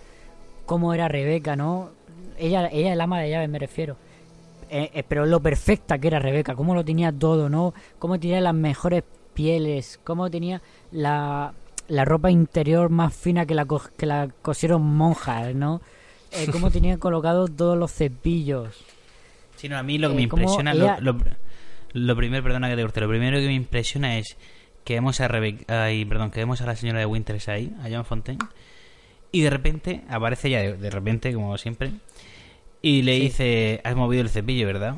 cómo 0.71 0.93
era 0.93 1.09
Rebeca, 1.09 1.57
¿no? 1.57 1.91
Ella, 2.37 2.69
ella 2.71 2.93
el 2.93 3.01
ama 3.01 3.19
de 3.19 3.29
llaves, 3.29 3.49
me 3.49 3.59
refiero. 3.59 3.97
Eh, 4.69 4.89
eh, 4.93 5.03
pero 5.05 5.25
lo 5.25 5.41
perfecta 5.41 5.97
que 5.99 6.07
era 6.07 6.19
Rebeca, 6.19 6.55
cómo 6.55 6.73
lo 6.73 6.85
tenía 6.85 7.11
todo, 7.11 7.49
¿no? 7.49 7.73
Cómo 7.99 8.17
tenía 8.17 8.39
las 8.39 8.53
mejores 8.55 9.03
pieles, 9.33 9.99
cómo 10.05 10.31
tenía 10.31 10.61
la, 10.91 11.53
la 11.89 12.05
ropa 12.05 12.31
interior 12.31 12.89
más 12.89 13.13
fina 13.13 13.45
que 13.45 13.53
la, 13.53 13.65
co- 13.65 13.89
que 13.97 14.05
la 14.05 14.29
cosieron 14.41 14.81
monjas, 14.83 15.53
¿no? 15.55 15.81
Eh, 16.31 16.47
cómo 16.47 16.71
tenía 16.71 16.97
colocados 16.97 17.51
todos 17.53 17.77
los 17.77 17.91
cepillos. 17.91 18.85
Sí, 19.57 19.67
no, 19.67 19.77
a 19.77 19.83
mí 19.83 19.97
lo 19.97 20.07
que 20.07 20.13
Eh, 20.13 20.15
me 20.15 20.21
impresiona, 20.23 20.73
ella- 20.73 20.97
lo, 21.01 21.13
lo, 21.13 21.19
lo 21.93 22.15
primero, 22.15 22.43
perdona 22.43 22.69
que 22.69 22.77
te 22.77 22.81
corte, 22.81 23.01
lo 23.01 23.09
primero 23.09 23.39
que 23.39 23.47
me 23.47 23.53
impresiona 23.55 24.17
es 24.17 24.37
que 24.85 24.93
vemos 24.95 25.19
a 25.19 25.27
Rebeca, 25.27 25.83
ay, 25.83 26.05
perdón, 26.05 26.31
que 26.31 26.39
vemos 26.39 26.61
a 26.61 26.65
la 26.65 26.75
señora 26.77 26.99
de 26.99 27.05
Winters 27.05 27.49
ahí, 27.49 27.73
a 27.83 27.89
John 27.91 28.05
Fontaine, 28.05 28.39
y 29.31 29.41
de 29.41 29.49
repente 29.49 30.01
aparece 30.09 30.47
ella, 30.49 30.59
de, 30.61 30.73
de 30.77 30.89
repente, 30.89 31.33
como 31.33 31.57
siempre, 31.57 31.91
y 32.81 33.01
le 33.03 33.15
Sí. 33.15 33.21
dice, 33.21 33.81
has 33.83 33.95
movido 33.95 34.21
el 34.23 34.29
cepillo, 34.29 34.67
¿verdad? 34.67 34.95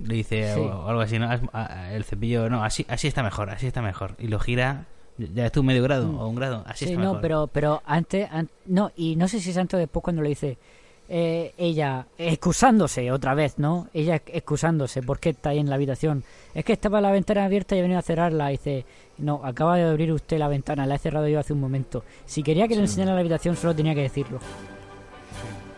Le 0.00 0.14
dice 0.16 0.54
Sí. 0.54 0.60
o, 0.60 0.88
algo 0.88 1.00
así, 1.00 1.18
¿no? 1.18 1.30
Has- 1.30 1.40
a- 1.52 1.72
a- 1.84 1.94
el 1.94 2.04
cepillo, 2.04 2.48
no, 2.50 2.62
así, 2.64 2.84
así 2.88 3.08
está 3.08 3.22
mejor, 3.22 3.50
así 3.50 3.66
está 3.66 3.80
mejor. 3.82 4.14
Y 4.18 4.26
lo 4.28 4.38
gira, 4.40 4.86
ya 5.18 5.46
es 5.46 5.52
tú 5.52 5.62
medio 5.62 5.82
grado 5.82 6.10
o 6.18 6.28
un 6.28 6.34
grado, 6.34 6.64
así 6.66 6.84
Mm. 6.84 6.88
sí, 6.88 6.92
está 6.94 7.02
no, 7.04 7.08
mejor. 7.10 7.20
pero, 7.22 7.46
pero 7.52 7.82
antes, 7.86 8.28
an- 8.30 8.50
no, 8.66 8.90
y 8.96 9.16
no 9.16 9.28
sé 9.28 9.40
si 9.40 9.50
es 9.50 9.56
antes 9.56 9.74
o 9.74 9.78
después 9.78 10.02
cuando 10.02 10.22
le 10.22 10.30
dice 10.30 10.58
eh, 11.06 11.52
ella, 11.58 12.06
excusándose 12.16 13.12
otra 13.12 13.34
vez, 13.34 13.58
¿no? 13.58 13.88
Ella 13.92 14.22
excusándose, 14.26 15.02
¿por 15.02 15.18
qué 15.20 15.28
está 15.30 15.50
ahí 15.50 15.58
en 15.58 15.68
la 15.68 15.74
habitación? 15.74 16.24
Es 16.54 16.64
que 16.64 16.72
estaba 16.72 17.02
la 17.02 17.10
ventana 17.10 17.44
abierta 17.44 17.76
y 17.76 17.80
he 17.80 17.82
venido 17.82 17.98
a 17.98 18.02
cerrarla. 18.02 18.48
dice, 18.48 18.86
no, 19.18 19.40
acaba 19.44 19.76
de 19.76 19.84
abrir 19.84 20.12
usted 20.12 20.38
la 20.38 20.48
ventana, 20.48 20.86
la 20.86 20.96
he 20.96 20.98
cerrado 20.98 21.28
yo 21.28 21.38
hace 21.38 21.52
un 21.52 21.60
momento. 21.60 22.04
Si 22.26 22.42
quería 22.42 22.66
que 22.68 22.74
le 22.74 22.82
enseñara 22.82 23.14
la 23.14 23.20
habitación, 23.20 23.56
solo 23.56 23.74
tenía 23.74 23.94
que 23.94 24.02
decirlo. 24.02 24.38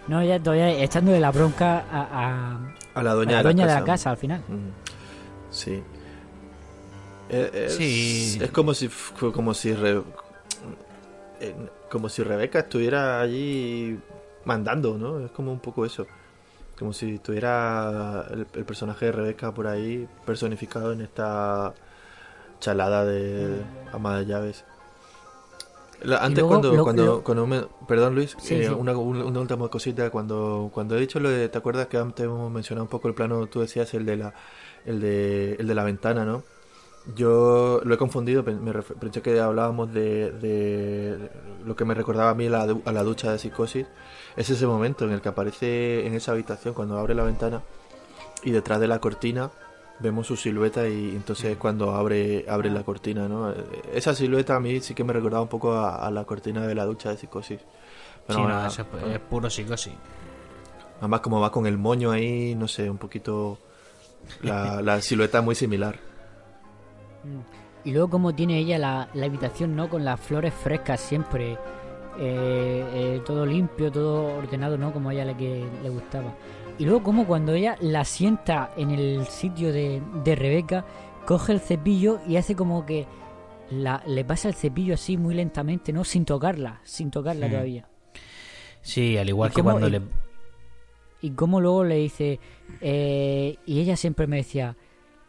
No, 0.09 0.21
ella 0.21 0.39
todavía 0.41 0.71
echándole 0.71 1.19
la 1.21 1.33
bronca 1.33 1.85
a, 1.91 2.01
a- 2.13 2.75
A 2.95 3.03
la 3.03 3.11
a 3.11 3.15
dueña, 3.15 3.33
la 3.37 3.43
dueña 3.43 3.67
de 3.67 3.73
de 3.75 3.81
la 3.81 3.85
casa 3.85 4.11
al 4.11 4.17
final. 4.17 4.41
Sí. 5.51 5.83
Eh, 7.29 7.51
es, 7.67 7.75
Sí. 7.75 8.39
es 8.41 8.51
como 8.53 8.73
si 8.73 8.89
como 9.19 9.53
si 9.53 9.75
Re- 9.75 10.03
eh, 11.41 11.55
como 11.91 12.09
si 12.09 12.23
Rebeca 12.23 12.61
estuviera 12.61 13.21
allí 13.21 13.99
mandando, 14.45 14.97
¿no? 14.97 15.19
Es 15.25 15.31
como 15.33 15.51
un 15.53 15.59
poco 15.59 15.85
eso. 15.85 16.07
Como 16.79 16.93
si 16.93 17.15
estuviera 17.17 18.27
el, 18.31 18.47
el 18.55 18.65
personaje 18.65 19.07
de 19.07 19.13
Rebeca 19.13 19.53
por 19.53 19.67
ahí 19.67 20.07
personificado 20.25 20.93
en 20.93 21.01
esta 21.01 21.75
chalada 22.61 23.05
de 23.05 23.63
ama 23.93 24.19
de 24.19 24.27
llaves. 24.27 24.65
La- 26.03 26.19
antes 26.19 26.39
luego 26.43 26.49
cuando, 26.49 26.73
lo- 26.77 26.83
cuando, 26.85 27.05
lo- 27.05 27.23
cuando 27.25 27.47
me- 27.47 27.65
perdón 27.89 28.15
Luis, 28.15 28.37
Sí, 28.39 28.55
eh, 28.57 28.67
sí. 28.69 28.75
Una, 28.75 28.97
una- 28.97 29.41
última 29.41 29.69
cosita 29.69 30.11
cuando 30.11 30.71
cuando 30.73 30.97
he 30.97 31.01
dicho 31.01 31.21
lo 31.21 31.31
de, 31.31 31.49
¿te 31.49 31.57
acuerdas 31.59 31.87
que 31.87 31.97
antes 31.97 32.27
hemos 32.27 32.51
mencionado 32.51 32.85
un 32.85 32.91
poco 32.91 33.09
el 33.09 33.15
plano, 33.15 33.47
tú 33.47 33.61
decías 33.61 33.93
el 33.95 34.05
de 34.05 34.17
la 34.17 34.35
el 34.85 35.01
de, 35.01 35.55
el 35.55 35.67
de 35.67 35.75
la 35.75 35.85
ventana, 35.85 36.25
¿no? 36.25 36.43
Yo 37.15 37.81
lo 37.85 37.95
he 37.95 37.99
confundido, 37.99 38.43
me 38.43 38.73
pensé 38.73 39.23
que 39.23 39.39
hablábamos 39.41 39.93
de, 39.95 40.33
de 40.33 41.31
lo 41.65 41.77
que 41.77 41.85
me 41.85 41.95
recordaba 41.95 42.31
a 42.31 42.35
mí 42.35 42.49
la 42.49 42.67
du- 42.67 42.83
a 42.85 42.93
la 42.93 43.03
ducha 43.05 43.31
de 43.33 43.39
psicosis. 43.39 43.87
Es 44.37 44.51
ese 44.51 44.67
momento 44.67 45.05
en 45.07 45.13
el 45.13 45.21
que 45.23 45.29
aparece 45.31 46.07
en 46.07 46.15
esa 46.15 46.33
habitación 46.33 46.75
cuando 46.75 46.99
abre 46.99 47.15
la 47.15 47.23
ventana 47.23 47.63
y 48.43 48.51
detrás 48.51 48.81
de 48.81 48.89
la 48.89 48.99
cortina 49.01 49.51
vemos 49.99 50.27
su 50.27 50.37
silueta 50.37 50.89
y 50.89 51.11
entonces 51.17 51.53
es 51.53 51.57
cuando 51.57 51.93
abre 51.95 52.45
abre 52.49 52.71
la 52.71 52.83
cortina, 52.85 53.29
¿no? 53.29 53.53
Esa 53.93 54.15
silueta 54.15 54.57
a 54.57 54.61
mí 54.61 54.81
sí 54.81 54.95
que 54.95 55.05
me 55.05 55.13
recordaba 55.13 55.43
un 55.43 55.49
poco 55.49 55.73
a, 55.73 56.07
a 56.07 56.11
la 56.11 56.25
cortina 56.25 56.67
de 56.67 56.75
la 56.75 56.85
ducha 56.85 57.11
de 57.11 57.17
psicosis. 57.17 57.61
Pero 58.27 58.41
Sí, 58.41 58.45
no, 58.45 58.67
eso 58.67 58.83
es, 58.83 59.15
es 59.15 59.19
puro 59.21 59.49
psicosis. 59.51 59.95
Además 61.01 61.21
como 61.21 61.41
va 61.41 61.51
con 61.53 61.67
el 61.67 61.79
moño 61.79 62.11
ahí, 62.11 62.55
no 62.55 62.69
sé, 62.69 62.89
un 62.91 62.99
poquito 62.99 63.59
la, 64.43 64.81
la 64.83 65.01
silueta 65.01 65.41
muy 65.43 65.55
similar. 65.55 65.99
Y 67.85 67.93
luego 67.93 68.11
como 68.11 68.35
tiene 68.35 68.59
ella 68.59 68.79
la, 68.79 69.09
la 69.15 69.27
habitación, 69.27 69.77
¿no? 69.77 69.89
Con 69.89 70.05
las 70.05 70.21
flores 70.21 70.53
frescas 70.55 71.01
siempre. 71.01 71.53
eh, 72.19 72.85
eh, 72.95 73.23
todo 73.27 73.45
limpio, 73.47 73.93
todo 73.93 74.37
ordenado, 74.39 74.79
¿no? 74.79 74.93
Como 74.93 75.11
a 75.11 75.13
ella 75.13 75.25
le, 75.27 75.37
que, 75.37 75.65
le 75.83 75.89
gustaba. 75.91 76.35
Y 76.79 76.85
luego 76.85 77.03
como 77.03 77.27
cuando 77.27 77.55
ella 77.55 77.77
la 77.81 78.05
sienta 78.05 78.71
en 78.77 78.91
el 78.91 79.27
sitio 79.27 79.73
de, 79.73 80.03
de 80.25 80.35
Rebeca, 80.35 80.85
coge 81.25 81.53
el 81.53 81.61
cepillo 81.61 82.21
y 82.29 82.37
hace 82.37 82.55
como 82.55 82.85
que 82.85 83.07
la, 83.71 84.03
le 84.07 84.25
pasa 84.25 84.49
el 84.49 84.55
cepillo 84.55 84.95
así 84.95 85.17
muy 85.17 85.35
lentamente, 85.35 85.93
¿no? 85.93 86.05
Sin 86.05 86.25
tocarla, 86.25 86.81
sin 86.85 87.11
tocarla 87.11 87.49
todavía. 87.49 87.89
Sí, 88.83 89.17
al 89.17 89.29
igual 89.29 89.51
¿Y 89.51 89.55
que 89.55 89.63
cuando 89.63 89.89
y- 89.89 89.91
le... 89.91 90.01
Y 91.23 91.31
como 91.31 91.61
luego 91.63 91.83
le 91.83 91.97
dice, 91.97 92.39
eh, 92.83 93.57
y 93.65 93.81
ella 93.81 93.97
siempre 93.97 94.27
me 94.27 94.37
decía, 94.37 94.77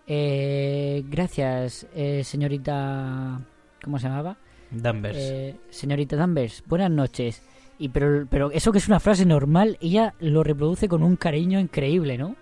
eh, 0.06 1.02
gracias, 1.08 1.88
eh, 1.96 2.24
señorita, 2.26 3.40
¿cómo 3.84 3.98
se 3.98 4.08
llamaba? 4.10 4.38
Danvers. 4.70 5.18
Eh, 5.18 5.56
señorita 5.70 6.18
Danvers, 6.18 6.62
buenas 6.68 6.92
noches. 6.92 7.42
Y 7.80 7.90
pero, 7.90 8.26
pero 8.30 8.52
eso 8.52 8.72
que 8.72 8.80
es 8.80 8.88
una 8.88 9.00
frase 9.00 9.26
normal, 9.26 9.78
ella 9.82 10.14
lo 10.20 10.44
reproduce 10.44 10.88
con 10.88 11.04
un 11.04 11.16
cariño 11.16 11.60
increíble, 11.60 12.18
¿no? 12.18 12.36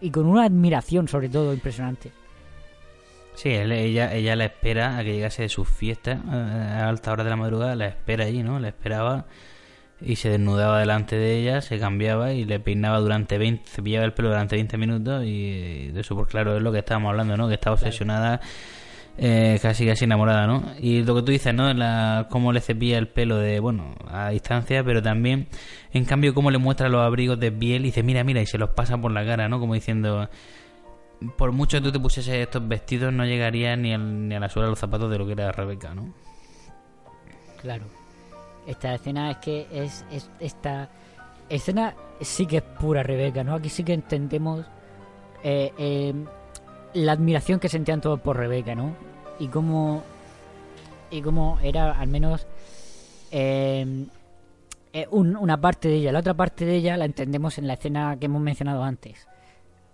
Y 0.00 0.10
con 0.10 0.26
una 0.26 0.44
admiración, 0.44 1.06
sobre 1.08 1.28
todo, 1.28 1.52
impresionante. 1.52 2.10
Sí, 3.34 3.50
él- 3.50 3.72
ella, 3.72 4.14
ella 4.14 4.36
la 4.36 4.46
espera 4.46 4.98
a 4.98 5.04
que 5.04 5.12
llegase 5.14 5.42
de 5.42 5.48
sus 5.48 5.68
fiestas 5.68 6.18
eh, 6.30 6.30
a 6.34 6.88
alta 6.88 7.12
hora 7.12 7.24
de 7.24 7.30
la 7.30 7.36
madrugada, 7.36 7.74
la 7.76 7.86
espera 7.88 8.24
allí, 8.24 8.42
¿no? 8.42 8.58
La 8.58 8.68
esperaba 8.68 9.26
y 10.02 10.16
se 10.16 10.30
desnudaba 10.30 10.78
delante 10.80 11.16
de 11.16 11.38
ella, 11.38 11.60
se 11.60 11.78
cambiaba 11.78 12.32
y 12.32 12.44
le 12.46 12.58
peinaba 12.58 12.98
durante 13.00 13.36
20, 13.36 13.68
cepillaba 13.68 14.06
el 14.06 14.14
pelo 14.14 14.28
durante 14.30 14.56
20 14.56 14.78
minutos 14.78 15.24
y 15.26 15.88
de 15.88 16.00
eso, 16.00 16.16
pues 16.16 16.28
claro, 16.28 16.56
es 16.56 16.62
lo 16.62 16.72
que 16.72 16.78
estábamos 16.78 17.10
hablando, 17.10 17.36
¿no? 17.36 17.48
Que 17.48 17.54
está 17.54 17.70
obsesionada, 17.72 18.40
eh, 19.22 19.58
casi 19.60 19.86
casi 19.86 20.04
enamorada, 20.06 20.46
¿no? 20.46 20.64
Y 20.80 21.02
lo 21.04 21.14
que 21.14 21.20
tú 21.22 21.30
dices, 21.32 21.52
¿no? 21.52 21.72
La, 21.74 22.26
cómo 22.30 22.52
le 22.52 22.60
cepilla 22.62 22.96
el 22.96 23.08
pelo 23.08 23.36
de, 23.36 23.60
bueno, 23.60 23.94
a 24.08 24.30
distancia, 24.30 24.82
pero 24.82 25.02
también, 25.02 25.46
en 25.92 26.06
cambio, 26.06 26.32
cómo 26.32 26.50
le 26.50 26.56
muestra 26.56 26.88
los 26.88 27.02
abrigos 27.02 27.38
de 27.38 27.52
piel 27.52 27.82
y 27.82 27.86
dice, 27.86 28.02
mira, 28.02 28.24
mira, 28.24 28.40
y 28.40 28.46
se 28.46 28.56
los 28.56 28.70
pasa 28.70 28.96
por 28.96 29.12
la 29.12 29.24
cara, 29.26 29.46
¿no? 29.48 29.60
Como 29.60 29.74
diciendo 29.74 30.28
por 31.36 31.52
mucho 31.52 31.76
que 31.76 31.82
tú 31.84 31.92
te 31.92 32.00
pusieses 32.00 32.34
estos 32.34 32.66
vestidos, 32.66 33.12
no 33.12 33.26
llegaría 33.26 33.76
ni, 33.76 33.92
al- 33.92 34.26
ni 34.26 34.34
a 34.34 34.40
la 34.40 34.48
suela 34.48 34.70
los 34.70 34.78
zapatos 34.78 35.10
de 35.10 35.18
lo 35.18 35.26
que 35.26 35.32
era 35.32 35.52
Rebeca, 35.52 35.94
¿no? 35.94 36.14
Claro. 37.60 37.84
Esta 38.66 38.94
escena 38.94 39.30
es 39.32 39.36
que 39.36 39.66
es, 39.70 40.04
es 40.10 40.30
esta 40.40 40.88
escena 41.50 41.94
sí 42.22 42.46
que 42.46 42.58
es 42.58 42.62
pura 42.62 43.02
Rebeca, 43.02 43.44
¿no? 43.44 43.54
Aquí 43.54 43.68
sí 43.68 43.84
que 43.84 43.92
entendemos 43.92 44.64
eh, 45.42 45.72
eh, 45.76 46.14
la 46.94 47.12
admiración 47.12 47.60
que 47.60 47.68
sentían 47.68 48.00
todos 48.00 48.18
por 48.20 48.38
Rebeca, 48.38 48.74
¿no? 48.74 48.94
Y 49.40 49.48
cómo 49.48 50.02
y 51.10 51.22
cómo 51.22 51.58
era 51.62 51.90
al 51.98 52.06
menos 52.06 52.46
eh, 53.32 54.06
eh, 54.92 55.06
un- 55.10 55.36
una 55.36 55.60
parte 55.60 55.88
de 55.88 55.96
ella. 55.96 56.12
La 56.12 56.20
otra 56.20 56.34
parte 56.34 56.64
de 56.64 56.76
ella 56.76 56.96
la 56.96 57.04
entendemos 57.06 57.58
en 57.58 57.66
la 57.66 57.72
escena 57.74 58.16
que 58.18 58.26
hemos 58.26 58.40
mencionado 58.42 58.84
antes. 58.84 59.26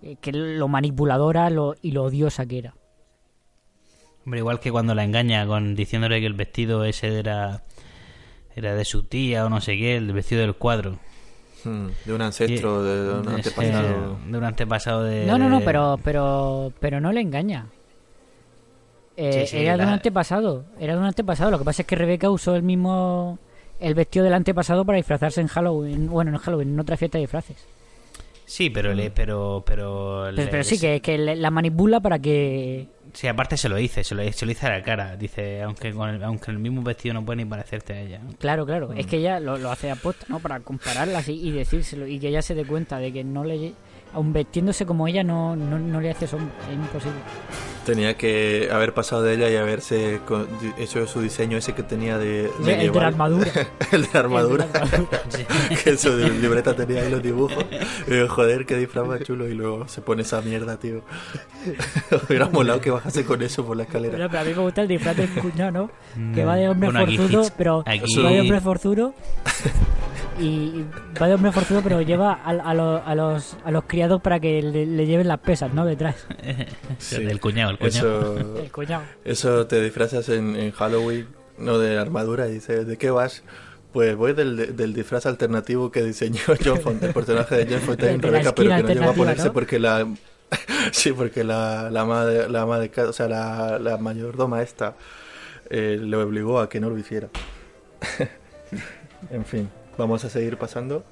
Eh, 0.03 0.17
que 0.21 0.33
lo 0.33 0.69
manipuladora 0.69 1.49
lo, 1.49 1.75
y 1.81 1.93
lo 1.93 2.05
odiosa 2.05 2.45
que 2.45 2.59
era. 2.59 2.75
Hombre, 4.25 4.41
igual 4.41 4.61
que 4.61 4.71
cuando 4.73 4.95
la 4.95 5.05
engaña 5.05 5.47
con 5.47 5.75
diciéndole 5.77 6.21
que 6.21 6.27
el 6.27 6.35
vestido 6.35 6.85
ese 6.85 7.19
era 7.19 7.63
era 8.57 8.75
de 8.75 8.85
su 8.85 9.03
tía 9.05 9.45
o 9.47 9.49
no 9.51 9.61
sé 9.61 9.77
qué, 9.77 9.97
el 9.97 10.13
vestido 10.13 10.41
del 10.41 10.55
cuadro. 10.55 10.99
Hmm, 11.65 11.89
de 12.05 12.13
un 12.15 12.23
ancestro, 12.23 12.83
de 12.83 13.13
un 13.21 13.27
Ese- 13.39 13.49
antepasado. 13.51 14.19
de 14.27 14.39
un 14.39 14.45
antepasado 14.45 15.03
de... 15.05 15.27
No, 15.27 15.37
no, 15.39 15.49
no, 15.51 15.61
pero, 15.61 15.99
pero, 16.03 16.73
pero 16.81 17.01
no 17.01 17.13
le 17.13 17.21
engaña. 17.21 17.67
Eh, 19.17 19.47
Sí, 19.47 19.57
sí, 19.57 19.57
era 19.59 19.77
de 19.77 19.85
un 19.85 19.91
antepasado, 19.91 20.65
era 20.79 20.93
de 20.95 20.99
un 20.99 21.07
antepasado. 21.07 21.51
Lo 21.51 21.59
que 21.59 21.65
pasa 21.65 21.83
es 21.83 21.89
que 21.89 21.97
Rebeca 21.97 22.29
usó 22.31 22.55
el 22.55 22.63
mismo, 22.63 23.39
el 23.81 23.95
vestido 23.95 24.25
del 24.25 24.35
antepasado 24.35 24.85
para 24.85 24.97
disfrazarse 24.97 25.41
en 25.41 25.47
Halloween, 25.49 26.09
bueno, 26.09 26.31
no 26.31 26.37
en 26.39 26.43
Halloween, 26.43 26.69
en 26.75 26.81
otra 26.81 26.97
fiesta 26.97 27.19
de 27.19 27.23
disfraces. 27.23 27.57
Sí, 28.45 28.71
pero 28.71 28.95
le, 28.95 29.11
pero, 29.11 29.65
pero, 29.67 30.21
Pero, 30.27 30.33
le- 30.33 30.47
pero 30.47 30.63
sí, 30.63 30.79
que, 30.79 31.01
que 31.01 31.19
la 31.19 31.51
manipula 31.51 31.99
para 31.99 32.19
que... 32.21 32.87
Sí, 33.13 33.27
aparte 33.27 33.57
se 33.57 33.69
lo 33.69 33.75
dice, 33.77 34.05
se 34.05 34.15
lo, 34.15 34.23
se 34.33 34.45
lo 34.47 34.51
dice 34.51 34.67
a 34.67 34.71
la 34.71 34.83
cara. 34.85 35.17
Dice, 35.17 35.63
aunque 35.63 35.91
con 35.93 36.11
el, 36.11 36.23
aunque 36.23 36.51
el 36.53 36.59
mismo 36.61 36.83
vestido 36.83 37.15
no 37.15 37.25
puede 37.25 37.39
ni 37.39 37.45
parecerte 37.45 37.95
a 37.95 38.01
ella. 38.03 38.21
Claro, 38.39 38.65
claro, 38.65 38.89
Mm. 38.91 38.99
es 38.99 39.07
que 39.07 39.17
ella 39.17 39.41
lo, 39.41 39.57
lo 39.57 39.71
hace 39.73 39.91
aposta, 39.91 40.27
¿no? 40.29 40.39
Para 40.39 40.61
compararlas 40.61 41.29
y, 41.29 41.33
y 41.49 41.51
decírselo, 41.51 42.07
y 42.07 42.21
que 42.21 42.29
ella 42.29 42.43
se 42.43 42.55
dé 42.55 42.65
cuenta 42.65 42.99
de 42.99 43.13
que 43.13 43.25
no 43.25 43.43
le... 43.43 43.73
Aun 44.15 44.33
vestiéndose 44.33 44.87
como 44.87 45.07
ella 45.07 45.23
no, 45.23 45.55
no, 45.57 45.79
no 45.79 46.01
le 46.01 46.11
hace 46.11 46.27
sombra, 46.27 46.55
es 46.71 46.75
imposible. 46.75 47.19
Tenía 47.85 48.17
que 48.17 48.69
haber 48.73 48.95
pasado 48.95 49.23
de 49.23 49.35
ella 49.35 49.49
y 49.49 49.55
haberse 49.57 50.21
hecho 50.77 51.07
su 51.07 51.21
diseño 51.21 51.57
ese 51.57 51.73
que 51.75 51.85
tenía 51.85 52.19
de. 52.19 52.51
El 52.67 52.93
de 52.93 53.01
la 53.01 53.07
armadura. 53.07 53.53
el 53.93 54.03
de 54.03 54.09
la 54.13 54.21
armadura. 54.21 54.65
El 54.65 54.73
de 54.73 54.79
la 54.79 54.85
armadura. 54.85 55.23
que 55.85 55.91
en 55.91 55.99
su 55.99 56.17
libreta 56.17 56.75
tenía 56.75 57.03
ahí 57.03 57.11
los 57.11 57.23
dibujos. 57.23 57.65
Y 58.09 58.17
yo, 58.17 58.29
joder, 58.29 58.67
qué 58.67 58.77
disfraz 58.77 59.07
más 59.07 59.23
chulo. 59.23 59.47
Y 59.49 59.55
luego 59.55 59.87
se 59.87 60.01
pone 60.01 60.23
esa 60.23 60.41
mierda, 60.41 60.79
tío. 60.79 61.03
Hubiera 62.29 62.49
molado 62.49 62.81
que 62.81 62.91
bajase 62.91 63.25
con 63.25 63.41
eso 63.43 63.65
por 63.65 63.77
la 63.77 63.85
escalera. 63.85 64.17
Pero, 64.17 64.31
pero 64.31 64.41
a 64.41 64.45
mí 64.45 64.51
me 64.55 64.63
gusta 64.63 64.83
el 64.83 64.89
disfraz 64.89 65.17
del 65.17 65.31
cuñado, 65.31 65.71
¿no? 65.71 66.35
Que 66.35 66.45
va 66.45 66.57
de 66.57 66.69
hombre 66.69 66.91
Bueno, 66.91 67.07
forzudo, 67.07 67.43
pero 67.57 67.85
aquí- 67.87 68.21
va 68.21 68.31
de 68.31 68.41
hombre 68.41 68.61
forzudo 68.61 69.15
y 70.39 70.85
va 71.21 71.29
de 71.29 71.35
hombre 71.35 71.53
forzudo, 71.53 71.83
pero 71.83 72.03
lleva 72.03 72.33
a, 72.33 72.51
a 72.51 72.75
los, 72.75 73.03
a 73.05 73.15
los 73.15 73.57
a 73.65 73.71
los 73.71 73.85
criados 73.85 74.21
para 74.21 74.41
que 74.41 74.63
le, 74.63 74.87
le 74.87 75.07
lleven 75.07 75.29
las 75.29 75.39
pesas, 75.41 75.73
¿no? 75.73 75.85
Detrás. 75.85 76.27
Sí. 76.99 77.17
El 77.17 77.41
cuñado, 77.41 77.73
el 77.73 77.79
cuñado. 77.79 78.39
Eso, 78.39 78.59
El 78.63 78.73
cuñado. 78.73 79.05
eso 79.25 79.67
te 79.67 79.83
disfrazas 79.83 80.29
en, 80.29 80.57
en 80.57 80.71
Halloween, 80.73 81.27
no 81.59 81.79
de 81.79 81.99
armadura, 81.99 82.49
y 82.49 82.53
dices, 82.53 82.87
¿de 82.87 82.97
qué 82.97 83.11
vas? 83.11 83.43
Pues 83.93 84.17
voy 84.17 84.33
del, 84.33 84.77
del 84.77 84.95
disfraz 84.95 85.27
alternativo 85.27 85.91
que 85.91 86.03
diseñó 86.03 86.41
John 86.65 86.81
Fontaine, 86.81 87.09
el 87.09 87.15
personaje 87.15 87.57
de 87.57 87.75
John 87.75 87.83
Fontaine, 87.83 88.19
Rebeca, 88.19 88.55
pero 88.55 88.77
que 88.77 88.83
no 88.83 88.89
llegó 88.89 89.11
a 89.11 89.15
ponerse 89.15 89.47
¿no? 89.47 89.53
porque 89.53 89.79
la... 89.79 90.07
sí, 90.93 91.13
porque 91.13 91.45
la, 91.45 91.91
la 91.91 92.01
ama 92.03 92.25
de, 92.25 92.49
la 92.49 92.63
ama 92.63 92.79
de 92.79 92.89
casa, 92.91 93.11
o 93.11 93.13
sea, 93.13 93.29
la, 93.29 93.79
la 93.79 93.99
mayordoma 93.99 94.63
esta, 94.63 94.97
eh, 95.71 95.99
le 96.01 96.17
obligó 96.17 96.61
a 96.61 96.69
que 96.69 96.81
no 96.81 96.89
lo 96.91 96.99
hiciera. 96.99 97.29
en 99.31 99.45
fin, 99.45 99.69
vamos 99.99 100.25
a 100.25 100.31
seguir 100.31 100.57
pasando 100.59 101.05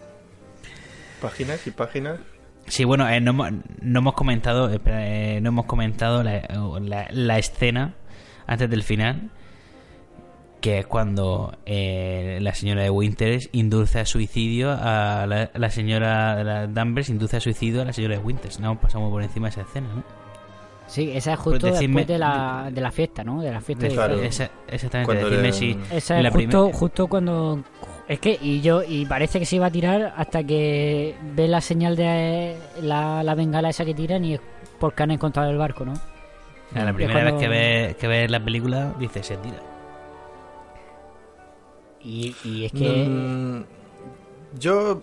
páginas 1.21 1.67
y 1.67 1.71
páginas. 1.71 2.19
Sí, 2.67 2.85
bueno, 2.85 3.09
eh, 3.09 3.21
no, 3.21 3.31
hemos- 3.33 3.53
no 3.83 3.99
hemos 3.99 4.15
comentado, 4.15 4.71
eh, 4.87 5.39
no 5.43 5.49
hemos 5.51 5.67
comentado 5.67 6.23
la, 6.23 6.43
la- 6.81 7.07
la 7.11 7.39
escena 7.39 7.95
antes 8.47 8.71
del 8.71 8.83
final, 8.83 9.31
que 10.61 10.79
es 10.79 10.87
cuando 10.87 11.59
eh, 11.67 12.39
la 12.41 12.55
señora 12.55 12.83
de 12.83 12.89
Winters 12.91 13.51
induce 13.53 14.01
a 14.01 14.07
suicidio 14.07 14.71
a 14.71 15.27
la, 15.27 15.51
la 15.53 15.71
señora 15.71 16.43
la 16.43 16.67
Danvers 16.67 17.11
induce 17.11 17.37
a 17.37 17.41
suicidio 17.41 17.83
a 17.83 17.85
la 17.85 17.93
señora 17.93 18.17
de 18.17 18.23
Winters. 18.23 18.61
No 18.61 18.81
pasamos 18.81 19.11
por 19.11 19.23
encima 19.23 19.49
de 19.49 19.51
esa 19.51 19.61
escena, 19.61 19.89
¿no? 19.95 20.03
Sí, 20.87 21.11
esa 21.15 21.35
es 21.35 21.39
justo 21.39 21.67
decirme- 21.67 22.01
después 22.01 22.07
de 22.07 22.19
la, 22.19 22.71
de 22.73 22.81
la 22.81 22.91
fiesta, 22.91 23.25
¿no? 23.25 23.43
De 23.43 23.51
la 23.51 23.61
fiesta 23.61 23.87
de 23.89 23.93
Claro. 23.95 24.15
Esa- 24.23 24.51
exactamente, 24.69 25.15
decirme 25.15 25.43
le- 25.43 25.53
si 25.53 25.79
Esa 25.91 26.21
la 26.23 26.29
es 26.29 26.35
justo, 26.35 26.49
primer- 26.65 26.75
justo 26.75 27.07
cuando 27.09 27.63
es 28.09 28.21
que 28.21 28.39
y 28.41 28.61
yo 28.61 28.83
y 28.83 29.07
parece 29.07 29.39
que 29.39 29.47
se 29.47 29.57
iba 29.57 29.67
a 29.67 29.71
tirar 29.71 30.13
hasta 30.17 30.45
que 30.45 31.15
ve 31.35 31.49
la 31.49 31.61
señal 31.61 31.97
de 31.97 32.57
la, 32.83 33.23
la 33.23 33.35
bengala 33.35 33.71
esa 33.71 33.85
que 33.85 33.95
tiran 33.95 34.25
y 34.25 34.35
es 34.35 34.41
porque 34.79 35.03
han 35.03 35.11
encontrado 35.11 35.51
el 35.51 35.57
barco, 35.59 35.85
¿no? 35.85 35.95
la 36.75 36.93
primera 36.93 37.25
vez 37.25 37.35
que 37.35 37.49
ves 37.49 37.97
que 37.97 38.09
ves 38.09 38.31
la 38.31 38.45
película 38.45 38.95
dice 38.99 39.23
se 39.23 39.37
tira. 39.37 39.59
Y, 42.03 42.35
y 42.45 42.65
es 42.67 42.73
que 42.73 43.07
Mm, 43.09 43.65
yo, 44.59 45.03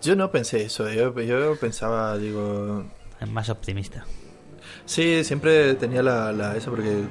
yo 0.00 0.16
no 0.16 0.30
pensé 0.30 0.64
eso, 0.64 0.88
yo, 0.90 1.18
yo 1.20 1.56
pensaba, 1.56 2.16
digo... 2.16 2.84
Es 3.20 3.28
más 3.28 3.50
optimista. 3.50 4.06
Sí, 4.86 5.22
siempre 5.24 5.74
tenía 5.74 6.02
la, 6.02 6.32
la 6.32 6.56
eso 6.56 6.70
porque 6.70 7.02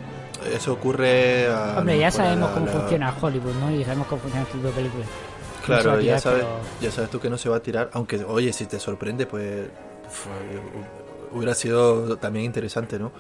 eso 0.54 0.74
ocurre 0.74 1.48
a... 1.48 1.76
hombre, 1.80 1.98
ya 2.00 2.12
sabemos 2.12 2.50
cómo 2.52 2.66
la- 2.66 2.72
funciona 2.72 3.16
Hollywood, 3.20 3.54
¿no? 3.56 3.72
Y 3.72 3.84
sabemos 3.84 4.08
cómo 4.08 4.22
funciona 4.22 4.44
este 4.46 4.58
tipo 4.58 4.68
de 4.70 4.74
películas. 4.74 5.08
No 5.08 5.66
Claro, 5.66 6.00
ya 6.02 6.20
sabes, 6.20 6.44
pero- 6.44 6.60
ya 6.82 6.92
sabes 6.92 7.10
tú 7.10 7.20
que 7.20 7.30
no 7.30 7.38
se 7.38 7.50
va 7.50 7.58
a 7.58 7.60
tirar, 7.62 7.90
aunque, 7.94 8.24
oye, 8.24 8.52
si 8.54 8.66
te 8.66 8.80
sorprende, 8.80 9.26
pues 9.26 9.68
hubiera 11.32 11.54
sido 11.54 12.18
también 12.18 12.46
interesante, 12.46 12.98
¿no? 12.98 13.12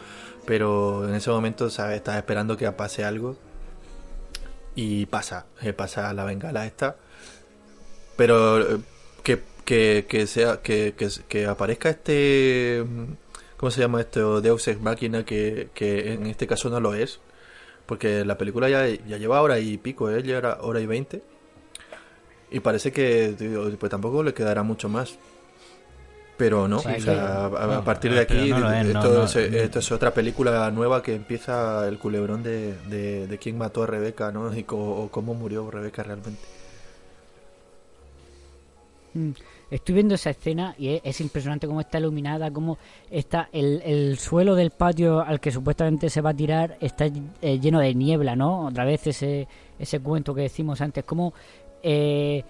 Pero 0.45 1.07
en 1.07 1.13
ese 1.15 1.29
momento, 1.29 1.69
¿sabes? 1.69 1.97
Estás 1.97 2.17
esperando 2.17 2.57
que 2.57 2.71
pase 2.71 3.03
algo 3.03 3.35
y 4.75 5.05
pasa, 5.05 5.45
eh, 5.61 5.73
pasa 5.73 6.11
la 6.13 6.23
bengala 6.23 6.65
esta, 6.65 6.95
pero 8.15 8.59
eh, 8.61 8.79
que, 9.23 9.43
que, 9.65 10.05
que 10.09 10.25
sea, 10.25 10.57
que, 10.61 10.95
que, 10.97 11.09
que 11.27 11.45
aparezca 11.45 11.89
este, 11.89 12.83
¿cómo 13.59 13.69
se 13.71 13.81
llama 13.81 13.99
esto? 14.01 14.39
Deus 14.41 14.65
Ex 14.67 14.79
Machina, 14.81 15.25
que, 15.25 15.69
que 15.73 16.13
en 16.13 16.25
este 16.27 16.47
caso 16.47 16.69
no 16.69 16.79
lo 16.79 16.93
es, 16.93 17.19
porque 17.85 18.23
la 18.23 18.37
película 18.37 18.69
ya, 18.69 18.87
ya 18.87 19.17
lleva 19.17 19.41
hora 19.41 19.59
y 19.59 19.77
pico, 19.77 20.09
¿eh? 20.09 20.23
Lleva 20.23 20.59
hora 20.61 20.79
y 20.79 20.85
veinte. 20.85 21.21
Y 22.51 22.61
parece 22.61 22.91
que 22.91 23.35
pues 23.79 23.89
tampoco 23.91 24.23
le 24.23 24.33
quedará 24.33 24.63
mucho 24.63 24.87
más. 24.89 25.17
Pero 26.37 26.69
no, 26.69 26.79
Sí, 26.79 26.87
o 26.89 26.95
que- 26.95 27.01
sea, 27.01 27.45
a, 27.47 27.83
partir 27.83 28.13
de 28.13 28.21
aquí, 28.21 28.49
no 28.49 28.71
es, 28.71 28.87
esto, 28.87 29.13
no. 29.13 29.27
se- 29.27 29.61
esto 29.63 29.79
es 29.79 29.91
otra 29.91 30.13
película 30.13 30.71
nueva 30.71 31.03
que 31.03 31.13
empieza 31.13 31.85
el 31.85 31.99
culebrón 31.99 32.41
de, 32.43 32.75
de, 32.87 33.27
de 33.27 33.37
quién 33.37 33.57
mató 33.57 33.83
a 33.83 33.87
Rebeca, 33.87 34.31
¿no? 34.31 34.55
Y 34.57 34.63
co- 34.63 34.77
o 34.77 35.09
cómo 35.11 35.33
murió 35.33 35.69
Rebeca 35.69 36.01
realmente. 36.01 36.39
Mm, 39.13 39.31
Estoy 39.71 39.95
viendo 39.95 40.15
esa 40.15 40.31
escena 40.31 40.73
y 40.77 40.95
es, 40.95 41.01
es 41.03 41.21
impresionante 41.21 41.67
cómo 41.67 41.81
está 41.81 41.99
iluminada, 41.99 42.51
cómo 42.51 42.77
está 43.11 43.49
el, 43.51 43.81
el 43.85 44.17
suelo 44.17 44.55
del 44.55 44.71
patio 44.71 45.21
al 45.21 45.39
que 45.39 45.51
supuestamente 45.51 46.09
se 46.09 46.21
va 46.21 46.31
a 46.31 46.33
tirar 46.33 46.77
está 46.79 47.05
eh, 47.05 47.59
lleno 47.59 47.79
de 47.79 47.93
niebla, 47.93 48.35
¿no? 48.35 48.65
Otra 48.65 48.85
vez 48.85 49.05
ese, 49.07 49.47
ese 49.77 49.99
cuento 49.99 50.33
que 50.33 50.41
decimos 50.41 50.81
antes, 50.81 51.03
como 51.03 51.33
eh, 51.83 52.43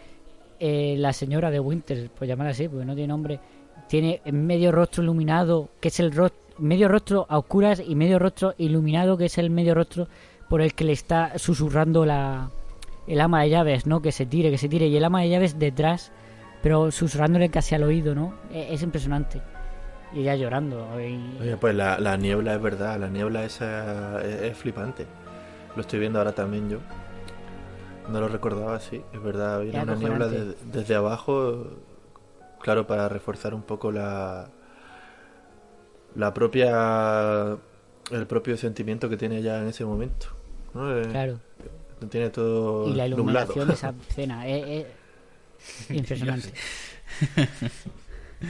eh, 0.59 0.95
la 0.97 1.13
señora 1.13 1.51
de 1.51 1.59
Winters, 1.59 2.09
por 2.09 2.27
llamarla 2.27 2.51
así, 2.51 2.67
porque 2.67 2.85
no 2.85 2.95
tiene 2.95 3.07
nombre, 3.07 3.39
tiene 3.87 4.21
medio 4.31 4.71
rostro 4.71 5.03
iluminado, 5.03 5.69
que 5.79 5.89
es 5.89 5.99
el 5.99 6.11
rostro, 6.11 6.39
medio 6.57 6.87
rostro 6.87 7.25
a 7.29 7.37
oscuras 7.37 7.81
y 7.85 7.95
medio 7.95 8.19
rostro 8.19 8.53
iluminado, 8.57 9.17
que 9.17 9.25
es 9.25 9.37
el 9.37 9.49
medio 9.49 9.75
rostro 9.75 10.07
por 10.49 10.61
el 10.61 10.73
que 10.73 10.83
le 10.83 10.93
está 10.93 11.37
susurrando 11.37 12.05
la, 12.05 12.49
el 13.07 13.21
ama 13.21 13.43
de 13.43 13.49
llaves, 13.49 13.85
¿no? 13.85 14.01
Que 14.01 14.11
se 14.11 14.25
tire, 14.25 14.51
que 14.51 14.57
se 14.57 14.67
tire, 14.67 14.87
y 14.87 14.97
el 14.97 15.03
ama 15.03 15.21
de 15.21 15.29
llaves 15.29 15.59
detrás 15.59 16.11
pero 16.61 16.91
susurrándole 16.91 17.49
casi 17.49 17.75
al 17.75 17.83
oído, 17.83 18.15
¿no? 18.15 18.33
E- 18.51 18.73
Es, 18.73 18.81
impresionante. 18.83 19.41
Y 20.13 20.21
ella 20.21 20.35
llorando. 20.35 20.87
y- 21.01 21.37
Oye, 21.41 21.57
pues 21.57 21.75
la, 21.75 21.99
la 21.99 22.17
niebla 22.17 22.55
es 22.55 22.61
verdad, 22.61 22.99
la 22.99 23.09
niebla 23.09 23.43
esa 23.45 24.21
es, 24.23 24.41
es 24.41 24.57
flipante. 24.57 25.05
Lo 25.75 25.81
estoy 25.81 25.99
viendo 25.99 26.19
ahora 26.19 26.31
también 26.33 26.69
yo. 26.69 26.79
No 28.09 28.19
lo 28.19 28.27
recordaba 28.27 28.75
así, 28.75 29.01
es 29.13 29.21
verdad, 29.21 29.61
viene 29.61 29.83
una 29.83 29.95
niebla 29.95 30.27
de- 30.27 30.55
desde 30.71 30.95
abajo, 30.95 31.67
claro, 32.61 32.87
para 32.87 33.07
reforzar 33.07 33.53
un 33.53 33.61
poco 33.61 33.91
la 33.91 34.49
la 36.15 36.33
propia 36.33 37.57
el 38.11 38.25
propio 38.27 38.57
sentimiento 38.57 39.07
que 39.09 39.17
tiene 39.17 39.37
ella 39.37 39.61
en 39.61 39.67
ese 39.67 39.85
momento. 39.85 40.27
¿no? 40.73 40.97
Eh, 40.97 41.03
Claro. 41.09 41.39
Tiene 42.09 42.29
todo 42.29 42.87
Y 42.87 42.93
la 42.93 43.07
nublado. 43.09 43.53
iluminación 43.53 43.67
de 43.67 43.73
esa 43.75 43.93
escena. 44.09 44.47
Es, 44.47 44.67
es 44.67 44.85
impresionante. 45.89 46.49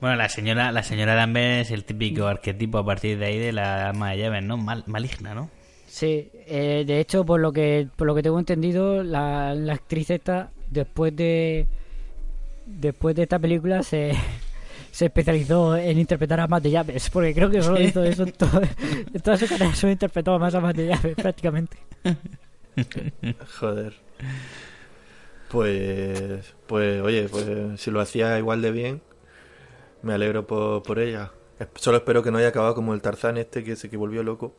Bueno, 0.00 0.16
la 0.16 0.28
señora 0.28 0.72
la 0.72 0.82
señora 0.82 1.14
Danvers 1.14 1.68
es 1.68 1.70
el 1.70 1.84
típico 1.84 2.26
arquetipo 2.26 2.76
a 2.78 2.84
partir 2.84 3.18
de 3.18 3.26
ahí 3.26 3.38
de 3.38 3.52
la 3.52 3.88
alma 3.88 4.10
de 4.10 4.18
llaves, 4.18 4.42
¿no? 4.44 4.58
Mal- 4.58 4.84
maligna, 4.86 5.34
¿no? 5.34 5.48
Sí, 5.86 6.28
eh, 6.46 6.84
de 6.86 7.00
hecho, 7.00 7.24
por 7.24 7.40
lo 7.40 7.50
que 7.50 7.88
por 7.96 8.06
lo 8.06 8.14
que 8.14 8.22
tengo 8.22 8.38
entendido, 8.38 9.02
la, 9.02 9.54
la 9.54 9.72
actriz 9.72 10.10
esta, 10.10 10.50
después 10.70 11.16
de 11.16 11.66
después 12.66 13.16
de 13.16 13.22
esta 13.22 13.38
película, 13.38 13.82
se, 13.82 14.12
se 14.90 15.06
especializó 15.06 15.74
en 15.76 15.98
interpretar 15.98 16.40
a 16.40 16.46
más 16.46 16.62
de 16.62 16.72
llaves, 16.72 17.08
porque 17.08 17.32
creo 17.34 17.48
que 17.50 17.62
solo 17.62 17.80
hizo 17.80 18.04
eso 18.04 18.24
en, 18.24 18.32
todo- 18.32 18.60
en 19.14 19.20
toda 19.22 19.38
su 19.38 19.46
carrera, 19.48 19.74
solo 19.74 19.92
interpretó 19.92 20.38
más 20.38 20.54
a 20.54 20.60
más 20.60 20.74
de 20.74 20.88
llaves, 20.88 21.14
prácticamente. 21.14 21.78
Joder. 23.60 23.94
Pues, 25.50 26.54
pues, 26.66 27.00
oye, 27.02 27.28
pues 27.28 27.80
si 27.80 27.90
lo 27.90 28.00
hacía 28.00 28.38
igual 28.38 28.62
de 28.62 28.70
bien, 28.72 29.02
me 30.02 30.12
alegro 30.14 30.46
por, 30.46 30.82
por 30.82 30.98
ella. 30.98 31.32
Solo 31.76 31.98
espero 31.98 32.22
que 32.22 32.30
no 32.30 32.38
haya 32.38 32.48
acabado 32.48 32.74
como 32.74 32.94
el 32.94 33.00
Tarzán 33.02 33.36
este 33.38 33.64
que 33.64 33.76
se 33.76 33.88
que 33.88 33.96
volvió 33.96 34.22
loco, 34.22 34.54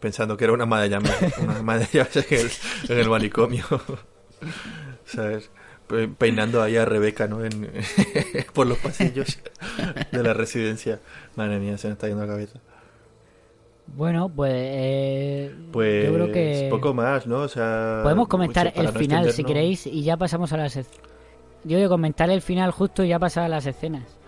pensando 0.00 0.36
que 0.36 0.44
era 0.44 0.52
una 0.52 0.62
ama 0.64 0.80
de 0.80 0.88
llaves, 0.90 1.12
una 1.38 1.58
llaves 1.92 2.16
en 2.30 2.38
el, 2.38 2.50
en 2.90 2.98
manicomio, 3.10 3.64
¿sabes? 5.04 5.50
Pe- 5.86 6.08
Peinando 6.08 6.62
ahí 6.62 6.76
a 6.76 6.84
Rebeca, 6.84 7.26
¿no? 7.28 7.44
En, 7.44 7.70
por 8.54 8.66
los 8.66 8.78
pasillos 8.78 9.38
de 10.12 10.22
la 10.22 10.32
residencia. 10.34 11.00
Madre 11.36 11.58
mía, 11.58 11.78
se 11.78 11.88
me 11.88 11.92
está 11.94 12.08
yendo 12.08 12.24
la 12.24 12.32
cabeza. 12.32 12.60
Bueno, 13.94 14.28
pues 14.28 14.52
eh, 14.54 15.54
Pues 15.72 16.04
yo 16.06 16.12
creo 16.14 16.32
que 16.32 16.68
poco 16.70 16.92
más, 16.92 17.26
¿no? 17.26 17.38
O 17.40 17.48
sea, 17.48 18.00
podemos 18.02 18.28
comentar 18.28 18.72
el 18.74 18.86
no 18.86 18.92
final 18.92 19.30
si 19.32 19.44
queréis 19.44 19.86
y 19.86 20.02
ya 20.02 20.16
pasamos 20.16 20.52
a 20.52 20.56
las... 20.58 20.78
Yo 21.64 21.78
de 21.78 21.88
comentar 21.88 22.28
el 22.30 22.42
final 22.42 22.70
justo 22.72 23.02
y 23.04 23.08
ya 23.08 23.18
pasar 23.18 23.44
a 23.44 23.48
las 23.48 23.66
escenas. 23.66 24.18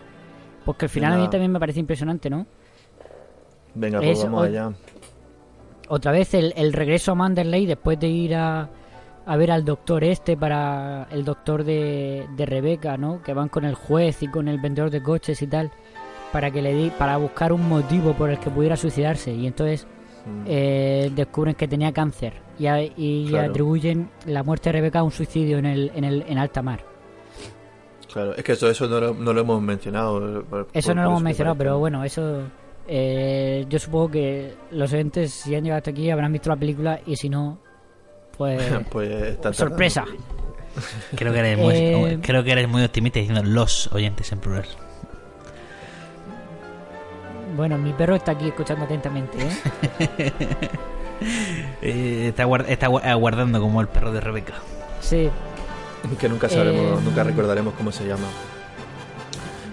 Porque 0.65 0.87
el 0.87 0.91
final 0.91 1.13
a 1.13 1.17
mí 1.19 1.29
también 1.29 1.53
me 1.53 1.61
parece 1.61 1.81
impresionante, 1.81 2.29
¿no? 2.31 2.47
Venga, 3.75 3.99
pues 3.99 4.19
Es 4.19 4.25
vamos 4.25 4.45
allá. 4.45 4.73
otra 5.89 6.13
vez 6.13 6.35
el, 6.35 6.53
el 6.57 6.73
regreso 6.73 7.13
a 7.13 7.15
Manderley 7.15 7.67
después 7.67 7.99
de 8.01 8.09
ir 8.09 8.35
a, 8.35 8.69
a 9.27 9.37
ver 9.37 9.51
al 9.51 9.65
doctor 9.65 10.03
este 10.05 10.37
para 10.37 11.07
el 11.11 11.25
doctor 11.25 11.63
de, 11.65 12.27
de 12.37 12.47
Rebeca, 12.47 12.97
¿no? 12.97 13.23
Que 13.23 13.35
van 13.35 13.49
con 13.49 13.65
el 13.65 13.75
juez 13.75 14.23
y 14.23 14.29
con 14.29 14.49
el 14.49 14.59
vendedor 14.61 14.91
de 14.91 15.03
coches 15.03 15.41
y 15.43 15.47
tal 15.47 15.71
para 16.33 16.51
que 16.51 16.61
le 16.63 16.75
di, 16.75 16.91
para 16.91 17.17
buscar 17.17 17.53
un 17.53 17.69
motivo 17.69 18.13
por 18.15 18.31
el 18.31 18.39
que 18.39 18.51
pudiera 18.51 18.77
suicidarse 18.77 19.33
y 19.33 19.47
entonces 19.47 19.87
Mm. 20.27 20.45
eh, 20.47 21.11
descubren 21.15 21.55
que 21.55 21.67
tenía 21.69 21.93
cáncer 21.93 22.35
y, 22.59 22.67
a- 22.67 22.83
y 22.83 23.29
Claro. 23.31 23.51
atribuyen 23.51 24.11
la 24.27 24.43
muerte 24.43 24.69
de 24.69 24.73
Rebeca 24.75 24.99
a 24.99 25.03
un 25.03 25.11
suicidio 25.13 25.59
en 25.59 25.65
el 25.67 25.93
en 25.95 26.05
el 26.05 26.25
en 26.29 26.37
alta 26.39 26.61
mar. 26.61 26.85
Claro, 28.13 28.35
es 28.35 28.43
que 28.45 28.53
eso, 28.53 28.69
eso 28.71 28.89
no, 28.89 29.01
lo, 29.01 29.15
no 29.15 29.33
lo 29.33 29.41
hemos 29.41 29.63
mencionado. 29.63 30.41
eh, 30.41 30.45
por- 30.49 30.69
Eso 30.73 30.89
por- 30.89 30.97
no 30.97 31.03
lo 31.03 31.09
hemos 31.11 31.23
mencionado, 31.23 31.57
pero 31.57 31.79
bueno, 31.79 32.05
eso 32.05 32.43
eh, 32.89 33.65
yo 33.69 33.79
supongo 33.79 34.11
que 34.11 34.53
los 34.73 34.93
oyentes 34.93 35.31
si 35.33 35.55
han 35.55 35.63
llegado 35.63 35.79
hasta 35.79 35.91
aquí 35.91 36.11
habrán 36.11 36.33
visto 36.33 36.51
la 36.51 36.57
película 36.57 37.01
y 37.07 37.17
si 37.17 37.29
no 37.29 37.59
pues 38.37 38.61
pues 38.91 39.11
está 39.11 39.53
sorpresa. 39.53 40.05
Creo 41.17 41.33
que 41.33 41.39
eres 41.39 41.59
muy, 41.59 41.75
Eh, 41.75 42.19
creo 42.23 42.45
que 42.45 42.53
eres 42.53 42.69
muy 42.69 42.83
optimista 42.85 43.19
diciendo 43.19 43.43
los 43.45 43.91
oyentes 43.93 44.31
en 44.33 44.39
plural. 44.41 44.67
Bueno, 47.59 47.77
mi 47.77 47.93
perro 47.93 48.15
está 48.15 48.33
aquí 48.33 48.47
escuchando 48.49 48.85
atentamente, 48.87 49.37
¿eh? 49.43 50.33
Eh, 51.83 52.27
está, 52.29 52.47
guard- 52.47 52.67
está 52.69 52.87
gua- 52.89 53.03
aguardando 53.05 53.61
como 53.61 53.81
el 53.81 53.89
perro 53.89 54.13
de 54.13 54.21
Rebeca. 54.21 54.55
Sí. 55.01 55.29
Que 56.21 56.29
nunca 56.29 56.49
sabremos, 56.49 57.01
Eh, 57.01 57.05
nunca 57.05 57.25
recordaremos 57.25 57.75
cómo 57.75 57.91
se 57.91 58.07
llama. 58.07 58.29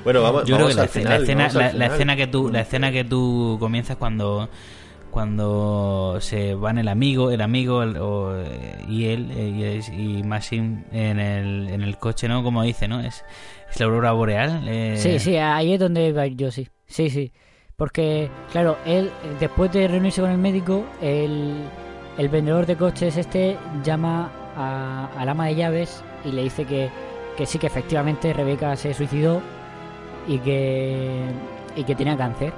Bueno, 0.03 0.23
vamos, 0.23 0.41
Yo 0.45 0.55
creo 0.55 0.67
vamos 0.69 0.75
que 0.75 0.81
la, 0.81 0.87
final. 0.87 1.09
la 1.09 1.15
escena, 1.19 1.47
vamos 1.47 1.55
al 1.73 1.77
la- 1.79 1.85
escena 1.85 2.15
que 2.15 2.25
tú, 2.27 2.49
la 2.51 2.61
escena 2.61 2.91
que 2.91 3.03
tú 3.03 3.57
comienzas 3.59 3.95
cuando 3.97 4.49
cuando 5.11 6.17
se 6.19 6.55
van 6.55 6.77
el 6.79 6.87
amigo, 6.87 7.29
el 7.31 7.41
amigo 7.41 7.83
el- 7.83 7.97
o, 7.97 8.35
eh, 8.37 8.83
y 8.89 9.05
él 9.05 9.31
y, 9.31 10.17
y 10.19 10.23
Maxim 10.23 10.83
en 10.91 11.19
el, 11.19 11.69
en 11.69 11.81
el 11.83 11.97
coche, 11.99 12.27
¿no? 12.27 12.41
Como 12.43 12.63
dice, 12.63 12.87
¿no? 12.87 12.99
Es, 13.01 13.23
es 13.71 13.79
la 13.79 13.85
aurora 13.85 14.11
boreal. 14.13 14.63
eh, 14.67 14.95
Sí, 14.97 15.19
sí, 15.19 15.37
ahí 15.37 15.73
es 15.73 15.79
donde 15.79 16.07
iba 16.07 16.23
a 16.23 16.27
ir 16.27 16.35
yo, 16.35 16.49
sí. 16.51 16.67
Sí, 16.87 17.09
sí. 17.11 17.31
Porque, 17.77 18.29
claro, 18.51 18.77
él, 18.85 19.11
después 19.39 19.71
de 19.73 19.87
reunirse 19.87 20.21
con 20.21 20.31
el 20.31 20.37
médico, 20.37 20.85
el, 21.01 21.55
el 22.17 22.29
vendedor 22.29 22.65
de 22.65 22.77
coches 22.77 23.17
este 23.17 23.57
llama 23.83 24.31
a, 24.55 25.09
al 25.17 25.27
ama 25.29 25.47
de 25.47 25.55
llaves 25.55 26.01
y 26.23 26.31
le 26.31 26.43
dice 26.43 26.63
que, 26.65 26.89
que 27.35 27.45
sí, 27.45 27.59
que 27.59 27.67
efectivamente 27.67 28.31
Rebeca 28.31 28.75
se 28.77 28.93
suicidó 28.93 29.41
y 30.27 30.37
que, 30.39 31.23
y 31.75 31.83
que 31.83 31.95
tenía 31.95 32.15
cáncer. 32.15 32.53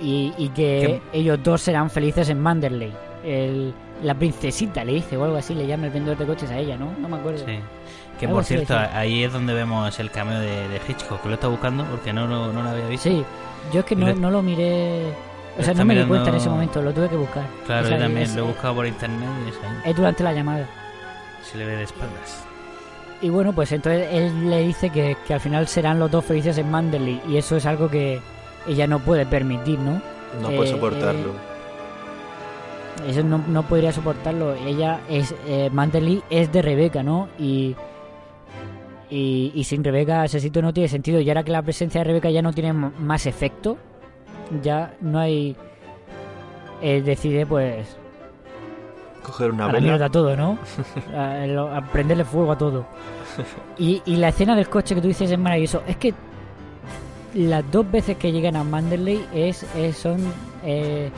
Y, 0.00 0.32
y 0.38 0.48
que 0.50 1.02
ellos 1.12 1.38
dos 1.42 1.60
serán 1.60 1.90
felices 1.90 2.28
en 2.30 2.40
Manderley. 2.40 2.92
El, 3.24 3.74
la 4.02 4.14
princesita 4.14 4.82
le 4.82 4.92
dice 4.94 5.16
o 5.16 5.24
algo 5.24 5.36
así, 5.36 5.54
le 5.54 5.66
llama 5.66 5.86
el 5.86 5.92
vendedor 5.92 6.16
de 6.16 6.24
coches 6.24 6.50
a 6.50 6.56
ella, 6.56 6.76
¿no? 6.78 6.90
No 6.98 7.08
me 7.08 7.16
acuerdo. 7.16 7.44
Sí. 7.44 7.58
Que 8.18 8.28
por 8.28 8.44
cierto, 8.44 8.74
ahí 8.94 9.24
es 9.24 9.32
donde 9.32 9.52
vemos 9.54 9.98
el 9.98 10.10
cameo 10.10 10.38
de, 10.40 10.68
de 10.68 10.80
Hitchcock, 10.88 11.20
que 11.22 11.28
lo 11.28 11.34
está 11.34 11.48
buscando 11.48 11.84
porque 11.84 12.12
no, 12.12 12.26
lo- 12.26 12.52
no 12.52 12.62
lo 12.62 12.70
había 12.70 12.86
visto. 12.86 13.10
Sí, 13.10 13.24
yo 13.72 13.80
es 13.80 13.86
que 13.86 13.96
no, 13.96 14.06
lo- 14.08 14.14
no 14.16 14.30
lo 14.30 14.42
miré. 14.42 15.12
O 15.58 15.62
sea, 15.62 15.74
no 15.74 15.84
me 15.84 15.94
di 15.94 16.00
mirando- 16.00 16.08
cuenta 16.08 16.30
en 16.30 16.36
ese 16.36 16.48
momento, 16.48 16.80
lo 16.82 16.92
tuve 16.92 17.08
que 17.08 17.16
buscar. 17.16 17.44
Claro, 17.66 17.84
O 17.84 17.88
sea, 17.88 17.96
yo 17.96 18.02
también 18.04 18.22
es, 18.26 18.34
lo 18.36 18.44
he 18.44 18.46
buscado 18.46 18.74
por 18.76 18.86
internet 18.86 19.28
y 19.46 19.48
es 19.50 19.56
ahí. 19.56 19.90
es 19.90 19.96
durante 19.96 20.22
la 20.24 20.32
llamada. 20.32 20.66
Se 21.42 21.58
le 21.58 21.66
ve 21.66 21.76
de 21.76 21.82
espaldas. 21.84 22.44
Y 23.22 23.28
bueno, 23.28 23.52
pues 23.52 23.70
entonces 23.72 24.08
él 24.12 24.48
le 24.48 24.60
dice 24.62 24.88
que, 24.90 25.16
que 25.26 25.34
al 25.34 25.40
final 25.40 25.66
serán 25.68 25.98
los 25.98 26.10
dos 26.10 26.24
felices 26.24 26.56
en 26.56 26.70
Manderley. 26.70 27.20
Y 27.28 27.36
eso 27.36 27.56
es 27.56 27.66
algo 27.66 27.88
que 27.90 28.20
ella 28.66 28.86
no 28.86 28.98
puede 29.00 29.26
permitir, 29.26 29.78
¿no? 29.78 30.00
No 30.40 30.48
puede 30.48 30.70
Eh, 30.70 30.72
soportarlo. 30.72 31.32
Eso 33.06 33.22
no, 33.22 33.38
no 33.46 33.62
podría 33.64 33.92
soportarlo. 33.92 34.54
Ella 34.54 35.00
es. 35.08 35.34
Eh, 35.46 35.70
Manderley 35.72 36.22
es 36.30 36.52
de 36.52 36.62
Rebeca, 36.62 37.02
¿no? 37.02 37.28
Y. 37.38 37.74
Y, 39.10 39.50
y 39.54 39.64
sin 39.64 39.82
Rebeca 39.82 40.24
ese 40.24 40.38
sitio 40.40 40.62
no 40.62 40.72
tiene 40.72 40.88
sentido. 40.88 41.20
Y 41.20 41.28
ahora 41.28 41.42
que 41.42 41.50
la 41.52 41.62
presencia 41.62 42.00
de 42.00 42.04
Rebeca 42.04 42.30
ya 42.30 42.42
no 42.42 42.52
tiene 42.52 42.72
más 42.72 43.26
efecto, 43.26 43.76
ya 44.62 44.94
no 45.00 45.18
hay. 45.18 45.56
eh, 46.82 47.02
decide, 47.02 47.44
pues. 47.46 47.96
Coger 49.22 49.50
una 49.50 49.66
a 49.66 49.72
la 49.72 49.80
mierda 49.80 50.08
todo, 50.08 50.36
¿no? 50.36 50.58
a, 51.16 51.44
lo- 51.46 51.74
a 51.74 51.80
prenderle 51.86 52.24
fuego 52.24 52.52
a 52.52 52.58
todo. 52.58 52.86
Y, 53.78 54.00
y 54.06 54.16
la 54.16 54.28
escena 54.28 54.54
del 54.56 54.68
coche 54.68 54.94
que 54.94 55.00
tú 55.00 55.08
dices 55.08 55.30
es 55.30 55.38
maravilloso. 55.38 55.82
Es 55.86 55.96
que 55.96 56.14
las 57.34 57.68
dos 57.70 57.90
veces 57.90 58.16
que 58.16 58.32
llegan 58.32 58.56
a 58.56 58.64
Manderley 58.64 59.24
es, 59.34 59.64
es- 59.76 59.96
son... 59.96 60.20
eh, 60.64 61.10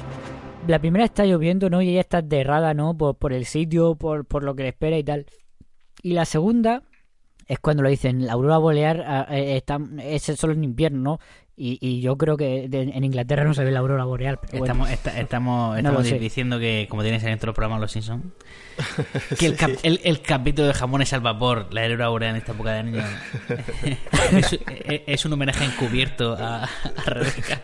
la 0.66 0.78
primera 0.78 1.04
está 1.04 1.24
lloviendo, 1.24 1.68
¿no? 1.70 1.82
Y 1.82 1.90
ella 1.90 2.00
está 2.00 2.18
aterrada, 2.18 2.72
¿no? 2.74 2.94
Por, 2.96 3.16
por 3.16 3.32
el 3.32 3.44
sitio, 3.46 3.94
por, 3.96 4.24
por 4.24 4.44
lo 4.44 4.54
que 4.54 4.62
le 4.64 4.68
espera 4.70 4.96
y 4.96 5.04
tal. 5.04 5.26
Y 6.02 6.12
la 6.14 6.24
segunda 6.24 6.82
es 7.48 7.58
cuando 7.58 7.82
lo 7.82 7.88
dicen, 7.88 8.26
la 8.26 8.32
aurora 8.34 8.58
boreal 8.58 9.02
ah, 9.06 9.26
eh, 9.30 9.56
está, 9.56 9.78
es 10.02 10.22
solo 10.22 10.52
en 10.52 10.64
invierno, 10.64 10.98
¿no? 10.98 11.20
Y, 11.54 11.76
y 11.82 12.00
yo 12.00 12.16
creo 12.16 12.38
que 12.38 12.66
de- 12.68 12.80
en 12.82 13.04
Inglaterra 13.04 13.44
no 13.44 13.52
se 13.52 13.62
ve 13.62 13.70
la 13.70 13.80
aurora 13.80 14.04
boreal. 14.06 14.38
pero 14.40 14.58
bueno. 14.60 14.64
Estamos, 14.64 14.90
esta- 14.90 15.20
estamos, 15.20 15.72
No 15.82 15.90
estamos 15.90 16.20
diciendo 16.20 16.58
que, 16.58 16.86
como 16.88 17.02
tienes 17.02 17.22
en 17.24 17.36
todos 17.36 17.48
los 17.48 17.54
programas 17.54 17.78
Los 17.82 17.92
Simpsons, 17.92 18.24
que 19.38 19.46
el, 19.46 19.56
cap- 19.56 19.70
el, 19.82 20.00
el 20.02 20.22
capítulo 20.22 20.66
de 20.68 20.74
jamones 20.74 21.12
al 21.12 21.20
vapor, 21.20 21.68
la 21.70 21.82
aurora 21.84 22.08
boreal 22.08 22.30
en 22.30 22.36
esta 22.38 22.52
época 22.52 22.72
de 22.72 22.78
año, 22.78 23.02
es, 24.32 24.52
es- 24.86 25.00
es 25.06 25.24
un 25.26 25.34
homenaje 25.34 25.64
encubierto 25.66 26.32
a, 26.34 26.64
a 26.64 27.04
Rebeca. 27.06 27.60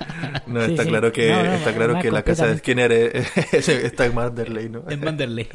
No, 0.47 0.61
está 0.61 0.83
sí. 0.83 0.89
claro 0.91 1.11
que, 1.11 1.31
No, 1.31 1.43
no, 1.45 1.53
está 1.55 1.73
claro 1.75 1.99
que 1.99 2.11
la 2.11 2.23
casa 2.23 2.47
de. 2.47 2.59
Skinner 2.59 2.93
es, 2.93 3.37
es- 3.55 3.69
está 3.71 4.05
en 4.05 4.15
Manderley, 4.15 4.69
¿no? 4.69 4.83
En 4.89 5.01
Manderley. 5.01 5.49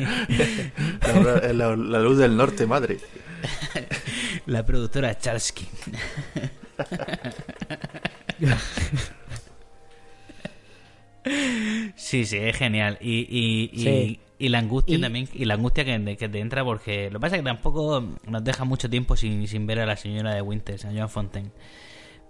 La, 1.24 1.54
la- 1.54 1.76
la 1.76 2.00
luz 2.00 2.18
del 2.18 2.36
norte, 2.36 2.66
madre. 2.66 2.98
La 4.46 4.66
productora 4.66 5.18
Charsky. 5.18 5.68
Sí, 11.96 12.26
sí, 12.26 12.38
es 12.38 12.58
genial. 12.58 12.98
Y, 13.02 13.22
y, 13.30 13.70
y, 13.74 13.84
Sí. 13.84 14.20
y 14.40 14.50
la 14.50 14.60
angustia 14.60 15.00
también, 15.00 15.30
y 15.34 15.46
la 15.46 15.54
angustia 15.54 15.86
que, 15.86 16.18
que 16.18 16.28
te 16.30 16.40
entra 16.40 16.66
porque 16.66 17.06
lo 17.10 17.20
que 17.20 17.22
pasa 17.22 17.36
es 17.38 17.42
que 17.42 17.46
tampoco 17.46 18.04
nos 18.28 18.44
deja 18.44 18.66
mucho 18.66 18.90
tiempo 18.90 19.16
sin, 19.16 19.48
sin 19.48 19.66
ver 19.66 19.80
a 19.80 19.86
la 19.86 19.96
señora 19.96 20.34
de 20.36 20.42
Winters, 20.42 20.84
a 20.86 20.92
Joan 20.92 21.10
Fontaine. 21.10 21.52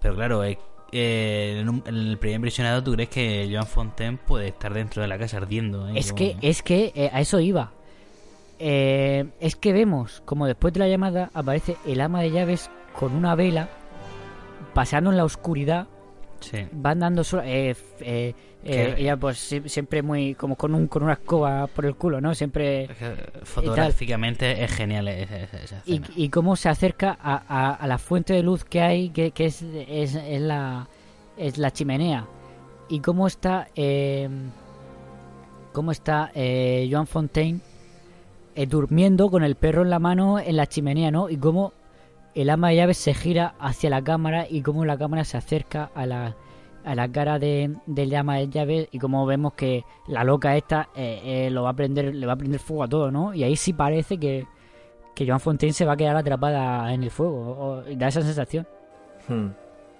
Pero 0.00 0.14
claro, 0.14 0.44
eh, 0.44 0.58
eh, 0.92 1.58
en, 1.60 1.68
un- 1.68 1.82
en 1.86 1.96
el 1.96 2.18
primer 2.18 2.36
impresionado 2.36 2.84
tú 2.84 2.92
crees 2.92 3.08
que 3.08 3.48
Joan 3.50 3.66
Fontaine 3.66 4.16
puede 4.18 4.48
estar 4.48 4.72
dentro 4.72 5.02
de 5.02 5.08
la 5.08 5.18
casa 5.18 5.38
ardiendo. 5.38 5.88
¿eh? 5.88 5.94
Es 5.96 6.12
que, 6.12 6.36
es 6.40 6.62
que 6.62 6.92
eh, 6.94 7.10
a 7.12 7.20
eso 7.20 7.40
iba. 7.40 7.72
Eh, 8.58 9.26
es 9.40 9.56
que 9.56 9.72
vemos 9.72 10.22
como 10.24 10.46
después 10.46 10.72
de 10.74 10.80
la 10.80 10.88
llamada 10.88 11.30
aparece 11.34 11.76
el 11.86 12.00
ama 12.00 12.20
de 12.22 12.30
llaves 12.30 12.70
con 12.98 13.12
una 13.14 13.34
vela 13.34 13.68
paseando 14.72 15.10
en 15.10 15.16
la 15.16 15.24
oscuridad. 15.24 15.86
Sí. 16.40 16.58
Van 16.72 17.00
dando 17.00 17.24
sola- 17.24 17.46
eh, 17.46 17.74
eh, 18.00 18.34
eh, 18.64 18.94
ella 18.98 19.16
pues 19.16 19.38
sie- 19.50 19.66
siempre 19.68 20.02
muy 20.02 20.34
como 20.34 20.56
con 20.56 20.74
un 20.74 20.88
con 20.88 21.02
una 21.02 21.14
escoba 21.14 21.66
por 21.68 21.86
el 21.86 21.94
culo, 21.96 22.20
¿no? 22.20 22.34
Siempre 22.34 22.84
Es 22.84 22.96
que 22.96 23.14
Fotográficamente 23.44 24.62
es 24.62 24.70
genial 24.72 25.08
esa, 25.08 25.36
esa- 25.38 25.62
esa 25.62 25.82
y, 25.86 26.02
y 26.16 26.28
cómo 26.28 26.56
se 26.56 26.68
acerca 26.68 27.16
a, 27.20 27.42
a- 27.48 27.74
a 27.74 27.86
la 27.86 27.98
fuente 27.98 28.34
de 28.34 28.42
luz 28.42 28.64
que 28.64 28.80
hay, 28.82 29.08
que, 29.10 29.30
que 29.30 29.46
es, 29.46 29.62
es, 29.62 30.14
es 30.14 30.40
la, 30.40 30.86
es 31.36 31.56
la 31.58 31.70
chimenea. 31.72 32.26
Y 32.88 33.00
cómo 33.00 33.26
está... 33.26 33.68
eh, 33.74 34.28
cómo 35.72 35.90
está 35.90 36.30
eh, 36.34 36.88
Joan 36.90 37.06
Fontaine 37.06 37.60
eh, 38.54 38.66
durmiendo 38.66 39.30
con 39.30 39.42
el 39.44 39.54
perro 39.56 39.82
en 39.82 39.90
la 39.90 39.98
mano 39.98 40.38
en 40.38 40.56
la 40.56 40.66
chimenea, 40.66 41.10
¿no? 41.10 41.28
Y 41.30 41.36
cómo 41.36 41.72
el 42.34 42.50
ama 42.50 42.70
de 42.70 42.76
llaves 42.76 42.98
se 42.98 43.14
gira 43.14 43.54
hacia 43.58 43.90
la 43.90 44.02
cámara 44.02 44.46
y 44.48 44.62
cómo 44.62 44.84
la 44.84 44.96
cámara 44.98 45.24
se 45.24 45.36
acerca 45.36 45.90
a 45.94 46.04
la, 46.06 46.34
a 46.84 46.94
la 46.94 47.08
cara 47.10 47.38
de, 47.38 47.74
del 47.86 48.14
ama 48.14 48.36
de 48.36 48.48
llaves 48.48 48.88
y 48.90 48.98
como 48.98 49.24
vemos 49.26 49.54
que 49.54 49.84
la 50.08 50.24
loca 50.24 50.56
esta 50.56 50.88
eh, 50.96 51.20
eh, 51.46 51.50
lo 51.50 51.62
va 51.62 51.70
a 51.70 51.74
prender, 51.74 52.14
le 52.14 52.26
va 52.26 52.32
a 52.32 52.36
prender 52.36 52.60
fuego 52.60 52.82
a 52.84 52.88
todo, 52.88 53.10
¿no? 53.10 53.32
Y 53.34 53.44
ahí 53.44 53.54
sí 53.56 53.72
parece 53.72 54.18
que, 54.18 54.46
que 55.14 55.26
Joan 55.26 55.40
Fontaine 55.40 55.72
se 55.72 55.84
va 55.84 55.92
a 55.92 55.96
quedar 55.96 56.16
atrapada 56.16 56.92
en 56.92 57.02
el 57.04 57.10
fuego, 57.10 57.56
o- 57.58 57.82
da 57.96 58.08
esa 58.08 58.22
sensación. 58.22 58.66
Hmm. 59.28 59.48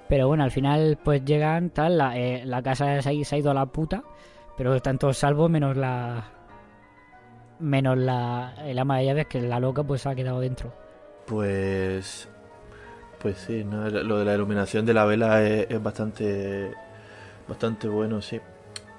Pero 0.09 0.29
bueno, 0.29 0.45
al 0.45 0.51
final 0.51 0.99
pues 1.03 1.25
llegan, 1.25 1.71
tal, 1.71 1.97
la, 1.99 2.19
eh, 2.19 2.43
la 2.45 2.63
casa 2.63 3.01
se 3.01 3.09
ha, 3.21 3.25
se 3.25 3.35
ha 3.35 3.39
ido 3.39 3.51
a 3.51 3.55
la 3.55 3.67
puta, 3.67 4.03
pero 4.57 4.75
están 4.75 4.99
todos 4.99 5.17
salvos 5.17 5.49
menos 5.51 5.77
la... 5.77 6.31
Menos 7.65 7.99
la, 7.99 8.55
el 8.65 8.79
ama 8.79 8.99
de 8.99 9.07
llaves, 9.07 9.27
que 9.29 9.41
la 9.41 9.61
loca 9.61 9.83
pues 9.85 10.07
ha 10.07 10.15
quedado 10.15 10.41
dentro. 10.41 10.73
Pues. 11.27 12.29
Pues 13.21 13.39
sí, 13.39 13.65
¿no? 13.65 13.89
lo 13.91 14.19
de 14.19 14.25
la 14.27 14.35
iluminación 14.35 14.85
de 14.87 14.95
la 14.95 15.05
vela 15.07 15.43
es, 15.43 15.83
bastante. 15.83 16.79
Bastante 17.49 17.89
bueno, 17.89 18.21
sí. 18.23 18.41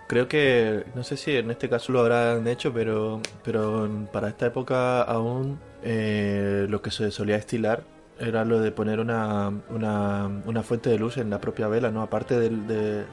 Creo 0.08 0.28
que. 0.28 0.86
No 0.96 1.04
sé 1.04 1.18
si 1.18 1.36
en 1.38 1.52
este 1.52 1.70
caso 1.70 1.92
lo 1.94 2.02
habrán 2.02 2.48
hecho, 2.48 2.74
pero. 2.74 3.22
Pero 3.44 3.90
para 4.12 4.30
esta 4.30 4.48
época 4.48 5.02
aún. 5.04 5.60
eh, 5.84 6.68
lo 6.70 6.82
que 6.82 6.92
se 6.92 7.12
solía 7.12 7.36
estilar 7.38 7.84
era 8.20 8.46
lo 8.46 8.60
de 8.62 8.72
poner 8.72 9.00
una, 9.00 9.50
una, 9.70 10.28
una 10.46 10.64
fuente 10.64 10.90
de 10.90 10.98
luz 11.00 11.18
en 11.18 11.30
la 11.30 11.40
propia 11.42 11.68
vela, 11.68 11.92
¿no? 11.92 12.02
Aparte 12.02 12.40
de, 12.40 12.50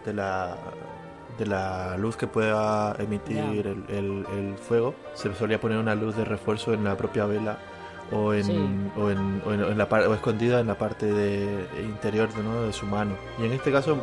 de 0.05 0.15
la. 0.15 0.57
De 1.39 1.47
la 1.47 1.97
luz 1.97 2.17
que 2.17 2.27
pueda 2.27 2.95
emitir 2.99 3.39
el, 3.67 3.85
el- 3.89 4.27
el 4.39 4.55
fuego, 4.59 4.95
se 5.15 5.35
solía 5.35 5.59
poner 5.61 5.79
una 5.79 5.95
luz 5.95 6.15
de 6.17 6.25
refuerzo 6.25 6.75
en 6.75 6.85
la 6.85 6.97
propia 6.97 7.25
vela 7.27 7.59
o 8.13 8.35
en, 8.35 8.45
Sí. 8.45 8.59
o, 8.99 9.09
en, 9.11 9.43
o 9.47 9.53
en- 9.55 9.63
en 9.65 9.79
la 9.79 9.85
o 9.85 10.15
escondida 10.15 10.61
en 10.61 10.67
la 10.67 10.75
parte 10.77 11.07
de, 11.07 11.67
interior 11.83 12.29
¿no? 12.45 12.63
de 12.65 12.73
su 12.75 12.85
mano. 12.85 13.15
Y 13.41 13.47
en 13.47 13.53
este 13.53 13.73
caso, 13.73 13.97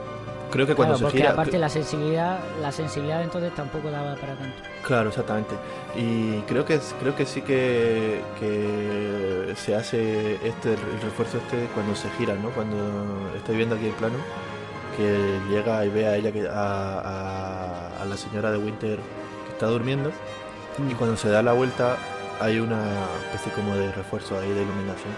creo 0.50 0.66
que 0.66 0.74
cuando 0.74 0.96
claro, 0.96 0.98
se 0.98 1.04
porque 1.04 1.18
gira. 1.20 1.32
aparte 1.34 1.60
la 1.60 1.70
sensibilidad, 1.70 2.40
la 2.60 2.72
sensibilidad 2.72 3.22
entonces 3.22 3.54
tampoco 3.54 3.92
daba 3.92 4.16
para 4.16 4.34
tanto. 4.36 4.58
Claro, 4.88 5.10
exactamente. 5.10 5.54
Y 5.96 6.40
creo 6.48 6.66
que 6.66 6.80
creo 7.00 7.16
que 7.16 7.28
sí 7.28 7.44
que, 7.44 8.22
que 8.40 9.54
se 9.56 9.76
hace 9.76 10.36
este 10.48 10.74
el 10.74 11.02
refuerzo 11.04 11.38
este 11.38 11.68
cuando 11.76 11.96
se 11.96 12.10
gira, 12.18 12.34
¿no? 12.36 12.50
Cuando 12.50 12.76
estoy 13.38 13.58
viendo 13.58 13.76
aquí 13.76 13.86
el 13.86 13.94
plano, 13.94 14.16
que 15.00 15.40
llega 15.50 15.86
y 15.86 15.90
ve 15.90 16.08
a 16.08 16.16
ella 16.18 16.32
que 16.32 16.48
a, 16.48 17.00
a- 17.00 18.02
a 18.02 18.06
la 18.06 18.18
señora 18.18 18.52
de 18.52 18.58
Winter 18.58 19.00
que 19.46 19.52
está 19.54 19.68
durmiendo 19.68 20.12
y 20.90 20.94
cuando 20.94 21.16
se 21.18 21.30
da 21.30 21.42
la 21.42 21.54
vuelta 21.54 21.96
hay 22.42 22.60
una 22.60 22.82
especie 23.32 23.52
como 23.54 23.76
de 23.76 23.92
refuerzo 23.92 24.38
ahí 24.40 24.50
de 24.50 24.62
iluminación. 24.64 25.14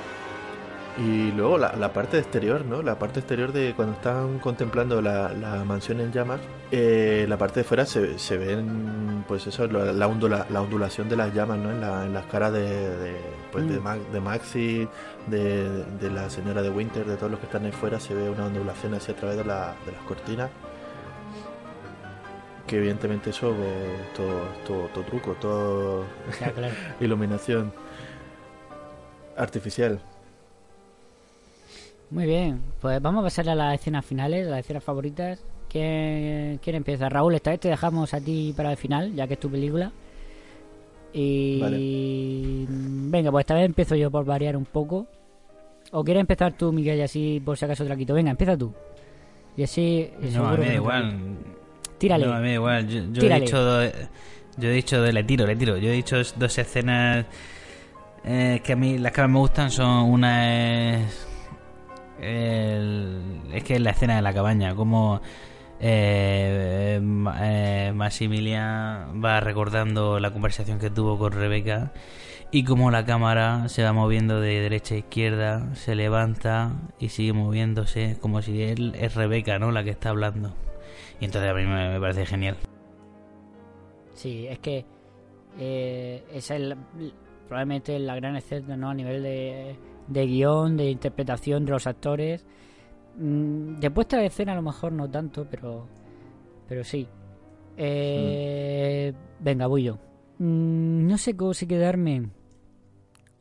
Y 0.97 1.31
luego 1.31 1.57
la, 1.57 1.73
la 1.77 1.93
parte 1.93 2.19
exterior, 2.19 2.65
¿no? 2.65 2.81
La 2.81 2.99
parte 2.99 3.21
exterior 3.21 3.53
de 3.53 3.73
cuando 3.75 3.93
están 3.93 4.39
contemplando 4.39 5.01
la, 5.01 5.31
la 5.31 5.63
mansión 5.63 6.01
en 6.01 6.11
llamas, 6.11 6.41
eh, 6.69 7.25
la 7.29 7.37
parte 7.37 7.61
de 7.61 7.63
fuera 7.63 7.85
se, 7.85 8.19
se 8.19 8.37
ven, 8.37 9.23
pues 9.25 9.47
eso, 9.47 9.67
la, 9.67 9.93
la, 9.93 10.07
ondula- 10.09 10.45
la 10.49 10.61
ondulación 10.61 11.07
de 11.07 11.15
las 11.15 11.33
llamas, 11.33 11.59
¿no? 11.59 11.71
En, 11.71 11.79
la- 11.79 12.05
en 12.05 12.13
las 12.13 12.25
caras 12.25 12.51
de, 12.51 12.61
de, 12.97 13.15
pues 13.53 13.69
de, 13.69 13.79
Mm. 13.79 13.83
Ma- 13.83 13.97
de 14.11 14.19
Maxi, 14.19 14.87
de, 15.27 15.85
de 15.85 16.09
la 16.11 16.29
señora 16.29 16.61
de 16.61 16.69
Winter, 16.69 17.05
de 17.05 17.17
todos 17.17 17.31
los 17.31 17.39
que 17.39 17.45
están 17.47 17.65
ahí 17.65 17.71
fuera, 17.71 17.99
se 17.99 18.13
ve 18.13 18.29
una 18.29 18.45
ondulación 18.47 18.93
así 18.93 19.11
a 19.11 19.15
través 19.15 19.37
de, 19.37 19.45
la- 19.45 19.75
de 19.85 19.91
las 19.93 20.01
cortinas. 20.03 20.51
Que 22.67 22.77
evidentemente 22.77 23.31
eso 23.31 23.53
es 23.63 24.13
todo, 24.13 24.55
todo, 24.65 24.89
todo 24.89 25.03
truco, 25.05 25.35
todo 25.35 26.05
claro. 26.37 26.77
iluminación 26.99 27.73
artificial. 29.35 30.01
Muy 32.09 32.25
bien, 32.25 32.73
pues 32.81 33.01
vamos 33.01 33.21
a 33.21 33.25
pasar 33.27 33.49
a 33.49 33.55
las 33.55 33.75
escenas 33.75 34.05
finales, 34.05 34.47
a 34.47 34.51
las 34.51 34.59
escenas 34.61 34.83
favoritas. 34.83 35.45
¿Quién, 35.69 36.57
quién 36.61 36.75
empieza? 36.75 37.07
Raúl, 37.09 37.35
esta 37.35 37.51
vez 37.51 37.59
te 37.61 37.69
dejamos 37.69 38.13
a 38.13 38.19
ti 38.21 38.53
para 38.55 38.71
el 38.71 38.77
final, 38.77 39.13
ya 39.15 39.27
que 39.27 39.35
es 39.35 39.39
tu 39.39 39.49
película. 39.49 39.93
Y 41.13 42.65
venga, 42.69 43.31
pues 43.31 43.43
esta 43.43 43.55
vez 43.55 43.65
empiezo 43.65 43.95
yo 43.95 44.09
por 44.11 44.25
variar 44.25 44.55
un 44.55 44.65
poco. 44.65 45.07
¿O 45.91 46.03
quieres 46.03 46.21
empezar 46.21 46.53
tú, 46.53 46.71
Miguel, 46.71 46.99
y 46.99 47.01
así 47.01 47.41
por 47.43 47.57
si 47.57 47.65
acaso 47.65 47.83
te 47.83 47.89
la 47.89 47.95
quito? 47.97 48.13
Venga, 48.13 48.31
empieza 48.31 48.55
tú. 48.57 48.71
Y 49.57 49.63
así... 49.63 50.09
No, 50.33 50.47
a 50.47 50.55
mí 50.57 50.65
da 50.65 50.73
igual. 50.75 51.13
Tírale. 51.97 52.25
No, 52.25 52.33
a 52.33 52.39
mí 52.39 52.47
da 52.47 52.53
igual. 52.53 52.87
Yo, 52.87 53.01
yo 53.11 53.23
he 53.29 53.39
dicho 53.41 53.59
dos, 53.61 53.91
yo 54.57 54.69
he 54.69 54.73
dicho 54.73 55.01
dos- 55.01 55.13
le 55.13 55.23
tiro, 55.23 55.45
le 55.45 55.55
tiro. 55.57 55.77
Yo 55.77 55.89
he 55.89 55.93
dicho 55.93 56.15
dos 56.37 56.57
escenas 56.57 57.25
eh, 58.23 58.61
que 58.63 58.73
a 58.73 58.75
mí 58.77 58.97
las 58.97 59.11
que 59.11 59.21
más 59.21 59.29
me 59.29 59.39
gustan 59.39 59.69
son 59.71 60.09
una 60.09 60.95
es 61.03 61.27
el- 62.21 63.41
es 63.53 63.63
que 63.63 63.75
es 63.75 63.81
la 63.81 63.91
escena 63.91 64.15
de 64.15 64.21
la 64.21 64.33
cabaña, 64.33 64.73
como 64.75 65.21
eh, 65.81 66.99
Ma- 67.01 67.37
eh, 67.41 67.91
Maximilian 67.93 69.21
va 69.23 69.39
recordando 69.39 70.19
la 70.19 70.31
conversación 70.31 70.79
que 70.79 70.89
tuvo 70.89 71.17
con 71.17 71.31
Rebeca 71.33 71.91
y 72.51 72.63
como 72.63 72.91
la 72.91 73.05
cámara 73.05 73.67
se 73.69 73.83
va 73.83 73.91
moviendo 73.93 74.39
de 74.41 74.59
derecha 74.59 74.95
a 74.95 74.99
izquierda, 74.99 75.73
se 75.75 75.95
levanta 75.95 76.73
y 76.99 77.09
sigue 77.09 77.33
moviéndose 77.33 78.17
como 78.21 78.41
si 78.41 78.61
él 78.61 78.93
es 78.99 79.15
Rebeca, 79.15 79.57
¿no? 79.57 79.71
La 79.71 79.83
que 79.83 79.89
está 79.89 80.09
hablando. 80.09 80.53
Y 81.19 81.25
entonces 81.25 81.49
a 81.49 81.53
mí 81.53 81.65
me, 81.65 81.89
me 81.89 81.99
parece 81.99 82.25
genial. 82.25 82.57
Sí, 84.13 84.47
es 84.47 84.59
que 84.59 84.85
eh, 85.59 86.23
esa 86.33 86.55
es 86.55 86.61
la- 86.61 86.77
probablemente 87.47 87.97
la 87.99 88.15
gran 88.15 88.35
escena 88.35 88.77
¿no? 88.77 88.89
a 88.89 88.93
nivel 88.93 89.23
de, 89.23 89.75
de 90.07 90.25
guion, 90.27 90.77
de 90.77 90.89
interpretación 90.91 91.65
de 91.65 91.71
los 91.71 91.87
actores. 91.87 92.45
Mm, 93.17 93.79
de 93.79 93.91
puesta 93.91 94.17
de 94.17 94.27
escena 94.27 94.53
a 94.53 94.55
lo 94.55 94.61
mejor 94.61 94.91
no 94.93 95.09
tanto, 95.09 95.45
pero, 95.49 95.87
pero 96.67 96.83
sí. 96.83 97.07
Eh, 97.77 99.13
Venga, 99.39 99.67
voy 99.67 99.83
yo. 99.83 99.95
Mm, 100.39 101.07
no 101.07 101.17
sé 101.17 101.35
cómo 101.35 101.53
si 101.53 101.67
quedarme 101.67 102.29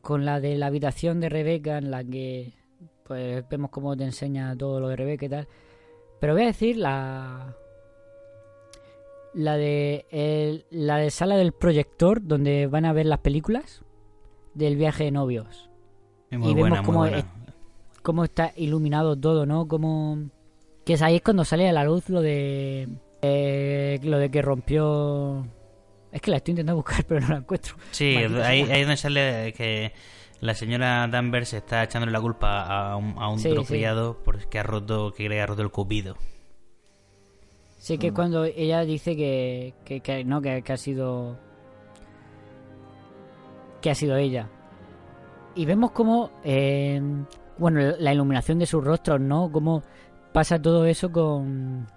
con 0.01 0.25
la 0.25 0.39
de 0.39 0.57
la 0.57 0.67
habitación 0.67 1.19
de 1.19 1.29
Rebeca 1.29 1.77
en 1.77 1.91
la 1.91 2.03
que 2.03 2.53
pues 3.03 3.47
vemos 3.49 3.69
cómo 3.71 3.95
te 3.95 4.03
enseña 4.05 4.55
todo 4.55 4.79
lo 4.79 4.87
de 4.87 4.95
Rebeca 4.95 5.25
y 5.25 5.29
tal. 5.29 5.47
Pero 6.19 6.33
voy 6.33 6.43
a 6.43 6.47
decir 6.47 6.77
la 6.77 7.55
la 9.33 9.55
de 9.57 10.05
el- 10.11 10.65
la 10.71 10.97
de 10.97 11.09
sala 11.09 11.37
del 11.37 11.51
proyector 11.53 12.21
donde 12.25 12.67
van 12.67 12.85
a 12.85 12.93
ver 12.93 13.05
las 13.05 13.19
películas 13.19 13.83
del 14.53 14.75
viaje 14.75 15.05
de 15.05 15.11
novios 15.11 15.69
Es 16.29 16.37
muy 16.39 16.51
y 16.51 16.53
vemos 16.53 16.69
buena, 16.69 16.83
cómo, 16.83 17.05
cómo 18.01 18.23
está 18.23 18.53
iluminado 18.55 19.15
todo 19.15 19.45
no 19.45 19.67
como 19.67 20.17
que 20.85 20.93
es 20.93 21.01
ahí 21.01 21.17
es 21.17 21.21
cuando 21.21 21.45
sale 21.45 21.69
a 21.69 21.73
la 21.73 21.83
luz 21.83 22.09
lo 22.09 22.21
de 22.21 22.87
eh, 23.21 23.99
lo 24.03 24.17
de 24.17 24.29
que 24.31 24.41
rompió 24.41 25.45
es 26.11 26.21
que 26.21 26.31
la 26.31 26.37
estoy 26.37 26.53
intentando 26.53 26.75
buscar 26.81 27.03
pero 27.05 27.21
no 27.21 27.27
la 27.29 27.37
encuentro 27.37 27.75
Sí, 27.91 28.15
ahí, 28.15 28.63
ahí 28.63 28.81
es 28.81 28.81
donde 28.81 28.97
sale 28.97 29.53
que 29.53 29.93
la 30.41 30.55
señora 30.55 31.07
Danvers 31.07 31.53
está 31.53 31.83
echándole 31.83 32.11
la 32.11 32.19
culpa 32.19 32.63
a 32.63 32.95
un, 32.95 33.13
a 33.17 33.29
un 33.29 33.37
Sí, 33.39 33.49
otro 33.51 33.63
sí. 33.63 33.83
porque 34.25 34.57
ha 34.59 34.63
roto, 34.63 35.13
que 35.13 35.29
que 35.29 35.39
ha 35.39 35.45
roto 35.45 35.61
el 35.61 35.69
cupido. 35.69 36.17
Sí, 37.77 37.99
que 37.99 38.07
es 38.07 38.13
cuando 38.13 38.45
ella 38.45 38.81
dice 38.81 39.15
que, 39.15 39.75
que, 39.85 40.01
que 40.01 40.23
no, 40.23 40.41
que, 40.41 40.63
que 40.63 40.73
ha 40.73 40.77
sido. 40.77 41.37
que 43.81 43.91
ha 43.91 43.95
sido 43.95 44.17
ella. 44.17 44.49
Y 45.53 45.65
vemos 45.65 45.91
como. 45.91 46.31
eh, 46.43 46.99
bueno, 47.61 47.79
la 47.99 48.13
iluminación 48.13 48.59
de 48.59 48.65
sus 48.65 48.83
rostros, 48.83 49.21
¿no? 49.21 49.49
Cómo 49.51 49.81
pasa 50.33 50.61
todo 50.61 50.85
eso 50.85 51.11
con. 51.11 51.87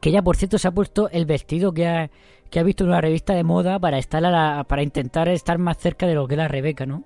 Que 0.00 0.08
ella, 0.10 0.22
por 0.22 0.36
cierto, 0.36 0.58
se 0.58 0.66
ha 0.68 0.72
puesto 0.72 1.08
el 1.10 1.24
vestido 1.26 1.72
que 1.72 1.86
ha, 1.86 2.10
que 2.50 2.58
ha 2.58 2.62
visto 2.62 2.82
en 2.84 2.90
una 2.90 3.00
revista 3.00 3.34
de 3.34 3.44
moda 3.44 3.78
para 3.78 3.98
estar 3.98 4.24
a 4.24 4.30
la- 4.30 4.64
para 4.68 4.82
intentar 4.82 5.28
estar 5.28 5.58
más 5.58 5.78
cerca 5.78 6.06
de 6.06 6.14
lo 6.14 6.26
que 6.26 6.34
era 6.34 6.48
Rebeca, 6.48 6.84
¿no? 6.86 7.04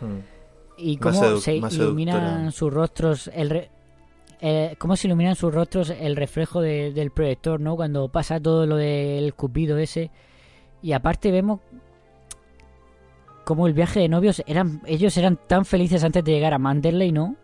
Hmm. 0.00 0.18
y 0.78 0.96
cómo 0.96 1.20
se 1.40 1.60
iluminan 1.84 2.50
sus 2.52 2.72
rostros 2.72 3.30
el 3.34 3.50
re- 3.50 3.70
eh, 4.40 4.74
cómo 4.78 4.96
se 4.96 5.06
iluminan 5.06 5.36
sus 5.36 5.54
rostros 5.54 5.90
el 5.90 6.16
reflejo 6.16 6.60
de- 6.60 6.92
del 6.92 7.10
proyector 7.12 7.60
no 7.60 7.76
cuando 7.76 8.08
pasa 8.08 8.40
todo 8.40 8.66
lo 8.66 8.76
del 8.76 9.34
cupido 9.34 9.76
ese 9.78 10.10
y 10.82 10.92
aparte 10.92 11.30
vemos 11.30 11.60
cómo 13.44 13.66
el 13.66 13.74
viaje 13.74 14.00
de 14.00 14.08
novios 14.08 14.42
eran 14.46 14.82
ellos 14.86 15.16
eran 15.16 15.38
tan 15.46 15.64
felices 15.64 16.04
antes 16.04 16.24
de 16.24 16.32
llegar 16.32 16.54
a 16.54 16.58
Manderley 16.58 17.12
no 17.12 17.36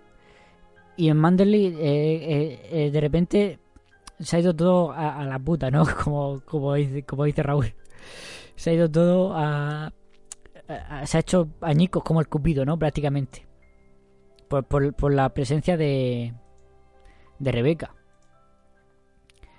y 0.97 1.09
en 1.09 1.17
Manderley 1.17 1.67
eh, 1.67 1.75
eh, 1.79 2.69
eh, 2.71 2.91
de 2.91 3.01
repente 3.01 3.59
se 4.19 4.37
ha 4.37 4.41
ido 4.41 4.55
todo 4.55 4.93
a, 4.93 5.25
la 5.25 5.39
puta 5.39 5.71
no 5.71 5.85
como 6.05 6.41
como 6.45 6.75
dice 6.75 7.03
como 7.05 7.25
dice 7.25 7.43
Raúl 7.43 7.75
se 8.57 8.71
ha 8.71 8.73
ido 8.73 8.91
todo 8.91 9.33
a, 9.37 9.93
se 11.05 11.17
ha 11.17 11.21
hecho 11.21 11.49
añicos 11.61 12.03
como 12.03 12.21
el 12.21 12.29
cupido, 12.29 12.67
¿no? 12.67 12.77
Prácticamente. 12.77 13.47
Por, 14.49 14.65
por, 14.65 14.93
por 14.95 15.15
la 15.15 15.29
presencia 15.29 15.77
de, 15.77 16.35
de 17.39 17.53
Rebeca. 17.53 17.95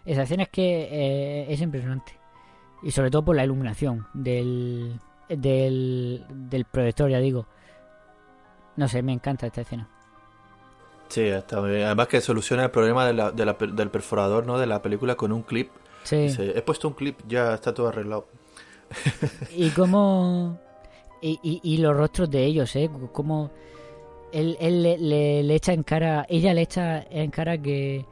Esa 0.06 0.24
escena 0.24 0.44
es 0.44 0.50
que 0.50 1.46
es 1.48 1.62
impresionante. 1.62 2.12
Y 2.84 2.92
sobre 2.92 3.10
todo 3.10 3.24
por 3.24 3.38
la 3.38 3.46
iluminación 3.46 4.06
del, 4.14 5.00
del, 5.30 6.26
del 6.30 6.66
proyector, 6.66 7.10
ya 7.10 7.20
digo. 7.20 7.46
No 8.76 8.88
sé, 8.88 9.02
me 9.02 9.12
encanta 9.14 9.48
esta 9.48 9.62
escena. 9.62 9.88
Sí, 11.10 11.22
está 11.22 11.60
muy 11.60 11.72
bien. 11.72 11.86
Además 11.86 12.08
que 12.08 12.22
soluciona 12.22 12.66
el 12.66 12.72
problema 12.72 13.06
de 13.06 13.14
la- 13.14 13.32
de 13.32 13.46
la 13.46 13.58
per- 13.58 13.74
del 13.74 13.90
perforador, 13.90 14.46
¿no? 14.46 14.58
De 14.60 14.68
la 14.68 14.82
película 14.82 15.16
con 15.16 15.32
un 15.32 15.42
clip. 15.44 15.70
Sí. 16.04 16.18
Dice, 16.18 16.58
he 16.58 16.62
puesto 16.62 16.88
un 16.88 16.94
clip, 16.94 17.18
ya 17.28 17.56
está 17.56 17.74
todo 17.74 17.88
arreglado. 17.90 18.28
Y 19.56 19.70
cómo... 19.76 20.60
Y, 21.22 21.40
y, 21.44 21.60
y 21.64 21.78
los 21.78 21.96
rostros 21.98 22.30
de 22.30 22.46
ellos, 22.46 22.74
¿eh? 22.76 22.90
Como 23.12 23.52
él, 24.32 24.56
él 24.62 24.84
le, 24.84 24.98
le- 24.98 25.44
le 25.44 25.56
echa 25.56 25.74
en 25.74 25.84
cara... 25.84 26.26
Ella 26.30 26.54
le 26.54 26.62
echa 26.62 27.02
en 27.10 27.32
cara 27.32 27.58
que... 27.58 28.06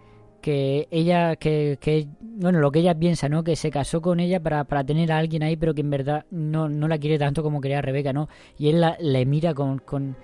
Que 0.47 0.87
ella... 0.91 1.35
Que, 1.35 1.77
que, 1.77 2.07
bueno, 2.21 2.61
lo 2.61 2.71
que 2.71 2.79
ella 2.79 2.97
piensa, 2.97 3.27
¿no? 3.27 3.43
Que 3.43 3.57
se 3.57 3.69
casó 3.69 4.01
con 4.01 4.21
ella 4.21 4.39
para, 4.39 4.63
para 4.63 4.85
tener 4.85 5.11
a 5.11 5.17
alguien 5.17 5.43
ahí, 5.43 5.57
pero 5.57 5.73
que 5.73 5.81
en 5.81 5.89
verdad 5.89 6.25
no, 6.31 6.69
no 6.69 6.87
la 6.87 6.97
quiere 6.97 7.19
tanto 7.19 7.43
como 7.43 7.59
quería 7.59 7.81
Rebeca, 7.81 8.13
¿no? 8.13 8.29
Y 8.57 8.69
él 8.69 8.79
la, 8.79 8.95
le 9.01 9.25
mira 9.25 9.53
con... 9.53 9.79
con 9.79 10.15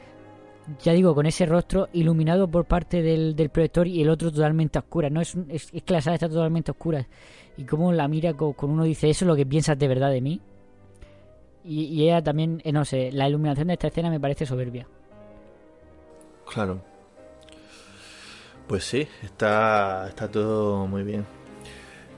ya 0.82 0.94
digo, 0.94 1.14
con 1.14 1.26
ese 1.26 1.46
rostro 1.46 1.90
iluminado 1.92 2.48
por 2.48 2.64
parte 2.64 3.02
del, 3.02 3.36
del 3.36 3.50
proyector 3.50 3.86
y 3.86 4.02
el 4.02 4.10
otro 4.10 4.32
totalmente 4.32 4.78
a 4.78 4.82
oscuras, 4.84 5.12
¿no? 5.12 5.20
Es, 5.20 5.36
es, 5.50 5.68
es 5.74 5.84
que 5.84 5.94
la 5.94 6.00
sala 6.00 6.14
está 6.14 6.30
totalmente 6.30 6.72
a 6.72 6.74
oscuras. 6.74 7.06
Y 7.58 7.66
cómo 7.66 7.92
la 7.92 8.08
mira 8.08 8.34
con, 8.34 8.54
con 8.54 8.70
uno 8.70 8.86
dice, 8.86 9.10
¿eso 9.10 9.26
es 9.26 9.28
lo 9.28 9.36
que 9.36 9.46
piensas 9.46 9.78
de 9.78 9.90
verdad 9.90 10.10
de 10.10 10.22
mí? 10.22 10.40
Y, 11.66 11.84
y 11.88 12.04
ella 12.04 12.24
también, 12.24 12.62
eh, 12.64 12.72
no 12.72 12.86
sé, 12.86 13.12
la 13.12 13.28
iluminación 13.28 13.68
de 13.68 13.74
esta 13.74 13.88
escena 13.88 14.10
me 14.10 14.22
parece 14.22 14.46
soberbia. 14.46 14.88
Claro. 16.48 16.93
Pues 18.68 18.86
sí, 18.86 19.08
está, 19.24 20.08
está 20.08 20.30
todo 20.30 20.88
muy 20.88 21.04
bien. 21.04 21.26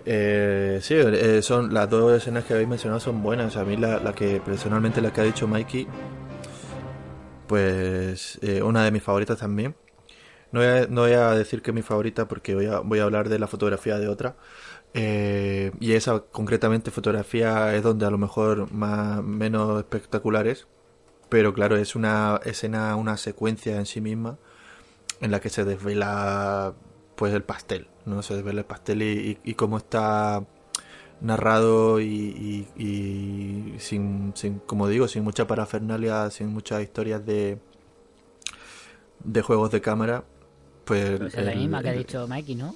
Eh, 0.06 0.80
sí, 0.82 0.94
eh, 0.96 1.42
son 1.42 1.74
las 1.74 1.90
dos 1.90 2.14
escenas 2.16 2.46
que 2.46 2.54
habéis 2.54 2.70
mencionado 2.70 3.00
son 3.00 3.24
buenas. 3.24 3.58
A 3.58 3.66
mí 3.66 3.78
la, 3.78 4.00
la 4.00 4.14
que 4.14 4.40
personalmente 4.40 5.02
la 5.02 5.12
que 5.12 5.22
ha 5.22 5.24
dicho 5.24 5.48
Mikey, 5.48 5.88
pues 7.48 8.40
eh, 8.42 8.62
una 8.62 8.84
de 8.84 8.92
mis 8.92 9.04
favoritas 9.04 9.40
también. 9.40 9.76
No 10.52 10.62
voy, 11.02 11.12
a, 11.14 11.32
decir 11.32 11.62
que 11.62 11.72
es 11.72 11.76
mi 11.76 11.82
favorita 11.82 12.28
porque 12.28 12.56
voy 12.56 12.68
a, 12.68 12.80
voy 12.80 13.00
a 13.00 13.04
hablar 13.04 13.30
de 13.30 13.40
la 13.40 13.48
fotografía 13.48 13.98
de 14.00 14.08
otra. 14.08 14.38
Eh, 14.94 15.72
y 15.82 15.94
esa 15.94 16.22
concretamente 16.22 16.92
fotografía 16.92 17.76
es 17.76 17.84
donde 17.84 18.06
a 18.06 18.10
lo 18.12 18.18
mejor 18.18 18.72
más 18.72 19.22
menos 19.24 19.80
espectacular 19.80 20.48
es. 20.48 20.68
Pero 21.30 21.54
claro, 21.54 21.76
es 21.78 21.96
una 21.96 22.40
escena, 22.46 22.96
una 22.96 23.18
secuencia 23.18 23.78
en 23.78 23.86
sí 23.86 24.02
misma 24.02 24.38
en 25.22 25.32
la 25.32 25.40
que 25.40 25.50
se 25.50 25.64
desvela 25.66 26.74
pues 27.16 27.34
el 27.34 27.44
pastel, 27.44 27.88
¿no? 28.06 28.22
Se 28.22 28.36
desvela 28.36 28.60
el 28.62 28.66
pastel 28.66 29.02
y, 29.02 29.06
y- 29.44 29.52
y 29.52 29.54
cómo 29.56 29.78
está 29.78 30.44
narrado 31.22 32.00
y, 32.02 32.06
y- 32.06 32.68
y 32.84 33.80
sin, 33.80 34.34
sin, 34.36 34.60
como 34.60 34.88
digo, 34.90 35.08
sin 35.08 35.24
mucha 35.24 35.48
parafernalia, 35.48 36.30
sin 36.30 36.48
muchas 36.50 36.82
historias 36.84 37.26
de 37.26 37.60
de 39.24 39.42
juegos 39.42 39.72
de 39.72 39.82
cámara, 39.82 40.24
pues... 40.84 41.18
Pues 41.20 41.34
es 41.34 41.46
la 41.46 41.56
misma 41.56 41.82
que 41.82 41.90
ha 41.90 41.94
dicho 41.94 42.28
Mikey, 42.28 42.56
¿no? 42.56 42.76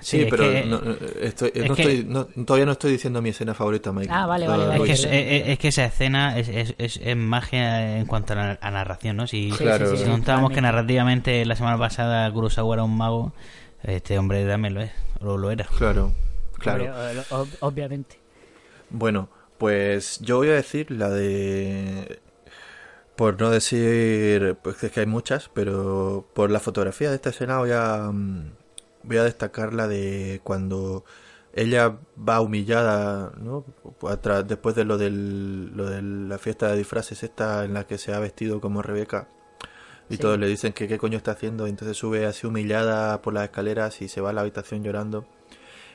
Sí, 0.00 0.26
pero 0.30 0.44
que- 0.44 0.64
no, 0.66 0.80
estoy, 1.22 1.50
es 1.54 1.68
no 1.68 1.74
que- 1.74 1.82
estoy- 1.82 2.04
no- 2.04 2.26
todavía 2.44 2.66
no 2.66 2.72
estoy 2.72 2.92
diciendo 2.92 3.22
mi 3.22 3.30
escena 3.30 3.54
favorita, 3.54 3.90
Mike. 3.92 4.08
Ah, 4.12 4.26
vale, 4.26 4.46
vale, 4.46 4.62
Lo- 4.64 4.68
vale. 4.68 4.78
lo 4.78 4.84
Es 4.84 4.88
que, 4.90 4.94
hice. 5.08 5.36
es, 5.36 5.42
es- 5.42 5.48
es 5.48 5.58
que 5.58 5.68
esa 5.68 5.84
escena 5.86 6.38
es, 6.38 6.48
es, 6.48 6.74
es, 6.78 7.00
es 7.02 7.16
magia 7.16 7.98
en 7.98 8.06
cuanto 8.06 8.34
a, 8.34 8.36
la, 8.36 8.58
a 8.60 8.70
narración, 8.70 9.16
¿no? 9.16 9.26
Si, 9.26 9.50
Sí, 9.50 9.56
Claro. 9.58 9.90
sí, 9.90 9.96
sí, 9.96 10.04
si 10.04 10.10
contábamos 10.10 10.52
que 10.52 10.60
narrativamente 10.60 11.44
la 11.46 11.56
semana 11.56 11.78
pasada 11.78 12.30
Kurosawa 12.32 12.74
era 12.76 12.84
un 12.84 12.96
mago, 12.96 13.32
este 13.82 14.18
hombre 14.18 14.44
también 14.46 14.74
lo 14.74 14.82
es, 14.82 14.90
o 15.20 15.36
lo 15.36 15.50
era. 15.50 15.64
Claro, 15.78 16.12
claro. 16.58 16.84
Ob- 17.30 17.56
obviamente. 17.60 18.18
Bueno, 18.90 19.28
pues 19.58 20.18
yo 20.20 20.36
voy 20.36 20.48
a 20.48 20.54
decir 20.54 20.90
la 20.90 21.08
de... 21.10 22.20
Por 23.16 23.40
no 23.40 23.50
decir... 23.50 24.56
Pues 24.62 24.82
es 24.84 24.92
que 24.92 25.00
hay 25.00 25.06
muchas, 25.06 25.50
pero 25.52 26.24
por 26.34 26.50
la 26.52 26.60
fotografía 26.60 27.08
de 27.10 27.16
esta 27.16 27.30
escena 27.30 27.58
voy 27.58 27.70
a... 27.72 28.12
Voy 29.02 29.16
a 29.18 29.24
destacar 29.24 29.74
la 29.74 29.88
de 29.88 30.40
cuando 30.44 31.04
ella 31.54 31.98
va 32.16 32.40
humillada, 32.40 33.32
¿no? 33.38 33.64
Después 34.46 34.74
de 34.74 34.84
lo, 34.84 34.98
del, 34.98 35.76
lo 35.76 35.86
de 35.88 36.02
la 36.02 36.38
fiesta 36.38 36.68
de 36.68 36.76
disfraces 36.78 37.22
esta 37.22 37.64
en 37.64 37.74
la 37.74 37.86
que 37.86 37.98
se 37.98 38.12
ha 38.14 38.18
vestido 38.20 38.60
como 38.60 38.82
Rebeca. 38.82 39.28
Y 40.10 40.16
Sí. 40.16 40.22
todos 40.22 40.38
le 40.38 40.46
dicen 40.46 40.72
que 40.72 40.88
qué 40.88 40.98
coño 40.98 41.16
está 41.18 41.32
haciendo. 41.32 41.66
y 41.66 41.70
Entonces 41.70 41.96
sube 41.96 42.26
así 42.26 42.46
humillada 42.46 43.20
por 43.22 43.34
las 43.34 43.44
escaleras 43.44 44.00
y 44.02 44.08
se 44.08 44.20
va 44.20 44.30
a 44.30 44.32
la 44.32 44.42
habitación 44.42 44.82
llorando. 44.84 45.26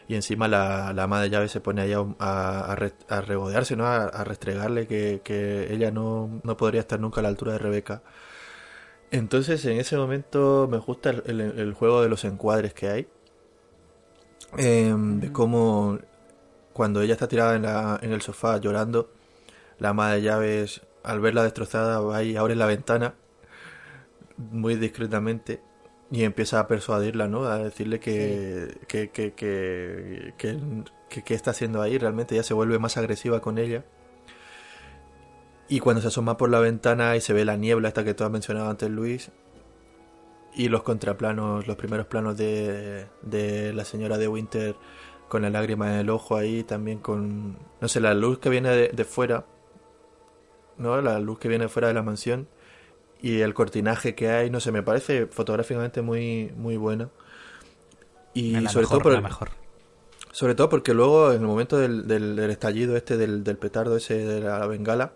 Y 0.08 0.16
encima 0.16 0.48
la, 0.50 0.92
la 0.94 1.04
ama 1.04 1.22
de 1.22 1.30
llave 1.30 1.48
se 1.48 1.62
pone 1.62 1.82
allá 1.82 2.00
a, 2.20 2.74
a, 2.74 3.16
a 3.16 3.22
regodearse, 3.22 3.76
¿no? 3.78 3.86
A, 3.88 4.04
a 4.04 4.24
restregarle 4.26 4.86
que, 4.88 5.22
que 5.24 5.74
ella 5.74 5.92
no, 5.92 6.42
no 6.44 6.58
podría 6.58 6.82
estar 6.82 7.00
nunca 7.00 7.22
a 7.22 7.24
la 7.24 7.30
altura 7.30 7.54
de 7.54 7.60
Rebeca. 7.60 8.04
Entonces 9.14 9.64
en 9.66 9.78
ese 9.80 9.96
momento 9.96 10.68
me 10.70 10.78
gusta 10.80 11.12
el, 11.12 11.24
el- 11.28 11.60
el 11.60 11.74
juego 11.74 12.02
de 12.02 12.10
los 12.10 12.26
encuadres 12.26 12.74
que 12.74 12.90
hay. 12.90 13.08
Em, 14.58 15.20
de 15.20 15.32
cómo 15.32 16.00
cuando 16.74 17.02
ella 17.02 17.14
está 17.14 17.28
tirada 17.28 17.56
en, 17.56 17.62
la, 17.64 18.00
en 18.02 18.12
el 18.12 18.22
sofá 18.22 18.58
llorando, 18.58 19.12
la 19.80 19.90
ama 19.90 20.12
de 20.14 20.22
llaves 20.22 20.82
al 21.04 21.20
verla 21.20 21.44
destrozada 21.44 22.00
va 22.02 22.24
y 22.24 22.36
abre 22.38 22.56
la 22.56 22.66
ventana 22.66 23.16
muy 24.38 24.76
discretamente 24.76 25.62
y 26.12 26.24
empieza 26.24 26.60
a 26.60 26.68
persuadirla, 26.68 27.28
¿no? 27.28 27.46
A 27.46 27.58
decirle 27.60 28.00
que, 28.00 28.78
que, 28.88 29.10
que, 29.10 29.34
que, 29.34 30.34
que, 30.38 30.60
que- 31.10 31.24
que 31.24 31.34
está 31.36 31.52
haciendo 31.52 31.82
ahí. 31.82 31.98
Realmente 31.98 32.36
ella 32.36 32.44
se 32.44 32.54
vuelve 32.56 32.80
más 32.80 32.98
agresiva 32.98 33.42
con 33.42 33.58
ella. 33.60 33.84
Y 35.74 35.80
cuando 35.80 36.02
se 36.02 36.10
asoma 36.10 36.38
por 36.38 36.50
la 36.52 36.60
ventana 36.60 37.16
y 37.16 37.22
se 37.22 37.34
ve 37.34 37.46
la 37.46 37.58
niebla, 37.58 37.88
esta 37.88 38.04
que 38.04 38.14
tú 38.14 38.24
has 38.24 38.30
mencionado 38.32 38.70
antes, 38.70 38.90
Luis, 38.90 39.32
y 40.54 40.70
los 40.70 40.84
contraplanos, 40.84 41.66
los 41.68 41.76
primeros 41.78 42.06
planos 42.06 42.38
de, 42.38 43.08
de 43.24 43.74
la 43.74 43.84
señora 43.86 44.18
de 44.20 44.28
Winter 44.28 44.76
con 45.30 45.42
la 45.42 45.50
lágrima 45.50 45.92
en 45.92 46.00
el 46.02 46.10
ojo 46.12 46.36
ahí, 46.38 46.64
también 46.64 47.00
con, 47.00 47.58
no 47.82 47.88
sé, 47.88 48.00
la 48.02 48.14
luz 48.14 48.38
que 48.38 48.50
viene 48.50 48.70
de, 48.70 48.90
de 48.90 49.04
fuera, 49.04 49.46
¿no? 50.78 51.02
La 51.02 51.18
luz 51.20 51.40
que 51.40 51.48
viene 51.48 51.68
fuera 51.70 51.88
de 51.88 51.96
la 51.96 52.04
mansión 52.04 52.48
y 53.20 53.40
el 53.40 53.56
cortinaje 53.56 54.14
que 54.14 54.30
hay, 54.30 54.52
no 54.52 54.60
sé, 54.60 54.72
me 54.72 54.84
parece 54.84 55.26
fotográficamente 55.26 56.04
muy, 56.04 56.54
muy 56.56 56.78
bueno. 56.78 57.10
Y 58.36 58.60
la 58.60 58.70
sobre 58.70 58.84
mejor, 58.84 58.98
todo 58.98 59.04
por 59.04 59.12
la 59.14 59.18
el- 59.20 59.24
mejor. 59.24 59.50
sobre 60.32 60.54
todo 60.54 60.70
porque 60.70 60.94
luego, 60.94 61.32
en 61.32 61.42
el 61.42 61.48
momento 61.48 61.78
del, 61.80 62.08
del- 62.08 62.36
del 62.36 62.52
estallido 62.52 62.96
este, 62.96 63.18
del, 63.18 63.44
del 63.44 63.58
petardo 63.58 63.98
ese 63.98 64.18
de 64.24 64.40
la 64.42 64.68
bengala, 64.68 65.14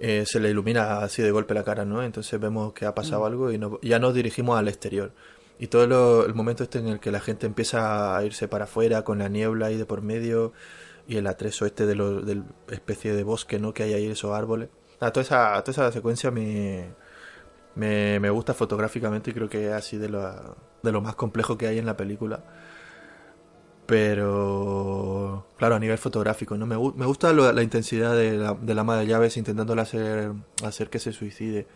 eh, 0.00 0.24
se 0.26 0.40
le 0.40 0.50
ilumina 0.50 0.98
así 1.00 1.22
de 1.22 1.30
golpe 1.30 1.54
la 1.54 1.64
cara, 1.64 1.84
¿no? 1.84 2.02
Entonces 2.02 2.38
vemos 2.40 2.72
que 2.72 2.86
ha 2.86 2.94
pasado 2.94 3.26
algo 3.26 3.52
y 3.52 3.58
no- 3.58 3.78
ya 3.82 3.98
nos 3.98 4.14
dirigimos 4.14 4.58
al 4.58 4.68
exterior. 4.68 5.12
Y 5.58 5.66
todo 5.68 5.86
lo- 5.86 6.24
el 6.26 6.34
momento 6.34 6.62
este 6.62 6.78
en 6.78 6.86
el 6.88 7.00
que 7.00 7.10
la 7.10 7.20
gente 7.20 7.46
empieza 7.46 8.16
a 8.16 8.24
irse 8.24 8.46
para 8.48 8.64
afuera 8.64 9.02
con 9.02 9.18
la 9.18 9.28
niebla 9.28 9.66
ahí 9.66 9.76
de 9.76 9.86
por 9.86 10.02
medio 10.02 10.52
y 11.08 11.16
el 11.16 11.26
atrezo 11.26 11.66
este 11.66 11.86
de 11.86 11.94
lo, 11.96 12.20
del 12.20 12.44
especie 12.70 13.12
de 13.14 13.24
bosque, 13.24 13.58
¿no? 13.58 13.74
Que 13.74 13.82
hay 13.84 13.94
ahí 13.94 14.06
esos 14.06 14.32
árboles. 14.36 14.68
Ah, 15.00 15.10
toda, 15.12 15.22
esa, 15.24 15.62
toda 15.64 15.72
esa 15.88 15.92
secuencia 15.92 16.30
me, 16.30 16.90
me, 17.74 18.20
me 18.20 18.30
gusta 18.30 18.54
fotográficamente 18.54 19.30
y 19.30 19.34
creo 19.34 19.48
que 19.48 19.68
es 19.68 19.72
así 19.72 19.96
de 19.98 20.08
lo, 20.08 20.56
de 20.82 20.92
lo 20.92 21.00
más 21.00 21.14
complejo 21.16 21.56
que 21.58 21.66
hay 21.66 21.78
en 21.78 21.86
la 21.86 21.96
película. 21.96 22.44
Pero, 23.88 25.46
claro, 25.56 25.76
a 25.76 25.78
nivel 25.78 25.98
fotográfico, 25.98 26.56
¿no? 26.56 26.66
Me, 26.66 26.76
me 26.76 27.06
gusta 27.06 27.32
lo- 27.32 27.50
la 27.52 27.62
intensidad 27.62 28.14
de 28.16 28.32
la, 28.36 28.54
de 28.54 28.74
la 28.74 28.82
ama 28.82 28.96
de 28.98 29.06
llaves 29.06 29.36
intentándola 29.36 29.82
hacer, 29.82 30.32
hacer 30.64 30.90
que 30.90 30.98
se 30.98 31.12
suicide. 31.12 31.66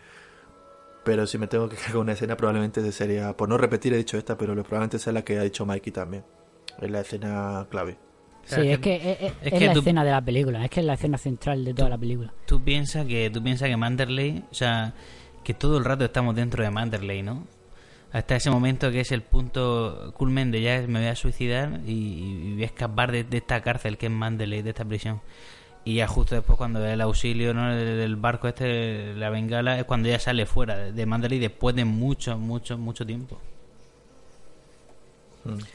Pero 1.03 1.27
si 1.27 1.37
me 1.37 1.47
tengo 1.47 1.67
que 1.67 1.75
quedar 1.75 1.91
con 1.93 2.01
una 2.01 2.13
escena, 2.13 2.37
probablemente 2.37 2.89
sería, 2.91 3.35
por 3.35 3.49
no 3.49 3.57
repetir, 3.57 3.93
he 3.93 3.97
dicho 3.97 4.17
esta, 4.17 4.37
pero 4.37 4.53
probablemente 4.53 4.99
sea 4.99 5.11
la 5.13 5.23
que 5.23 5.37
ha 5.37 5.43
dicho 5.43 5.65
Mikey 5.65 5.91
también. 5.91 6.23
Es 6.81 6.89
la 6.91 7.01
escena 7.01 7.67
clave. 7.69 7.97
Sí, 8.45 8.69
es 8.69 8.79
que 8.79 8.95
es, 8.95 9.03
es- 9.05 9.21
es 9.41 9.53
es 9.53 9.59
que 9.59 9.67
la 9.67 9.73
tú- 9.73 9.79
escena 9.79 10.03
de 10.03 10.11
la 10.11 10.21
película, 10.23 10.63
es 10.63 10.69
que 10.69 10.79
es 10.81 10.85
la 10.85 10.93
escena 10.93 11.17
central 11.17 11.65
de 11.65 11.73
toda 11.73 11.89
la 11.89 11.97
película. 11.97 12.33
Tú 12.45 12.61
piensas 12.63 13.05
que 13.05 13.29
tú 13.31 13.41
piensas 13.43 13.69
que 13.69 13.77
Manderley, 13.77 14.43
o 14.51 14.53
sea, 14.53 14.93
que 15.43 15.53
todo 15.53 15.77
el 15.77 15.85
rato 15.85 16.05
estamos 16.05 16.35
dentro 16.35 16.63
de 16.63 16.69
Manderley, 16.69 17.21
¿no? 17.23 17.45
Hasta 18.13 18.35
ese 18.35 18.51
momento 18.51 18.91
que 18.91 19.01
es 19.01 19.11
el 19.11 19.23
punto 19.23 20.13
culmen 20.15 20.51
de 20.51 20.61
ya 20.61 20.81
me 20.87 20.99
voy 20.99 21.09
a 21.09 21.15
suicidar 21.15 21.81
y, 21.85 21.91
y 21.91 22.53
voy 22.53 22.63
a 22.63 22.67
escapar 22.67 23.11
de, 23.11 23.23
de 23.23 23.37
esta 23.37 23.61
cárcel 23.61 23.97
que 23.97 24.05
es 24.05 24.11
Manderley, 24.11 24.61
de 24.61 24.69
esta 24.69 24.85
prisión. 24.85 25.19
Y 25.83 25.95
ya 25.95 26.07
justo 26.07 26.35
después 26.35 26.57
cuando 26.57 26.79
ve 26.79 26.93
el 26.93 27.01
auxilio 27.01 27.53
¿no? 27.53 27.75
del, 27.75 27.97
del 27.97 28.15
barco 28.15 28.47
este, 28.47 29.15
la 29.15 29.29
bengala, 29.31 29.79
es 29.79 29.85
cuando 29.85 30.07
ya 30.07 30.19
sale 30.19 30.45
fuera 30.45 30.77
de, 30.77 30.91
de 30.91 31.05
Manderley 31.05 31.39
después 31.39 31.75
de 31.75 31.85
mucho, 31.85 32.37
mucho, 32.37 32.77
mucho 32.77 33.05
tiempo. 33.05 33.39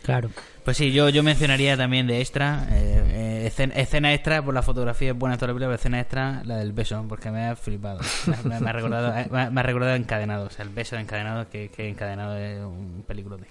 Claro. 0.02 0.30
Pues 0.64 0.76
sí, 0.76 0.92
yo, 0.92 1.08
yo 1.10 1.22
mencionaría 1.22 1.76
también 1.76 2.06
de 2.06 2.20
extra, 2.20 2.66
eh, 2.70 3.17
escena, 3.48 3.74
escena 3.74 4.14
extra, 4.14 4.42
por 4.42 4.54
la 4.54 4.62
fotografía 4.62 5.10
es 5.10 5.18
buena 5.18 5.36
toda 5.36 5.48
la 5.48 5.54
película, 5.54 5.66
pero 5.68 5.74
escena 5.76 6.00
extra, 6.00 6.42
la 6.44 6.56
del 6.56 6.72
beso, 6.72 7.04
porque 7.08 7.30
me 7.30 7.46
ha 7.48 7.56
flipado. 7.56 8.00
Me, 8.44 8.54
ha, 8.54 8.72
recordado, 8.72 9.16
eh, 9.18 9.26
me, 9.30 9.40
ha- 9.42 9.50
me 9.50 9.60
ha 9.60 9.64
recordado 9.64 9.94
encadenado, 9.96 10.46
o 10.46 10.50
sea, 10.50 10.64
el 10.64 10.70
beso 10.70 10.96
de 10.96 11.02
encadenado, 11.02 11.48
que, 11.50 11.68
que 11.68 11.88
encadenado 11.88 12.36
es 12.36 12.60
un 12.60 13.04
peliculote. 13.06 13.46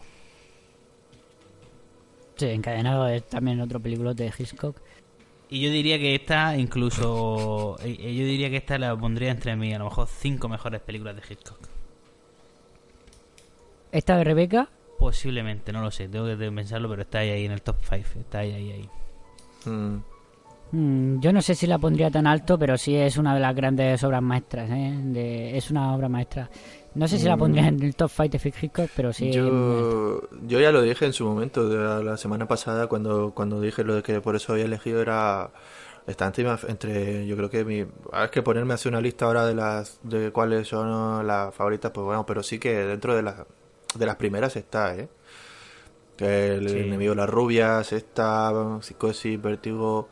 Sí, 2.37 2.45
Encadenado 2.47 3.07
es 3.07 3.27
también 3.27 3.59
otro 3.61 3.79
película 3.79 4.13
de 4.13 4.31
Hitchcock. 4.37 4.77
Y 5.49 5.61
yo 5.61 5.71
diría 5.71 5.97
que 5.97 6.13
esta, 6.13 6.55
incluso. 6.57 7.77
eh, 7.81 7.97
eh, 7.99 8.15
Yo 8.15 8.25
diría 8.25 8.49
que 8.49 8.57
esta 8.57 8.77
la 8.77 8.95
pondría 8.95 9.31
entre 9.31 9.55
mí, 9.55 9.73
a 9.73 9.79
lo 9.79 9.85
mejor 9.85 10.07
cinco 10.07 10.47
mejores 10.49 10.81
películas 10.81 11.15
de 11.15 11.21
Hitchcock. 11.27 11.57
Esta 13.91 14.17
de 14.17 14.23
Rebeca, 14.23 14.69
Posiblemente, 14.99 15.71
no 15.71 15.81
lo 15.81 15.91
sé, 15.91 16.07
tengo 16.09 16.25
que 16.25 16.35
pensarlo, 16.51 16.89
pero 16.89 17.03
está 17.03 17.19
ahí, 17.19 17.29
ahí 17.29 17.45
en 17.45 17.51
el 17.51 17.61
top 17.61 17.77
5. 17.81 18.19
Está 18.19 18.39
ahí, 18.39 18.51
ahí, 18.51 18.71
ahí. 18.71 18.89
Mm. 19.67 19.97
mm, 20.71 21.19
yo 21.19 21.31
no 21.33 21.41
sé 21.41 21.55
si 21.55 21.67
la 21.67 21.77
pondría 21.77 22.09
tan 22.11 22.27
alto, 22.27 22.57
pero 22.57 22.77
sí 22.77 22.95
es 22.95 23.17
una 23.17 23.33
de 23.33 23.39
las 23.39 23.55
grandes 23.55 24.03
obras 24.03 24.21
maestras. 24.21 24.69
¿eh? 24.71 24.93
De- 25.03 25.57
es 25.57 25.71
una 25.71 25.95
obra 25.95 26.09
maestra. 26.09 26.49
No 26.95 27.07
sé 27.07 27.19
si 27.19 27.25
la 27.27 27.35
Mm. 27.35 27.39
pondría 27.39 27.67
en 27.67 27.83
el 27.83 27.95
top 27.95 28.09
5 28.09 28.37
de 28.37 28.49
Hitchcock, 28.61 28.89
pero 28.95 29.13
sí. 29.13 29.31
Yo, 29.31 30.21
yo 30.47 30.59
ya 30.59 30.71
lo 30.71 30.81
dije 30.81 31.05
en 31.05 31.13
su 31.13 31.25
momento, 31.25 31.69
de 31.69 32.03
la, 32.03 32.17
semana 32.17 32.47
pasada, 32.47 32.87
cuando, 32.87 33.31
cuando 33.35 33.61
dije 33.61 33.83
lo 33.83 33.95
de 33.95 34.03
que 34.03 34.19
por 34.21 34.35
eso 34.35 34.53
había 34.53 34.65
elegido 34.65 35.01
era... 35.01 35.51
Está 36.07 36.25
entre, 36.69 37.27
yo 37.27 37.35
creo 37.35 37.49
que 37.49 37.65
mi... 37.65 37.85
ah, 38.13 38.23
Es 38.25 38.31
que 38.31 38.41
ponerme 38.41 38.71
a 38.71 38.75
hacer 38.75 38.89
una 38.93 39.01
lista 39.01 39.25
ahora 39.25 39.45
de 39.45 39.53
las 39.53 39.99
de 40.03 40.31
cuáles 40.31 40.69
son 40.69 41.27
las 41.27 41.53
favoritas, 41.53 41.91
pues 41.91 42.05
bueno, 42.05 42.25
pero 42.25 42.41
sí 42.43 42.59
que 42.59 42.73
dentro 42.73 43.13
de 43.13 43.23
las, 43.23 43.35
de 43.93 44.05
las 44.05 44.15
primeras 44.15 44.55
está, 44.55 44.95
¿eh? 44.95 45.09
Que 46.17 46.55
el 46.55 46.69
Sí. 46.69 46.77
enemigo 46.79 47.11
de 47.11 47.17
las 47.17 47.29
rubias, 47.29 47.93
está 47.93 48.51
psicosis, 48.81 49.39
vértigo, 49.41 50.09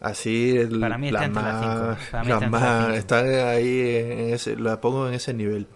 así... 0.00 0.56
el- 0.56 0.80
Para 0.80 0.96
mí 0.98 1.08
está 1.08 1.20
las 1.28 1.30
las 1.30 1.42
más, 1.44 1.60
cinco. 1.60 2.10
Para 2.10 2.22
mí 2.24 2.28
las 2.30 2.42
está 2.42 2.50
las 2.50 2.50
más- 2.50 2.96
están 2.96 3.26
ahí, 3.48 3.80
en 3.96 4.34
ese, 4.34 4.56
la 4.56 4.80
pongo 4.80 5.06
en 5.06 5.14
ese 5.14 5.34
nivel 5.34 5.66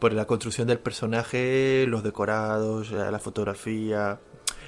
por 0.00 0.12
la 0.12 0.24
construcción 0.26 0.66
del 0.66 0.80
personaje, 0.80 1.84
los 1.86 2.02
decorados, 2.02 2.90
la 2.90 3.18
fotografía 3.20 4.18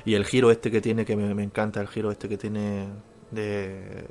y 0.05 0.15
el 0.15 0.24
giro 0.27 0.53
este 0.53 0.70
que 0.70 0.81
tiene, 0.81 1.05
que 1.05 1.16
me, 1.16 1.35
me 1.35 1.43
encanta 1.43 1.81
el 1.81 1.89
giro 1.89 2.12
este 2.12 2.28
que 2.28 2.36
tiene 2.39 2.86
de, 3.32 4.07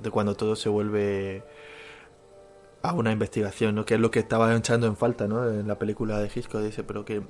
de 0.00 0.10
cuando 0.12 0.36
todo 0.36 0.54
se 0.54 0.68
vuelve 0.68 1.42
a 2.82 2.92
una 2.92 3.10
investigación, 3.10 3.74
¿no? 3.74 3.84
Que 3.84 3.94
es 3.94 4.00
lo 4.00 4.10
que 4.12 4.20
estaba 4.20 4.54
echando 4.54 4.86
en 4.86 4.96
falta, 4.96 5.26
¿no? 5.26 5.48
En 5.48 5.66
la 5.66 5.78
película 5.80 6.18
de 6.20 6.30
Hitchcock 6.32 6.60
dice, 6.62 6.84
pero 6.84 7.04
que 7.04 7.22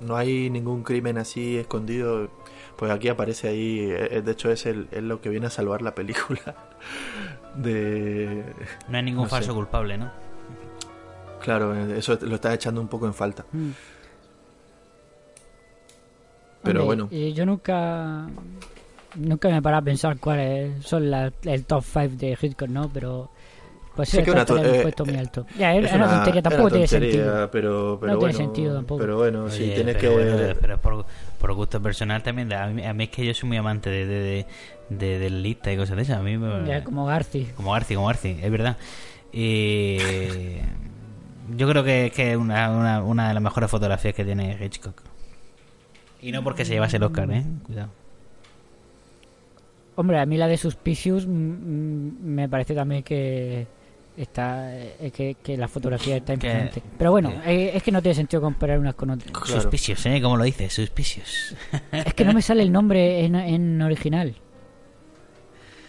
no 0.00 0.16
hay 0.16 0.50
ningún 0.50 0.82
crimen 0.82 1.18
así 1.18 1.56
escondido. 1.58 2.28
Pues 2.76 2.92
aquí 2.92 3.08
aparece 3.08 3.48
ahí, 3.48 3.80
eh, 3.90 4.22
de 4.24 4.32
hecho 4.32 4.50
es, 4.52 4.64
el, 4.66 4.86
es 4.92 5.02
lo 5.02 5.20
que 5.20 5.28
viene 5.30 5.46
a 5.46 5.50
salvar 5.50 5.82
la 5.82 5.94
película. 5.94 6.40
De... 7.56 8.44
No 8.88 8.96
hay 8.98 9.02
ningún 9.02 9.22
No 9.24 9.28
sé. 9.28 9.34
falso 9.36 9.54
culpable, 9.54 9.98
¿no? 9.98 10.10
Claro, 11.42 11.74
eh, 11.74 11.98
eso 11.98 12.16
lo 12.22 12.36
está 12.36 12.54
echando 12.54 12.80
un 12.80 12.88
poco 12.88 13.06
en 13.06 13.14
falta. 13.14 13.44
Mm. 13.52 13.70
Pero 16.62 16.82
Hombre, 16.82 16.86
bueno. 17.04 17.08
eh, 17.10 17.32
yo 17.32 17.46
nunca. 17.46 18.26
Nunca 19.14 19.48
me 19.48 19.56
he 19.58 19.62
parado 19.62 19.80
a 19.82 19.84
pensar 19.84 20.18
cuáles 20.18 20.84
son 20.84 21.10
la- 21.10 21.32
el 21.44 21.64
top 21.64 21.82
5 21.82 22.16
de 22.16 22.38
Hitchcock, 22.40 22.68
¿no? 22.68 22.90
Pero. 22.92 23.30
Pues 23.98 24.10
sí, 24.10 24.22
que 24.22 24.30
una 24.30 24.42
eh, 24.42 24.80
puesto 24.82 25.04
muy 25.04 25.16
eh, 25.16 25.18
alto. 25.18 25.44
Ya, 25.58 25.74
es, 25.74 25.86
Es 25.86 25.92
una, 25.92 26.08
tontería, 26.08 26.38
es 26.38 26.44
tampoco 26.44 26.62
una 26.66 26.70
tiene 26.70 26.86
tontería, 26.86 27.14
sentido. 27.16 27.50
Pero, 27.50 27.98
pero 28.00 28.12
No 28.12 28.18
tiene 28.20 28.32
sentido 28.32 28.74
tampoco. 28.76 29.00
Pero 29.00 29.16
bueno, 29.16 29.50
si 29.50 29.70
tienes 29.70 29.96
pero 29.96 30.16
que. 30.18 30.56
pero 30.60 30.80
por, 30.80 31.04
por 31.40 31.52
gusto 31.54 31.82
personal 31.82 32.22
también. 32.22 32.52
A 32.52 32.68
mí, 32.68 32.86
a 32.86 32.94
mí 32.94 33.04
es 33.04 33.10
que 33.10 33.26
yo 33.26 33.34
soy 33.34 33.48
muy 33.48 33.56
amante 33.56 33.90
de, 33.90 34.06
de, 34.06 34.20
de, 34.20 34.46
de- 34.90 35.18
del 35.18 35.42
lista 35.42 35.72
y 35.72 35.76
cosas 35.76 35.96
de 35.96 36.02
esas. 36.02 36.18
A 36.18 36.22
mí 36.22 36.38
me, 36.38 36.64
Ya, 36.64 36.84
como 36.84 37.06
Garci. 37.06 37.46
Como 37.56 37.72
Garci, 37.72 37.96
como 37.96 38.06
Garci, 38.06 38.38
es 38.40 38.50
verdad. 38.52 38.76
Y 39.32 39.98
yo 41.56 41.68
creo 41.68 41.82
que, 41.82 42.12
que 42.14 42.30
es 42.30 42.36
una, 42.36 42.70
una, 42.70 43.02
una 43.02 43.26
de 43.26 43.34
las 43.34 43.42
mejores 43.42 43.68
fotografías 43.68 44.14
que 44.14 44.24
tiene 44.24 44.56
Hitchcock. 44.64 45.02
Y 46.22 46.30
no 46.30 46.44
porque 46.44 46.64
se 46.64 46.74
llevase 46.74 46.98
el 46.98 47.02
Oscar, 47.02 47.28
¿eh? 47.32 47.42
Cuidado. 47.64 47.88
Hombre, 49.96 50.20
a 50.20 50.26
mí 50.26 50.36
la 50.36 50.46
de 50.46 50.56
Suspicious 50.56 51.26
me 51.26 52.48
parece 52.48 52.76
también 52.76 53.02
que 53.02 53.66
está 54.18 54.76
eh, 54.76 55.10
que, 55.14 55.36
que 55.42 55.56
la 55.56 55.68
fotografía 55.68 56.16
está 56.16 56.32
Que- 56.36 56.46
impresionante. 56.48 56.82
Pero 56.98 57.10
bueno, 57.10 57.32
eh, 57.46 57.70
es 57.74 57.82
que 57.82 57.92
no 57.92 58.02
tiene 58.02 58.14
sentido 58.14 58.40
comparar 58.42 58.78
unas 58.78 58.94
con 58.94 59.10
otras. 59.10 59.30
Claro. 59.30 59.60
Suspicious, 59.62 60.04
¿eh? 60.06 60.20
¿Cómo 60.20 60.36
lo 60.36 60.44
dices? 60.44 60.72
Suspicious. 60.72 61.54
Es 61.92 62.14
que 62.14 62.24
no 62.24 62.32
me 62.32 62.42
sale 62.42 62.62
el 62.62 62.72
nombre 62.72 63.24
en, 63.24 63.34
en 63.36 63.80
original. 63.82 64.34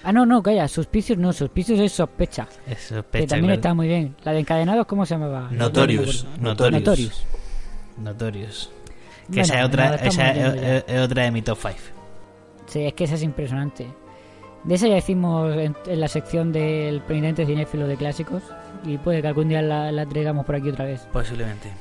Ah, 0.03 0.13
no, 0.13 0.25
no, 0.25 0.41
calla, 0.41 0.67
Suspicious 0.67 1.19
no, 1.19 1.33
Suspicious 1.33 1.79
es 1.79 1.91
sospecha. 1.91 2.47
Es 2.65 2.77
Que 2.77 2.95
sospecha, 2.95 3.27
también 3.27 3.47
claro. 3.47 3.53
está 3.59 3.73
muy 3.73 3.87
bien. 3.87 4.15
La 4.23 4.31
de 4.31 4.39
encadenados, 4.39 4.85
¿cómo 4.85 5.05
se 5.05 5.15
llamaba? 5.15 5.49
Notorious. 5.51 6.23
No. 6.39 6.49
Notorious. 6.49 6.81
Notorious. 6.81 7.23
Notorious. 7.97 8.71
Que 9.29 9.41
Bueno, 9.41 9.41
esa 9.43 9.59
es 9.59 9.65
otra, 9.65 9.95
esa 9.95 10.31
es, 10.31 10.61
es- 10.61 10.83
es 10.87 11.01
otra 11.01 11.23
de 11.23 11.31
mi 11.31 11.41
top 11.41 11.57
5. 11.61 11.75
Sí, 12.67 12.81
es 12.85 12.93
que 12.93 13.03
esa 13.03 13.15
es 13.15 13.23
impresionante. 13.23 13.87
De 14.63 14.75
esa 14.75 14.87
ya 14.87 14.95
decimos 14.95 15.55
en, 15.55 15.75
en 15.87 15.99
la 15.99 16.07
sección 16.07 16.51
del 16.51 17.01
penitente 17.01 17.45
cinéfilo 17.45 17.87
de 17.87 17.95
clásicos. 17.95 18.43
Y 18.85 18.97
puede 18.97 19.21
que 19.21 19.27
algún 19.27 19.49
día 19.49 19.61
la, 19.61 19.91
la 19.91 20.05
traigamos 20.05 20.45
por 20.45 20.55
aquí 20.55 20.69
otra 20.69 20.85
vez. 20.85 21.07
Posiblemente. 21.11 21.71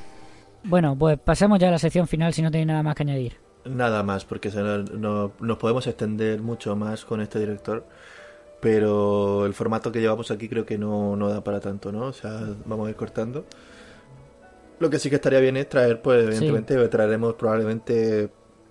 Bueno, 0.63 0.95
pues 0.97 1.17
pasamos 1.19 1.59
ya 1.59 1.69
a 1.69 1.71
la 1.71 1.79
sección 1.79 2.07
final 2.07 2.33
si 2.33 2.41
no 2.41 2.51
tenéis 2.51 2.67
nada 2.67 2.83
más 2.83 2.95
que 2.95 3.03
añadir. 3.03 3.37
Nada 3.65 4.03
más, 4.03 4.25
porque 4.25 4.49
se 4.51 4.61
nos, 4.61 4.91
no- 4.91 5.31
nos 5.39 5.57
podemos 5.57 5.85
extender 5.87 6.41
mucho 6.41 6.75
más 6.75 7.05
con 7.05 7.21
este 7.21 7.39
director. 7.39 7.85
Pero 8.59 9.45
el 9.45 9.53
formato 9.53 9.91
que 9.91 10.01
llevamos 10.01 10.31
aquí 10.31 10.49
creo 10.49 10.65
que 10.65 10.77
no, 10.77 11.15
no 11.15 11.29
da 11.29 11.43
para 11.43 11.61
tanto, 11.61 11.91
¿no? 11.93 12.07
O 12.07 12.13
sea, 12.13 12.41
vamos 12.65 12.87
a 12.87 12.89
ir 12.89 12.95
cortando. 12.97 13.45
Lo 14.79 14.89
que 14.89 14.99
sí 14.99 15.09
que 15.09 15.15
estaría 15.15 15.39
bien 15.39 15.55
es 15.57 15.69
traer, 15.69 16.01
pues, 16.01 16.25
evidentemente, 16.25 16.87
traeremos 16.89 17.35
probablemente 17.35 18.29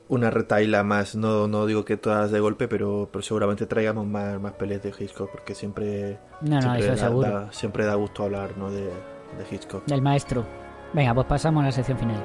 una 0.09 0.30
retaila 0.30 0.82
más. 0.85 1.14
No, 1.16 1.48
no 1.48 1.66
digo 1.66 1.85
que 1.85 1.97
todas 1.97 2.30
de 2.30 2.40
golpe, 2.40 2.68
pero, 2.68 3.09
pero 3.12 3.22
seguramente 3.22 3.66
traigamos 3.66 4.06
más, 4.06 4.40
más 4.40 4.52
peleas 4.52 4.82
de 4.82 4.93
Hitchcock, 4.98 5.30
porque 5.30 5.55
siempre, 5.55 6.18
No, 6.40 6.56
no, 6.56 6.62
siempre, 6.62 6.80
eso 6.80 6.90
da, 6.90 6.97
seguro. 7.09 7.30
da- 7.30 7.52
siempre 7.52 7.85
da 7.85 7.94
gusto 7.94 8.24
hablar, 8.24 8.56
¿no? 8.56 8.70
De, 8.70 8.82
de 8.85 9.44
Hitchcock. 9.51 9.85
Del 9.86 10.02
maestro. 10.02 10.44
Venga, 10.93 11.14
pues 11.14 11.26
pasamos 11.26 11.62
a 11.62 11.66
la 11.66 11.72
sección 11.72 11.98
final. 11.98 12.22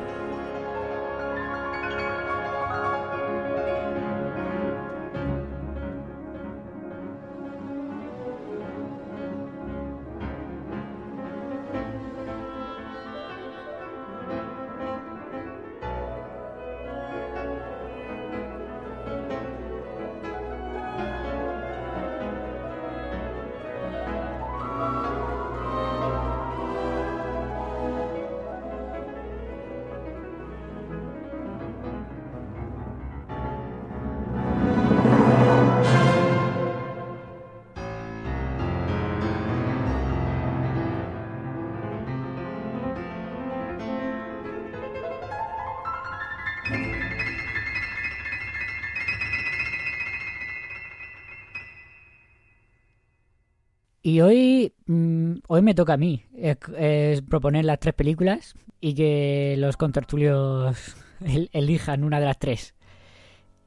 Me 55.64 55.74
toca 55.74 55.94
a 55.94 55.98
mí 55.98 56.26
es, 56.38 56.58
es 56.78 57.22
proponer 57.22 57.66
las 57.66 57.80
tres 57.80 57.94
películas 57.94 58.56
y 58.82 58.94
que 58.94 59.56
los 59.58 59.78
contertulios 59.78 60.96
el- 61.26 61.50
elijan 61.54 62.04
una 62.04 62.20
de 62.20 62.26
las 62.26 62.38
tres. 62.40 62.76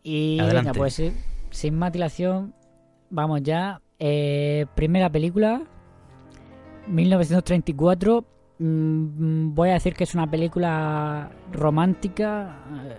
Y 0.03 0.39
Adelante. 0.39 0.71
venga, 0.71 0.79
pues 0.79 1.03
sin 1.51 1.75
más 1.79 1.93
dilación, 1.93 2.55
vamos 3.11 3.43
ya. 3.43 3.81
Eh, 3.99 4.67
primera 4.75 5.11
película, 5.11 5.63
1934. 6.87 8.25
Mm, 8.59 9.55
voy 9.55 9.71
a 9.71 9.75
decir 9.75 9.95
que 9.95 10.05
es 10.05 10.15
una 10.15 10.31
película 10.31 11.31
romántica, 11.53 12.59
eh, 12.87 12.97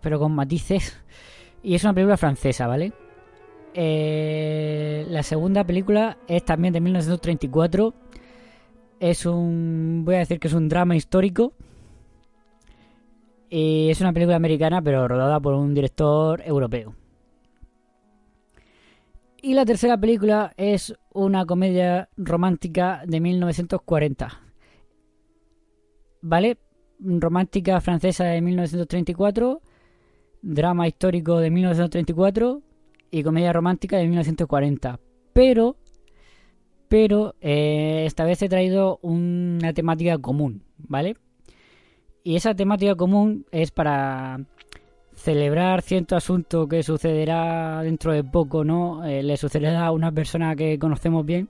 pero 0.00 0.18
con 0.18 0.32
matices. 0.34 0.98
Y 1.62 1.74
es 1.74 1.82
una 1.84 1.94
película 1.94 2.16
francesa, 2.16 2.66
¿vale? 2.68 2.92
Eh, 3.74 5.04
la 5.10 5.22
segunda 5.22 5.64
película 5.64 6.16
es 6.28 6.44
también 6.44 6.72
de 6.72 6.80
1934. 6.80 7.92
Es 9.00 9.26
un. 9.26 10.02
Voy 10.04 10.14
a 10.14 10.18
decir 10.18 10.40
que 10.40 10.48
es 10.48 10.54
un 10.54 10.68
drama 10.68 10.96
histórico. 10.96 11.52
Y 13.48 13.90
es 13.90 14.00
una 14.00 14.12
película 14.12 14.36
americana, 14.36 14.82
pero 14.82 15.06
rodada 15.06 15.38
por 15.40 15.54
un 15.54 15.74
director 15.74 16.42
europeo. 16.44 16.94
Y 19.40 19.54
la 19.54 19.64
tercera 19.64 19.96
película 19.96 20.52
es 20.56 20.94
una 21.12 21.46
comedia 21.46 22.08
romántica 22.16 23.02
de 23.06 23.20
1940. 23.20 24.40
¿Vale? 26.22 26.58
Romántica 26.98 27.80
francesa 27.80 28.24
de 28.24 28.40
1934. 28.40 29.60
Drama 30.42 30.88
histórico 30.88 31.38
de 31.38 31.50
1934 31.50 32.62
y 33.10 33.22
comedia 33.22 33.52
romántica 33.52 33.98
de 33.98 34.06
1940. 34.06 34.98
Pero, 35.32 35.76
pero 36.88 37.34
eh, 37.40 38.04
esta 38.06 38.24
vez 38.24 38.40
he 38.42 38.48
traído 38.48 38.98
una 39.02 39.72
temática 39.72 40.18
común, 40.18 40.62
¿vale? 40.78 41.16
Y 42.22 42.36
esa 42.36 42.54
temática 42.54 42.94
común 42.94 43.46
es 43.52 43.70
para 43.70 44.40
celebrar 45.14 45.82
cierto 45.82 46.16
asunto 46.16 46.66
que 46.68 46.82
sucederá 46.82 47.82
dentro 47.82 48.12
de 48.12 48.22
poco, 48.24 48.64
¿no? 48.64 49.04
Eh, 49.04 49.22
le 49.22 49.36
sucederá 49.36 49.86
a 49.86 49.92
una 49.92 50.12
persona 50.12 50.54
que 50.56 50.78
conocemos 50.78 51.24
bien. 51.24 51.48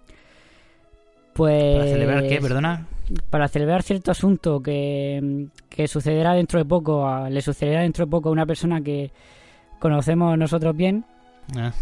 Pues... 1.35 1.77
¿Para 1.77 1.91
celebrar 1.91 2.29
qué, 2.29 2.41
perdona? 2.41 2.87
Para 3.31 3.49
celebrar 3.49 3.83
cierto 3.83 4.11
asunto 4.11 4.61
que, 4.61 5.49
que 5.69 5.87
sucederá 5.89 6.33
dentro 6.35 6.59
de 6.59 6.65
poco, 6.65 7.07
a- 7.07 7.29
le 7.29 7.41
sucederá 7.43 7.83
dentro 7.83 8.05
de 8.07 8.11
poco 8.11 8.29
a 8.29 8.33
una 8.33 8.47
persona 8.47 8.81
que 8.81 9.11
conocemos 9.79 10.37
nosotros 10.39 10.75
bien, 10.77 11.05
Ah, 11.57 11.73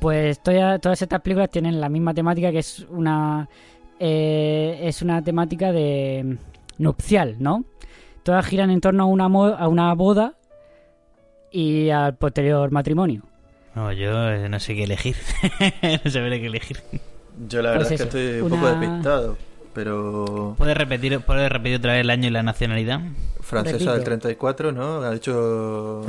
pues 0.00 0.42
toda- 0.42 0.78
todas 0.78 1.00
estas 1.02 1.20
películas 1.20 1.50
tienen 1.50 1.80
la 1.80 1.88
misma 1.88 2.14
temática 2.14 2.50
que 2.52 2.58
es 2.60 2.80
una 2.90 3.48
eh, 4.00 4.78
es 4.82 5.02
una 5.02 5.22
temática 5.22 5.72
de 5.72 6.36
nupcial, 6.78 7.36
¿no? 7.40 7.64
Todas 8.22 8.46
giran 8.46 8.70
en 8.70 8.80
torno 8.80 9.02
a 9.04 9.06
una 9.06 9.24
a 9.26 9.68
una 9.68 9.92
boda 9.94 10.34
y 11.50 11.90
al 11.90 12.14
posterior 12.16 12.70
matrimonio. 12.70 13.22
no, 13.74 13.92
yo 13.92 14.28
eh, 14.30 14.48
no 14.48 14.60
sé 14.60 14.74
qué 14.74 14.84
elegir. 14.84 15.16
no 16.04 16.10
sabré 16.10 16.40
qué 16.40 16.46
elegir. 16.46 16.78
Yo 17.48 17.62
la 17.62 17.74
Pues 17.74 17.88
verdad 17.88 17.92
es 17.92 18.00
eso, 18.00 18.10
que 18.10 18.26
estoy 18.34 18.40
un 18.40 18.52
una- 18.52 18.60
poco 18.70 18.80
despistado, 18.80 19.36
pero 19.72 20.54
¿Puedes 20.58 20.76
repetir, 20.76 21.20
¿Puedes 21.20 21.50
repetir 21.50 21.76
otra 21.78 21.92
vez 21.92 22.00
el 22.02 22.10
año 22.10 22.28
y 22.28 22.30
la 22.30 22.42
nacionalidad? 22.42 23.00
francesa 23.40 23.76
Repito. 23.78 23.92
del 23.94 24.04
34, 24.04 24.72
¿no? 24.72 25.00
Ha 25.02 25.12
dicho 25.12 26.02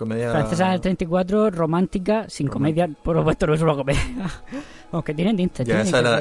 comedia... 0.00 0.30
Francesa 0.32 0.70
del 0.70 0.80
34, 0.80 1.50
romántica, 1.50 2.24
sin 2.28 2.48
comedia, 2.48 2.88
por 2.88 3.16
supuesto 3.18 3.46
no 3.46 3.54
es 3.54 3.62
una 3.62 3.74
comedia. 3.74 4.02
Aunque 4.92 5.14
tienen 5.14 5.36
tintes. 5.36 5.66
Ya, 5.66 5.74
tienen 5.82 5.86
esa 5.86 5.98
era- 6.00 6.20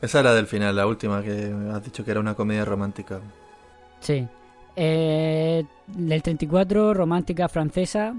esa- 0.00 0.20
era 0.20 0.34
del 0.34 0.46
final, 0.46 0.74
la 0.76 0.86
última, 0.86 1.22
que 1.22 1.52
has 1.72 1.82
dicho 1.84 2.04
que 2.04 2.10
era 2.12 2.20
una 2.20 2.34
comedia 2.34 2.64
romántica. 2.64 3.18
Sí. 4.00 4.26
Eh, 4.76 5.64
del 5.88 6.22
34, 6.22 6.94
romántica 6.94 7.48
francesa. 7.48 8.14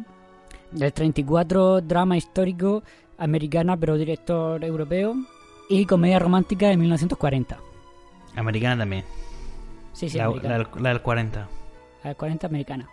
Del 0.72 0.92
34, 0.92 1.82
drama 1.82 2.18
histórico 2.18 2.84
americana, 3.18 3.78
pero 3.78 3.96
director 3.96 4.64
europeo. 4.64 5.16
Y 5.70 5.86
comedia 5.86 6.20
romántica 6.20 6.68
de 6.68 6.78
1940. 6.78 7.58
Americana 8.36 8.78
también. 8.82 9.04
Sí, 9.94 10.10
sí, 10.10 10.18
la, 10.18 10.26
americana. 10.26 10.58
la 10.58 10.64
del- 10.66 10.84
la 10.84 10.90
del 10.90 11.02
40. 11.02 11.40
La 12.04 12.10
del 12.10 12.18
40 12.18 12.48
americana. 12.48 12.88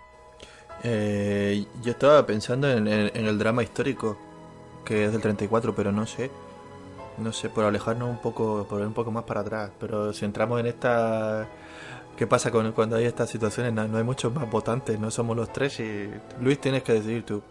Eh, 0.86 1.65
yo 1.82 1.93
estaba 1.93 2.27
pensando 2.27 2.70
en, 2.70 2.86
el 2.86 3.39
drama 3.39 3.62
histórico, 3.62 4.19
que 4.85 5.06
es 5.06 5.12
del 5.12 5.23
34, 5.23 5.74
pero 5.74 5.90
no 5.90 6.06
sé. 6.06 6.31
No 7.16 7.32
sé, 7.32 7.48
por 7.48 7.65
alejarnos 7.65 8.11
un 8.11 8.19
poco, 8.19 8.66
por 8.69 8.81
ir 8.81 8.86
un 8.86 8.93
poco 8.93 9.11
más 9.11 9.24
para 9.24 9.40
atrás. 9.40 9.70
Pero 9.81 10.12
si 10.12 10.24
entramos 10.24 10.61
en 10.61 10.66
esta... 10.66 11.48
¿Qué 12.16 12.27
pasa 12.27 12.51
con, 12.51 12.70
cuando 12.73 12.97
hay 12.97 13.06
estas 13.06 13.31
situaciones? 13.31 13.73
No, 13.73 13.89
no 13.89 13.98
hay 13.98 14.05
muchos 14.05 14.32
más 14.32 14.48
votantes, 14.51 14.98
no 15.01 15.11
somos 15.11 15.36
los 15.36 15.52
tres 15.52 15.81
y... 15.81 16.11
Luis, 16.40 16.61
tienes 16.61 16.82
que 16.82 16.93
decidir 16.93 17.24
tú. 17.24 17.43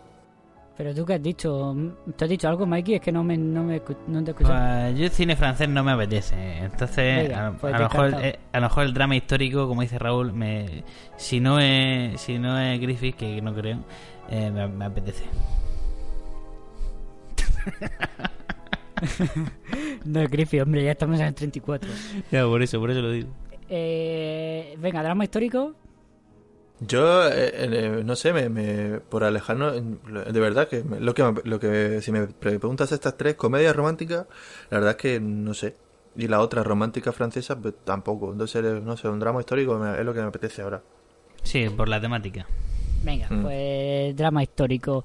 Pero 0.76 0.94
tú 0.96 1.06
qué 1.06 1.14
has 1.14 1.22
dicho, 1.22 1.76
¿te 2.18 2.24
has 2.26 2.30
dicho 2.32 2.48
algo, 2.48 2.66
Mikey? 2.66 2.96
Es 2.96 3.02
que 3.02 3.12
no 3.12 3.24
me, 3.24 3.38
no 3.38 3.64
me 3.64 3.80
escu- 3.84 3.96
no 4.08 4.24
te 4.24 4.32
he 4.32 4.34
escuchado. 4.34 4.56
Pues 4.90 4.98
yo 4.98 5.06
el 5.06 5.12
cine 5.12 5.36
francés 5.36 5.70
no 5.70 5.84
me 5.84 5.92
apetece. 5.92 6.58
Entonces, 6.64 7.30
Venga, 7.30 7.48
a, 7.48 7.52
pues 7.54 7.74
a 7.74 7.78
lo 7.78 7.84
mejor, 7.90 8.14
eh, 8.24 8.40
a 8.52 8.58
lo 8.60 8.64
mejor 8.64 8.84
el 8.86 8.94
drama 8.94 9.16
histórico, 9.16 9.68
como 9.68 9.82
dice 9.84 10.00
Raúl, 10.00 10.34
me, 10.34 10.84
si 11.16 11.40
no 11.40 11.60
es 11.60 12.20
si 12.20 12.40
no 12.40 12.60
es 12.60 12.80
Griffith, 12.82 13.16
que 13.16 13.40
no 13.42 13.54
creo, 13.54 13.80
eh, 14.30 14.50
me, 14.50 14.68
me 14.68 14.86
apetece. 14.86 15.26
No 20.06 20.22
es 20.22 20.30
Griffith, 20.30 20.62
hombre, 20.62 20.84
ya 20.84 20.92
estamos 20.92 21.20
en 21.20 21.28
el 21.28 21.34
34. 21.36 21.90
Ya, 22.32 22.46
por 22.46 22.62
eso, 22.62 22.80
por 22.80 22.92
eso 22.92 23.02
lo 23.02 23.12
digo. 23.12 23.30
Eh, 23.70 24.76
venga, 24.80 25.02
drama 25.04 25.24
histórico. 25.26 25.74
Yo, 26.80 27.26
eh, 27.28 27.52
eh, 27.54 28.02
no 28.04 28.16
sé, 28.16 28.34
me, 28.34 28.50
me- 28.50 29.00
por 29.00 29.24
alejarnos, 29.24 29.76
de 29.76 30.40
verdad 30.40 30.68
que 30.68 30.84
me- 30.84 31.00
lo 31.00 31.14
que, 31.14 31.34
lo 31.46 31.60
que 31.60 32.02
si 32.02 32.12
me 32.12 32.28
pre- 32.28 32.60
preguntas 32.60 32.92
estas 32.92 33.16
tres 33.16 33.36
comedias 33.36 33.76
románticas, 33.76 34.26
la 34.70 34.78
verdad 34.80 34.92
es 34.92 34.98
que 34.98 35.20
no 35.20 35.54
sé. 35.54 35.76
Y 36.16 36.28
la 36.28 36.42
otra 36.42 36.62
romántica 36.64 37.12
francesa, 37.12 37.56
pues 37.60 37.74
tampoco. 37.86 38.32
Entonces, 38.32 38.64
eh, 38.66 38.82
no 38.84 38.98
sé, 38.98 39.08
un 39.08 39.20
drama 39.20 39.40
histórico 39.40 39.78
me- 39.80 39.98
es 39.98 40.06
lo 40.06 40.14
que 40.14 40.20
me 40.22 40.28
apetece 40.28 40.62
ahora. 40.62 40.82
Sí, 41.42 41.70
por 41.70 41.88
la 41.90 42.02
temática. 42.02 42.46
Venga, 43.04 43.28
Mm. 43.30 43.42
pues 43.44 44.16
drama 44.16 44.44
histórico. 44.44 45.04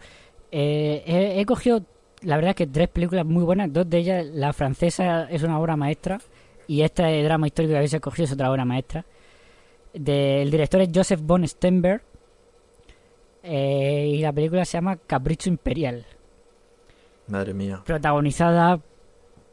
Eh, 0.51 1.03
he, 1.07 1.41
he 1.41 1.47
cogido, 1.47 1.83
la 2.23 2.37
verdad, 2.37 2.55
que 2.57 2.67
tres 2.67 2.89
películas 2.89 3.25
muy 3.25 3.45
buenas. 3.45 3.73
Dos 3.73 3.89
de 3.89 3.99
ellas, 3.99 4.27
la 4.27 4.53
francesa 4.53 5.25
es 5.31 5.43
una 5.43 5.59
obra 5.61 5.77
maestra. 5.77 6.21
Y 6.67 6.83
esta 6.83 7.11
es 7.11 7.25
drama 7.25 7.47
histórico 7.47 7.73
que 7.73 7.77
habéis 7.77 7.95
escogido 7.95 8.25
es 8.25 8.33
otra 8.33 8.51
obra 8.51 8.65
maestra. 8.65 9.05
De- 9.95 10.43
el 10.43 10.51
director 10.51 10.81
es 10.81 10.89
Joseph 10.95 11.21
von 11.23 11.47
Stenberg. 11.47 12.03
Eh, 13.43 14.15
y 14.17 14.21
la 14.21 14.33
película 14.33 14.65
se 14.65 14.73
llama 14.79 14.97
Capricho 14.97 15.49
Imperial. 15.49 16.05
Madre 17.29 17.55
mía. 17.55 17.83
Protagonizada, 17.85 18.81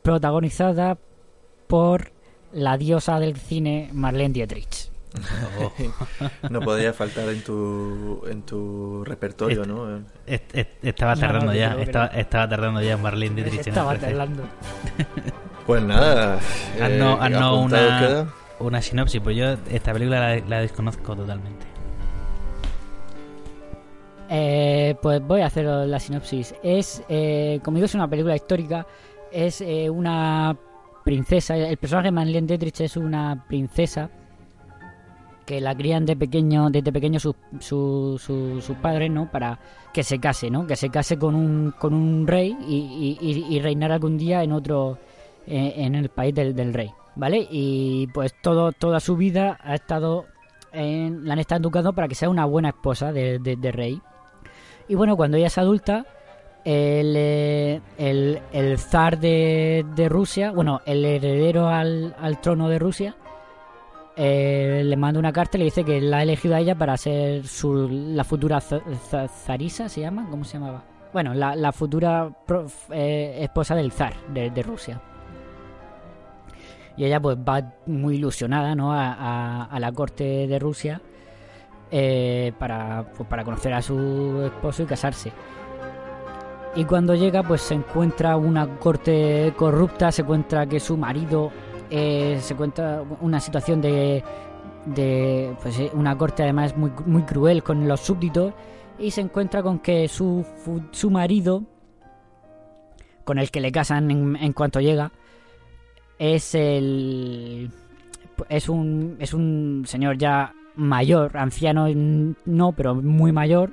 protagonizada 0.01 0.97
por 1.67 2.11
la 2.53 2.77
diosa 2.77 3.19
del 3.19 3.37
cine 3.37 3.89
Marlene 3.93 4.33
Dietrich. 4.33 4.89
Oh. 5.61 5.71
No 6.49 6.59
podía 6.61 6.91
faltar 6.93 7.29
en 7.29 7.41
tu, 7.43 8.21
en 8.29 8.41
tu 8.41 9.03
repertorio, 9.05 9.65
¿no? 9.65 10.03
Est- 10.25 10.53
est- 10.55 10.83
estaba 10.83 11.15
No, 11.15 11.21
tardando 11.21 11.45
no, 11.47 11.53
ya, 11.53 11.75
estaba, 11.79 12.07
no. 12.07 12.19
estaba 12.19 12.49
tardando 12.49 12.81
ya 12.81 12.97
Marlene 12.97 13.35
Dietrich. 13.35 13.67
Estaba 13.67 13.91
hablando. 13.91 14.43
Pues 15.65 15.83
nada. 15.83 16.39
Eh, 16.77 17.01
apuntado 17.01 17.59
una, 17.61 17.99
queda. 17.99 18.33
Una 18.59 18.81
sinopsis, 18.81 19.21
pues 19.21 19.35
yo 19.37 19.55
esta 19.71 19.93
película 19.93 20.37
la, 20.47 20.59
desconozco 20.61 21.15
totalmente. 21.15 21.65
Eh, 24.29 24.95
pues 25.01 25.21
voy 25.21 25.41
a 25.41 25.47
hacer 25.47 25.65
la 25.65 25.99
sinopsis. 25.99 26.55
Es, 26.63 27.03
eh, 27.09 27.59
como 27.63 27.75
digo, 27.77 27.85
es 27.85 27.95
una 27.95 28.07
película 28.07 28.35
histórica. 28.35 28.85
Es 29.31 29.61
eh, 29.61 29.89
una 29.89 30.57
princesa. 31.03 31.55
El 31.57 31.77
personaje 31.77 32.07
de 32.07 32.11
Marlene 32.11 32.47
Dietrich 32.47 32.81
es 32.81 32.97
una 32.97 33.45
princesa 33.47 34.09
que 35.45 35.61
la 35.61 35.75
crían 35.75 36.07
de 36.07 36.15
pequeño, 36.15 36.71
desde 36.71 36.91
pequeño 36.91 37.19
sus 37.19 37.35
su, 37.59 38.19
su- 38.19 38.61
sus 38.61 38.75
padres, 38.77 39.11
¿no? 39.11 39.29
Para 39.31 39.59
que 39.93 40.01
se 40.03 40.17
case, 40.19 40.49
¿no? 40.49 40.65
Que 40.65 40.75
se 40.75 40.89
case 40.89 41.19
con 41.19 41.35
un, 41.35 41.71
con 41.77 41.93
un 41.93 42.25
rey 42.25 42.57
y, 42.67 43.17
y, 43.21 43.29
y- 43.31 43.55
y 43.55 43.59
reinar 43.59 43.91
algún 43.91 44.17
día 44.17 44.41
en 44.41 44.51
otro, 44.51 44.97
eh, 45.45 45.73
en 45.77 45.93
el 45.93 46.09
país 46.09 46.33
del, 46.33 46.55
del 46.55 46.73
rey, 46.73 46.89
¿vale? 47.15 47.47
Y 47.49 48.07
pues 48.07 48.33
todo, 48.41 48.71
toda 48.71 48.99
su 48.99 49.15
vida 49.15 49.57
ha 49.63 49.75
estado, 49.75 50.25
en, 50.71 51.25
la 51.25 51.33
han 51.33 51.39
estado 51.39 51.61
educando 51.61 51.93
para 51.93 52.07
que 52.07 52.15
sea 52.15 52.29
una 52.29 52.45
buena 52.45 52.69
esposa 52.69 53.11
de, 53.11 53.39
de- 53.39 53.71
rey. 53.71 54.01
Y 54.87 54.95
bueno, 54.95 55.15
cuando 55.17 55.37
ella 55.37 55.47
es 55.47 55.57
adulta, 55.57 56.05
el, 56.63 57.13
eh, 57.17 57.81
el, 57.97 58.39
el 58.51 58.77
zar 58.79 59.19
de, 59.19 59.85
de 59.95 60.09
Rusia, 60.09 60.51
bueno, 60.51 60.81
el 60.85 61.03
heredero 61.05 61.67
al, 61.67 62.15
al 62.19 62.39
trono 62.41 62.69
de 62.69 62.79
Rusia, 62.79 63.15
eh, 64.17 64.81
le 64.85 64.95
manda 64.95 65.19
una 65.19 65.33
carta 65.33 65.57
y 65.57 65.59
le 65.59 65.65
dice 65.65 65.83
que 65.83 65.99
la 66.01 66.17
ha 66.17 66.23
elegido 66.23 66.55
a 66.55 66.59
ella 66.59 66.75
para 66.75 66.95
ser 66.97 67.45
su, 67.47 67.87
la 67.89 68.23
futura 68.23 68.59
za- 68.61 68.81
za- 69.09 69.27
zarisa, 69.27 69.89
¿se 69.89 70.01
llama? 70.01 70.27
¿Cómo 70.29 70.43
se 70.45 70.57
llamaba? 70.57 70.83
Bueno, 71.11 71.33
la, 71.33 71.55
la 71.55 71.71
futura 71.71 72.29
eh, 72.91 73.37
esposa 73.41 73.75
del 73.75 73.91
zar 73.91 74.13
de 74.33 74.61
Rusia. 74.63 75.01
Y 76.97 77.05
ella 77.05 77.19
pues 77.19 77.37
va 77.37 77.73
muy 77.85 78.15
ilusionada, 78.15 78.75
¿no? 78.75 78.91
A, 78.93 79.77
la 79.79 79.91
corte 79.91 80.47
de 80.47 80.59
Rusia 80.59 81.01
eh, 81.91 82.53
para, 82.57 83.05
pues, 83.15 83.27
para 83.27 83.43
conocer 83.43 83.73
a 83.73 83.81
su 83.81 84.41
esposo 84.45 84.83
y 84.83 84.85
casarse. 84.85 85.31
Y 86.75 86.83
cuando 86.85 87.15
llega, 87.15 87.43
pues 87.43 87.61
se 87.61 87.73
encuentra 87.73 88.35
una 88.35 88.67
corte 88.79 89.53
corrupta, 89.55 90.11
se 90.11 90.23
encuentra 90.23 90.65
que 90.65 90.79
su 90.79 90.97
marido 90.97 91.51
eh, 91.89 92.37
se 92.41 92.53
encuentra 92.53 93.03
una 93.21 93.39
situación 93.39 93.81
de, 93.81 94.23
de 94.85 95.55
pues 95.61 95.79
eh, 95.79 95.91
una 95.93 96.17
corte 96.17 96.43
además 96.43 96.75
muy, 96.75 96.91
muy 97.05 97.23
cruel 97.23 97.63
con 97.63 97.87
los 97.87 98.01
súbditos 98.01 98.53
y 98.97 99.11
se 99.11 99.21
encuentra 99.21 99.61
con 99.61 99.79
que 99.79 100.07
su, 100.07 100.45
su 100.91 101.11
marido, 101.11 101.63
con 103.23 103.37
el 103.37 103.51
que 103.51 103.61
le 103.61 103.71
casan 103.71 104.09
en, 104.09 104.35
en 104.35 104.53
cuanto 104.53 104.79
llega, 104.79 105.11
es 106.19 106.55
el 106.55 107.69
es 108.49 108.69
un 108.69 109.17
es 109.19 109.33
un 109.33 109.83
señor 109.87 110.17
ya 110.17 110.53
mayor, 110.75 111.37
anciano 111.37 111.87
no, 112.45 112.71
pero 112.73 112.95
muy 112.95 113.31
mayor. 113.31 113.71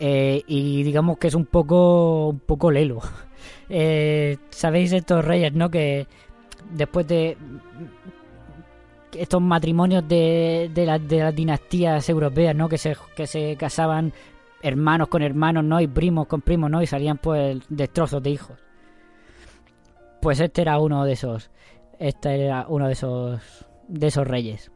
eh, 0.00 0.42
y 0.46 0.82
digamos 0.82 1.18
que 1.18 1.28
es 1.28 1.34
un 1.34 1.46
poco 1.46 2.28
un 2.28 2.40
poco 2.40 2.70
lelo. 2.70 3.00
Eh, 3.68 4.36
Sabéis 4.50 4.92
estos 4.92 5.24
reyes, 5.24 5.52
¿no? 5.54 5.70
Que 5.70 6.06
después 6.72 7.06
de 7.06 7.36
estos 9.12 9.40
matrimonios 9.40 10.06
de, 10.08 10.70
de, 10.74 10.86
las- 10.86 11.06
de 11.06 11.18
las 11.20 11.34
dinastías 11.34 12.08
europeas, 12.08 12.54
¿no? 12.54 12.68
Que 12.68 12.78
se, 12.78 12.96
que 13.16 13.26
se 13.26 13.56
casaban 13.56 14.12
hermanos 14.62 15.08
con 15.08 15.22
hermanos, 15.22 15.64
¿no? 15.64 15.80
Y 15.80 15.86
primos 15.86 16.26
con 16.26 16.40
primos, 16.40 16.70
¿no? 16.70 16.82
Y 16.82 16.86
salían 16.86 17.18
pues 17.18 17.58
destrozos 17.68 18.22
de 18.22 18.30
hijos. 18.30 18.56
Pues 20.24 20.40
este 20.40 20.62
era 20.62 20.78
uno 20.80 21.04
de 21.04 21.12
esos. 21.12 21.50
Este 22.00 22.44
era 22.46 22.66
uno 22.68 22.88
de 22.88 22.94
esos. 22.94 23.40
de 23.86 24.06
esos 24.08 24.26
reyes. 24.26 24.72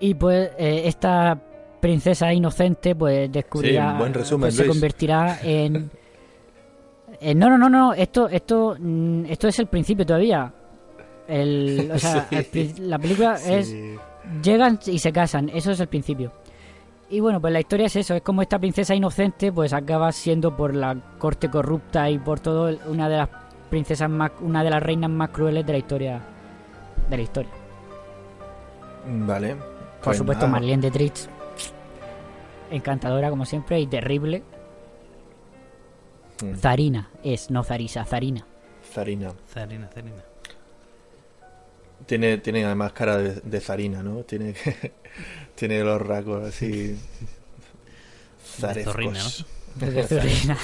Y 0.00 0.14
pues 0.14 0.50
eh, 0.58 0.82
esta 0.86 1.38
princesa 1.80 2.32
inocente, 2.32 2.94
pues 2.96 3.30
descubrirá. 3.30 3.92
Sí, 3.92 3.98
buen 3.98 4.14
resumen, 4.14 4.40
pues, 4.48 4.56
se 4.56 4.66
convertirá 4.66 5.38
en. 5.42 5.90
Eh, 7.20 7.34
no, 7.34 7.48
no, 7.48 7.56
no, 7.56 7.68
no. 7.70 7.94
Esto, 7.94 8.28
esto, 8.28 8.76
mm, 8.78 9.26
esto 9.26 9.48
es 9.48 9.58
el 9.58 9.66
principio 9.68 10.04
todavía. 10.04 10.52
El, 11.28 11.90
o 11.94 11.98
sea, 11.98 12.26
Sí. 12.30 12.36
el 12.36 12.44
pri- 12.46 12.74
la 12.80 12.98
película 12.98 13.34
es 13.46 13.74
llegan 14.42 14.78
y 14.86 14.98
se 14.98 15.12
casan, 15.12 15.48
eso 15.50 15.70
es 15.70 15.80
el 15.80 15.86
principio. 15.88 16.32
Y 17.08 17.20
bueno, 17.20 17.40
pues 17.40 17.52
la 17.52 17.60
historia 17.60 17.86
es 17.86 17.94
eso, 17.96 18.14
es 18.16 18.22
como 18.22 18.42
esta 18.42 18.58
princesa 18.58 18.92
inocente 18.94 19.52
pues 19.52 19.72
acaba 19.72 20.10
siendo 20.12 20.56
por 20.56 20.74
la 20.74 20.96
corte 21.18 21.48
corrupta 21.48 22.10
y 22.10 22.18
por 22.18 22.40
todo 22.40 22.76
una 22.88 23.08
de 23.08 23.16
las 23.18 23.28
princesas 23.70 24.08
más 24.10 24.32
una 24.40 24.62
de 24.64 24.70
las 24.70 24.82
reinas 24.82 25.10
más 25.10 25.30
crueles 25.30 25.66
de 25.66 25.72
la 25.72 25.78
historia 25.78 26.20
de 27.08 27.16
la 27.16 27.22
historia. 27.22 27.52
Vale. 29.04 29.56
Por 29.56 29.64
Pues 30.02 30.18
supuesto, 30.18 30.46
nada. 30.46 30.52
Marlene 30.60 30.82
Dietrich 30.82 31.28
encantadora 32.70 33.30
como 33.30 33.44
siempre 33.44 33.80
y 33.80 33.86
terrible. 33.86 34.42
Mm, 36.42 36.54
Zarina 36.54 37.10
es, 37.22 37.50
no 37.50 37.62
Zarisa, 37.64 38.04
Zarina. 38.04 38.46
Zarina. 38.92 39.32
Zarina, 39.52 39.88
Zarina. 39.88 40.22
Tiene, 42.06 42.38
tiene 42.38 42.64
además 42.64 42.92
cara 42.92 43.16
de, 43.18 43.40
de 43.40 43.60
Zarina, 43.60 44.02
¿no? 44.02 44.22
Tiene, 44.24 44.54
tiene 45.54 45.82
los 45.82 46.00
rasgos 46.02 46.44
así. 46.46 46.96
Zorrina, 48.84 49.22
De 49.74 50.02
Zorrina. 50.04 50.58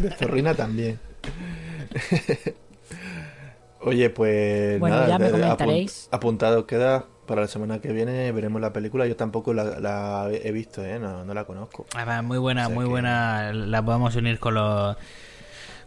De 0.00 0.10
zorrina 0.16 0.54
también. 0.54 0.98
Oye, 3.80 4.08
pues 4.10 4.80
Bueno, 4.80 4.96
nada, 4.96 5.08
ya 5.08 5.18
me 5.18 5.30
comentaréis. 5.30 6.08
apuntado 6.10 6.66
queda 6.66 7.04
para 7.26 7.42
la 7.42 7.48
semana 7.48 7.80
que 7.80 7.92
viene 7.92 8.32
veremos 8.32 8.60
la 8.60 8.72
película. 8.72 9.06
Yo 9.06 9.14
tampoco 9.16 9.52
la, 9.52 9.78
la 9.78 10.28
he 10.32 10.52
visto, 10.52 10.82
¿eh? 10.84 10.98
No, 10.98 11.24
no 11.24 11.34
la 11.34 11.44
conozco. 11.44 11.84
Además, 11.94 12.24
muy 12.24 12.38
buena, 12.38 12.64
O 12.64 12.66
sea 12.68 12.74
muy 12.74 12.84
que- 12.84 12.90
buena. 12.90 13.52
La 13.52 13.84
podemos 13.84 14.14
unir 14.16 14.38
con 14.38 14.54
los 14.54 14.96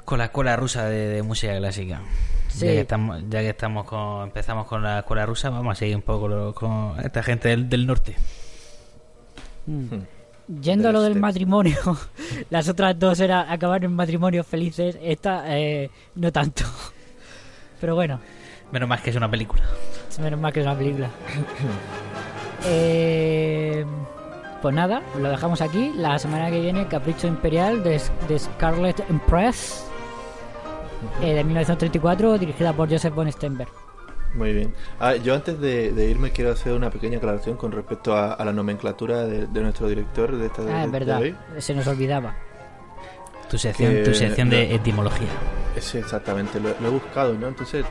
con 0.05 0.19
la 0.19 0.25
escuela 0.25 0.55
rusa 0.55 0.85
de, 0.85 1.07
de 1.07 1.23
música 1.23 1.57
clásica. 1.57 2.01
Sí. 2.49 2.65
Ya 2.65 2.71
que 2.71 2.79
estamos, 2.81 3.21
ya 3.29 3.39
que 3.41 3.49
estamos 3.49 3.85
con, 3.85 4.23
empezamos 4.23 4.65
con 4.67 4.81
la 4.84 4.99
escuela 4.99 5.25
rusa, 5.25 5.49
vamos 5.49 5.73
a 5.73 5.75
seguir 5.75 5.95
un 5.97 6.01
poco 6.03 6.27
lo- 6.27 6.53
con 6.53 6.95
esta 7.03 7.21
gente 7.23 7.49
del, 7.49 7.67
del 7.67 7.85
norte. 7.88 8.15
Mm. 9.65 9.88
Yendo 10.48 10.90
a 10.90 10.91
lo 10.94 11.02
Del 11.02 11.11
este. 11.14 11.19
matrimonio, 11.22 11.78
las 12.49 12.69
otras 12.69 12.98
dos 12.98 13.19
era 13.19 13.52
acabar 13.52 13.84
en 13.84 13.94
matrimonios 13.94 14.48
felices, 14.48 14.98
esta 15.02 15.44
eh, 15.57 15.90
no 16.15 16.32
tanto. 16.32 16.64
Pero 17.82 17.95
bueno, 17.95 18.19
Menos 18.72 18.88
más 18.90 19.02
que 19.02 19.10
es 19.11 19.15
una 19.15 19.30
película. 19.32 19.64
menos 20.22 20.40
mal 20.40 20.52
que 20.52 20.60
es 20.61 20.65
una 20.65 20.78
película. 20.78 21.10
Eh, 22.65 23.86
pues 24.64 24.74
nada, 24.74 25.03
lo 25.22 25.30
dejamos 25.30 25.61
aquí. 25.61 25.94
La 25.95 26.18
semana 26.18 26.49
que 26.49 26.60
viene, 26.60 26.88
Capricho 26.88 27.28
Imperial 27.28 27.84
de, 27.84 28.02
de 28.28 28.40
Scarlet 28.40 28.99
Empress, 29.10 29.86
eh, 31.22 31.36
de 31.36 31.44
1934, 31.44 32.40
dirigida 32.40 32.74
por 32.74 32.90
Joseph 32.90 33.14
von 33.14 33.32
Steinberg. 33.32 33.69
Muy 34.38 34.53
bien. 34.53 34.73
Ah, 34.99 35.15
yo 35.15 35.34
antes 35.34 35.59
de, 35.59 35.91
de 35.91 36.09
irme 36.09 36.31
quiero 36.31 36.51
hacer 36.51 36.73
una 36.73 36.89
pequeña 36.91 37.18
aclaración 37.18 37.57
con 37.57 37.72
respecto 37.72 38.15
a, 38.15 38.34
a 38.34 38.45
la 38.45 38.53
nomenclatura 38.53 39.26
de, 39.26 39.47
de 39.47 39.61
nuestro 39.61 39.88
director 39.89 40.38
de 40.38 40.45
esta 40.45 40.61
Ah, 40.69 40.85
es 40.85 40.91
verdad, 40.91 41.22
hoy. 41.22 41.35
se 41.57 41.73
nos 41.73 41.88
olvidaba. 41.88 42.35
Tu 43.49 43.57
sección, 43.57 43.93
Que- 43.93 44.03
tu 44.03 44.14
sección 44.14 44.49
de 44.49 44.68
no. 44.68 44.76
etimología. 44.76 45.27
Sí, 45.80 45.97
exactamente, 45.97 46.59
lo, 46.59 46.69
lo 46.80 46.88
he 46.88 46.91
buscado, 46.91 47.34
¿no? 47.34 47.47
Entonces, 47.47 47.84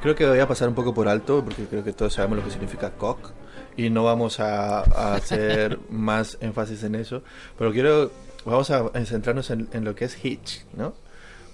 creo 0.00 0.14
que 0.14 0.26
voy 0.26 0.38
a 0.38 0.48
pasar 0.48 0.68
un 0.68 0.74
poco 0.74 0.94
por 0.94 1.06
alto, 1.08 1.44
porque 1.44 1.64
creo 1.64 1.84
que 1.84 1.92
todos 1.92 2.14
sabemos 2.14 2.38
lo 2.38 2.44
que 2.44 2.50
significa 2.50 2.90
cock, 2.92 3.30
y 3.76 3.90
no 3.90 4.04
vamos 4.04 4.40
a, 4.40 4.80
a 4.80 5.14
hacer 5.16 5.78
más 5.90 6.38
énfasis 6.40 6.82
en 6.84 6.94
eso, 6.94 7.22
pero 7.58 7.72
quiero, 7.72 8.10
vamos 8.46 8.70
a 8.70 8.88
centrarnos 9.04 9.50
en, 9.50 9.68
en 9.72 9.84
lo 9.84 9.94
que 9.94 10.06
es 10.06 10.24
hitch, 10.24 10.64
¿no? 10.74 10.94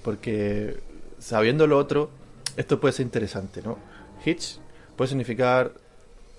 Porque 0.05 0.78
sabiendo 1.18 1.66
lo 1.66 1.78
otro, 1.78 2.10
esto 2.56 2.78
puede 2.81 2.93
ser 2.93 3.06
interesante, 3.06 3.60
¿no? 3.62 3.78
Hitch 4.27 4.59
puede 4.97 5.09
significar 5.09 5.73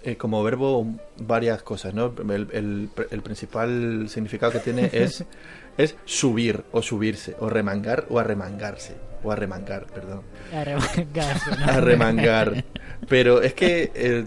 eh, 0.03 0.15
como 0.17 0.43
verbo 0.43 0.85
varias 1.17 1.63
cosas, 1.63 1.93
¿no? 1.93 2.13
El, 2.29 2.47
el- 2.53 2.89
el 3.09 3.21
principal 3.21 4.07
significado 4.09 4.51
que 4.51 4.59
tiene 4.59 4.89
es, 4.93 5.23
es 5.77 5.95
subir 6.05 6.63
o 6.71 6.81
subirse, 6.81 7.35
o 7.39 7.49
remangar 7.49 8.05
o 8.09 8.19
arremangarse, 8.19 8.93
o 9.23 9.31
arremangar, 9.31 9.85
perdón. 9.87 10.21
Arremangarse, 10.53 11.51
¿no? 11.59 11.65
Arremangar. 11.65 12.63
Pero 13.09 13.41
es 13.41 13.53
que 13.53 13.91
eh, 13.95 14.25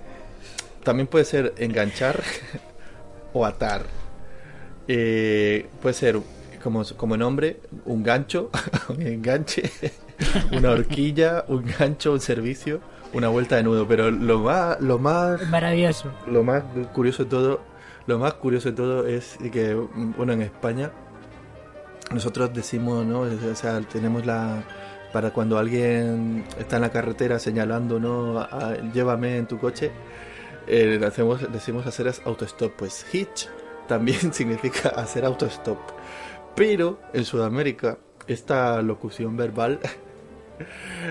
también 0.83 1.07
puede 1.07 1.25
ser 1.25 1.55
enganchar 1.59 2.21
o 3.33 3.47
atar. 3.47 3.83
Eh, 4.89 5.67
puede 5.81 5.95
ser 5.95 6.19
como, 6.63 6.85
como 6.97 7.17
nombre, 7.17 7.59
un 7.85 8.03
gancho, 8.03 8.51
un 8.89 9.03
enganche, 9.07 9.71
una 10.53 10.71
horquilla, 10.71 11.45
un 11.49 11.65
gancho, 11.79 12.13
un 12.13 12.21
servicio, 12.21 12.81
una 13.13 13.29
vuelta 13.29 13.57
de 13.57 13.63
nudo. 13.63 13.87
Pero 13.89 14.11
lo 14.11 14.39
más, 14.41 14.81
lo 14.81 14.99
más 14.99 15.47
Maravilloso. 15.49 16.11
lo 16.27 16.43
más 16.43 16.63
curioso 16.93 17.25
de 17.25 17.31
todo, 17.31 17.61
lo 18.07 18.19
más 18.19 18.35
curioso 18.35 18.71
de 18.71 18.77
todo 18.77 19.07
es 19.07 19.39
que, 19.53 19.75
bueno, 19.75 20.33
en 20.33 20.43
España 20.43 20.91
nosotros 22.13 22.53
decimos, 22.53 23.05
¿no? 23.07 23.21
O 23.21 23.55
sea, 23.55 23.81
tenemos 23.83 24.27
la 24.27 24.63
para 25.13 25.31
cuando 25.33 25.59
alguien 25.59 26.45
está 26.59 26.77
en 26.77 26.83
la 26.83 26.91
carretera 26.91 27.39
señalando, 27.41 27.99
¿no? 27.99 28.39
A- 28.39 28.77
llévame 28.93 29.39
en 29.39 29.47
tu 29.47 29.59
coche, 29.59 29.91
eh, 30.69 31.01
hacemos, 31.05 31.53
decimos 31.53 31.87
hacer 31.87 32.13
autostop. 32.25 32.73
Pues 32.77 33.05
hitch 33.13 33.49
también 33.89 34.33
significa 34.33 34.91
hacer 34.91 35.25
autostop. 35.25 35.79
Pero 36.55 37.01
en 37.13 37.25
Sudamérica 37.25 37.99
esta 38.27 38.81
locución 38.83 39.37
verbal 39.37 39.81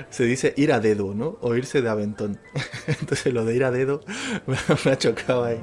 se 0.09 0.23
dice 0.23 0.53
ir 0.57 0.71
a 0.73 0.79
dedo, 0.79 1.13
¿no? 1.13 1.37
O 1.41 1.55
irse 1.55 1.81
de 1.81 1.89
aventón. 1.89 2.39
Entonces 2.87 3.33
lo 3.33 3.45
de 3.45 3.55
ir 3.55 3.63
a 3.63 3.71
dedo 3.71 4.01
me 4.85 4.91
ha 4.91 4.97
chocado 4.97 5.43
ahí. 5.45 5.59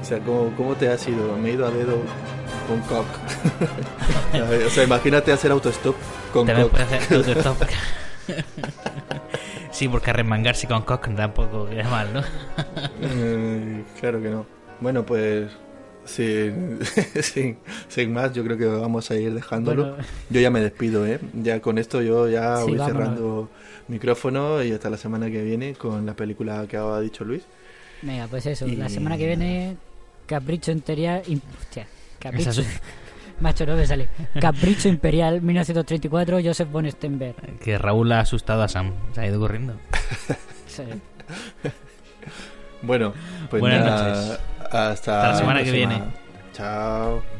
O 0.00 0.04
sea, 0.04 0.18
¿cómo, 0.20 0.52
cómo 0.56 0.74
te 0.76 0.88
has 0.88 1.06
ido? 1.06 1.36
Me 1.36 1.50
he 1.50 1.52
ido 1.52 1.66
a 1.66 1.70
dedo 1.70 1.98
con 2.68 2.80
cock. 2.82 3.06
o 4.66 4.70
sea, 4.70 4.84
imagínate 4.84 5.32
hacer 5.32 5.50
autostop 5.50 5.96
con 6.32 6.46
También 6.46 6.68
cock. 6.68 6.80
hacer 6.80 7.16
autostop. 7.16 7.62
sí, 9.70 9.88
porque 9.88 10.10
arremangarse 10.10 10.66
con 10.66 10.82
cock 10.82 11.14
tampoco 11.14 11.68
queda 11.68 11.88
mal, 11.88 12.12
¿no? 12.12 12.22
Eh, 13.02 13.84
claro 14.00 14.22
que 14.22 14.28
no. 14.30 14.46
Bueno, 14.80 15.04
pues 15.04 15.50
sin, 16.04 16.78
sin, 17.22 17.58
sin 17.88 18.12
más, 18.12 18.32
yo 18.32 18.42
creo 18.44 18.56
que 18.58 18.66
vamos 18.66 19.10
a 19.10 19.16
ir 19.16 19.32
dejándolo. 19.34 19.90
Bueno. 19.90 20.04
Yo 20.30 20.40
ya 20.40 20.50
me 20.50 20.60
despido, 20.60 21.06
¿eh? 21.06 21.20
Ya 21.34 21.60
con 21.60 21.78
esto 21.78 22.02
yo 22.02 22.28
ya 22.28 22.56
Sí, 22.58 22.62
voy 22.68 22.76
vámonos. 22.78 22.86
cerrando 23.02 23.50
micrófono 23.88 24.62
y 24.62 24.72
hasta 24.72 24.88
la 24.90 24.96
semana 24.96 25.30
que 25.30 25.42
viene 25.42 25.74
con 25.74 26.06
la 26.06 26.14
película 26.14 26.66
que 26.68 26.76
ha 26.76 27.00
dicho 27.00 27.24
Luis. 27.24 27.42
Venga, 28.02 28.26
pues 28.28 28.46
eso, 28.46 28.66
Y- 28.66 28.76
la 28.76 28.88
semana 28.88 29.16
que 29.18 29.26
viene, 29.26 29.76
Capricho 30.26 30.70
Imperial. 30.72 31.22
im- 31.26 31.40
Hostia, 31.60 31.86
Capricho. 32.18 32.50
Macho, 33.40 33.64
no 33.64 33.74
me 33.74 33.86
sale. 33.86 34.08
Capricho 34.38 34.88
Imperial 34.88 35.40
1934, 35.40 36.40
Joseph 36.44 36.70
von 36.70 36.90
Steinberg. 36.90 37.58
Que 37.58 37.78
Raúl 37.78 38.12
ha 38.12 38.20
asustado 38.20 38.62
a 38.62 38.68
Sam. 38.68 38.92
Se 39.14 39.22
ha 39.22 39.26
ido 39.26 39.40
corriendo. 39.40 39.74
Sí. 40.66 40.82
Bueno, 42.82 43.12
pues 43.50 43.60
Buenas 43.60 43.84
nada, 43.84 44.08
noches. 44.14 44.40
Hasta, 44.72 44.92
Hasta 44.92 45.28
la 45.28 45.34
semana 45.36 45.58
que 45.62 45.70
próxima. 45.70 45.88
viene. 45.88 46.04
Chao. 46.52 47.39